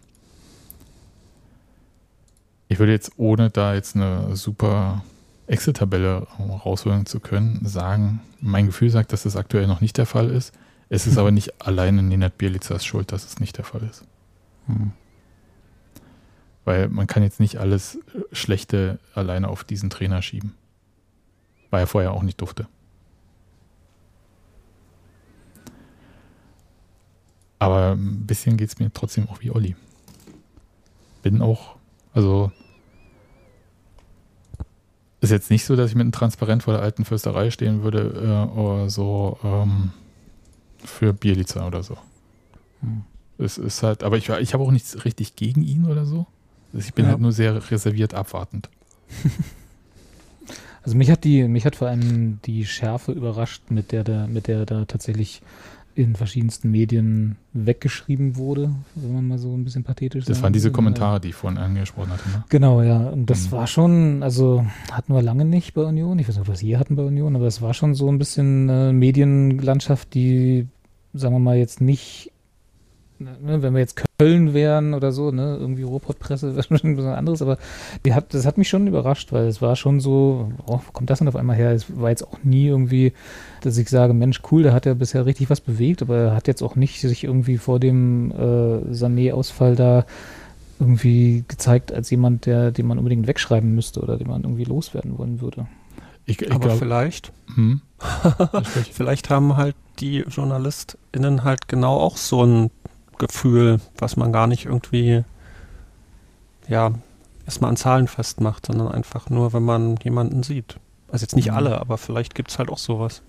Ich 2.67 2.79
würde 2.79 2.91
jetzt, 2.91 3.13
ohne 3.17 3.49
da 3.49 3.73
jetzt 3.73 3.95
eine 3.95 4.35
super 4.35 5.03
Excel-Tabelle 5.47 6.27
rausholen 6.65 7.05
zu 7.05 7.19
können, 7.19 7.59
sagen, 7.63 8.21
mein 8.39 8.67
Gefühl 8.67 8.89
sagt, 8.91 9.11
dass 9.11 9.23
das 9.23 9.35
aktuell 9.35 9.67
noch 9.67 9.81
nicht 9.81 9.97
der 9.97 10.05
Fall 10.05 10.29
ist. 10.29 10.53
Es 10.89 11.05
ist 11.05 11.17
aber 11.17 11.31
nicht 11.31 11.61
alleine 11.61 12.01
Nenad 12.01 12.37
Bielitsas 12.37 12.83
Schuld, 12.83 13.11
dass 13.11 13.25
es 13.25 13.39
nicht 13.39 13.57
der 13.57 13.65
Fall 13.65 13.83
ist. 13.83 14.03
Hm. 14.65 14.91
Weil 16.65 16.89
man 16.89 17.07
kann 17.07 17.23
jetzt 17.23 17.39
nicht 17.39 17.57
alles 17.57 17.99
Schlechte 18.31 18.99
alleine 19.13 19.47
auf 19.47 19.63
diesen 19.63 19.89
Trainer 19.89 20.21
schieben. 20.21 20.55
Weil 21.69 21.81
er 21.81 21.87
vorher 21.87 22.11
auch 22.11 22.23
nicht 22.23 22.41
durfte. 22.41 22.67
Aber 27.59 27.91
ein 27.91 28.25
bisschen 28.25 28.57
geht 28.57 28.69
es 28.69 28.79
mir 28.79 28.91
trotzdem 28.91 29.29
auch 29.29 29.41
wie 29.41 29.51
Olli. 29.51 29.75
Bin 31.21 31.41
auch, 31.41 31.75
also 32.13 32.51
ist 35.21 35.31
jetzt 35.31 35.51
nicht 35.51 35.65
so, 35.65 35.75
dass 35.75 35.89
ich 35.89 35.95
mit 35.95 36.03
einem 36.03 36.13
Transparent 36.13 36.63
vor 36.63 36.73
der 36.73 36.81
alten 36.81 37.03
Fürsterei 37.03 37.51
stehen 37.51 37.83
würde 37.83 38.47
äh, 38.55 38.57
oder 38.57 38.89
so, 38.89 39.37
ähm, 39.43 39.91
für 40.83 41.13
Bielica 41.13 41.65
oder 41.65 41.83
so. 41.83 41.97
Hm. 42.81 43.03
Es 43.37 43.57
ist 43.57 43.83
halt, 43.83 44.03
aber 44.03 44.17
ich, 44.17 44.29
ich 44.29 44.53
habe 44.53 44.63
auch 44.63 44.71
nichts 44.71 45.05
richtig 45.05 45.35
gegen 45.35 45.63
ihn 45.63 45.85
oder 45.85 46.05
so. 46.05 46.25
Also 46.73 46.85
ich 46.85 46.93
bin 46.93 47.05
ja. 47.05 47.11
halt 47.11 47.21
nur 47.21 47.31
sehr 47.31 47.71
reserviert 47.71 48.13
abwartend. 48.13 48.69
Also 50.81 50.97
mich 50.97 51.11
hat 51.11 51.23
die, 51.23 51.43
mich 51.47 51.65
hat 51.65 51.75
vor 51.75 51.87
allem 51.89 52.39
die 52.45 52.65
Schärfe 52.65 53.11
überrascht, 53.11 53.63
mit 53.69 53.91
der 53.91 54.03
da, 54.03 54.27
mit 54.27 54.47
der 54.47 54.65
da 54.65 54.85
tatsächlich 54.85 55.41
in 55.99 56.15
verschiedensten 56.15 56.71
Medien 56.71 57.35
weggeschrieben 57.53 58.37
wurde, 58.37 58.71
wenn 58.95 59.13
man 59.13 59.27
mal 59.27 59.37
so 59.37 59.53
ein 59.53 59.63
bisschen 59.63 59.83
pathetisch 59.83 60.25
Das 60.25 60.41
waren 60.41 60.53
diese 60.53 60.71
Kommentare, 60.71 61.19
die 61.19 61.29
ich 61.29 61.35
vorhin 61.35 61.59
angesprochen 61.59 62.11
hatte. 62.11 62.29
Ne? 62.29 62.43
Genau, 62.49 62.81
ja. 62.81 63.09
Und 63.09 63.29
das 63.29 63.47
mhm. 63.47 63.51
war 63.51 63.67
schon, 63.67 64.23
also 64.23 64.65
hatten 64.91 65.13
wir 65.13 65.21
lange 65.21 65.45
nicht 65.45 65.73
bei 65.73 65.83
Union. 65.83 66.17
Ich 66.19 66.27
weiß 66.27 66.35
nicht, 66.35 66.41
ob 66.41 66.47
wir 66.47 66.53
es 66.53 66.61
je 66.61 66.77
hatten 66.77 66.95
bei 66.95 67.03
Union, 67.03 67.35
aber 67.35 67.47
es 67.47 67.61
war 67.61 67.73
schon 67.73 67.95
so 67.95 68.09
ein 68.09 68.17
bisschen 68.17 68.69
äh, 68.69 68.93
Medienlandschaft, 68.93 70.13
die 70.13 70.67
sagen 71.13 71.35
wir 71.35 71.39
mal, 71.39 71.57
jetzt 71.57 71.81
nicht, 71.81 72.31
ne, 73.19 73.61
wenn 73.61 73.73
wir 73.73 73.79
jetzt 73.79 74.01
Köln 74.17 74.53
wären 74.53 74.93
oder 74.93 75.11
so, 75.11 75.31
ne, 75.31 75.57
irgendwie 75.59 75.83
Ruhrpottpresse 75.83 76.55
wäre 76.55 76.77
schon 76.77 76.97
was 76.97 77.05
anderes, 77.05 77.41
aber 77.41 77.57
die 78.05 78.13
hat, 78.13 78.33
das 78.33 78.45
hat 78.45 78.57
mich 78.57 78.69
schon 78.69 78.87
überrascht, 78.87 79.31
weil 79.31 79.47
es 79.47 79.61
war 79.61 79.75
schon 79.75 79.99
so, 79.99 80.51
oh, 80.65 80.79
wo 80.85 80.91
kommt 80.91 81.09
das 81.09 81.19
denn 81.19 81.27
auf 81.27 81.35
einmal 81.35 81.55
her? 81.55 81.71
Es 81.71 81.85
war 81.99 82.09
jetzt 82.09 82.23
auch 82.23 82.37
nie 82.43 82.67
irgendwie, 82.67 83.13
dass 83.61 83.77
ich 83.77 83.89
sage, 83.89 84.13
Mensch, 84.13 84.41
cool, 84.51 84.63
der 84.63 84.73
hat 84.73 84.85
ja 84.85 84.93
bisher 84.93 85.25
richtig 85.25 85.49
was 85.49 85.61
bewegt, 85.61 86.01
aber 86.01 86.17
er 86.17 86.35
hat 86.35 86.47
jetzt 86.47 86.61
auch 86.61 86.75
nicht 86.75 87.01
sich 87.01 87.23
irgendwie 87.23 87.57
vor 87.57 87.79
dem 87.79 88.31
äh, 88.31 88.93
Sané-Ausfall 88.93 89.75
da 89.75 90.05
irgendwie 90.79 91.43
gezeigt 91.47 91.91
als 91.91 92.09
jemand, 92.09 92.45
der, 92.45 92.71
den 92.71 92.87
man 92.87 92.97
unbedingt 92.97 93.27
wegschreiben 93.27 93.75
müsste 93.75 94.01
oder 94.01 94.17
den 94.17 94.27
man 94.27 94.43
irgendwie 94.43 94.63
loswerden 94.63 95.17
wollen 95.17 95.41
würde. 95.41 95.67
Ich, 96.25 96.41
ich 96.41 96.51
aber 96.51 96.67
glaub, 96.67 96.79
vielleicht, 96.79 97.33
hm? 97.55 97.81
vielleicht 98.91 99.29
haben 99.29 99.57
halt 99.57 99.75
die 99.99 100.19
JournalistInnen 100.19 101.43
halt 101.43 101.67
genau 101.67 101.97
auch 101.97 102.17
so 102.17 102.45
ein 102.45 102.69
Gefühl, 103.19 103.79
was 103.97 104.17
man 104.17 104.33
gar 104.33 104.47
nicht 104.47 104.65
irgendwie, 104.65 105.23
ja, 106.67 106.91
erstmal 107.45 107.69
an 107.69 107.77
Zahlen 107.77 108.07
festmacht, 108.07 108.65
sondern 108.65 108.89
einfach 108.89 109.29
nur, 109.29 109.53
wenn 109.53 109.63
man 109.63 109.97
jemanden 109.97 110.43
sieht. 110.43 110.79
Also 111.11 111.23
jetzt 111.23 111.35
nicht 111.35 111.49
mhm. 111.49 111.57
alle, 111.57 111.79
aber 111.79 111.97
vielleicht 111.97 112.35
gibt 112.35 112.51
es 112.51 112.59
halt 112.59 112.69
auch 112.69 112.77
sowas. 112.77 113.21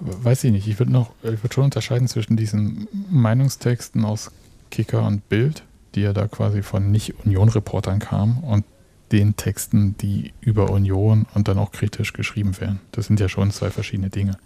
Weiß 0.00 0.44
ich 0.44 0.52
nicht. 0.52 0.66
Ich 0.66 0.78
würde 0.78 0.92
noch, 0.92 1.10
ich 1.22 1.42
würde 1.42 1.54
schon 1.54 1.64
unterscheiden 1.64 2.08
zwischen 2.08 2.36
diesen 2.36 2.88
Meinungstexten 3.10 4.04
aus 4.04 4.30
Kicker 4.70 5.06
und 5.06 5.28
Bild, 5.28 5.62
die 5.94 6.00
ja 6.00 6.12
da 6.12 6.26
quasi 6.26 6.62
von 6.62 6.90
Nicht-Union-Reportern 6.90 7.98
kamen 7.98 8.42
und 8.42 8.64
den 9.12 9.36
Texten, 9.36 9.96
die 9.98 10.32
über 10.40 10.70
Union 10.70 11.26
und 11.34 11.48
dann 11.48 11.58
auch 11.58 11.70
kritisch 11.70 12.14
geschrieben 12.14 12.58
werden. 12.60 12.80
Das 12.92 13.06
sind 13.06 13.20
ja 13.20 13.28
schon 13.28 13.50
zwei 13.50 13.70
verschiedene 13.70 14.10
Dinge. 14.10 14.38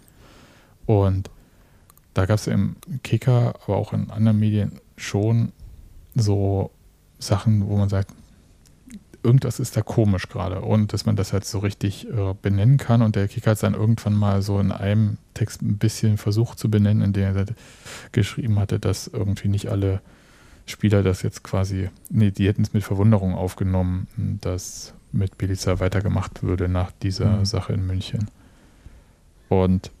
Und 0.85 1.29
da 2.17 2.25
gab 2.25 2.39
es 2.39 2.47
im 2.47 2.75
Kicker, 3.03 3.55
aber 3.63 3.77
auch 3.77 3.93
in 3.93 4.09
anderen 4.09 4.39
Medien 4.39 4.71
schon 4.95 5.51
so 6.15 6.71
Sachen, 7.19 7.67
wo 7.67 7.77
man 7.77 7.89
sagt, 7.89 8.11
irgendwas 9.23 9.59
ist 9.59 9.77
da 9.77 9.81
komisch 9.81 10.29
gerade 10.29 10.61
und 10.61 10.93
dass 10.93 11.05
man 11.05 11.15
das 11.15 11.33
halt 11.33 11.45
so 11.45 11.59
richtig 11.59 12.07
äh, 12.07 12.33
benennen 12.41 12.77
kann. 12.77 13.01
Und 13.01 13.15
der 13.15 13.27
Kicker 13.27 13.51
hat 13.51 13.57
es 13.57 13.61
dann 13.61 13.73
irgendwann 13.73 14.15
mal 14.15 14.41
so 14.41 14.59
in 14.59 14.71
einem 14.71 15.17
Text 15.33 15.61
ein 15.61 15.77
bisschen 15.77 16.17
versucht 16.17 16.57
zu 16.57 16.71
benennen, 16.71 17.03
in 17.03 17.13
dem 17.13 17.35
er 17.35 17.45
geschrieben 18.13 18.57
hatte, 18.57 18.79
dass 18.79 19.07
irgendwie 19.07 19.49
nicht 19.49 19.69
alle 19.69 20.01
Spieler 20.65 21.03
das 21.03 21.21
jetzt 21.21 21.43
quasi, 21.43 21.89
nee, 22.09 22.31
die 22.31 22.47
hätten 22.47 22.63
es 22.63 22.73
mit 22.73 22.83
Verwunderung 22.83 23.35
aufgenommen, 23.35 24.07
dass 24.41 24.93
mit 25.11 25.37
Beliza 25.37 25.79
weitergemacht 25.79 26.41
würde 26.41 26.67
nach 26.67 26.91
dieser 26.91 27.37
mhm. 27.37 27.45
Sache 27.45 27.73
in 27.73 27.85
München. 27.85 28.27
Und 29.49 29.91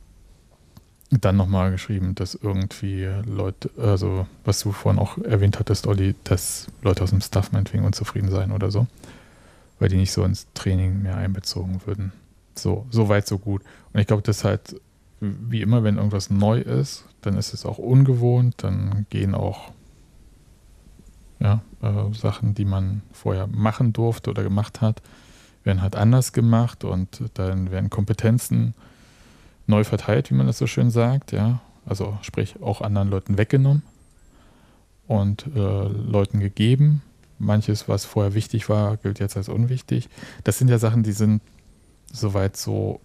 dann 1.09 1.37
nochmal 1.37 1.71
geschrieben, 1.71 2.15
dass 2.15 2.35
irgendwie 2.35 3.07
Leute, 3.25 3.69
also 3.77 4.27
was 4.43 4.59
du 4.59 4.71
vorhin 4.71 4.99
auch 4.99 5.17
erwähnt 5.19 5.59
hattest, 5.59 5.87
Olli, 5.87 6.15
dass 6.25 6.67
Leute 6.81 7.03
aus 7.03 7.11
dem 7.11 7.21
Staff 7.21 7.51
meinetwegen 7.51 7.85
unzufrieden 7.85 8.29
seien 8.29 8.51
oder 8.51 8.71
so, 8.71 8.87
weil 9.79 9.89
die 9.89 9.97
nicht 9.97 10.11
so 10.11 10.23
ins 10.23 10.47
Training 10.53 11.01
mehr 11.01 11.15
einbezogen 11.15 11.81
würden. 11.85 12.11
So, 12.55 12.85
so 12.89 13.07
weit, 13.07 13.27
so 13.27 13.37
gut. 13.37 13.61
Und 13.93 13.99
ich 14.01 14.07
glaube, 14.07 14.21
das 14.23 14.37
ist 14.37 14.43
halt, 14.43 14.81
wie 15.21 15.61
immer, 15.61 15.83
wenn 15.83 15.97
irgendwas 15.97 16.29
neu 16.29 16.59
ist, 16.59 17.05
dann 17.21 17.37
ist 17.37 17.53
es 17.53 17.65
auch 17.65 17.77
ungewohnt, 17.77 18.55
dann 18.57 19.05
gehen 19.09 19.33
auch 19.33 19.71
ja, 21.39 21.61
äh, 21.81 22.13
Sachen, 22.13 22.53
die 22.53 22.65
man 22.65 23.01
vorher 23.13 23.47
machen 23.47 23.93
durfte 23.93 24.29
oder 24.29 24.43
gemacht 24.43 24.81
hat, 24.81 25.01
werden 25.63 25.81
halt 25.81 25.95
anders 25.95 26.33
gemacht 26.33 26.83
und 26.83 27.23
dann 27.35 27.71
werden 27.71 27.89
Kompetenzen 27.89 28.73
neu 29.67 29.83
verteilt, 29.83 30.31
wie 30.31 30.35
man 30.35 30.47
das 30.47 30.57
so 30.57 30.67
schön 30.67 30.89
sagt, 30.89 31.31
ja. 31.31 31.61
Also 31.85 32.17
sprich 32.21 32.61
auch 32.61 32.81
anderen 32.81 33.09
Leuten 33.09 33.37
weggenommen 33.37 33.83
und 35.07 35.47
äh, 35.55 35.87
Leuten 35.87 36.39
gegeben. 36.39 37.01
Manches, 37.39 37.87
was 37.87 38.03
vorher 38.03 38.33
wichtig 38.33 38.67
war, 38.67 38.97
gilt 38.97 39.19
jetzt 39.19 39.37
als 39.37 39.47
unwichtig. 39.47 40.09
Das 40.43 40.57
sind 40.57 40.69
ja 40.69 40.79
Sachen, 40.79 41.03
die 41.03 41.11
sind 41.11 41.41
soweit 42.11 42.57
so 42.57 42.99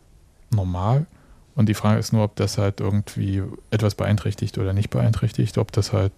normal. 0.51 1.07
Und 1.55 1.69
die 1.69 1.75
Frage 1.75 2.01
ist 2.01 2.13
nur, 2.13 2.25
ob 2.25 2.35
das 2.37 2.59
halt 2.59 2.81
irgendwie 2.81 3.43
etwas 3.71 3.95
beeinträchtigt 3.95 4.57
oder 4.59 4.73
nicht 4.73 4.91
beeinträchtigt, 4.91 5.59
ob 5.59 5.71
das 5.71 5.93
halt 5.93 6.13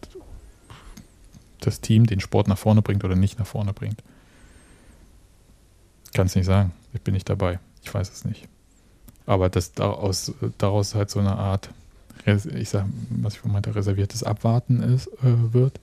das 1.61 1.81
Team 1.81 2.07
den 2.07 2.21
Sport 2.21 2.47
nach 2.47 2.59
vorne 2.59 2.83
bringt 2.83 3.05
oder 3.05 3.17
nicht 3.17 3.39
nach 3.39 3.47
vorne 3.47 3.73
bringt. 3.73 4.03
Kann 6.15 6.27
es 6.27 6.37
nicht 6.37 6.47
sagen. 6.47 6.73
Ich 6.93 7.01
bin 7.01 7.15
nicht 7.15 7.29
dabei. 7.29 7.59
Ich 7.83 7.93
weiß 7.93 8.11
es 8.11 8.25
nicht. 8.25 8.49
Aber 9.27 9.49
dass 9.49 9.73
daraus, 9.73 10.33
daraus 10.59 10.95
halt 10.95 11.11
so 11.11 11.21
eine 11.21 11.37
Art 11.37 11.71
ich 12.27 12.71
sag, 12.71 12.87
was 13.11 13.37
ich 13.37 13.45
meinte, 13.45 13.75
reserviertes 13.75 14.23
Abwarten 14.23 14.83
ist, 14.83 15.09
äh, 15.23 15.53
wird. 15.53 15.79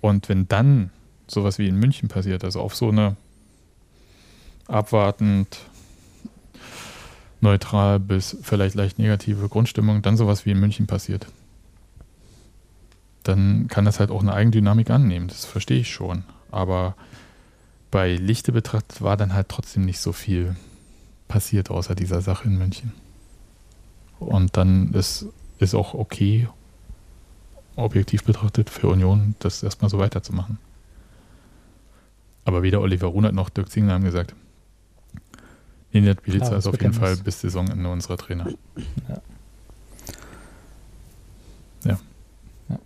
Und 0.00 0.28
wenn 0.28 0.46
dann 0.48 0.90
sowas 1.26 1.58
wie 1.58 1.68
in 1.68 1.76
München 1.76 2.08
passiert, 2.08 2.44
also 2.44 2.60
auf 2.60 2.74
so 2.74 2.88
eine 2.88 3.16
abwartend, 4.66 5.58
neutral 7.40 7.98
bis 7.98 8.36
vielleicht 8.42 8.74
leicht 8.74 8.98
negative 8.98 9.48
Grundstimmung, 9.48 10.02
dann 10.02 10.16
sowas 10.16 10.44
wie 10.44 10.50
in 10.50 10.60
München 10.60 10.86
passiert, 10.86 11.26
dann 13.22 13.68
kann 13.68 13.86
das 13.86 14.00
halt 14.00 14.10
auch 14.10 14.20
eine 14.20 14.34
Eigendynamik 14.34 14.90
annehmen. 14.90 15.28
Das 15.28 15.46
verstehe 15.46 15.80
ich 15.80 15.90
schon. 15.90 16.24
Aber 16.50 16.94
bei 17.90 18.16
Lichte 18.16 18.52
betrachtet 18.52 19.00
war 19.00 19.16
dann 19.16 19.32
halt 19.32 19.48
trotzdem 19.48 19.84
nicht 19.84 20.00
so 20.00 20.12
viel 20.12 20.56
passiert 21.30 21.70
außer 21.70 21.94
dieser 21.94 22.20
Sache 22.20 22.48
in 22.48 22.58
München. 22.58 22.92
Und 24.18 24.56
dann 24.56 24.92
ist, 24.92 25.26
ist 25.58 25.74
auch 25.74 25.94
okay, 25.94 26.48
objektiv 27.76 28.24
betrachtet, 28.24 28.68
für 28.68 28.88
Union 28.88 29.36
das 29.38 29.62
erstmal 29.62 29.88
so 29.90 29.98
weiterzumachen. 29.98 30.58
Aber 32.44 32.62
weder 32.62 32.80
Oliver 32.80 33.06
Runert 33.06 33.32
noch 33.32 33.48
Dirk 33.48 33.70
Zingler 33.70 33.94
haben 33.94 34.04
gesagt, 34.04 34.34
Ninja 35.92 36.14
Bielica 36.14 36.56
ist 36.56 36.66
auf 36.66 36.80
jeden 36.80 36.92
Fall 36.92 37.16
bis 37.16 37.40
Saisonende 37.40 37.88
unserer 37.88 38.16
Trainer. 38.16 38.48
Ja. 39.08 39.22
ja. 41.84 41.98
ja. 42.68 42.78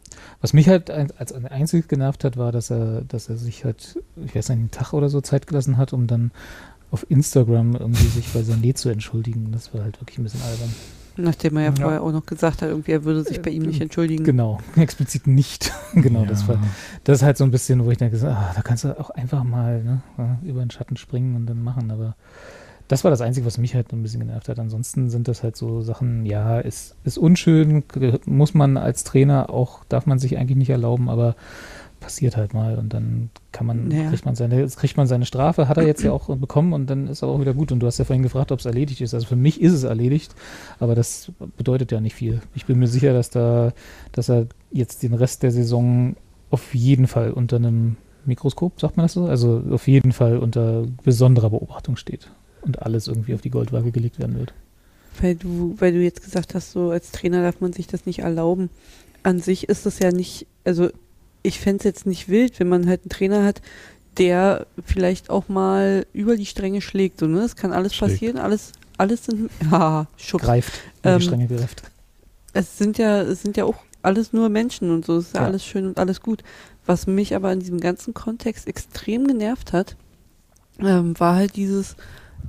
Was 0.43 0.53
mich 0.53 0.69
halt 0.69 0.91
als 0.91 1.33
einziges 1.33 1.89
genervt 1.89 2.25
hat, 2.25 2.37
war, 2.37 2.53
dass 2.53 2.71
er, 2.71 3.03
dass 3.03 3.31
er 3.31 3.39
sich 3.39 3.65
halt, 3.65 3.99
ich 4.25 4.35
weiß 4.35 4.51
nicht, 4.51 4.59
einen 4.59 4.71
Tag 4.71 4.93
oder 4.93 5.09
so 5.09 5.23
Zeit 5.23 5.47
gelassen 5.47 5.79
hat, 5.79 5.95
um 5.95 6.07
dann 6.07 6.31
auf 6.95 7.11
Instagram 7.11 7.75
irgendwie 7.75 8.07
sich 8.07 8.29
bei 8.29 8.41
Sané 8.41 8.73
zu 8.77 8.89
entschuldigen. 8.89 9.51
Das 9.51 9.75
war 9.75 9.83
halt 9.83 10.01
wirklich 10.01 10.17
ein 10.19 10.23
bisschen 10.23 10.43
albern. 10.43 10.73
Nachdem 11.17 11.57
er 11.57 11.65
ja, 11.65 11.69
ja, 11.71 11.75
vorher 11.75 12.03
auch 12.05 12.13
noch 12.13 12.25
gesagt 12.25 12.63
hat, 12.63 12.69
irgendwie 12.69 12.93
er 12.93 13.03
würde 13.03 13.25
sich 13.25 13.43
bei 13.43 13.51
ihm 13.51 13.65
nicht 13.65 13.81
entschuldigen. 13.81 14.23
Genau, 14.23 14.61
explizit 14.77 15.27
nicht. 15.27 15.73
genau, 15.95 16.21
ja. 16.21 16.27
das 16.27 16.47
war 16.47 16.63
das 17.03 17.19
ist 17.19 17.25
halt 17.25 17.37
so 17.37 17.43
ein 17.43 17.51
bisschen, 17.51 17.85
wo 17.85 17.91
ich 17.91 17.99
denke, 17.99 18.17
ah, 18.29 18.53
da 18.55 18.63
kannst 18.63 18.85
du 18.85 18.97
auch 18.99 19.11
einfach 19.11 19.43
mal 19.43 19.83
ne, 19.83 20.03
über 20.45 20.61
den 20.61 20.71
Schatten 20.71 20.97
springen 20.97 21.35
und 21.35 21.47
dann 21.47 21.65
machen, 21.65 21.91
aber 21.91 22.15
das 22.87 23.03
war 23.03 23.11
das 23.11 23.23
Einzige, 23.23 23.45
was 23.45 23.59
mich 23.59 23.75
halt 23.75 23.93
ein 23.93 24.03
bisschen 24.03 24.21
genervt 24.21 24.49
hat. 24.49 24.61
Ansonsten 24.61 25.11
sind 25.11 25.27
das 25.27 25.43
halt 25.43 25.57
so 25.57 25.81
Sachen, 25.81 26.27
ja, 26.27 26.61
ist, 26.61 26.95
ist 27.03 27.19
unschön, 27.19 27.83
muss 28.27 28.55
man 28.55 28.77
als 28.77 29.03
Trainer 29.03 29.51
auch, 29.51 29.85
darf 29.89 30.07
man 30.07 30.21
sich 30.21 30.39
eigentlich 30.39 30.59
nicht 30.59 30.71
erlauben, 30.71 31.09
aber 31.09 31.35
passiert 32.05 32.37
halt 32.37 32.53
mal 32.53 32.77
und 32.77 32.93
dann 32.93 33.31
kann 33.51 33.67
man, 33.67 33.91
ja. 33.91 34.11
kriegt 34.11 34.27
man 34.27 34.35
seine, 34.35 34.67
kriegt 34.69 34.97
man 34.99 35.07
seine 35.07 35.25
Strafe, 35.25 35.69
hat 35.69 35.79
er 35.79 35.87
jetzt 35.87 36.03
ja 36.03 36.13
auch 36.13 36.29
bekommen 36.37 36.75
und 36.75 36.89
dann 36.91 37.09
ist 37.09 37.23
er 37.23 37.29
auch 37.29 37.41
wieder 37.41 37.55
gut. 37.55 37.73
Und 37.73 37.81
du 37.81 37.87
hast 37.87 37.99
ja 37.99 38.05
vorhin 38.05 38.23
gefragt, 38.23 38.53
ob 38.53 38.59
es 38.59 38.67
erledigt 38.67 39.01
ist. 39.01 39.15
Also 39.15 39.27
für 39.27 39.37
mich 39.37 39.61
ist 39.61 39.73
es 39.73 39.85
erledigt, 39.85 40.35
aber 40.81 40.95
das 40.95 41.33
bedeutet 41.57 41.93
ja 41.93 42.01
nicht 42.01 42.15
viel. 42.15 42.43
Ich 42.55 42.67
bin 42.67 42.79
mir 42.79 42.89
sicher, 42.89 43.15
dass 43.15 43.31
da, 43.31 43.73
dass 44.13 44.29
er 44.29 44.47
jetzt 44.71 45.03
den 45.03 45.15
Rest 45.15 45.43
der 45.43 45.51
Saison 45.51 46.15
auf 46.51 46.75
jeden 46.75 47.07
Fall 47.07 47.33
unter 47.33 47.57
einem 47.57 47.97
Mikroskop, 48.27 48.79
sagt 48.81 48.99
man 48.99 49.05
das 49.05 49.15
so? 49.15 49.25
Also 49.25 49.63
auf 49.71 49.89
jeden 49.89 50.13
Fall 50.13 50.37
unter 50.37 50.85
besonderer 51.03 51.51
Beobachtung 51.51 51.97
steht 51.97 52.31
und 52.63 52.83
alles 52.83 53.09
irgendwie 53.09 53.35
auf 53.35 53.41
die 53.41 53.51
Goldwaage 53.51 53.93
gelegt 53.93 54.19
werden 54.19 54.39
wird. 54.39 54.53
Weil 55.23 55.37
du, 55.37 55.75
weil 55.79 55.93
du 55.93 56.03
jetzt 56.03 56.23
gesagt 56.23 56.55
hast, 56.55 56.73
so 56.73 56.91
als 56.91 57.13
Trainer 57.13 57.43
darf 57.43 57.61
man 57.61 57.73
sich 57.73 57.87
das 57.87 58.05
nicht 58.05 58.21
erlauben. 58.21 58.69
An 59.23 59.39
sich 59.39 59.69
ist 59.69 59.87
das 59.87 60.01
ja 60.01 60.11
nicht, 60.13 60.47
also 60.65 60.91
ich 61.45 61.61
fände 61.61 61.79
es 61.79 61.85
jetzt 61.85 62.07
nicht 62.07 62.29
wild, 62.29 62.59
wenn 62.59 62.69
man 62.69 62.89
halt 62.89 63.03
einen 63.03 63.11
Trainer 63.11 63.45
hat, 63.45 63.61
der 64.17 64.67
vielleicht 64.85 65.31
auch 65.31 65.49
mal 65.49 66.07
über 66.13 66.37
die 66.37 66.47
Stränge 66.47 66.81
schlägt. 66.81 67.21
So, 67.21 67.27
ne? 67.27 67.41
Es 67.41 67.55
kann 67.55 67.73
alles 67.73 67.95
schlägt. 67.95 68.13
passieren, 68.15 68.39
alles, 68.39 68.73
alles 68.97 69.27
sind, 69.27 69.51
ja, 69.71 70.07
Schubs. 70.17 70.45
Greift, 70.45 70.73
ähm, 71.05 71.19
die 71.19 71.25
Stränge 71.25 71.47
greift. 71.47 71.83
Es 72.55 72.79
sind 72.79 72.99
ja, 72.99 73.21
es 73.23 73.43
sind 73.43 73.57
ja 73.57 73.65
auch 73.65 73.77
alles 74.03 74.33
nur 74.33 74.49
Menschen 74.49 74.91
und 74.91 75.05
so, 75.05 75.19
es 75.19 75.27
ist 75.27 75.35
ja, 75.35 75.43
ja 75.43 75.47
alles 75.47 75.65
schön 75.65 75.87
und 75.87 75.99
alles 75.99 76.21
gut. 76.23 76.43
Was 76.87 77.07
mich 77.07 77.35
aber 77.35 77.53
in 77.53 77.61
diesem 77.61 77.81
ganzen 77.81 78.15
Kontext 78.15 78.67
extrem 78.67 79.27
genervt 79.27 79.73
hat, 79.73 79.97
ähm, 80.81 81.19
war 81.19 81.37
halt 81.37 81.57
dieses, 81.57 81.97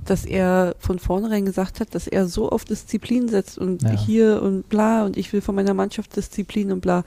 dass 0.04 0.24
er 0.24 0.74
von 0.78 0.98
vornherein 0.98 1.44
gesagt 1.44 1.80
hat, 1.80 1.94
dass 1.94 2.06
er 2.06 2.26
so 2.28 2.50
auf 2.50 2.64
Disziplin 2.64 3.28
setzt 3.28 3.58
und 3.58 3.82
ja. 3.82 3.90
hier 3.90 4.42
und 4.42 4.68
bla 4.68 5.04
und 5.04 5.16
ich 5.16 5.32
will 5.32 5.40
von 5.40 5.54
meiner 5.54 5.74
Mannschaft 5.74 6.16
Disziplin 6.16 6.72
und 6.72 6.80
bla. 6.80 7.04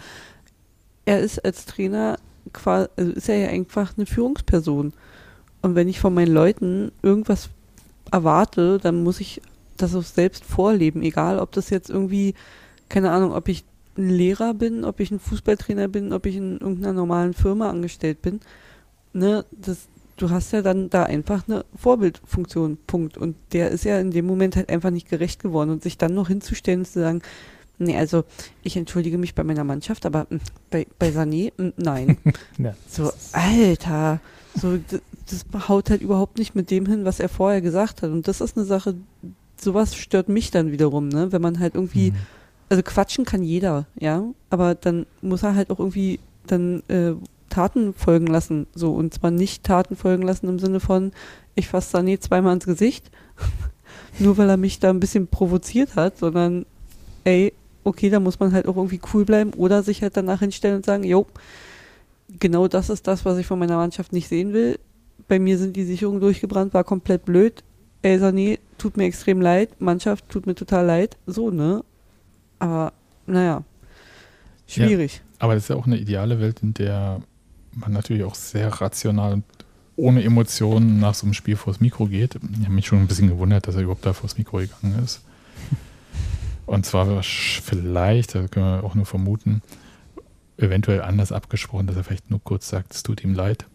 Er 1.05 1.19
ist 1.19 1.43
als 1.43 1.65
Trainer 1.65 2.17
quasi, 2.53 2.89
also 2.95 3.11
ist 3.11 3.29
er 3.29 3.37
ja 3.37 3.49
einfach 3.49 3.97
eine 3.97 4.05
Führungsperson. 4.05 4.93
Und 5.61 5.75
wenn 5.75 5.89
ich 5.89 5.99
von 5.99 6.13
meinen 6.13 6.33
Leuten 6.33 6.91
irgendwas 7.01 7.49
erwarte, 8.11 8.79
dann 8.81 9.03
muss 9.03 9.19
ich 9.19 9.41
das 9.77 9.95
auch 9.95 10.03
selbst 10.03 10.43
vorleben, 10.43 11.01
egal 11.01 11.39
ob 11.39 11.51
das 11.51 11.69
jetzt 11.69 11.89
irgendwie, 11.89 12.33
keine 12.89 13.11
Ahnung, 13.11 13.33
ob 13.33 13.47
ich 13.47 13.63
ein 13.97 14.09
Lehrer 14.09 14.53
bin, 14.53 14.85
ob 14.85 14.99
ich 14.99 15.11
ein 15.11 15.19
Fußballtrainer 15.19 15.87
bin, 15.87 16.13
ob 16.13 16.25
ich 16.25 16.35
in 16.35 16.59
irgendeiner 16.59 16.93
normalen 16.93 17.33
Firma 17.33 17.69
angestellt 17.69 18.21
bin. 18.21 18.39
Ne, 19.13 19.45
das, 19.51 19.87
du 20.17 20.29
hast 20.29 20.51
ja 20.53 20.61
dann 20.61 20.89
da 20.89 21.03
einfach 21.03 21.47
eine 21.47 21.65
Vorbildfunktion, 21.75 22.77
Punkt. 22.87 23.17
Und 23.17 23.35
der 23.51 23.71
ist 23.71 23.83
ja 23.85 23.99
in 23.99 24.11
dem 24.11 24.25
Moment 24.25 24.55
halt 24.55 24.69
einfach 24.69 24.91
nicht 24.91 25.09
gerecht 25.09 25.41
geworden. 25.41 25.69
Und 25.69 25.83
sich 25.83 25.97
dann 25.97 26.13
noch 26.13 26.27
hinzustellen 26.27 26.79
und 26.79 26.85
zu 26.85 26.99
sagen, 26.99 27.21
nee, 27.79 27.97
also 27.97 28.23
ich 28.63 28.77
entschuldige 28.77 29.17
mich 29.17 29.35
bei 29.35 29.43
meiner 29.43 29.63
Mannschaft, 29.63 30.05
aber 30.05 30.27
mh, 30.29 30.29
hm, 30.29 30.39
bei, 30.69 30.87
bei 30.97 31.09
Sané, 31.09 31.51
mh, 31.57 31.65
hm, 31.65 31.73
nein. 31.77 32.17
ja, 32.57 32.75
so, 32.87 33.11
Alter, 33.31 34.19
so, 34.55 34.77
das, 34.77 35.01
das 35.27 35.67
haut 35.67 35.89
halt 35.89 36.01
überhaupt 36.01 36.37
nicht 36.37 36.55
mit 36.55 36.71
dem 36.71 36.85
hin, 36.85 37.05
was 37.05 37.19
er 37.19 37.29
vorher 37.29 37.61
gesagt 37.61 38.01
hat. 38.01 38.11
Und 38.11 38.27
das 38.27 38.41
ist 38.41 38.57
eine 38.57 38.65
Sache, 38.65 38.95
sowas 39.57 39.95
stört 39.95 40.29
mich 40.29 40.51
dann 40.51 40.71
wiederum, 40.71 41.09
ne? 41.09 41.31
Wenn 41.31 41.41
man 41.41 41.59
halt 41.59 41.75
irgendwie, 41.75 42.11
mhm. 42.11 42.17
also 42.69 42.83
quatschen 42.83 43.25
kann 43.25 43.43
jeder, 43.43 43.85
ja, 43.99 44.23
aber 44.49 44.75
dann 44.75 45.05
muss 45.21 45.43
er 45.43 45.55
halt 45.55 45.69
auch 45.69 45.79
irgendwie 45.79 46.19
dann 46.47 46.83
äh, 46.87 47.13
Taten 47.49 47.93
folgen 47.93 48.27
lassen. 48.27 48.67
So, 48.73 48.93
und 48.93 49.13
zwar 49.13 49.31
nicht 49.31 49.63
Taten 49.63 49.95
folgen 49.95 50.23
lassen 50.23 50.47
im 50.47 50.59
Sinne 50.59 50.79
von, 50.79 51.11
ich 51.55 51.67
fasse 51.67 51.97
Sané 51.97 52.19
zweimal 52.19 52.53
ins 52.53 52.65
Gesicht, 52.65 53.11
nur 54.19 54.37
weil 54.37 54.49
er 54.49 54.57
mich 54.57 54.79
da 54.79 54.89
ein 54.89 54.99
bisschen 54.99 55.27
provoziert 55.27 55.95
hat, 55.95 56.17
sondern 56.17 56.65
ey, 57.23 57.53
okay, 57.83 58.09
da 58.09 58.19
muss 58.19 58.39
man 58.39 58.51
halt 58.51 58.67
auch 58.67 58.77
irgendwie 58.77 59.01
cool 59.13 59.25
bleiben 59.25 59.53
oder 59.53 59.83
sich 59.83 60.01
halt 60.01 60.17
danach 60.17 60.39
hinstellen 60.39 60.77
und 60.77 60.85
sagen, 60.85 61.03
jo, 61.03 61.27
genau 62.39 62.67
das 62.67 62.89
ist 62.89 63.07
das, 63.07 63.25
was 63.25 63.37
ich 63.37 63.47
von 63.47 63.59
meiner 63.59 63.77
Mannschaft 63.77 64.13
nicht 64.13 64.27
sehen 64.27 64.53
will. 64.53 64.79
Bei 65.27 65.39
mir 65.39 65.57
sind 65.57 65.75
die 65.75 65.83
Sicherungen 65.83 66.21
durchgebrannt, 66.21 66.73
war 66.73 66.83
komplett 66.83 67.25
blöd. 67.25 67.63
Ey, 68.01 68.17
Sané, 68.17 68.59
tut 68.77 68.97
mir 68.97 69.05
extrem 69.05 69.41
leid, 69.41 69.81
Mannschaft 69.81 70.29
tut 70.29 70.45
mir 70.45 70.55
total 70.55 70.85
leid, 70.85 71.17
so, 71.27 71.51
ne? 71.51 71.83
Aber, 72.59 72.93
naja, 73.25 73.63
schwierig. 74.67 75.15
Ja, 75.15 75.21
aber 75.39 75.55
das 75.55 75.63
ist 75.63 75.69
ja 75.69 75.75
auch 75.75 75.85
eine 75.85 75.97
ideale 75.97 76.39
Welt, 76.39 76.61
in 76.63 76.73
der 76.73 77.21
man 77.73 77.93
natürlich 77.93 78.23
auch 78.23 78.35
sehr 78.35 78.69
rational 78.69 79.33
und 79.33 79.43
ohne 79.95 80.23
Emotionen 80.23 80.99
nach 80.99 81.13
so 81.13 81.25
einem 81.25 81.33
Spiel 81.33 81.57
vors 81.57 81.81
Mikro 81.81 82.05
geht. 82.05 82.35
Ich 82.35 82.65
habe 82.65 82.73
mich 82.73 82.87
schon 82.87 82.99
ein 82.99 83.07
bisschen 83.07 83.27
gewundert, 83.27 83.67
dass 83.67 83.75
er 83.75 83.81
überhaupt 83.81 84.05
da 84.05 84.13
vors 84.13 84.37
Mikro 84.37 84.57
gegangen 84.57 85.03
ist. 85.03 85.21
Und 86.69 86.85
zwar 86.85 87.23
vielleicht, 87.23 88.35
da 88.35 88.47
können 88.47 88.65
wir 88.67 88.83
auch 88.83 88.93
nur 88.93 89.07
vermuten, 89.07 89.63
eventuell 90.55 91.01
anders 91.01 91.31
abgesprochen, 91.31 91.87
dass 91.87 91.95
er 91.95 92.03
vielleicht 92.03 92.29
nur 92.29 92.43
kurz 92.43 92.69
sagt, 92.69 92.93
es 92.93 93.01
tut 93.01 93.23
ihm 93.23 93.33
leid. 93.33 93.65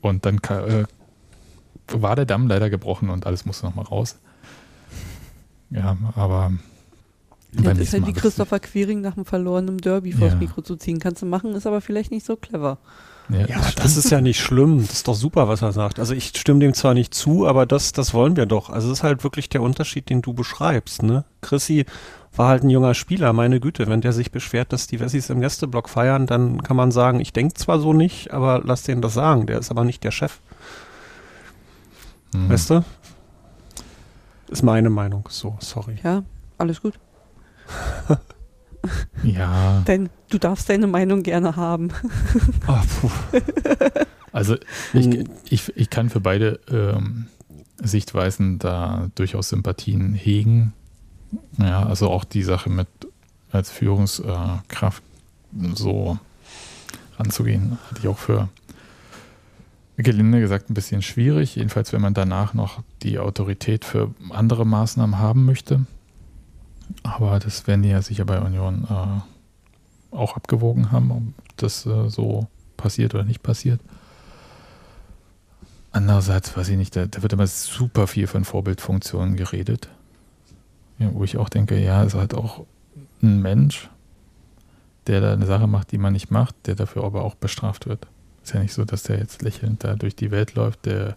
Und 0.00 0.26
dann 0.26 0.38
äh, 0.38 0.86
war 1.86 2.16
der 2.16 2.24
Damm 2.24 2.48
leider 2.48 2.68
gebrochen 2.68 3.10
und 3.10 3.26
alles 3.26 3.46
musste 3.46 3.64
nochmal 3.64 3.84
raus. 3.84 4.16
Ja, 5.70 5.96
aber 6.16 6.52
ja, 7.52 7.62
das 7.62 7.78
ist 7.78 7.92
halt 7.92 8.08
wie 8.08 8.12
Christopher 8.12 8.58
Quiring 8.58 9.00
nach 9.00 9.14
einem 9.16 9.24
verlorenen 9.24 9.78
Derby 9.78 10.10
ja. 10.10 10.16
vors 10.16 10.34
Mikro 10.34 10.62
zu 10.62 10.74
ziehen. 10.74 10.98
Kannst 10.98 11.22
du 11.22 11.26
machen, 11.26 11.54
ist 11.54 11.68
aber 11.68 11.80
vielleicht 11.80 12.10
nicht 12.10 12.26
so 12.26 12.34
clever. 12.34 12.78
Ja, 13.28 13.46
ja 13.46 13.56
das, 13.58 13.74
das 13.74 13.96
ist 13.96 14.10
ja 14.10 14.20
nicht 14.20 14.40
schlimm. 14.40 14.80
Das 14.80 14.92
ist 14.92 15.08
doch 15.08 15.14
super, 15.14 15.48
was 15.48 15.62
er 15.62 15.72
sagt. 15.72 15.98
Also 15.98 16.14
ich 16.14 16.32
stimme 16.36 16.60
dem 16.60 16.74
zwar 16.74 16.94
nicht 16.94 17.14
zu, 17.14 17.46
aber 17.46 17.66
das, 17.66 17.92
das 17.92 18.12
wollen 18.12 18.36
wir 18.36 18.46
doch. 18.46 18.70
Also 18.70 18.88
es 18.90 18.98
ist 18.98 19.02
halt 19.02 19.24
wirklich 19.24 19.48
der 19.48 19.62
Unterschied, 19.62 20.10
den 20.10 20.22
du 20.22 20.34
beschreibst. 20.34 21.02
Ne? 21.02 21.24
Chrissy 21.40 21.86
war 22.36 22.48
halt 22.48 22.64
ein 22.64 22.70
junger 22.70 22.94
Spieler, 22.94 23.32
meine 23.32 23.60
Güte. 23.60 23.86
Wenn 23.86 24.00
der 24.00 24.12
sich 24.12 24.30
beschwert, 24.30 24.72
dass 24.72 24.86
die 24.86 25.00
Wessis 25.00 25.30
im 25.30 25.40
Gästeblock 25.40 25.88
feiern, 25.88 26.26
dann 26.26 26.62
kann 26.62 26.76
man 26.76 26.90
sagen, 26.90 27.20
ich 27.20 27.32
denke 27.32 27.54
zwar 27.54 27.78
so 27.78 27.92
nicht, 27.92 28.32
aber 28.32 28.60
lass 28.64 28.82
den 28.82 29.00
das 29.00 29.14
sagen. 29.14 29.46
Der 29.46 29.58
ist 29.58 29.70
aber 29.70 29.84
nicht 29.84 30.04
der 30.04 30.10
Chef. 30.10 30.40
Mhm. 32.34 32.50
Weißt 32.50 32.70
du? 32.70 32.84
Ist 34.50 34.62
meine 34.62 34.90
Meinung. 34.90 35.26
So, 35.30 35.56
sorry. 35.60 35.96
Ja, 36.02 36.24
alles 36.58 36.82
gut. 36.82 36.98
ja. 39.22 39.82
Denn 39.86 40.08
du 40.30 40.38
darfst 40.38 40.68
deine 40.68 40.86
Meinung 40.86 41.22
gerne 41.22 41.56
haben. 41.56 41.88
oh, 42.68 43.10
also 44.32 44.56
ich, 44.92 45.24
ich, 45.48 45.76
ich 45.76 45.90
kann 45.90 46.10
für 46.10 46.20
beide 46.20 46.60
ähm, 46.70 47.26
Sichtweisen 47.82 48.58
da 48.58 49.10
durchaus 49.14 49.48
Sympathien 49.48 50.14
hegen. 50.14 50.72
Ja, 51.58 51.84
also 51.84 52.10
auch 52.10 52.24
die 52.24 52.42
Sache 52.42 52.70
mit 52.70 52.88
als 53.50 53.70
Führungskraft 53.70 55.02
so 55.74 56.18
ranzugehen, 57.18 57.78
hatte 57.88 58.00
ich 58.00 58.08
auch 58.08 58.18
für 58.18 58.48
gelinde 59.96 60.40
gesagt 60.40 60.70
ein 60.70 60.74
bisschen 60.74 61.02
schwierig. 61.02 61.56
Jedenfalls, 61.56 61.92
wenn 61.92 62.02
man 62.02 62.14
danach 62.14 62.54
noch 62.54 62.82
die 63.02 63.18
Autorität 63.18 63.84
für 63.84 64.12
andere 64.30 64.66
Maßnahmen 64.66 65.18
haben 65.18 65.44
möchte. 65.44 65.86
Aber 67.02 67.38
das 67.38 67.66
werden 67.66 67.82
die 67.82 67.90
ja 67.90 68.02
sicher 68.02 68.24
bei 68.24 68.40
Union 68.40 68.86
äh, 68.88 70.14
auch 70.16 70.36
abgewogen 70.36 70.92
haben, 70.92 71.10
ob 71.10 71.22
das 71.56 71.86
äh, 71.86 72.08
so 72.08 72.46
passiert 72.76 73.14
oder 73.14 73.24
nicht 73.24 73.42
passiert. 73.42 73.80
Andererseits 75.92 76.56
weiß 76.56 76.70
ich 76.70 76.76
nicht, 76.76 76.96
da, 76.96 77.06
da 77.06 77.22
wird 77.22 77.32
immer 77.32 77.46
super 77.46 78.06
viel 78.06 78.26
von 78.26 78.44
Vorbildfunktionen 78.44 79.36
geredet. 79.36 79.88
Ja, 80.98 81.10
wo 81.12 81.24
ich 81.24 81.36
auch 81.36 81.48
denke, 81.48 81.78
ja, 81.78 82.02
ist 82.02 82.14
halt 82.14 82.34
auch 82.34 82.66
ein 83.22 83.40
Mensch, 83.40 83.88
der 85.06 85.20
da 85.20 85.32
eine 85.32 85.46
Sache 85.46 85.66
macht, 85.66 85.92
die 85.92 85.98
man 85.98 86.12
nicht 86.12 86.30
macht, 86.30 86.54
der 86.66 86.74
dafür 86.74 87.04
aber 87.04 87.22
auch 87.24 87.34
bestraft 87.34 87.86
wird. 87.86 88.06
Ist 88.42 88.54
ja 88.54 88.60
nicht 88.60 88.74
so, 88.74 88.84
dass 88.84 89.04
der 89.04 89.18
jetzt 89.18 89.42
lächelnd 89.42 89.84
da 89.84 89.94
durch 89.94 90.16
die 90.16 90.30
Welt 90.30 90.54
läuft, 90.54 90.86
der 90.86 91.16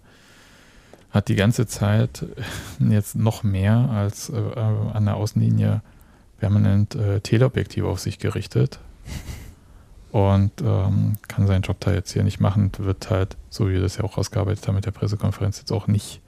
hat 1.09 1.29
die 1.29 1.35
ganze 1.35 1.67
Zeit 1.67 2.25
jetzt 2.79 3.15
noch 3.15 3.43
mehr 3.43 3.89
als 3.91 4.29
äh, 4.29 4.35
an 4.35 5.05
der 5.05 5.15
Außenlinie 5.15 5.81
permanent 6.39 6.95
äh, 6.95 7.21
Teleobjektive 7.21 7.87
auf 7.87 7.99
sich 7.99 8.19
gerichtet 8.19 8.79
und 10.11 10.51
ähm, 10.61 11.17
kann 11.27 11.47
seinen 11.47 11.63
Job 11.63 11.77
da 11.79 11.93
jetzt 11.93 12.11
hier 12.11 12.23
nicht 12.23 12.39
machen. 12.39 12.71
Wird 12.77 13.09
halt, 13.09 13.37
so 13.49 13.67
wie 13.67 13.73
wir 13.73 13.81
das 13.81 13.97
ja 13.97 14.03
auch 14.03 14.17
rausgearbeitet 14.17 14.67
haben 14.67 14.75
mit 14.75 14.85
der 14.85 14.91
Pressekonferenz, 14.91 15.59
jetzt 15.59 15.71
auch 15.71 15.87
nicht 15.87 16.21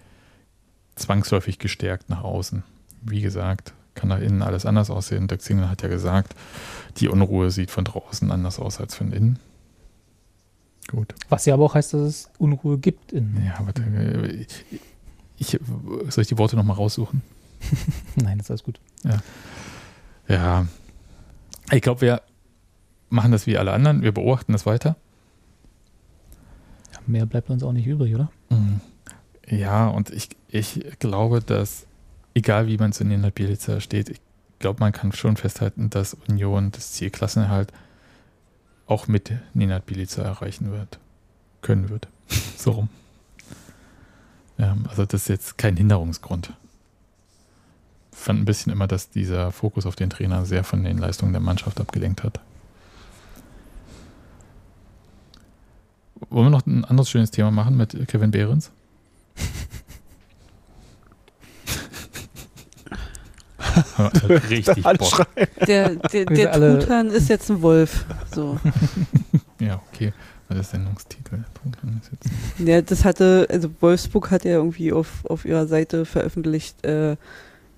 zwangsläufig 0.95 1.59
gestärkt 1.59 2.09
nach 2.09 2.23
außen. 2.23 2.63
Wie 3.01 3.21
gesagt, 3.21 3.73
kann 3.95 4.09
nach 4.09 4.19
innen 4.19 4.41
alles 4.41 4.65
anders 4.65 4.89
aussehen. 4.89 5.27
Dirk 5.27 5.41
Zingel 5.41 5.69
hat 5.69 5.81
ja 5.81 5.89
gesagt, 5.89 6.35
die 6.97 7.07
Unruhe 7.07 7.51
sieht 7.51 7.71
von 7.71 7.85
draußen 7.85 8.31
anders 8.31 8.59
aus 8.59 8.79
als 8.79 8.95
von 8.95 9.11
innen. 9.11 9.39
Gut. 10.89 11.13
Was 11.29 11.45
ja 11.45 11.53
aber 11.53 11.65
auch 11.65 11.75
heißt, 11.75 11.93
dass 11.93 12.01
es 12.01 12.31
Unruhe 12.39 12.79
gibt 12.79 13.11
in. 13.11 13.39
Ja, 13.45 13.59
aber 13.59 13.73
ich, 15.37 15.59
soll 16.09 16.21
ich 16.23 16.27
die 16.27 16.37
Worte 16.37 16.55
nochmal 16.55 16.77
raussuchen? 16.77 17.21
Nein, 18.15 18.39
das 18.39 18.47
ist 18.47 18.51
alles 18.51 18.63
gut. 18.63 18.79
Ja. 19.03 19.21
Ja. 20.27 20.67
Ich 21.71 21.81
glaube, 21.81 22.01
wir 22.01 22.21
machen 23.09 23.31
das 23.31 23.45
wie 23.45 23.57
alle 23.57 23.71
anderen. 23.71 24.01
Wir 24.01 24.11
beobachten 24.11 24.51
das 24.51 24.65
weiter. 24.65 24.95
Ja, 26.91 26.99
mehr 27.05 27.25
bleibt 27.27 27.51
uns 27.51 27.61
auch 27.61 27.73
nicht 27.73 27.85
übrig, 27.85 28.15
oder? 28.15 28.31
Mhm. 28.49 28.81
Ja, 29.47 29.87
und 29.89 30.09
ich, 30.09 30.29
ich 30.47 30.81
glaube, 30.97 31.41
dass, 31.41 31.85
egal 32.33 32.67
wie 32.67 32.77
man 32.77 32.93
zu 32.93 33.03
Nenad 33.03 33.35
Bielica 33.35 33.79
steht, 33.79 34.09
ich 34.09 34.21
glaube, 34.57 34.79
man 34.79 34.91
kann 34.91 35.11
schon 35.11 35.37
festhalten, 35.37 35.91
dass 35.91 36.15
Union 36.27 36.71
das 36.71 36.93
Ziel 36.93 37.11
Klassenerhalt 37.11 37.71
auch 38.89 39.07
mit 39.07 39.31
Nenad 39.53 39.85
Bilica 39.85 40.23
erreichen 40.23 40.71
wird, 40.71 40.99
können 41.61 41.89
wird. 41.89 42.07
so 42.57 42.71
rum. 42.71 42.89
Ja, 44.57 44.75
also 44.89 45.05
das 45.05 45.21
ist 45.21 45.29
jetzt 45.29 45.57
kein 45.57 45.77
Hinderungsgrund. 45.77 46.53
Ich 48.11 48.17
fand 48.17 48.41
ein 48.41 48.45
bisschen 48.45 48.73
immer, 48.73 48.87
dass 48.87 49.09
dieser 49.09 49.51
Fokus 49.51 49.85
auf 49.85 49.95
den 49.95 50.09
Trainer 50.09 50.45
sehr 50.45 50.63
von 50.63 50.83
den 50.83 50.97
Leistungen 50.97 51.31
der 51.31 51.41
Mannschaft 51.41 51.79
abgelenkt 51.79 52.23
hat. 52.23 52.41
Wollen 56.29 56.47
wir 56.47 56.49
noch 56.49 56.65
ein 56.65 56.83
anderes 56.83 57.09
schönes 57.09 57.31
Thema 57.31 57.51
machen 57.51 57.77
mit 57.77 58.07
Kevin 58.07 58.31
Behrens? 58.31 58.71
Richtig 64.49 64.83
Bock. 64.83 65.27
Der, 65.67 65.95
der, 65.95 66.25
der 66.25 66.51
Truthahn 66.51 67.07
ist 67.07 67.29
jetzt 67.29 67.49
ein 67.49 67.61
Wolf. 67.61 68.05
So. 68.33 68.59
ja, 69.59 69.81
okay. 69.91 70.13
Der 70.49 70.63
Sendungstitel. 70.63 71.43
Ja, 72.57 72.81
das 72.81 73.05
hatte, 73.05 73.47
also 73.51 73.69
Wolfsburg 73.81 74.31
hat 74.31 74.45
ja 74.45 74.53
irgendwie 74.53 74.91
auf, 74.91 75.23
auf 75.25 75.45
ihrer 75.45 75.67
Seite 75.67 76.05
veröffentlicht, 76.05 76.83
äh, 76.83 77.17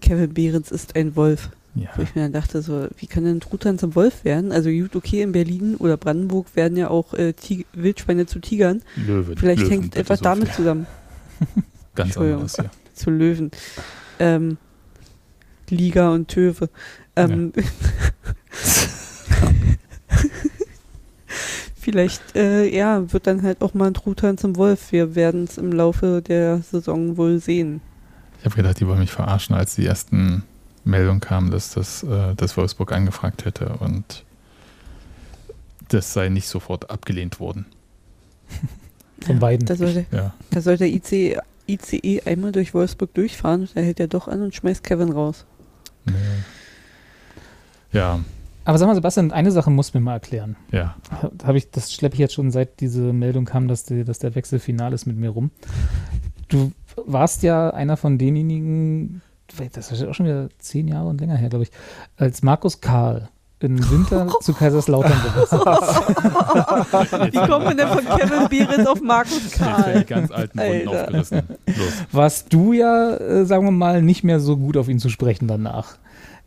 Kevin 0.01 0.33
Behrens 0.33 0.71
ist 0.71 0.95
ein 0.95 1.15
Wolf. 1.15 1.49
Ja. 1.75 1.89
Wo 1.95 2.01
ich 2.01 2.15
mir 2.15 2.23
dann 2.23 2.33
dachte, 2.33 2.61
so, 2.61 2.87
wie 2.97 3.07
kann 3.07 3.23
denn 3.23 3.37
ein 3.37 3.39
Truthahn 3.39 3.77
zum 3.79 3.95
Wolf 3.95 4.25
werden? 4.25 4.51
Also 4.51 4.69
gut, 4.69 4.95
okay, 4.95 5.21
in 5.21 5.31
Berlin 5.31 5.75
oder 5.77 5.95
Brandenburg 5.95 6.55
werden 6.55 6.77
ja 6.77 6.89
auch 6.89 7.13
äh, 7.13 7.33
Wildschweine 7.73 8.25
zu 8.25 8.39
Tigern. 8.39 8.81
Löwen. 8.95 9.37
Vielleicht 9.37 9.61
Löwen, 9.61 9.71
hängt 9.71 9.95
etwas 9.95 10.19
so 10.19 10.23
damit 10.23 10.49
viel. 10.49 10.55
zusammen. 10.57 10.87
Ganz 11.95 12.17
anders, 12.17 12.57
ja. 12.57 12.65
Zu 12.93 13.09
Löwen. 13.09 13.51
Ähm, 14.19 14.57
Liga 15.71 16.11
und 16.11 16.27
Töwe. 16.27 16.69
Ähm, 17.15 17.53
ja. 17.55 17.63
Vielleicht, 21.75 22.35
äh, 22.35 22.67
ja, 22.69 23.11
wird 23.11 23.25
dann 23.25 23.41
halt 23.41 23.61
auch 23.61 23.73
mal 23.73 23.87
ein 23.87 23.95
Truthahn 23.95 24.37
zum 24.37 24.55
Wolf. 24.55 24.91
Wir 24.91 25.15
werden 25.15 25.45
es 25.45 25.57
im 25.57 25.71
Laufe 25.71 26.21
der 26.21 26.59
Saison 26.59 27.17
wohl 27.17 27.39
sehen. 27.39 27.81
Ich 28.39 28.45
habe 28.45 28.55
gedacht, 28.55 28.79
die 28.79 28.87
wollen 28.87 28.99
mich 28.99 29.11
verarschen, 29.11 29.55
als 29.55 29.75
die 29.75 29.85
ersten 29.85 30.43
Meldungen 30.83 31.21
kamen, 31.21 31.51
dass 31.51 31.73
das 31.73 32.03
äh, 32.03 32.35
dass 32.35 32.57
Wolfsburg 32.57 32.91
angefragt 32.91 33.45
hätte 33.45 33.77
und 33.79 34.23
das 35.89 36.13
sei 36.13 36.29
nicht 36.29 36.47
sofort 36.47 36.89
abgelehnt 36.89 37.39
worden. 37.39 37.65
Von 39.25 39.39
beiden. 39.39 39.65
Da 39.65 39.75
soll, 39.75 39.93
der, 39.93 40.05
ja. 40.11 40.33
da 40.49 40.61
soll 40.61 40.77
der 40.77 40.87
ICE, 40.87 41.37
ICE 41.67 42.21
einmal 42.25 42.51
durch 42.51 42.73
Wolfsburg 42.73 43.13
durchfahren, 43.13 43.69
da 43.75 43.81
hält 43.81 43.99
er 43.99 44.07
doch 44.07 44.27
an 44.27 44.41
und 44.41 44.55
schmeißt 44.55 44.83
Kevin 44.83 45.11
raus. 45.11 45.45
Nee. 46.05 46.13
Ja. 47.91 48.19
Aber 48.63 48.77
sag 48.77 48.87
mal, 48.87 48.95
Sebastian, 48.95 49.31
eine 49.31 49.51
Sache 49.51 49.71
muss 49.71 49.93
mir 49.93 50.01
mal 50.01 50.13
erklären. 50.13 50.55
Ja. 50.71 50.95
Hab 51.43 51.55
ich, 51.55 51.71
das 51.71 51.91
schleppe 51.91 52.13
ich 52.13 52.19
jetzt 52.19 52.33
schon 52.33 52.51
seit 52.51 52.79
diese 52.79 53.11
Meldung 53.13 53.45
kam, 53.45 53.67
dass, 53.67 53.83
die, 53.83 54.03
dass 54.03 54.19
der 54.19 54.35
Wechsel 54.35 54.59
final 54.59 54.93
ist 54.93 55.05
mit 55.05 55.17
mir 55.17 55.29
rum. 55.29 55.51
Du 56.47 56.71
warst 57.05 57.43
ja 57.43 57.71
einer 57.71 57.97
von 57.97 58.17
denjenigen, 58.17 59.21
das 59.73 59.91
ist 59.91 60.03
auch 60.03 60.13
schon 60.13 60.27
wieder 60.27 60.49
zehn 60.59 60.87
Jahre 60.87 61.09
und 61.09 61.19
länger 61.19 61.37
her, 61.37 61.49
glaube 61.49 61.63
ich, 61.63 61.71
als 62.17 62.43
Markus 62.43 62.81
Karl 62.81 63.29
im 63.61 63.91
Winter 63.91 64.27
zu 64.41 64.53
Kaiserslautern 64.53 65.13
gewechselt 65.23 65.61
Wie 67.33 67.47
kommt 67.47 67.65
man 67.65 67.77
denn 67.77 67.87
von 67.87 68.03
Kevin 68.05 68.49
Behrens 68.49 68.87
auf 68.87 69.01
Markus 69.01 69.51
Karl? 69.51 70.03
Ganz 70.03 70.31
alten 70.31 70.59
Wunden 70.59 70.87
aufgerissen. 70.87 71.41
Los. 71.67 71.93
Warst 72.11 72.51
du 72.51 72.73
ja, 72.73 73.15
äh, 73.15 73.45
sagen 73.45 73.65
wir 73.65 73.71
mal, 73.71 74.01
nicht 74.01 74.23
mehr 74.23 74.39
so 74.39 74.57
gut 74.57 74.77
auf 74.77 74.89
ihn 74.89 74.99
zu 74.99 75.09
sprechen 75.09 75.47
danach. 75.47 75.97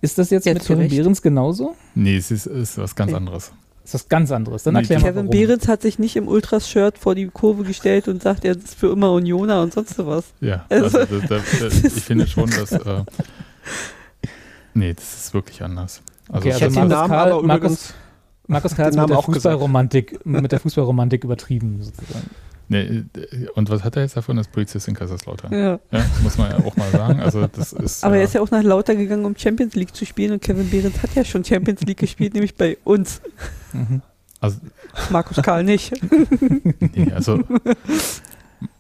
Ist 0.01 0.19
das 0.19 0.31
jetzt, 0.31 0.45
jetzt 0.45 0.69
mit 0.69 0.79
Kevin 0.79 0.89
Behrens 0.89 1.23
genauso? 1.23 1.77
Nee, 1.95 2.17
es 2.17 2.31
ist, 2.31 2.47
ist 2.47 2.79
was 2.79 2.95
ganz 2.95 3.15
anderes. 3.15 3.53
Das 3.85 3.95
ist 3.95 3.95
was 3.95 4.09
ganz 4.09 4.33
anderes. 4.33 4.63
Dann 4.65 4.75
erklär 4.75 4.99
nee, 4.99 5.05
mal, 5.05 5.13
Kevin 5.13 5.31
Behrens 5.31 5.69
hat 5.69 5.83
sich 5.83 5.99
nicht 5.99 6.17
im 6.17 6.27
Ultras-Shirt 6.27 6.99
vor 6.99 7.15
die 7.15 7.27
Kurve 7.27 7.65
gestellt 7.65 8.09
und 8.09 8.23
sagt, 8.23 8.45
er 8.45 8.57
ist 8.57 8.75
für 8.75 8.91
immer 8.91 9.13
Unioner 9.13 9.63
und 9.63 9.73
sonst 9.73 9.99
was. 9.99 10.25
Ja, 10.41 10.65
also, 10.71 10.99
also 10.99 11.21
da, 11.21 11.37
da, 11.37 11.67
ich 11.67 11.93
finde 12.03 12.27
schon, 12.27 12.51
dass. 12.51 12.73
Äh, 12.73 13.05
nee, 14.75 14.93
das 14.93 15.15
ist 15.15 15.35
wirklich 15.35 15.63
anders. 15.63 16.03
Also, 16.31 16.49
okay, 16.49 16.65
also 16.65 16.81
Markus, 16.81 17.09
Karl, 17.09 17.43
Markus, 17.43 17.95
Markus 18.47 18.75
Karl 18.75 18.87
hat 18.87 18.97
mit 18.97 19.11
der, 19.11 19.23
Fußballromantik, 19.23 20.27
mit 20.27 20.53
der 20.53 20.61
Fußballromantik 20.61 21.25
übertrieben, 21.25 21.83
sozusagen. 21.83 22.31
Nee, 22.69 23.05
und 23.55 23.69
was 23.69 23.85
hat 23.85 23.97
er 23.97 24.03
jetzt 24.03 24.17
davon 24.17 24.39
als 24.39 24.49
Polizist 24.49 24.89
in 24.89 24.95
Kaiserslautern? 24.95 25.53
Ja. 25.53 25.79
ja. 25.91 26.05
Muss 26.23 26.39
man 26.39 26.51
ja 26.51 26.65
auch 26.65 26.75
mal 26.77 26.91
sagen. 26.91 27.21
Also 27.21 27.47
das 27.47 27.75
ist, 27.75 28.05
Aber 28.05 28.17
er 28.17 28.25
ist 28.25 28.35
ja 28.35 28.41
auch 28.41 28.51
nach 28.51 28.63
Lauter 28.63 28.97
gegangen, 28.97 29.25
um 29.27 29.37
Champions 29.37 29.75
League 29.75 29.95
zu 29.95 30.07
spielen 30.07 30.33
und 30.33 30.43
Kevin 30.43 30.71
Behrens 30.71 31.03
hat 31.03 31.15
ja 31.15 31.25
schon 31.25 31.45
Champions 31.45 31.83
League 31.83 31.99
gespielt, 31.99 32.33
nämlich 32.35 32.55
bei 32.55 32.79
uns. 32.85 33.21
Mhm. 33.73 34.01
Also, 34.41 34.61
Markus 35.11 35.43
Karl 35.43 35.65
nicht. 35.65 35.93
nee, 36.95 37.13
also 37.13 37.41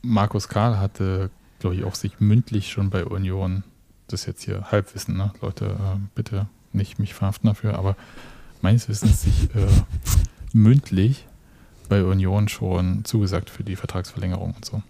Markus 0.02 0.48
Karl 0.48 0.78
hatte, 0.78 1.30
glaube 1.58 1.76
ich, 1.76 1.84
auch 1.84 1.94
sich 1.94 2.20
mündlich 2.20 2.70
schon 2.70 2.90
bei 2.90 3.04
Union, 3.04 3.64
das 4.08 4.20
ist 4.20 4.26
jetzt 4.26 4.42
hier 4.44 4.70
Halbwissen, 4.70 5.16
ne? 5.16 5.32
Leute, 5.40 5.66
äh, 5.66 5.98
bitte 6.14 6.46
nicht 6.74 6.98
mich 6.98 7.14
verhaften 7.14 7.48
dafür, 7.48 7.78
aber 7.78 7.96
meines 8.60 8.88
Wissens 8.88 9.22
sich 9.22 9.54
äh, 9.54 9.66
mündlich 10.52 11.26
bei 11.88 12.02
Union 12.04 12.48
schon 12.48 13.04
zugesagt 13.04 13.50
für 13.50 13.64
die 13.64 13.76
Vertragsverlängerung 13.76 14.54
und 14.54 14.64
so. 14.64 14.82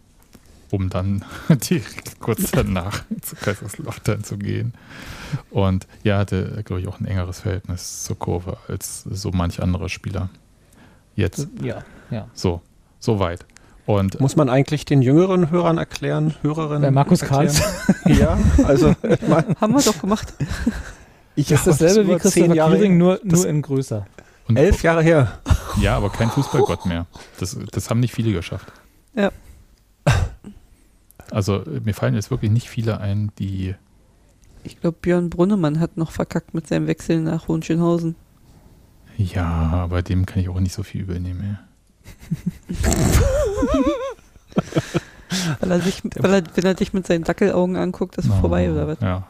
Um 0.71 0.91
dann 0.91 1.25
direkt 1.49 2.21
kurz 2.21 2.51
danach 2.51 3.05
zu 3.21 3.37
Kaiserslautern 3.37 4.25
zu 4.25 4.39
gehen. 4.39 4.75
Und 5.51 5.87
ja, 6.03 6.19
hatte, 6.19 6.63
glaube 6.65 6.81
ich, 6.81 6.89
auch 6.89 7.01
ein 7.01 7.07
engeres 7.07 7.41
Verhältnis 7.41 8.05
zur 8.05 8.19
Kurve 8.19 8.59
als 8.69 9.03
so 9.03 9.31
manch 9.33 9.63
andere 9.63 9.89
Spieler. 9.89 10.31
Jetzt. 11.17 11.49
Ja, 11.63 11.85
ja. 12.11 12.29
So, 12.35 12.63
so 12.99 13.19
weit. 13.19 13.45
Und 13.87 14.19
Muss 14.19 14.35
man 14.35 14.49
eigentlich 14.49 14.85
den 14.87 15.03
jüngeren 15.03 15.51
Hörern 15.51 15.79
erklären, 15.79 16.35
Hörerinnen? 16.43 16.83
Bei 16.83 16.91
Markus 16.91 17.21
Karls. 17.21 17.61
ja, 18.07 18.39
also 18.65 18.95
ich 19.03 19.29
mein, 19.29 19.45
haben 19.61 19.75
wir 19.75 19.83
doch 19.83 20.01
gemacht. 20.01 20.33
Ich 21.37 21.49
das 21.49 21.67
ist 21.67 21.81
dasselbe 21.81 22.15
wie 22.15 22.19
Christopher 22.19 22.55
Jahre 22.55 22.89
nur, 22.89 23.21
nur 23.25 23.47
in 23.47 23.63
größer. 23.63 24.07
Und 24.47 24.57
Elf 24.57 24.83
Jahre 24.83 25.03
her. 25.03 25.41
Ja, 25.81 25.97
aber 25.97 26.11
kein 26.11 26.31
Fußballgott 26.31 26.87
mehr. 26.87 27.07
Das, 27.41 27.59
das 27.73 27.91
haben 27.91 28.01
nicht 28.01 28.15
viele 28.15 28.33
geschafft. 28.33 28.73
Ja. 29.15 29.33
Also 31.31 31.65
mir 31.83 31.95
fallen 31.95 32.15
jetzt 32.15 32.31
wirklich 32.31 32.51
nicht 32.51 32.69
viele 32.69 33.01
ein, 33.01 33.33
die. 33.39 33.75
Ich 34.63 34.81
glaube, 34.81 34.99
Björn 35.01 35.31
Brunnemann 35.31 35.81
hat 35.81 35.97
noch 35.97 36.11
verkackt 36.11 36.55
mit 36.55 36.67
seinem 36.67 36.87
Wechsel 36.87 37.21
nach 37.21 37.49
Hohenschönhausen. 37.49 38.15
Ja, 39.17 39.71
aber 39.73 40.03
dem 40.03 40.27
kann 40.27 40.43
ich 40.43 40.49
auch 40.49 40.61
nicht 40.61 40.75
so 40.75 40.83
viel 40.83 41.03
übernehmen. 41.03 41.59
Weil 45.61 45.71
er 45.71 45.81
sich, 45.81 46.03
weil 46.17 46.35
er, 46.35 46.43
wenn 46.55 46.65
er 46.65 46.75
dich 46.75 46.93
mit 46.93 47.07
seinen 47.07 47.25
Dackelaugen 47.25 47.77
anguckt, 47.77 48.17
ist 48.17 48.29
No, 48.29 48.35
vorbei 48.41 48.71
oder 48.71 48.87
was? 48.89 48.99
Ja, 49.01 49.27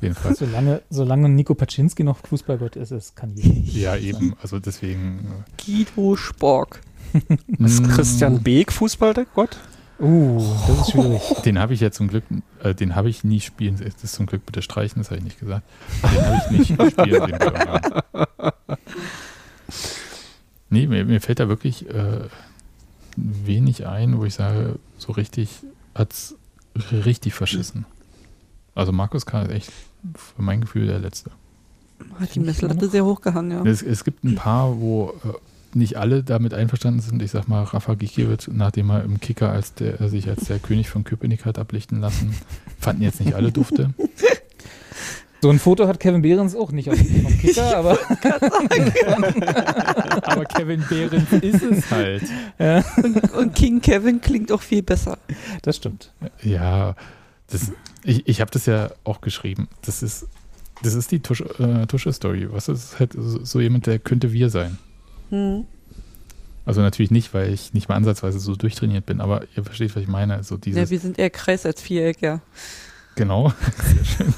jedenfalls. 0.00 0.38
Solange, 0.38 0.82
solange 0.90 1.28
Nico 1.28 1.54
Paczynski 1.54 2.04
noch 2.04 2.18
Fußballgott 2.26 2.76
ist, 2.76 2.90
es 2.90 3.14
kann 3.14 3.34
jeder. 3.34 3.54
Ja, 3.78 3.96
eben. 3.96 4.34
Also 4.42 4.58
deswegen. 4.58 5.44
Guido 5.64 6.16
Spork. 6.16 6.80
Ist 7.58 7.82
Mm, 7.82 7.88
Christian 7.88 8.42
Beek 8.42 8.70
Fußballgott? 8.72 9.58
Uh, 9.98 10.42
das 10.66 10.78
ist 10.80 10.90
schwierig. 10.92 11.20
Den 11.44 11.58
habe 11.58 11.74
ich 11.74 11.80
ja 11.80 11.90
zum 11.90 12.08
Glück, 12.08 12.24
äh, 12.62 12.74
den 12.74 12.94
habe 12.96 13.10
ich 13.10 13.22
nie 13.22 13.40
spielen 13.40 13.76
sehen. 13.76 13.90
Das 13.92 14.02
ist 14.04 14.14
zum 14.14 14.24
Glück 14.26 14.46
bitte 14.46 14.62
streichen, 14.62 15.02
das 15.02 15.10
habe 15.10 15.18
ich 15.18 15.24
nicht 15.24 15.40
gesagt. 15.40 15.62
Den 16.02 16.24
habe 16.24 16.40
ich 16.42 16.68
nicht 16.70 16.72
spielen 16.92 17.26
sehen. 17.26 17.38
Nee, 20.70 20.86
mir, 20.86 21.04
mir 21.04 21.20
fällt 21.20 21.40
da 21.40 21.48
wirklich 21.48 21.88
äh, 21.90 22.20
wenig 23.44 23.86
ein, 23.86 24.18
wo 24.18 24.24
ich 24.24 24.34
sage, 24.34 24.78
so 24.98 25.12
richtig 25.12 25.50
hat's 25.94 26.34
richtig 26.92 27.34
verschissen. 27.34 27.84
Also 28.74 28.92
Markus 28.92 29.26
K. 29.26 29.42
ist 29.42 29.50
echt 29.50 29.72
für 30.14 30.42
mein 30.42 30.60
Gefühl 30.60 30.86
der 30.86 30.98
Letzte. 30.98 31.30
Hat 32.18 32.34
die 32.34 32.40
Messlatte 32.40 32.88
sehr 32.88 33.04
hoch 33.04 33.20
gehangen, 33.20 33.50
ja. 33.50 33.70
Es, 33.70 33.82
es 33.82 34.04
gibt 34.04 34.24
ein 34.24 34.36
paar, 34.36 34.80
wo 34.80 35.12
äh, 35.24 35.76
nicht 35.76 35.96
alle 35.96 36.22
damit 36.22 36.54
einverstanden 36.54 37.00
sind. 37.00 37.22
Ich 37.22 37.30
sag 37.30 37.48
mal, 37.48 37.62
Rafa 37.62 37.94
Gikiewicz, 37.94 38.48
nachdem 38.48 38.90
er 38.90 39.04
im 39.04 39.20
Kicker 39.20 39.50
als 39.50 39.74
der, 39.74 40.08
sich 40.08 40.28
als 40.28 40.44
der 40.46 40.58
König 40.58 40.88
von 40.88 41.04
Köpenick 41.04 41.44
hat 41.44 41.58
ablichten 41.58 42.00
lassen, 42.00 42.34
fanden 42.78 43.02
jetzt 43.02 43.20
nicht 43.20 43.34
alle 43.34 43.52
Dufte. 43.52 43.92
So 45.42 45.48
ein 45.50 45.58
Foto 45.58 45.88
hat 45.88 46.00
Kevin 46.00 46.20
Behrens 46.22 46.54
auch 46.54 46.70
nicht 46.70 46.90
auf 46.90 46.98
vom 46.98 47.38
Kicker, 47.38 47.76
aber 47.76 47.98
Aber 50.22 50.44
Kevin 50.44 50.84
Behrens 50.88 51.32
ist 51.32 51.62
es 51.62 51.90
halt. 51.90 52.22
ja, 52.58 52.84
Und, 53.02 53.32
und 53.32 53.54
King 53.54 53.80
Kevin 53.80 54.20
klingt 54.20 54.52
auch 54.52 54.60
viel 54.60 54.82
besser. 54.82 55.18
das 55.62 55.76
stimmt. 55.76 56.12
Ja, 56.42 56.94
das, 57.48 57.72
ich, 58.04 58.28
ich 58.28 58.40
habe 58.40 58.50
das 58.50 58.66
ja 58.66 58.90
auch 59.04 59.20
geschrieben. 59.22 59.68
Das 59.82 60.02
ist, 60.02 60.26
das 60.82 60.94
ist 60.94 61.10
die 61.10 61.16
äh, 61.16 61.86
Tusche-Story. 61.86 62.48
Was 62.50 62.68
ist 62.68 62.98
halt 62.98 63.14
so 63.16 63.60
jemand, 63.60 63.86
der 63.86 63.98
könnte 63.98 64.32
wir 64.32 64.50
sein. 64.50 64.78
Hm. 65.30 65.64
Also 66.66 66.82
natürlich 66.82 67.10
nicht, 67.10 67.32
weil 67.34 67.52
ich 67.52 67.72
nicht 67.72 67.88
mal 67.88 67.96
ansatzweise 67.96 68.38
so 68.38 68.54
durchtrainiert 68.54 69.06
bin, 69.06 69.20
aber 69.20 69.42
ihr 69.56 69.64
versteht, 69.64 69.96
was 69.96 70.02
ich 70.02 70.08
meine. 70.08 70.44
So 70.44 70.56
Ja, 70.56 70.60
dieses, 70.60 70.90
wir 70.90 71.00
sind 71.00 71.18
eher 71.18 71.30
Kreis 71.30 71.64
als 71.66 71.80
Viereck, 71.80 72.20
ja. 72.20 72.40
Genau. 73.14 73.52
Sehr 73.82 74.04
schön. 74.04 74.34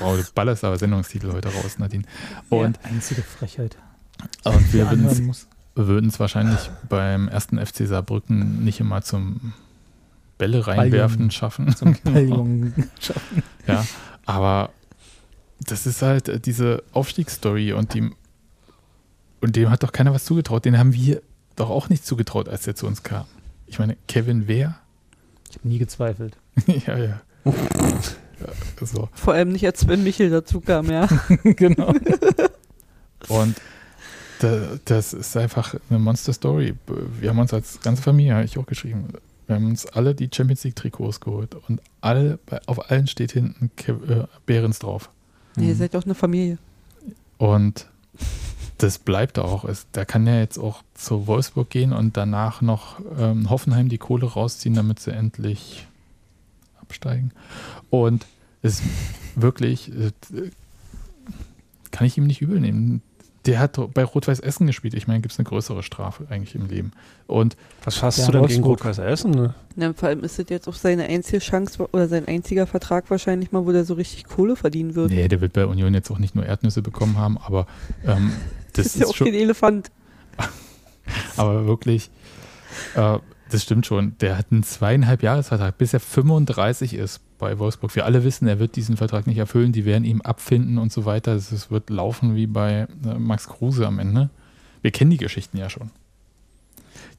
Wow, 0.00 0.16
du 0.16 0.24
ballerst 0.34 0.64
aber 0.64 0.78
Sendungstitel 0.78 1.32
heute 1.32 1.48
raus, 1.48 1.78
Nadine. 1.78 2.04
Und, 2.50 2.78
Einzige 2.84 3.22
Frechheit. 3.22 3.76
und 4.44 4.72
wir 4.72 4.90
würden 4.90 6.08
es 6.08 6.20
wahrscheinlich 6.20 6.70
beim 6.88 7.28
ersten 7.28 7.64
FC 7.64 7.86
Saarbrücken 7.86 8.64
nicht 8.64 8.80
immer 8.80 9.02
zum 9.02 9.52
Bälle 10.38 10.66
reinwerfen 10.66 10.90
Balljungen. 11.16 11.30
schaffen. 11.30 11.76
Zum 11.76 11.96
Balljungen 12.04 12.74
schaffen. 13.00 13.42
Ja, 13.66 13.84
aber 14.26 14.70
das 15.60 15.86
ist 15.86 16.02
halt 16.02 16.46
diese 16.46 16.82
Aufstiegsstory 16.92 17.72
und 17.72 17.94
dem 17.94 18.14
und 19.40 19.56
dem 19.56 19.70
hat 19.70 19.82
doch 19.82 19.92
keiner 19.92 20.14
was 20.14 20.24
zugetraut. 20.24 20.64
Den 20.64 20.78
haben 20.78 20.94
wir 20.94 21.22
doch 21.56 21.70
auch 21.70 21.88
nicht 21.88 22.04
zugetraut, 22.06 22.48
als 22.48 22.66
er 22.66 22.74
zu 22.74 22.86
uns 22.86 23.02
kam. 23.02 23.26
Ich 23.66 23.78
meine, 23.78 23.96
Kevin 24.08 24.48
wer? 24.48 24.78
Ich 25.50 25.56
habe 25.56 25.68
nie 25.68 25.78
gezweifelt. 25.78 26.36
ja, 26.66 26.96
ja. 26.98 27.20
Ja 27.44 28.86
so. 28.86 29.08
Vor 29.12 29.34
allem 29.34 29.52
nicht, 29.52 29.66
als 29.66 29.80
Sven 29.80 30.04
Michel 30.04 30.30
dazu 30.30 30.60
kam, 30.60 30.90
ja. 30.90 31.08
genau. 31.42 31.94
Und 33.28 33.56
da, 34.40 34.78
das 34.84 35.12
ist 35.12 35.36
einfach 35.36 35.74
eine 35.88 35.98
Monster-Story. 35.98 36.74
Wir 37.20 37.30
haben 37.30 37.38
uns 37.38 37.54
als 37.54 37.80
ganze 37.80 38.02
Familie, 38.02 38.34
habe 38.34 38.44
ich 38.44 38.58
auch 38.58 38.66
geschrieben, 38.66 39.08
wir 39.46 39.56
haben 39.56 39.66
uns 39.66 39.86
alle 39.86 40.14
die 40.14 40.28
Champions 40.32 40.64
League-Trikots 40.64 41.20
geholt 41.20 41.54
und 41.68 41.80
alle, 42.00 42.38
auf 42.66 42.90
allen 42.90 43.06
steht 43.06 43.32
hinten 43.32 43.70
Kev, 43.76 44.10
äh, 44.10 44.26
Behrens 44.46 44.78
drauf. 44.78 45.10
Nee, 45.56 45.68
ihr 45.68 45.76
seid 45.76 45.94
doch 45.94 46.04
eine 46.04 46.14
Familie. 46.14 46.58
Und 47.36 47.86
das 48.78 48.98
bleibt 48.98 49.38
auch. 49.38 49.64
Es, 49.64 49.86
da 49.92 50.04
kann 50.04 50.26
er 50.26 50.40
jetzt 50.40 50.58
auch 50.58 50.82
zu 50.94 51.26
Wolfsburg 51.26 51.70
gehen 51.70 51.92
und 51.92 52.16
danach 52.16 52.62
noch 52.62 53.00
ähm, 53.18 53.50
Hoffenheim 53.50 53.88
die 53.88 53.98
Kohle 53.98 54.26
rausziehen, 54.26 54.74
damit 54.74 55.00
sie 55.00 55.12
endlich 55.12 55.86
absteigen. 56.88 57.32
Und 57.90 58.26
es 58.62 58.80
ist 58.80 58.82
wirklich, 59.36 59.90
äh, 59.92 60.10
kann 61.90 62.06
ich 62.06 62.16
ihm 62.18 62.26
nicht 62.26 62.40
übel 62.42 62.60
nehmen. 62.60 63.02
Der 63.46 63.58
hat 63.58 63.78
bei 63.92 64.02
Rot-Weiß 64.04 64.40
Essen 64.40 64.66
gespielt. 64.66 64.94
Ich 64.94 65.06
meine, 65.06 65.20
gibt 65.20 65.32
es 65.32 65.38
eine 65.38 65.44
größere 65.44 65.82
Strafe 65.82 66.26
eigentlich 66.30 66.54
im 66.54 66.66
Leben. 66.66 66.92
Und 67.26 67.58
Was 67.84 68.02
hast 68.02 68.16
Ja, 68.18 68.26
du 68.26 68.32
denn 68.32 68.46
gegen. 68.46 68.62
Rot-Weiß 68.64 68.96
Essen? 68.98 69.32
Ne? 69.32 69.54
Ja, 69.76 69.92
vor 69.92 70.08
allem 70.08 70.24
ist 70.24 70.38
das 70.38 70.46
jetzt 70.48 70.66
auch 70.66 70.74
seine 70.74 71.04
einzige 71.04 71.40
Chance 71.40 71.86
oder 71.92 72.08
sein 72.08 72.26
einziger 72.26 72.66
Vertrag 72.66 73.10
wahrscheinlich 73.10 73.52
mal, 73.52 73.66
wo 73.66 73.72
der 73.72 73.84
so 73.84 73.94
richtig 73.94 74.24
Kohle 74.24 74.56
verdienen 74.56 74.94
wird. 74.94 75.10
nee, 75.10 75.28
der 75.28 75.42
wird 75.42 75.52
bei 75.52 75.66
Union 75.66 75.92
jetzt 75.92 76.10
auch 76.10 76.18
nicht 76.18 76.34
nur 76.34 76.46
Erdnüsse 76.46 76.80
bekommen 76.80 77.18
haben, 77.18 77.36
aber 77.36 77.66
ähm, 78.06 78.32
das 78.72 78.86
ist 78.86 79.00
ja 79.00 79.06
auch 79.06 79.14
schon, 79.14 79.26
kein 79.26 79.34
Elefant. 79.34 79.90
Aber 81.36 81.66
wirklich, 81.66 82.10
äh, 82.96 83.18
das 83.54 83.62
stimmt 83.62 83.86
schon. 83.86 84.18
Der 84.18 84.36
hat 84.36 84.46
einen 84.50 84.64
zweieinhalb 84.64 85.22
Jahresvertrag, 85.22 85.78
bis 85.78 85.94
er 85.94 86.00
35 86.00 86.94
ist 86.94 87.20
bei 87.38 87.58
Wolfsburg. 87.58 87.94
Wir 87.94 88.04
alle 88.04 88.24
wissen, 88.24 88.48
er 88.48 88.58
wird 88.58 88.74
diesen 88.76 88.96
Vertrag 88.96 89.26
nicht 89.26 89.38
erfüllen. 89.38 89.72
Die 89.72 89.84
werden 89.84 90.04
ihm 90.04 90.20
abfinden 90.20 90.76
und 90.78 90.92
so 90.92 91.04
weiter. 91.04 91.32
Es 91.34 91.70
wird 91.70 91.88
laufen 91.88 92.34
wie 92.34 92.46
bei 92.46 92.88
äh, 93.04 93.14
Max 93.18 93.46
Kruse 93.48 93.86
am 93.86 93.98
Ende. 93.98 94.30
Wir 94.82 94.90
kennen 94.90 95.10
die 95.12 95.18
Geschichten 95.18 95.56
ja 95.56 95.70
schon. 95.70 95.90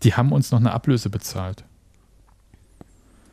Die 0.03 0.13
haben 0.13 0.31
uns 0.33 0.51
noch 0.51 0.59
eine 0.59 0.73
Ablöse 0.73 1.09
bezahlt. 1.09 1.63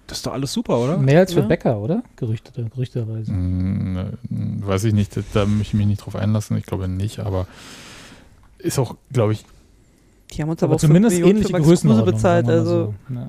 Das 0.06 0.18
ist 0.18 0.26
doch 0.26 0.32
alles 0.32 0.52
super, 0.52 0.78
oder? 0.78 0.96
Mehr 0.98 1.20
als 1.20 1.32
für 1.32 1.40
Ja. 1.40 1.46
Becker, 1.46 1.78
oder? 1.78 2.02
Gerüchte, 2.16 2.52
gerüchteweise. 2.52 3.32
Hm, 3.32 3.96
äh, 3.96 4.66
weiß 4.66 4.84
ich 4.84 4.94
nicht, 4.94 5.16
da 5.32 5.44
möchte 5.46 5.62
ich 5.68 5.74
mich 5.74 5.86
nicht 5.86 6.04
drauf 6.04 6.14
einlassen. 6.14 6.56
Ich 6.56 6.66
glaube 6.66 6.86
nicht, 6.86 7.18
aber 7.18 7.46
ist 8.58 8.78
auch, 8.78 8.96
glaube 9.12 9.32
ich, 9.32 9.44
Die 10.32 10.42
haben 10.42 10.48
uns 10.50 10.62
Aber 10.62 10.70
aber, 10.70 10.76
auch 10.76 10.80
zumindest 10.80 11.18
ähnliche 11.18 11.46
für 11.48 11.52
Max 11.52 11.64
Kruse 11.64 11.86
Größenordnung. 11.86 12.14
bezahlt. 12.14 12.48
Also 12.48 12.94
so. 13.08 13.14
Ja. 13.14 13.28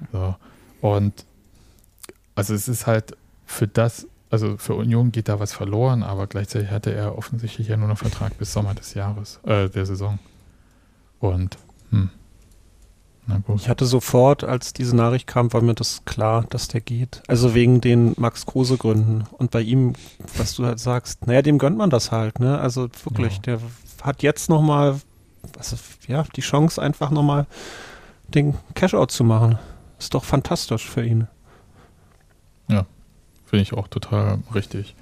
So. 0.82 0.88
Und 0.88 1.26
also 2.36 2.54
es 2.54 2.68
ist 2.68 2.88
halt 2.88 3.16
für 3.46 3.68
das, 3.68 4.08
also 4.30 4.58
für 4.58 4.74
Union 4.76 5.12
geht 5.12 5.28
da 5.30 5.40
was 5.40 5.54
verloren, 5.54 6.02
aber 6.04 6.28
gleichzeitig 6.28 6.72
hatte 6.72 6.94
er 6.94 7.18
offensichtlich 7.18 7.68
ja 7.68 7.78
nur 7.78 7.88
noch 7.88 7.98
Vertrag 7.98 8.38
bis 8.38 8.52
Sommer 8.54 8.74
des 8.74 8.94
Jahres, 8.94 9.40
äh, 9.46 9.70
der 9.70 9.86
Saison. 9.86 10.18
Und 11.20 11.58
hm. 11.92 12.10
Na 13.26 13.38
gut. 13.38 13.56
Ich 13.62 13.70
hatte 13.70 13.86
sofort, 13.86 14.44
als 14.44 14.74
diese 14.74 14.96
Nachricht 14.98 15.28
kam, 15.28 15.54
war 15.54 15.62
mir 15.62 15.76
das 15.76 16.02
klar, 16.04 16.46
dass 16.50 16.68
der 16.68 16.82
geht. 16.82 17.24
Also 17.28 17.54
wegen 17.54 17.80
den 17.80 18.14
Max 18.18 18.46
Kruse 18.46 18.76
Gründen. 18.78 19.24
Und 19.38 19.52
bei 19.52 19.62
ihm, 19.62 19.94
was 20.36 20.56
du 20.56 20.66
halt 20.66 20.80
sagst, 20.80 21.26
naja, 21.26 21.42
dem 21.42 21.58
gönnt 21.58 21.78
man 21.78 21.90
das 21.90 22.12
halt, 22.12 22.40
ne? 22.40 22.60
Also 22.60 22.90
wirklich, 23.06 23.36
Ja. 23.36 23.42
der 23.44 23.60
hat 24.02 24.24
jetzt 24.24 24.50
nochmal, 24.50 25.00
also, 25.58 25.78
ja, 26.08 26.24
die 26.36 26.42
Chance 26.42 26.82
einfach 26.82 27.12
nochmal 27.12 27.46
den 28.28 28.56
Cashout 28.74 29.08
zu 29.08 29.24
machen. 29.24 29.60
Ist 30.00 30.14
doch 30.14 30.24
fantastisch 30.24 30.90
für 30.90 31.06
ihn. 31.06 31.28
Finde 33.54 33.62
ich 33.62 33.74
auch 33.74 33.88
total 33.88 34.40
richtig. 34.56 34.96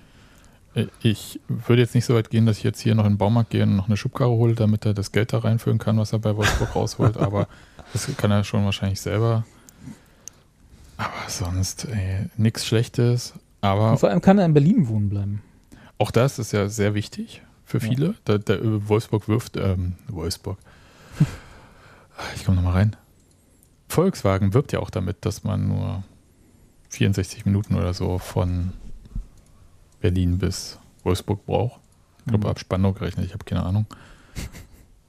Äh, 0.75 0.87
Ich 1.01 1.39
würde 1.47 1.81
jetzt 1.83 1.95
nicht 1.95 2.03
so 2.03 2.15
weit 2.15 2.29
gehen, 2.29 2.45
dass 2.45 2.57
ich 2.57 2.63
jetzt 2.63 2.81
hier 2.81 2.95
noch 2.95 3.05
in 3.05 3.13
den 3.13 3.17
Baumarkt 3.17 3.51
gehe 3.51 3.63
und 3.63 3.77
noch 3.77 3.87
eine 3.87 3.95
Schubkarre 3.95 4.31
hole, 4.31 4.55
damit 4.55 4.85
er 4.85 4.93
das 4.93 5.13
Geld 5.13 5.31
da 5.31 5.37
reinfüllen 5.37 5.79
kann, 5.79 5.97
was 5.97 6.11
er 6.11 6.19
bei 6.19 6.35
Wolfsburg 6.35 6.75
rausholt, 6.75 7.15
aber 7.17 7.47
das 7.93 8.13
kann 8.17 8.29
er 8.29 8.43
schon 8.43 8.65
wahrscheinlich 8.65 8.99
selber. 8.99 9.45
Aber 10.97 11.13
sonst, 11.29 11.87
nichts 12.35 12.65
Schlechtes. 12.65 13.35
Aber 13.61 13.91
Und 13.91 13.99
vor 13.99 14.09
allem 14.09 14.19
kann 14.19 14.37
er 14.37 14.43
in 14.45 14.53
Berlin 14.53 14.89
wohnen 14.89 15.07
bleiben. 15.07 15.41
Auch 15.97 16.11
das 16.11 16.37
ist 16.37 16.51
ja 16.51 16.67
sehr 16.67 16.93
wichtig 16.93 17.41
für 17.71 17.79
Ja. 17.79 17.89
viele. 17.89 18.15
Da, 18.25 18.37
da, 18.37 18.53
äh, 18.55 18.87
Wolfsburg 18.89 19.27
wirft, 19.27 19.57
ähm, 19.57 19.93
Wolfsburg. 20.07 20.57
Ich 22.35 22.45
komme 22.45 22.57
nochmal 22.57 22.73
rein. 22.73 22.95
Volkswagen 23.87 24.53
wirbt 24.53 24.71
ja 24.73 24.79
auch 24.79 24.91
damit, 24.91 25.25
dass 25.25 25.43
man 25.43 25.67
nur 25.67 26.03
64 26.89 27.45
Minuten 27.45 27.75
oder 27.75 27.93
so 27.95 28.19
von 28.19 28.73
Berlin 30.01 30.37
bis 30.37 30.77
Wolfsburg 31.03 31.45
braucht. 31.45 31.79
Ich 32.19 32.25
glaube, 32.25 32.45
Mhm. 32.45 32.51
ab 32.51 32.59
Spandau 32.59 32.93
gerechnet, 32.93 33.25
ich 33.25 33.33
habe 33.33 33.43
keine 33.45 33.63
Ahnung. 33.63 33.87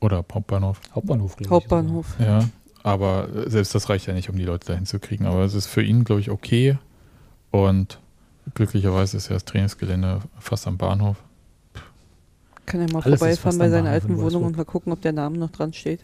Oder 0.01 0.25
Hauptbahnhof. 0.33 0.81
Hauptbahnhof, 0.95 1.37
glaube 1.37 1.45
ich. 1.49 1.51
Hauptbahnhof. 1.51 2.07
Ja, 2.19 2.49
aber 2.83 3.29
äh, 3.29 3.51
selbst 3.51 3.75
das 3.75 3.89
reicht 3.91 4.07
ja 4.07 4.15
nicht, 4.15 4.31
um 4.31 4.37
die 4.37 4.45
Leute 4.45 4.67
dahin 4.69 4.87
zu 4.87 4.99
kriegen. 4.99 5.27
Aber 5.27 5.41
es 5.45 5.55
ist 5.55 5.67
für 5.67 5.83
ihn, 5.83 6.05
glaube 6.05 6.21
ich, 6.23 6.31
okay. 6.31 6.79
Und 7.51 8.01
glücklicherweise 8.55 9.19
ist 9.19 9.29
ja 9.29 9.35
das 9.35 9.45
Trainingsgelände 9.45 10.23
fast 10.39 10.67
am 10.67 10.79
Bahnhof. 10.79 11.19
Kann 12.67 12.81
er 12.81 12.91
mal 12.93 13.03
Alles 13.03 13.19
vorbeifahren 13.19 13.59
bei 13.59 13.69
seiner 13.69 13.91
alten 13.91 14.19
Wohnung 14.19 14.45
und 14.45 14.57
mal 14.57 14.65
gucken, 14.65 14.93
ob 14.93 15.01
der 15.03 15.13
Name 15.13 15.37
noch 15.39 15.51
dran 15.51 15.73
steht. 15.73 16.01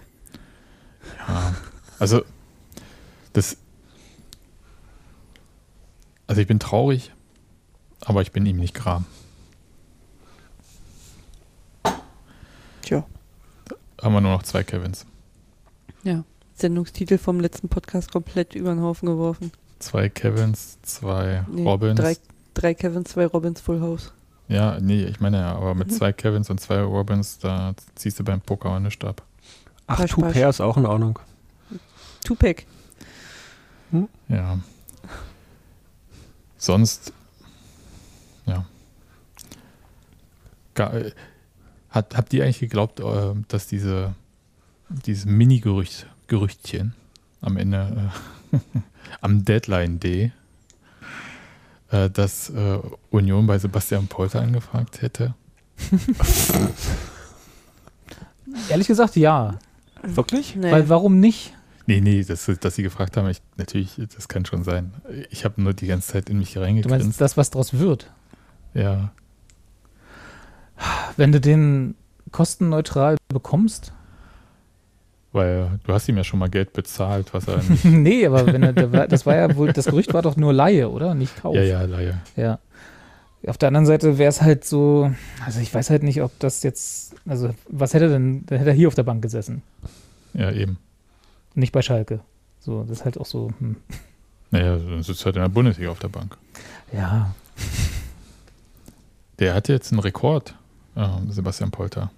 Ja, 1.27 1.55
also 1.99 2.23
das. 3.33 3.57
Also 6.27 6.41
ich 6.41 6.47
bin 6.47 6.59
traurig, 6.59 7.13
aber 8.05 8.23
ich 8.23 8.33
bin 8.33 8.45
ihm 8.45 8.57
nicht 8.59 8.75
gram. 8.75 9.07
Tja. 12.83 13.07
Haben 14.01 14.15
wir 14.15 14.21
nur 14.21 14.33
noch 14.33 14.43
zwei 14.43 14.63
Kevins. 14.65 15.07
Ja. 16.03 16.25
Sendungstitel 16.55 17.19
vom 17.19 17.39
letzten 17.41 17.69
Podcast 17.69 18.11
komplett 18.13 18.55
über 18.55 18.75
den 18.75 18.83
Haufen 18.83 19.07
geworfen. 19.07 19.53
zwei 19.79 20.09
Kevins, 20.09 20.79
zwei 20.83 21.45
Nee, 21.49 21.63
Robins. 21.63 22.01
Drei, 22.01 22.17
drei 22.55 22.75
Kevin, 22.75 23.05
zwei 23.05 23.27
Robins 23.27 23.61
Full 23.61 23.81
House. 23.81 24.13
Ja, 24.49 24.79
nee, 24.81 25.05
ich 25.05 25.21
meine 25.21 25.39
ja, 25.41 25.53
aber 25.55 25.75
mit 25.75 25.89
Mhm. 25.89 25.93
zwei 25.93 26.13
Kevins 26.13 26.49
und 26.51 26.59
zwei 26.61 26.81
Robins, 26.81 27.39
da 27.39 27.75
ziehst 27.95 28.19
du 28.19 28.25
beim 28.25 28.41
Poker 28.41 28.71
auch 28.71 28.79
nicht 28.81 29.05
ab. 29.05 29.23
Ach, 29.87 30.03
Two 30.07 30.23
pasch. 30.23 30.33
Pair 30.33 30.49
ist 30.49 30.61
auch 30.61 30.77
in 30.77 30.87
Ordnung. 30.87 31.19
Tupac. 32.25 32.65
Ja. 34.29 34.59
Sonst, 36.59 37.13
ja. 38.47 38.65
Äh, 40.77 41.13
Hat, 41.91 42.15
habt 42.17 42.35
ihr 42.35 42.45
eigentlich 42.45 42.59
geglaubt, 42.61 43.01
äh, 43.01 43.35
dass 43.49 43.67
diese, 43.67 44.15
dieses 44.91 45.25
Mini-Gerücht, 45.25 46.07
Gerüchtchen 46.27 46.95
am 47.41 47.57
Ende, 47.57 48.11
äh, 48.53 48.59
am 49.23 49.45
Deadline 49.45 49.99
Day, 49.99 50.33
äh, 51.91 52.11
dass 52.11 52.51
äh, 52.51 52.79
Union 53.11 53.47
bei 53.47 53.59
Sebastian 53.59 54.07
Polter 54.09 54.41
angefragt 54.41 55.03
hätte? 55.03 55.35
Ehrlich 58.69 58.87
gesagt, 58.87 59.17
ja. 59.17 59.59
Wirklich? 60.03 60.57
Nee. 60.57 60.71
Weil 60.73 60.89
warum 60.89 61.21
nicht? 61.21 61.55
Nee, 61.87 62.01
nee, 62.01 62.23
dass, 62.23 62.51
dass 62.61 62.75
sie 62.75 62.83
gefragt 62.83 63.17
haben, 63.17 63.29
ich, 63.29 63.41
natürlich, 63.57 64.01
das 64.15 64.29
kann 64.29 64.45
schon 64.45 64.63
sein. 64.63 64.93
Ich 65.31 65.45
habe 65.45 65.63
nur 65.63 65.73
die 65.73 65.87
ganze 65.87 66.13
Zeit 66.13 66.29
in 66.29 66.39
mich 66.39 66.53
Du 66.55 66.61
meinst 66.61 66.85
reingegrinst. 66.85 67.21
das, 67.21 67.37
was 67.37 67.51
daraus 67.51 67.79
wird? 67.79 68.13
Ja, 68.75 69.11
Wenn 71.17 71.33
du 71.33 71.41
den 71.41 71.95
kostenneutral 72.31 73.17
bekommst? 73.29 73.93
Weil 75.33 75.79
du 75.85 75.93
hast 75.93 76.09
ihm 76.09 76.17
ja 76.17 76.25
schon 76.25 76.39
mal 76.39 76.49
Geld 76.49 76.73
bezahlt, 76.73 77.33
was 77.35 77.47
er 77.49 77.59
nicht 77.69 77.85
nee, 77.85 78.27
aber 78.27 78.47
wenn 78.47 78.63
er, 78.63 78.73
das 79.09 79.27
war 79.27 79.37
ja 79.37 79.55
wohl, 79.57 79.73
das 79.73 79.87
Gerücht 79.87 80.13
war 80.15 80.23
doch 80.23 80.37
nur 80.37 80.53
Laie, 80.53 80.89
oder? 80.91 81.15
Nicht 81.15 81.37
Kauf. 81.41 81.55
Ja, 81.55 81.63
ja, 81.63 81.83
Laie. 81.83 82.21
Ja. 82.37 82.59
Auf 83.47 83.57
der 83.57 83.69
anderen 83.69 83.87
Seite 83.87 84.19
wäre 84.19 84.29
es 84.31 84.43
halt 84.43 84.65
so, 84.65 85.13
also 85.47 85.61
ich 85.61 85.73
weiß 85.73 85.91
halt 85.91 86.03
nicht, 86.03 86.23
ob 86.23 86.37
das 86.41 86.63
jetzt, 86.65 87.15
also 87.27 87.55
was 87.69 87.95
hätte 87.95 88.07
er 88.07 88.11
denn, 88.11 88.45
da 88.47 88.57
hätte 88.57 88.71
er 88.71 88.75
hier 88.77 88.89
auf 88.89 88.97
der 88.97 89.05
Bank 89.05 89.23
gesessen, 89.23 89.63
Ja, 90.35 90.51
eben. 90.51 90.77
nicht 91.55 91.73
bei 91.73 91.81
Schalke. 91.83 92.21
So, 92.59 92.83
das 92.83 92.99
ist 92.99 93.05
halt 93.05 93.19
auch 93.19 93.27
so, 93.27 93.53
hm. 93.61 93.77
Naja, 94.51 94.77
dann 94.77 95.03
sitzt 95.03 95.25
halt 95.25 95.37
in 95.37 95.43
der 95.43 95.49
Bundesliga 95.51 95.91
auf 95.91 95.99
der 96.01 96.09
Bank. 96.09 96.37
ja, 96.93 97.33
Der 99.39 99.55
hat 99.55 99.69
jetzt 99.69 99.93
einen 99.93 100.01
Rekord, 100.01 100.55
ähm, 100.97 101.31
Sebastian 101.31 101.71
Polter. 101.71 102.11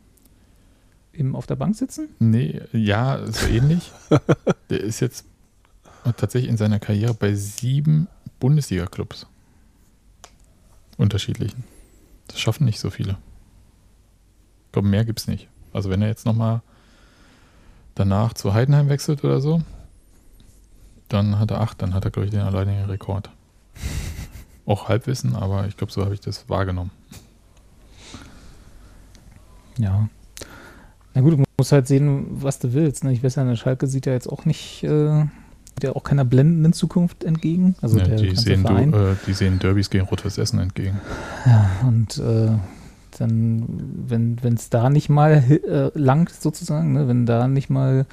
Im 1.12 1.35
auf 1.35 1.47
der 1.47 1.57
Bank 1.57 1.77
sitzen? 1.77 2.09
Nee, 2.19 2.61
ja, 2.73 3.27
so 3.27 3.47
ähnlich. 3.47 3.93
Der 4.70 4.81
ist 4.81 5.01
jetzt 5.01 5.24
tatsächlich 6.16 6.51
in 6.51 6.57
seiner 6.57 6.78
Karriere 6.78 7.15
bei 7.15 7.35
sieben 7.35 8.09
Bundesliga-Clubs. 8.39 9.27
Unterschiedlichen. 10.97 11.65
Das 12.28 12.41
schaffen 12.41 12.65
nicht 12.65 12.78
so 12.78 12.91
viele. 12.91 13.19
Ich 14.66 14.73
glaube, 14.73 14.89
mehr 14.89 15.05
gibt 15.05 15.20
es 15.20 15.27
nicht. 15.27 15.49
Also 15.73 15.91
wenn 15.91 16.03
er 16.03 16.09
jetzt 16.09 16.27
nochmal 16.27 16.62
danach 17.95 18.35
zu 18.35 18.55
Heidenheim 18.55 18.89
wechselt 18.89 19.24
oder 19.24 19.41
so, 19.41 19.62
dann 21.09 21.39
hat 21.39 21.51
er 21.51 21.61
acht, 21.61 21.82
dann 21.82 21.93
hat 21.93 22.05
er, 22.05 22.11
glaube 22.11 22.27
ich, 22.27 22.31
den 22.31 22.41
alleinigen 22.41 22.85
Rekord. 22.85 23.31
Auch 24.66 24.89
Halbwissen, 24.89 25.35
aber 25.35 25.66
ich 25.66 25.77
glaube, 25.77 25.93
so 25.93 26.05
habe 26.05 26.15
ich 26.15 26.20
das 26.20 26.49
wahrgenommen. 26.49 26.93
Ja. 29.78 30.09
Na 31.15 31.20
gut, 31.20 31.32
du 31.35 31.45
musst 31.59 31.73
halt 31.73 31.87
sehen, 31.87 32.27
was 32.31 32.59
du 32.59 32.73
willst. 32.73 33.05
Ne? 33.05 33.12
Ich 33.12 33.23
weiß 33.23 33.37
ja, 33.37 33.45
der 33.45 33.57
Schalke 33.57 33.87
sieht 33.87 34.07
ja 34.07 34.12
jetzt 34.12 34.28
auch 34.28 34.45
nicht, 34.45 34.85
äh, 34.85 35.24
ja 35.82 35.93
auch 35.95 36.05
keiner 36.05 36.24
blendenden 36.24 36.73
Zukunft 36.73 37.24
entgegen. 37.24 37.74
Also 37.81 37.99
ja, 37.99 38.05
der 38.05 38.16
die, 38.16 38.37
sehen 38.37 38.62
du, 38.62 38.74
äh, 38.74 39.16
die 39.27 39.32
sehen 39.32 39.59
Derbys 39.59 39.91
gegen 39.91 40.05
Rot-Weiß 40.05 40.39
Essen 40.39 40.61
entgegen. 40.61 41.01
Ja, 41.47 41.70
und 41.87 42.19
äh, 42.19 42.51
dann, 43.19 43.65
wenn 44.07 44.55
es 44.55 44.70
da 44.70 44.89
nicht 44.89 45.09
mal 45.09 45.43
äh, 45.49 45.91
langt, 45.99 46.31
sozusagen, 46.31 46.93
ne, 46.93 47.09
wenn 47.09 47.27
da 47.27 47.49
nicht 47.49 47.70
mal 47.70 48.07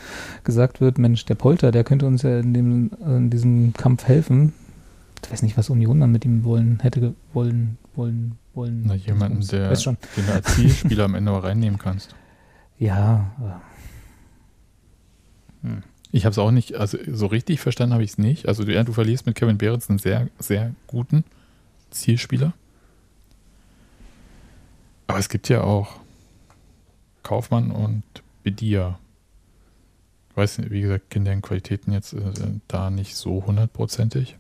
gesagt 0.43 0.81
wird, 0.81 0.97
Mensch, 0.97 1.25
der 1.25 1.35
Polter, 1.35 1.71
der 1.71 1.83
könnte 1.83 2.07
uns 2.07 2.23
ja 2.23 2.39
in, 2.39 2.53
dem, 2.53 2.91
in 3.05 3.29
diesem 3.29 3.73
Kampf 3.73 4.05
helfen. 4.05 4.53
Ich 5.23 5.31
weiß 5.31 5.43
nicht, 5.43 5.57
was 5.57 5.69
Union 5.69 5.99
dann 5.99 6.11
mit 6.11 6.25
ihm 6.25 6.43
wollen, 6.43 6.79
hätte 6.81 7.13
wollen, 7.33 7.77
wollen, 7.95 8.37
wollen. 8.53 8.83
Na, 8.85 8.95
jemanden, 8.95 9.45
der, 9.47 9.69
den 9.69 10.29
als 10.33 10.55
Zielspieler 10.55 11.05
am 11.05 11.15
Ende 11.15 11.31
auch 11.31 11.43
reinnehmen 11.43 11.79
kannst. 11.79 12.15
Ja, 12.79 13.31
aber- 13.37 13.61
Ich 16.11 16.25
habe 16.25 16.31
es 16.31 16.37
auch 16.37 16.51
nicht, 16.51 16.75
also 16.75 16.97
so 17.11 17.25
richtig 17.25 17.59
verstanden 17.59 17.93
habe 17.93 18.03
ich 18.03 18.11
es 18.11 18.17
nicht. 18.17 18.47
Also 18.47 18.63
du, 18.63 18.73
ja, 18.73 18.83
du 18.83 18.93
verlierst 18.93 19.25
mit 19.25 19.35
Kevin 19.35 19.57
Behrens 19.57 19.89
einen 19.89 19.99
sehr, 19.99 20.29
sehr 20.39 20.73
guten 20.87 21.23
Zielspieler. 21.91 22.53
Aber 25.07 25.19
es 25.19 25.29
gibt 25.29 25.49
ja 25.49 25.61
auch 25.61 25.99
Kaufmann 27.23 27.71
und 27.71 28.03
Bedia. 28.43 28.99
Ich 30.29 30.37
weiß 30.37 30.59
nicht, 30.59 30.71
wie 30.71 30.81
gesagt, 30.81 31.09
kenne 31.09 31.25
deren 31.25 31.41
Qualitäten 31.41 31.91
jetzt 31.91 32.13
äh, 32.13 32.21
da 32.67 32.89
nicht 32.89 33.15
so 33.15 33.45
hundertprozentig. 33.45 34.37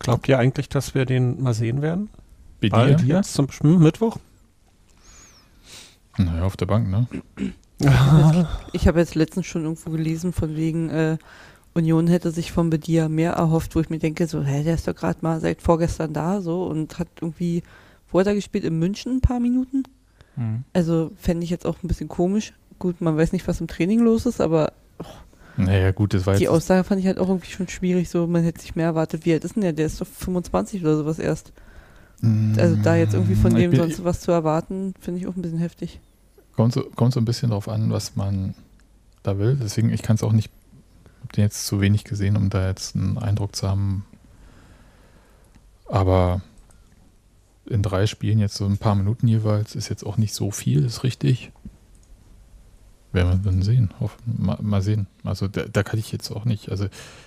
Glaubt 0.00 0.28
ihr 0.28 0.38
eigentlich, 0.38 0.68
dass 0.68 0.94
wir 0.94 1.06
den 1.06 1.42
mal 1.42 1.54
sehen 1.54 1.80
werden? 1.80 2.10
Bedia? 2.60 2.98
Jetzt 2.98 3.34
zum 3.34 3.48
hm, 3.48 3.78
Mittwoch? 3.78 4.18
Naja, 6.18 6.42
auf 6.42 6.56
der 6.56 6.66
Bank, 6.66 6.88
ne? 6.88 7.06
Ich 8.72 8.86
habe 8.86 9.00
jetzt 9.00 9.14
letztens 9.14 9.46
schon 9.46 9.64
irgendwo 9.64 9.90
gelesen, 9.90 10.32
von 10.32 10.56
wegen 10.56 10.88
äh, 10.90 11.18
Union 11.74 12.06
hätte 12.06 12.30
sich 12.30 12.52
von 12.52 12.70
Bedia 12.70 13.08
mehr 13.08 13.32
erhofft, 13.32 13.74
wo 13.74 13.80
ich 13.80 13.90
mir 13.90 13.98
denke, 13.98 14.26
so, 14.26 14.42
hä, 14.42 14.62
der 14.62 14.74
ist 14.74 14.86
doch 14.86 14.94
gerade 14.94 15.18
mal 15.22 15.40
seit 15.40 15.60
vorgestern 15.60 16.12
da, 16.12 16.40
so, 16.40 16.64
und 16.66 16.98
hat 16.98 17.08
irgendwie, 17.20 17.62
wo 18.10 18.20
hat 18.20 18.26
er 18.28 18.34
gespielt? 18.34 18.64
In 18.64 18.78
München 18.78 19.16
ein 19.16 19.20
paar 19.20 19.40
Minuten? 19.40 19.82
hm. 20.36 20.64
Also 20.72 21.10
fände 21.16 21.44
ich 21.44 21.50
jetzt 21.50 21.66
auch 21.66 21.76
ein 21.82 21.88
bisschen 21.88 22.08
komisch. 22.08 22.52
Gut, 22.78 23.00
man 23.00 23.16
weiß 23.16 23.32
nicht, 23.32 23.46
was 23.46 23.60
im 23.60 23.66
Training 23.66 24.00
los 24.00 24.26
ist, 24.26 24.40
aber 24.40 24.72
Naja, 25.56 25.90
gut, 25.92 26.14
das 26.14 26.26
war 26.26 26.34
die. 26.36 26.48
Aussage 26.48 26.84
fand 26.84 27.00
ich 27.00 27.06
halt 27.06 27.18
auch 27.18 27.28
irgendwie 27.28 27.50
schon 27.50 27.68
schwierig, 27.68 28.08
so, 28.08 28.26
man 28.26 28.42
hätte 28.42 28.60
sich 28.60 28.74
mehr 28.76 28.86
erwartet. 28.86 29.24
Wie 29.24 29.32
alt 29.32 29.44
ist 29.44 29.54
denn 29.56 29.62
der? 29.62 29.72
Der 29.72 29.86
ist 29.86 30.00
doch 30.00 30.06
25 30.06 30.82
oder 30.82 30.96
sowas 30.96 31.18
erst. 31.18 31.52
Also 32.56 32.76
da 32.76 32.96
jetzt 32.96 33.14
irgendwie 33.14 33.34
von 33.34 33.54
dem 33.54 33.74
sonst 33.74 34.04
was 34.04 34.20
zu 34.20 34.30
erwarten, 34.30 34.94
finde 35.00 35.20
ich 35.20 35.26
auch 35.26 35.36
ein 35.36 35.42
bisschen 35.42 35.58
heftig. 35.58 36.00
Kommt 36.56 36.72
so, 36.72 36.82
kommt 36.94 37.12
so 37.12 37.20
ein 37.20 37.24
bisschen 37.24 37.50
drauf 37.50 37.68
an, 37.68 37.90
was 37.90 38.16
man 38.16 38.54
da 39.22 39.38
will. 39.38 39.58
Deswegen, 39.60 39.92
ich 39.92 40.02
kann 40.02 40.16
es 40.16 40.22
auch 40.22 40.32
nicht, 40.32 40.50
habe 41.22 41.32
den 41.32 41.44
jetzt 41.44 41.66
zu 41.66 41.80
wenig 41.80 42.04
gesehen, 42.04 42.36
um 42.36 42.50
da 42.50 42.68
jetzt 42.68 42.94
einen 42.94 43.18
Eindruck 43.18 43.56
zu 43.56 43.68
haben. 43.68 44.04
Aber 45.86 46.40
in 47.66 47.82
drei 47.82 48.06
Spielen 48.06 48.38
jetzt 48.38 48.56
so 48.56 48.66
ein 48.66 48.78
paar 48.78 48.94
Minuten 48.94 49.26
jeweils 49.26 49.74
ist 49.74 49.88
jetzt 49.88 50.04
auch 50.04 50.16
nicht 50.16 50.34
so 50.34 50.50
viel, 50.50 50.84
ist 50.84 51.02
richtig. 51.02 51.50
Werden 53.12 53.44
wir 53.44 53.50
dann 53.50 53.62
sehen. 53.62 53.90
Hoff, 54.00 54.16
mal, 54.24 54.58
mal 54.60 54.82
sehen. 54.82 55.06
Also 55.24 55.48
da, 55.48 55.64
da 55.64 55.82
kann 55.82 55.98
ich 55.98 56.12
jetzt 56.12 56.30
auch 56.30 56.44
nicht. 56.44 56.70
Also, 56.70 56.86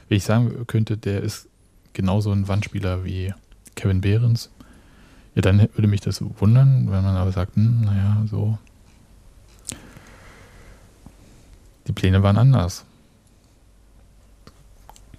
wenn 0.09 0.17
ich 0.17 0.23
sagen 0.23 0.67
könnte, 0.67 0.97
der 0.97 1.21
ist 1.21 1.47
genauso 1.93 2.31
ein 2.31 2.47
Wandspieler 2.47 3.05
wie 3.05 3.33
Kevin 3.75 4.01
Behrens, 4.01 4.51
ja, 5.37 5.41
dann 5.43 5.59
würde 5.59 5.87
mich 5.87 6.01
das 6.01 6.19
wundern, 6.39 6.89
wenn 6.89 7.03
man 7.03 7.15
aber 7.15 7.31
sagt, 7.31 7.55
hm, 7.55 7.81
naja, 7.81 8.25
so. 8.27 8.57
Die 11.85 11.91
Pläne 11.93 12.23
waren 12.23 12.39
anders. 12.39 12.85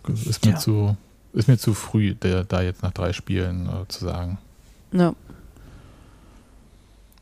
Ist 0.09 0.45
mir, 0.45 0.53
Ja. 0.53 0.59
zu, 0.59 0.97
ist 1.35 1.47
mir 1.47 1.57
zu 1.57 1.73
früh, 1.73 2.15
der, 2.17 2.43
da 2.43 2.63
jetzt 2.63 2.83
nach 2.83 2.91
drei 2.91 3.13
Spielen 3.13 3.69
äh, 3.69 3.87
zu 3.87 4.05
sagen. 4.05 4.39
Ja, 4.91 5.15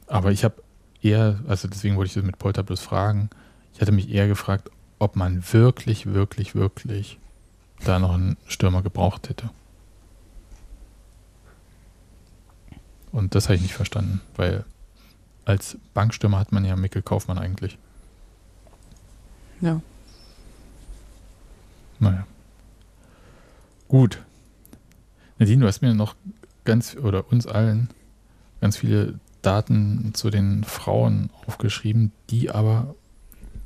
Aber 0.06 0.32
ich 0.32 0.43
habe 0.43 0.62
eher, 1.02 1.39
also 1.48 1.68
deswegen 1.68 1.97
wollte 1.97 2.09
ich 2.09 2.14
das 2.14 2.23
mit 2.24 2.39
Polter 2.39 2.62
bloß 2.62 2.81
fragen, 2.81 3.28
ich 3.74 3.81
hatte 3.82 3.93
mich 3.93 4.09
eher 4.09 4.27
gefragt, 4.27 4.70
ob 4.98 5.16
man 5.16 5.44
wirklich, 5.52 6.06
wirklich, 6.06 6.55
wirklich 6.55 7.18
da 7.85 7.98
noch 7.98 8.14
einen 8.14 8.39
Stürmer 8.47 8.82
gebraucht 8.82 9.28
hätte. 9.28 9.51
Und 13.16 13.34
das 13.34 13.44
habe 13.44 13.55
ich 13.55 13.62
nicht 13.62 13.72
verstanden, 13.72 14.20
weil 14.36 14.66
als 15.47 15.78
Bankstürmer 15.94 16.38
hat 16.38 16.52
man 16.52 16.66
ja 16.66 16.76
Mikkel 16.76 17.01
Kaufmann 17.01 17.38
eigentlich. 17.38 17.78
ja. 19.62 19.80
Naja. 21.98 22.26
Gut. 23.88 24.22
Nadine, 25.38 25.62
du 25.62 25.66
hast 25.66 25.80
mir 25.80 25.94
noch 25.94 26.14
ganz, 26.66 26.94
oder 26.94 27.32
uns 27.32 27.47
allen, 27.47 27.88
ganz 28.60 28.76
viele 28.76 29.18
Daten 29.40 30.12
zu 30.12 30.28
den 30.28 30.62
Frauen 30.62 31.30
aufgeschrieben, 31.47 32.12
die 32.28 32.51
aber 32.51 32.94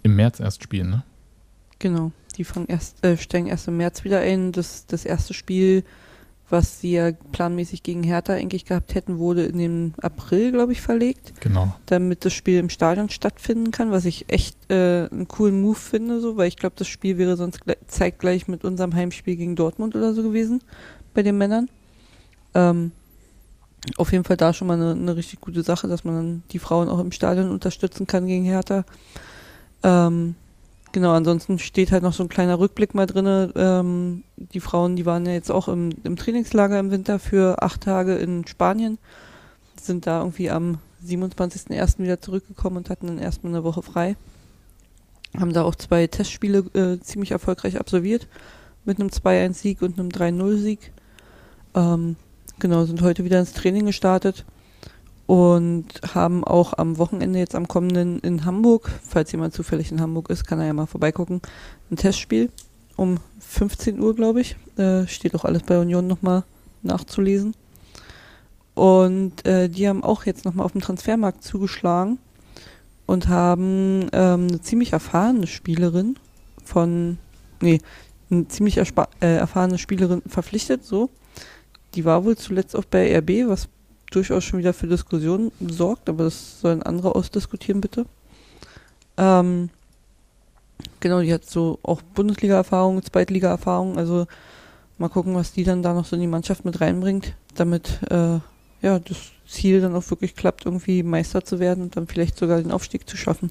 im 0.05 0.15
März 0.15 0.39
erst 0.39 0.63
spielen, 0.63 0.91
ne? 0.91 1.03
Genau. 1.81 2.13
Die 2.37 2.45
fangen 2.45 2.69
erst, 2.69 3.05
äh, 3.05 3.17
steigen 3.17 3.49
erst 3.49 3.67
im 3.67 3.79
März 3.79 4.05
wieder 4.05 4.21
ein. 4.21 4.53
Das, 4.53 4.87
das 4.87 5.05
erste 5.05 5.35
Spiel 5.35 5.83
was 6.51 6.81
sie 6.81 6.93
ja 6.93 7.13
planmäßig 7.13 7.83
gegen 7.83 8.03
Hertha 8.03 8.35
eigentlich 8.35 8.65
gehabt 8.65 8.95
hätten, 8.95 9.19
wurde 9.19 9.45
in 9.45 9.59
den 9.59 9.95
April, 10.03 10.53
glaube 10.53 10.73
ich, 10.73 10.81
verlegt. 10.81 11.41
Genau. 11.41 11.75
Damit 11.87 12.25
das 12.25 12.33
Spiel 12.33 12.59
im 12.59 12.69
Stadion 12.69 13.09
stattfinden 13.09 13.71
kann, 13.71 13.91
was 13.91 14.05
ich 14.05 14.27
echt 14.29 14.57
äh, 14.71 15.09
einen 15.11 15.29
coolen 15.29 15.61
Move 15.61 15.77
finde, 15.77 16.21
so, 16.21 16.37
weil 16.37 16.49
ich 16.49 16.57
glaube, 16.57 16.75
das 16.77 16.89
Spiel 16.89 17.19
wäre 17.19 17.37
sonst 17.37 17.61
zeitgleich 17.87 18.49
mit 18.49 18.65
unserem 18.65 18.95
Heimspiel 18.95 19.37
gegen 19.37 19.57
Dortmund 19.57 19.95
oder 19.95 20.13
so 20.13 20.23
gewesen 20.23 20.63
bei 21.15 21.23
den 21.23 21.39
Männern. 21.39 21.69
Ähm, 22.55 22.93
auf 23.97 24.13
jeden 24.13 24.25
Fall 24.25 24.37
da 24.37 24.53
schon 24.53 24.69
mal 24.69 24.75
eine, 24.75 24.93
eine, 24.93 25.17
richtig 25.17 25.41
gute 25.41 25.63
Sache, 25.63 25.89
dass 25.89 26.05
man 26.05 26.15
dann 26.15 26.43
die 26.51 26.59
Frauen 26.59 26.89
auch 26.89 26.99
im 26.99 27.13
Stadion 27.13 27.51
unterstützen 27.51 28.07
kann 28.07 28.27
gegen 28.27 28.45
Hertha. 28.45 28.85
Ähm, 29.83 30.35
genau, 30.93 31.13
ansonsten 31.13 31.59
steht 31.59 31.93
halt 31.93 32.03
noch 32.03 32.13
so 32.13 32.23
ein 32.23 32.29
kleiner 32.29 32.59
Rückblick 32.59 32.95
mal 32.95 33.07
drin. 33.07 33.53
Ähm, 33.55 34.25
die 34.37 34.61
Frauen, 34.61 34.97
die 34.97 35.07
waren 35.07 35.27
ja 35.27 35.33
jetzt 35.33 35.51
auch 35.51 35.69
im, 35.69 35.91
im, 36.05 36.17
Trainingslager 36.17 36.79
im 36.79 36.91
Winter 36.91 37.19
für 37.19 37.63
acht 37.63 37.83
Tage 37.83 38.17
in 38.17 38.47
Spanien, 38.47 38.99
sind 39.81 40.07
da 40.07 40.21
irgendwie 40.21 40.51
am 40.51 40.79
27.01. 41.07 41.99
wieder 41.99 42.21
zurückgekommen 42.21 42.79
und 42.79 42.91
hatten 42.91 43.07
dann 43.07 43.19
erstmal 43.19 43.53
eine 43.55 43.65
Woche 43.65 43.83
frei. 43.83 44.17
Haben 45.39 45.53
da 45.53 45.63
auch 45.63 45.75
zwei 45.75 46.07
Testspiele 46.07 46.59
äh, 46.75 47.01
ziemlich 47.01 47.31
erfolgreich 47.31 47.79
absolviert, 47.79 48.27
mit 48.85 49.01
einem 49.01 49.11
2-1-Sieg 49.11 49.83
und 49.83 49.99
einem 49.99 50.09
3-0-Sieg. 50.09 50.93
Ähm, 51.75 52.17
Genau, 52.61 52.85
sind 52.85 53.01
heute 53.01 53.25
wieder 53.25 53.41
ins 53.41 53.55
Training 53.55 53.87
gestartet 53.87 54.45
und 55.31 55.85
haben 56.13 56.43
auch 56.43 56.77
am 56.77 56.99
Wochenende 56.99 57.39
jetzt 57.39 57.55
am 57.55 57.69
kommenden 57.69 58.19
in 58.19 58.45
Hamburg, 58.45 58.91
falls 59.01 59.31
jemand 59.31 59.55
zufällig 59.55 59.93
in 59.93 60.01
Hamburg 60.01 60.29
ist, 60.29 60.45
kann 60.45 60.59
er 60.59 60.67
ja 60.67 60.73
mal 60.73 60.87
vorbeigucken, 60.87 61.41
ein 61.89 61.97
Testspiel 61.97 62.51
um 62.97 63.19
15 63.39 64.01
Uhr, 64.01 64.17
glaube 64.17 64.41
ich. 64.41 64.57
Äh, 64.77 65.07
steht 65.07 65.37
auch 65.37 65.45
alles 65.45 65.63
bei 65.63 65.79
Union 65.79 66.09
nochmal 66.09 66.43
nachzulesen. 66.83 67.55
Und 68.75 69.47
äh, 69.47 69.69
die 69.69 69.89
haben 69.89 70.03
auch 70.03 70.27
jetzt 70.27 70.45
nochmal 70.45 70.67
auf 70.67 70.73
dem 70.73 70.81
Transfermarkt 70.81 71.45
zugeschlagen 71.45 72.19
und 73.07 73.29
haben 73.29 74.09
ähm, 74.13 74.49
eine 74.49 74.61
ziemlich 74.63 74.95
erfahrene 74.95 75.47
Spielerin 75.47 76.19
von, 76.65 77.19
nee, 77.61 77.81
eine 78.33 78.49
ziemlich 78.49 78.79
äh, 78.79 78.85
erfahrene 79.21 79.79
Spielerin 79.79 80.23
verpflichtet, 80.27 80.85
so, 80.85 81.09
die 81.95 82.05
war 82.05 82.25
wohl 82.25 82.37
zuletzt 82.37 82.75
auch 82.75 82.85
bei 82.85 83.17
RB, 83.17 83.49
was 83.49 83.69
durchaus 84.11 84.45
schon 84.45 84.59
wieder 84.59 84.73
für 84.73 84.87
Diskussionen 84.87 85.53
sorgt, 85.61 86.09
aber 86.09 86.25
das 86.25 86.61
sollen 86.61 86.83
andere 86.83 87.15
ausdiskutieren, 87.15 87.81
bitte. 87.81 88.07
Ähm, 89.17 89.71
genau, 91.01 91.21
die 91.21 91.33
hat 91.33 91.45
so 91.45 91.79
auch 91.83 92.03
Bundesliga-Erfahrung, 92.03 93.03
Zweitliga-Erfahrung, 93.03 93.99
also 93.99 94.27
mal 94.99 95.09
gucken, 95.09 95.35
was 95.35 95.53
die 95.53 95.65
dann 95.65 95.83
da 95.83 95.95
noch 95.95 96.05
so 96.05 96.17
in 96.17 96.23
die 96.23 96.29
Mannschaft 96.29 96.65
mit 96.65 96.81
reinbringt, 96.81 97.35
damit 97.55 98.01
äh, 98.11 98.39
ja 98.83 98.99
das 98.99 99.33
Ziel 99.47 99.81
dann 99.81 99.95
auch 99.95 100.09
wirklich 100.11 100.37
klappt, 100.37 100.67
irgendwie 100.67 101.03
Meister 101.03 101.45
zu 101.45 101.59
werden 101.59 101.85
und 101.85 101.97
dann 101.97 102.07
vielleicht 102.07 102.39
sogar 102.39 102.61
den 102.61 102.73
Aufstieg 102.73 103.09
zu 103.09 103.17
schaffen. 103.17 103.51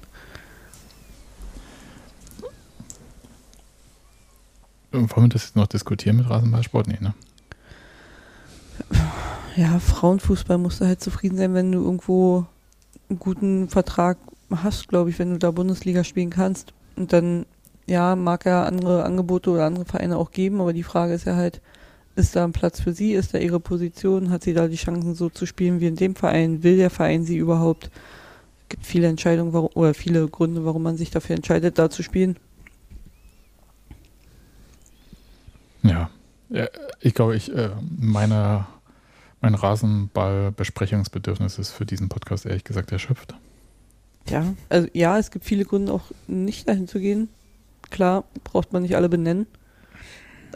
Wollen 4.92 5.08
wir 5.08 5.28
das 5.28 5.44
jetzt 5.44 5.56
noch 5.56 5.68
diskutieren 5.68 6.16
mit 6.16 6.28
Rasenballsport? 6.28 6.88
Nee, 6.88 6.98
ne? 7.00 7.14
ja, 9.56 9.78
Frauenfußball 9.78 10.58
musst 10.58 10.80
du 10.80 10.86
halt 10.86 11.00
zufrieden 11.00 11.36
sein, 11.36 11.54
wenn 11.54 11.72
du 11.72 11.82
irgendwo 11.82 12.46
einen 13.08 13.18
guten 13.18 13.68
Vertrag 13.68 14.18
hast, 14.50 14.88
glaube 14.88 15.10
ich, 15.10 15.18
wenn 15.18 15.30
du 15.30 15.38
da 15.38 15.50
Bundesliga 15.50 16.04
spielen 16.04 16.30
kannst. 16.30 16.72
Und 16.96 17.12
dann, 17.12 17.46
ja, 17.86 18.16
mag 18.16 18.46
er 18.46 18.66
andere 18.66 19.04
Angebote 19.04 19.50
oder 19.50 19.66
andere 19.66 19.84
Vereine 19.84 20.16
auch 20.16 20.30
geben, 20.30 20.60
aber 20.60 20.72
die 20.72 20.82
Frage 20.82 21.14
ist 21.14 21.26
ja 21.26 21.36
halt, 21.36 21.60
ist 22.16 22.36
da 22.36 22.44
ein 22.44 22.52
Platz 22.52 22.80
für 22.80 22.92
sie? 22.92 23.12
Ist 23.12 23.34
da 23.34 23.38
ihre 23.38 23.60
Position? 23.60 24.30
Hat 24.30 24.42
sie 24.42 24.52
da 24.52 24.68
die 24.68 24.76
Chancen 24.76 25.14
so 25.14 25.30
zu 25.30 25.46
spielen 25.46 25.80
wie 25.80 25.86
in 25.86 25.96
dem 25.96 26.14
Verein? 26.16 26.62
Will 26.62 26.76
der 26.76 26.90
Verein 26.90 27.24
sie 27.24 27.36
überhaupt? 27.36 27.90
Es 28.62 28.68
gibt 28.70 28.86
viele 28.86 29.08
Entscheidungen 29.08 29.52
warum, 29.52 29.70
oder 29.74 29.94
viele 29.94 30.28
Gründe, 30.28 30.64
warum 30.64 30.82
man 30.82 30.96
sich 30.96 31.10
dafür 31.10 31.36
entscheidet, 31.36 31.78
da 31.78 31.88
zu 31.90 32.02
spielen. 32.02 32.36
Ja, 35.82 36.10
ich 37.00 37.14
glaube, 37.14 37.36
ich, 37.36 37.54
äh, 37.54 37.70
meine 37.98 38.66
mein 39.40 39.54
Rasenball-Besprechungsbedürfnis 39.54 41.58
ist 41.58 41.70
für 41.70 41.86
diesen 41.86 42.08
Podcast 42.08 42.46
ehrlich 42.46 42.64
gesagt 42.64 42.92
erschöpft. 42.92 43.34
Ja, 44.28 44.54
also 44.68 44.88
ja, 44.92 45.18
es 45.18 45.30
gibt 45.30 45.44
viele 45.44 45.64
Gründe 45.64 45.92
auch 45.92 46.10
nicht 46.26 46.68
dahin 46.68 46.88
zu 46.88 47.00
gehen. 47.00 47.28
Klar, 47.90 48.24
braucht 48.44 48.72
man 48.72 48.82
nicht 48.82 48.96
alle 48.96 49.08
benennen. 49.08 49.46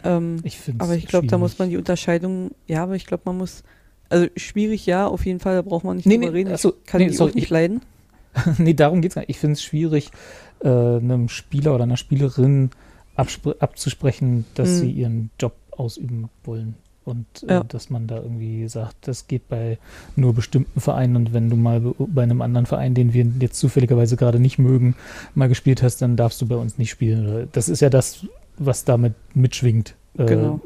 Ähm, 0.03 0.39
ich 0.43 0.59
aber 0.77 0.95
ich 0.95 1.07
glaube, 1.07 1.27
da 1.27 1.37
muss 1.37 1.57
man 1.57 1.69
die 1.69 1.77
Unterscheidung, 1.77 2.51
ja, 2.67 2.83
aber 2.83 2.95
ich 2.95 3.05
glaube, 3.05 3.23
man 3.25 3.37
muss, 3.37 3.63
also 4.09 4.27
schwierig 4.35 4.85
ja, 4.85 5.07
auf 5.07 5.25
jeden 5.25 5.39
Fall, 5.39 5.55
da 5.55 5.61
braucht 5.63 5.83
man 5.83 5.97
nicht 5.97 6.05
nee, 6.05 6.17
drüber 6.17 6.31
nee, 6.31 6.37
reden. 6.37 6.51
Also, 6.51 6.75
ich 6.79 6.85
kann 6.85 7.01
nee, 7.01 7.09
die 7.09 7.15
sorry, 7.15 7.31
auch 7.31 7.35
nicht 7.35 7.49
leiden. 7.49 7.81
nee, 8.57 8.73
darum 8.73 9.01
geht 9.01 9.11
es 9.11 9.15
gar 9.15 9.21
nicht. 9.21 9.29
Ich 9.29 9.39
finde 9.39 9.53
es 9.53 9.63
schwierig, 9.63 10.11
äh, 10.59 10.69
einem 10.69 11.29
Spieler 11.29 11.73
oder 11.73 11.83
einer 11.83 11.97
Spielerin 11.97 12.69
abzusprechen, 13.15 14.45
dass 14.55 14.69
hm. 14.69 14.75
sie 14.75 14.91
ihren 14.91 15.29
Job 15.39 15.55
ausüben 15.71 16.29
wollen 16.43 16.75
und 17.05 17.25
äh, 17.43 17.53
ja. 17.53 17.61
äh, 17.61 17.65
dass 17.67 17.89
man 17.89 18.07
da 18.07 18.17
irgendwie 18.17 18.67
sagt, 18.67 19.07
das 19.07 19.27
geht 19.27 19.47
bei 19.47 19.77
nur 20.15 20.33
bestimmten 20.33 20.81
Vereinen 20.81 21.15
und 21.15 21.33
wenn 21.33 21.49
du 21.49 21.55
mal 21.55 21.81
bei 21.97 22.23
einem 22.23 22.41
anderen 22.41 22.65
Verein, 22.65 22.93
den 22.93 23.13
wir 23.13 23.25
jetzt 23.39 23.59
zufälligerweise 23.59 24.17
gerade 24.17 24.39
nicht 24.39 24.57
mögen, 24.57 24.95
mal 25.35 25.47
gespielt 25.47 25.83
hast, 25.83 26.01
dann 26.01 26.15
darfst 26.15 26.41
du 26.41 26.47
bei 26.47 26.55
uns 26.55 26.77
nicht 26.77 26.89
spielen. 26.89 27.47
Das 27.51 27.69
ist 27.69 27.81
ja 27.81 27.89
das, 27.89 28.25
was 28.57 28.83
damit 28.85 29.13
mitschwingt. 29.33 29.95
Äh, 30.17 30.25
genau. 30.25 30.59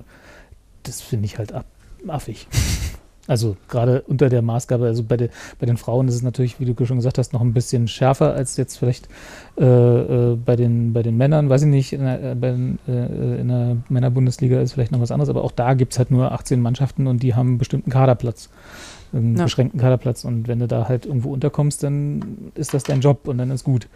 Das 0.84 1.02
finde 1.02 1.26
ich 1.26 1.38
halt 1.38 1.54
affig. 2.08 2.48
Also 3.30 3.58
gerade 3.68 4.02
unter 4.08 4.28
der 4.28 4.42
Maßgabe, 4.42 4.88
also 4.88 5.04
bei, 5.04 5.16
de, 5.16 5.30
bei 5.60 5.68
den 5.68 5.78
Frauen 5.78 6.08
ist 6.08 6.16
es 6.16 6.24
natürlich, 6.24 6.60
wie 6.60 6.66
du 6.66 6.86
schon 6.88 6.98
gesagt 6.98 7.20
hast, 7.20 7.32
noch 7.32 7.42
ein 7.42 7.54
bisschen 7.54 7.88
schärfer 7.88 8.34
als 8.34 8.58
jetzt 8.58 8.78
vielleicht 8.78 9.08
äh, 9.56 9.66
äh, 9.66 10.36
bei, 10.36 10.56
den, 10.56 10.94
bei 10.94 11.04
den 11.04 11.16
Männern. 11.16 11.48
Weiß 11.48 11.62
ich 11.62 11.68
nicht, 11.68 11.94
in 11.94 12.02
der, 12.02 12.32
äh, 12.32 12.34
bei, 12.34 12.48
äh, 12.48 13.40
in 13.40 13.48
der 13.48 13.78
Männerbundesliga 13.88 14.60
ist 14.60 14.74
vielleicht 14.74 14.92
noch 14.92 15.00
was 15.00 15.12
anderes, 15.12 15.30
aber 15.30 15.44
auch 15.44 15.52
da 15.52 15.76
gibt 15.76 15.94
es 15.94 16.00
halt 16.00 16.10
nur 16.10 16.32
18 16.32 16.60
Mannschaften 16.60 17.06
und 17.06 17.22
die 17.22 17.36
haben 17.36 17.50
einen 17.50 17.58
bestimmten 17.60 17.92
Kaderplatz, 17.92 18.50
einen 19.14 19.38
ja. 19.38 19.44
beschränkten 19.44 19.80
Kaderplatz. 19.80 20.26
Und 20.26 20.48
wenn 20.48 20.58
du 20.58 20.68
da 20.68 20.90
halt 20.90 21.06
irgendwo 21.06 21.32
unterkommst, 21.32 21.84
dann 21.84 22.52
ist 22.56 22.74
das 22.74 22.82
dein 22.82 23.00
Job 23.00 23.28
und 23.28 23.38
dann 23.38 23.52
ist 23.52 23.64
gut. 23.64 23.88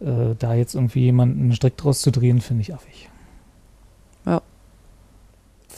Äh, 0.00 0.36
da 0.38 0.54
jetzt 0.54 0.74
irgendwie 0.74 1.00
jemanden 1.00 1.52
Strick 1.52 1.76
draus 1.76 2.00
zu 2.00 2.10
drehen, 2.10 2.40
finde 2.40 2.62
ich 2.62 2.72
affig. 2.72 3.10
Ja 4.24 4.40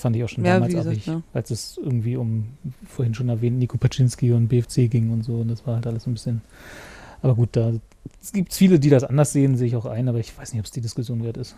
fand 0.00 0.16
ich 0.16 0.24
auch 0.24 0.28
schon 0.28 0.44
ja, 0.44 0.54
damals 0.54 0.74
gesagt, 0.74 0.96
ich, 0.96 1.06
ja. 1.06 1.22
als 1.32 1.50
es 1.50 1.78
irgendwie 1.82 2.16
um, 2.16 2.46
vorhin 2.86 3.14
schon 3.14 3.28
erwähnt, 3.28 3.58
Nico 3.58 3.78
Paczynski 3.78 4.32
und 4.32 4.48
BFC 4.48 4.90
ging 4.90 5.10
und 5.10 5.22
so. 5.22 5.34
Und 5.34 5.48
das 5.48 5.66
war 5.66 5.76
halt 5.76 5.86
alles 5.86 6.06
ein 6.06 6.14
bisschen. 6.14 6.40
Aber 7.22 7.34
gut, 7.34 7.50
da 7.52 7.72
es 8.22 8.32
gibt 8.32 8.52
viele, 8.52 8.78
die 8.78 8.90
das 8.90 9.04
anders 9.04 9.32
sehen, 9.32 9.56
sehe 9.56 9.66
ich 9.66 9.76
auch 9.76 9.86
ein, 9.86 10.08
aber 10.08 10.18
ich 10.18 10.36
weiß 10.36 10.52
nicht, 10.52 10.60
ob 10.60 10.66
es 10.66 10.72
die 10.72 10.80
Diskussion 10.80 11.22
wert 11.22 11.36
ist. 11.36 11.54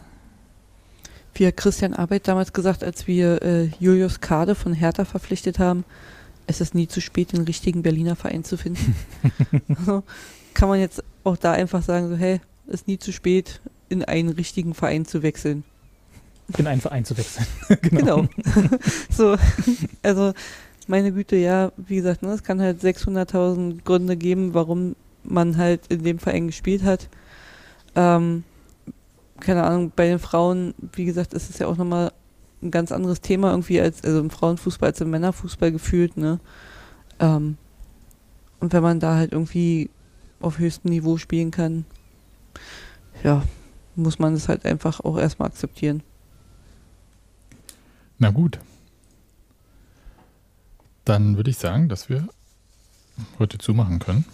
Wie 1.35 1.47
hat 1.47 1.57
Christian 1.57 1.95
Arbeit 1.95 2.29
damals 2.29 2.53
gesagt, 2.53 2.85
als 2.85 3.07
wir 3.07 3.43
äh, 3.43 3.71
Julius 3.79 4.21
Kade 4.21 4.55
von 4.55 4.75
Hertha 4.75 5.05
verpflichtet 5.05 5.59
haben, 5.59 5.85
es 6.47 6.61
ist 6.61 6.75
nie 6.75 6.89
zu 6.89 7.01
spät, 7.01 7.33
den 7.33 7.43
richtigen 7.43 7.83
Berliner 7.83 8.17
Verein 8.17 8.45
zu 8.45 8.57
finden. 8.59 8.95
also, 9.69 10.03
kann 10.53 10.69
man 10.69 10.81
jetzt 10.81 11.03
auch 11.25 11.37
da 11.37 11.53
einfach 11.53 11.83
sagen, 11.83 12.09
so, 12.09 12.17
hey, 12.17 12.41
es 12.67 12.75
ist 12.75 12.89
nie 12.89 12.99
zu 12.99 13.13
spät, 13.13 13.61
in 13.89 14.05
einen 14.05 14.31
richtigen 14.31 14.75
Verein 14.75 15.07
zu 15.07 15.23
wechseln 15.23 15.65
in 16.59 16.67
einen 16.67 16.81
Verein 16.81 17.05
zu 17.05 17.17
wechseln. 17.17 17.47
genau. 17.83 18.27
genau. 18.27 18.77
so, 19.11 19.37
also 20.03 20.33
meine 20.89 21.13
Güte, 21.13 21.37
ja, 21.37 21.73
wie 21.77 21.97
gesagt, 21.97 22.23
ne, 22.23 22.33
es 22.33 22.43
kann 22.43 22.61
halt 22.61 22.83
600.000 22.83 23.83
Gründe 23.85 24.17
geben, 24.17 24.55
warum 24.55 24.97
man 25.25 25.57
halt 25.57 25.87
in 25.89 26.03
dem 26.03 26.19
Verein 26.19 26.47
gespielt 26.47 26.83
hat. 26.83 27.09
Ähm, 27.95 28.45
keine 29.41 29.65
Ahnung, 29.65 29.93
bei 29.95 30.09
den 30.09 30.19
Frauen, 30.19 30.75
wie 30.93 31.05
gesagt, 31.05 31.35
ist 31.35 31.51
es 31.51 31.59
ja 31.59 31.67
auch 31.67 31.77
nochmal 31.77 32.13
ein 32.63 32.71
ganz 32.71 32.93
anderes 32.93 33.21
Thema 33.21 33.51
irgendwie 33.51 33.81
als, 33.81 34.05
also 34.05 34.21
im 34.21 34.31
Frauenfußball 34.31 34.91
als 34.91 35.01
im 35.01 35.11
Männerfußball 35.11 35.73
gefühlt, 35.73 36.17
ne? 36.17 36.39
Ähm, 37.19 37.57
und 38.61 38.73
wenn 38.73 38.83
man 38.83 39.01
da 39.01 39.17
halt 39.17 39.33
irgendwie 39.33 39.91
auf 40.41 40.59
höchstem 40.59 40.91
Niveau 40.91 41.17
spielen 41.17 41.51
kann, 41.51 41.85
ja, 43.25 43.43
muss 43.97 44.19
man 44.19 44.35
das 44.35 44.49
halt 44.49 44.65
einfach 44.65 45.01
auch 45.01 45.19
erstmal 45.19 45.49
akzeptieren. 45.49 46.03
Na 48.23 48.31
gut. 48.31 48.61
Dann 51.05 51.37
würde 51.37 51.51
ich 51.51 51.59
sagen, 51.59 51.89
dass 51.89 52.09
wir 52.09 52.29
heute 53.41 53.59
zumachen 53.59 53.99
können. 53.99 54.25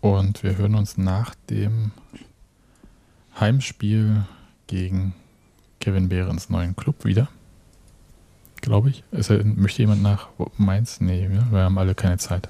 Und 0.00 0.42
wir 0.42 0.56
hören 0.56 0.74
uns 0.74 0.98
nach 0.98 1.36
dem 1.48 1.92
Heimspiel 3.38 4.24
gegen 4.66 5.14
Kevin 5.78 6.08
Behrens 6.08 6.50
neuen 6.50 6.74
Club 6.74 7.04
wieder. 7.04 7.28
Glaube 8.60 8.90
ich. 8.90 9.04
Es, 9.12 9.28
möchte 9.28 9.82
jemand 9.82 10.02
nach 10.02 10.26
Mainz? 10.56 11.00
Nee, 11.00 11.30
wir 11.30 11.60
haben 11.60 11.78
alle 11.78 11.94
keine 11.94 12.18
Zeit. 12.18 12.48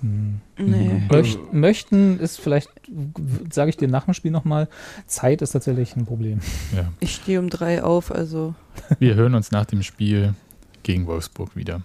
Hm. 0.00 0.40
Nee. 0.58 1.02
Möcht, 1.10 1.52
möchten 1.52 2.18
ist 2.18 2.40
vielleicht, 2.40 2.70
sage 3.50 3.70
ich 3.70 3.76
dir 3.76 3.88
nach 3.88 4.04
dem 4.04 4.14
Spiel 4.14 4.30
nochmal, 4.30 4.68
Zeit 5.06 5.42
ist 5.42 5.52
tatsächlich 5.52 5.96
ein 5.96 6.06
Problem. 6.06 6.40
Ja. 6.74 6.88
Ich 7.00 7.14
stehe 7.14 7.38
um 7.38 7.50
drei 7.50 7.82
auf, 7.82 8.10
also 8.10 8.54
Wir 8.98 9.14
hören 9.14 9.34
uns 9.34 9.50
nach 9.50 9.66
dem 9.66 9.82
Spiel 9.82 10.34
gegen 10.82 11.06
Wolfsburg 11.06 11.56
wieder. 11.56 11.82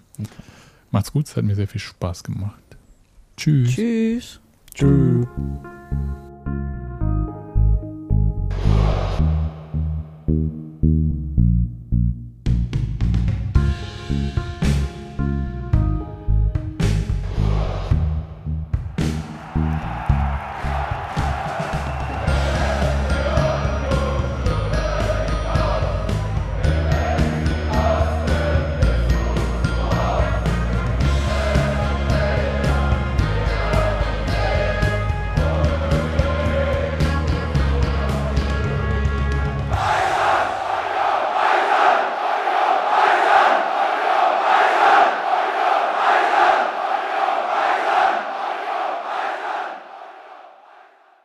Macht's 0.90 1.12
gut, 1.12 1.26
es 1.26 1.36
hat 1.36 1.44
mir 1.44 1.54
sehr 1.54 1.68
viel 1.68 1.80
Spaß 1.80 2.24
gemacht. 2.24 2.62
Tschüss. 3.36 3.74
tschüss. 3.74 4.40
Tschüss. 4.74 5.26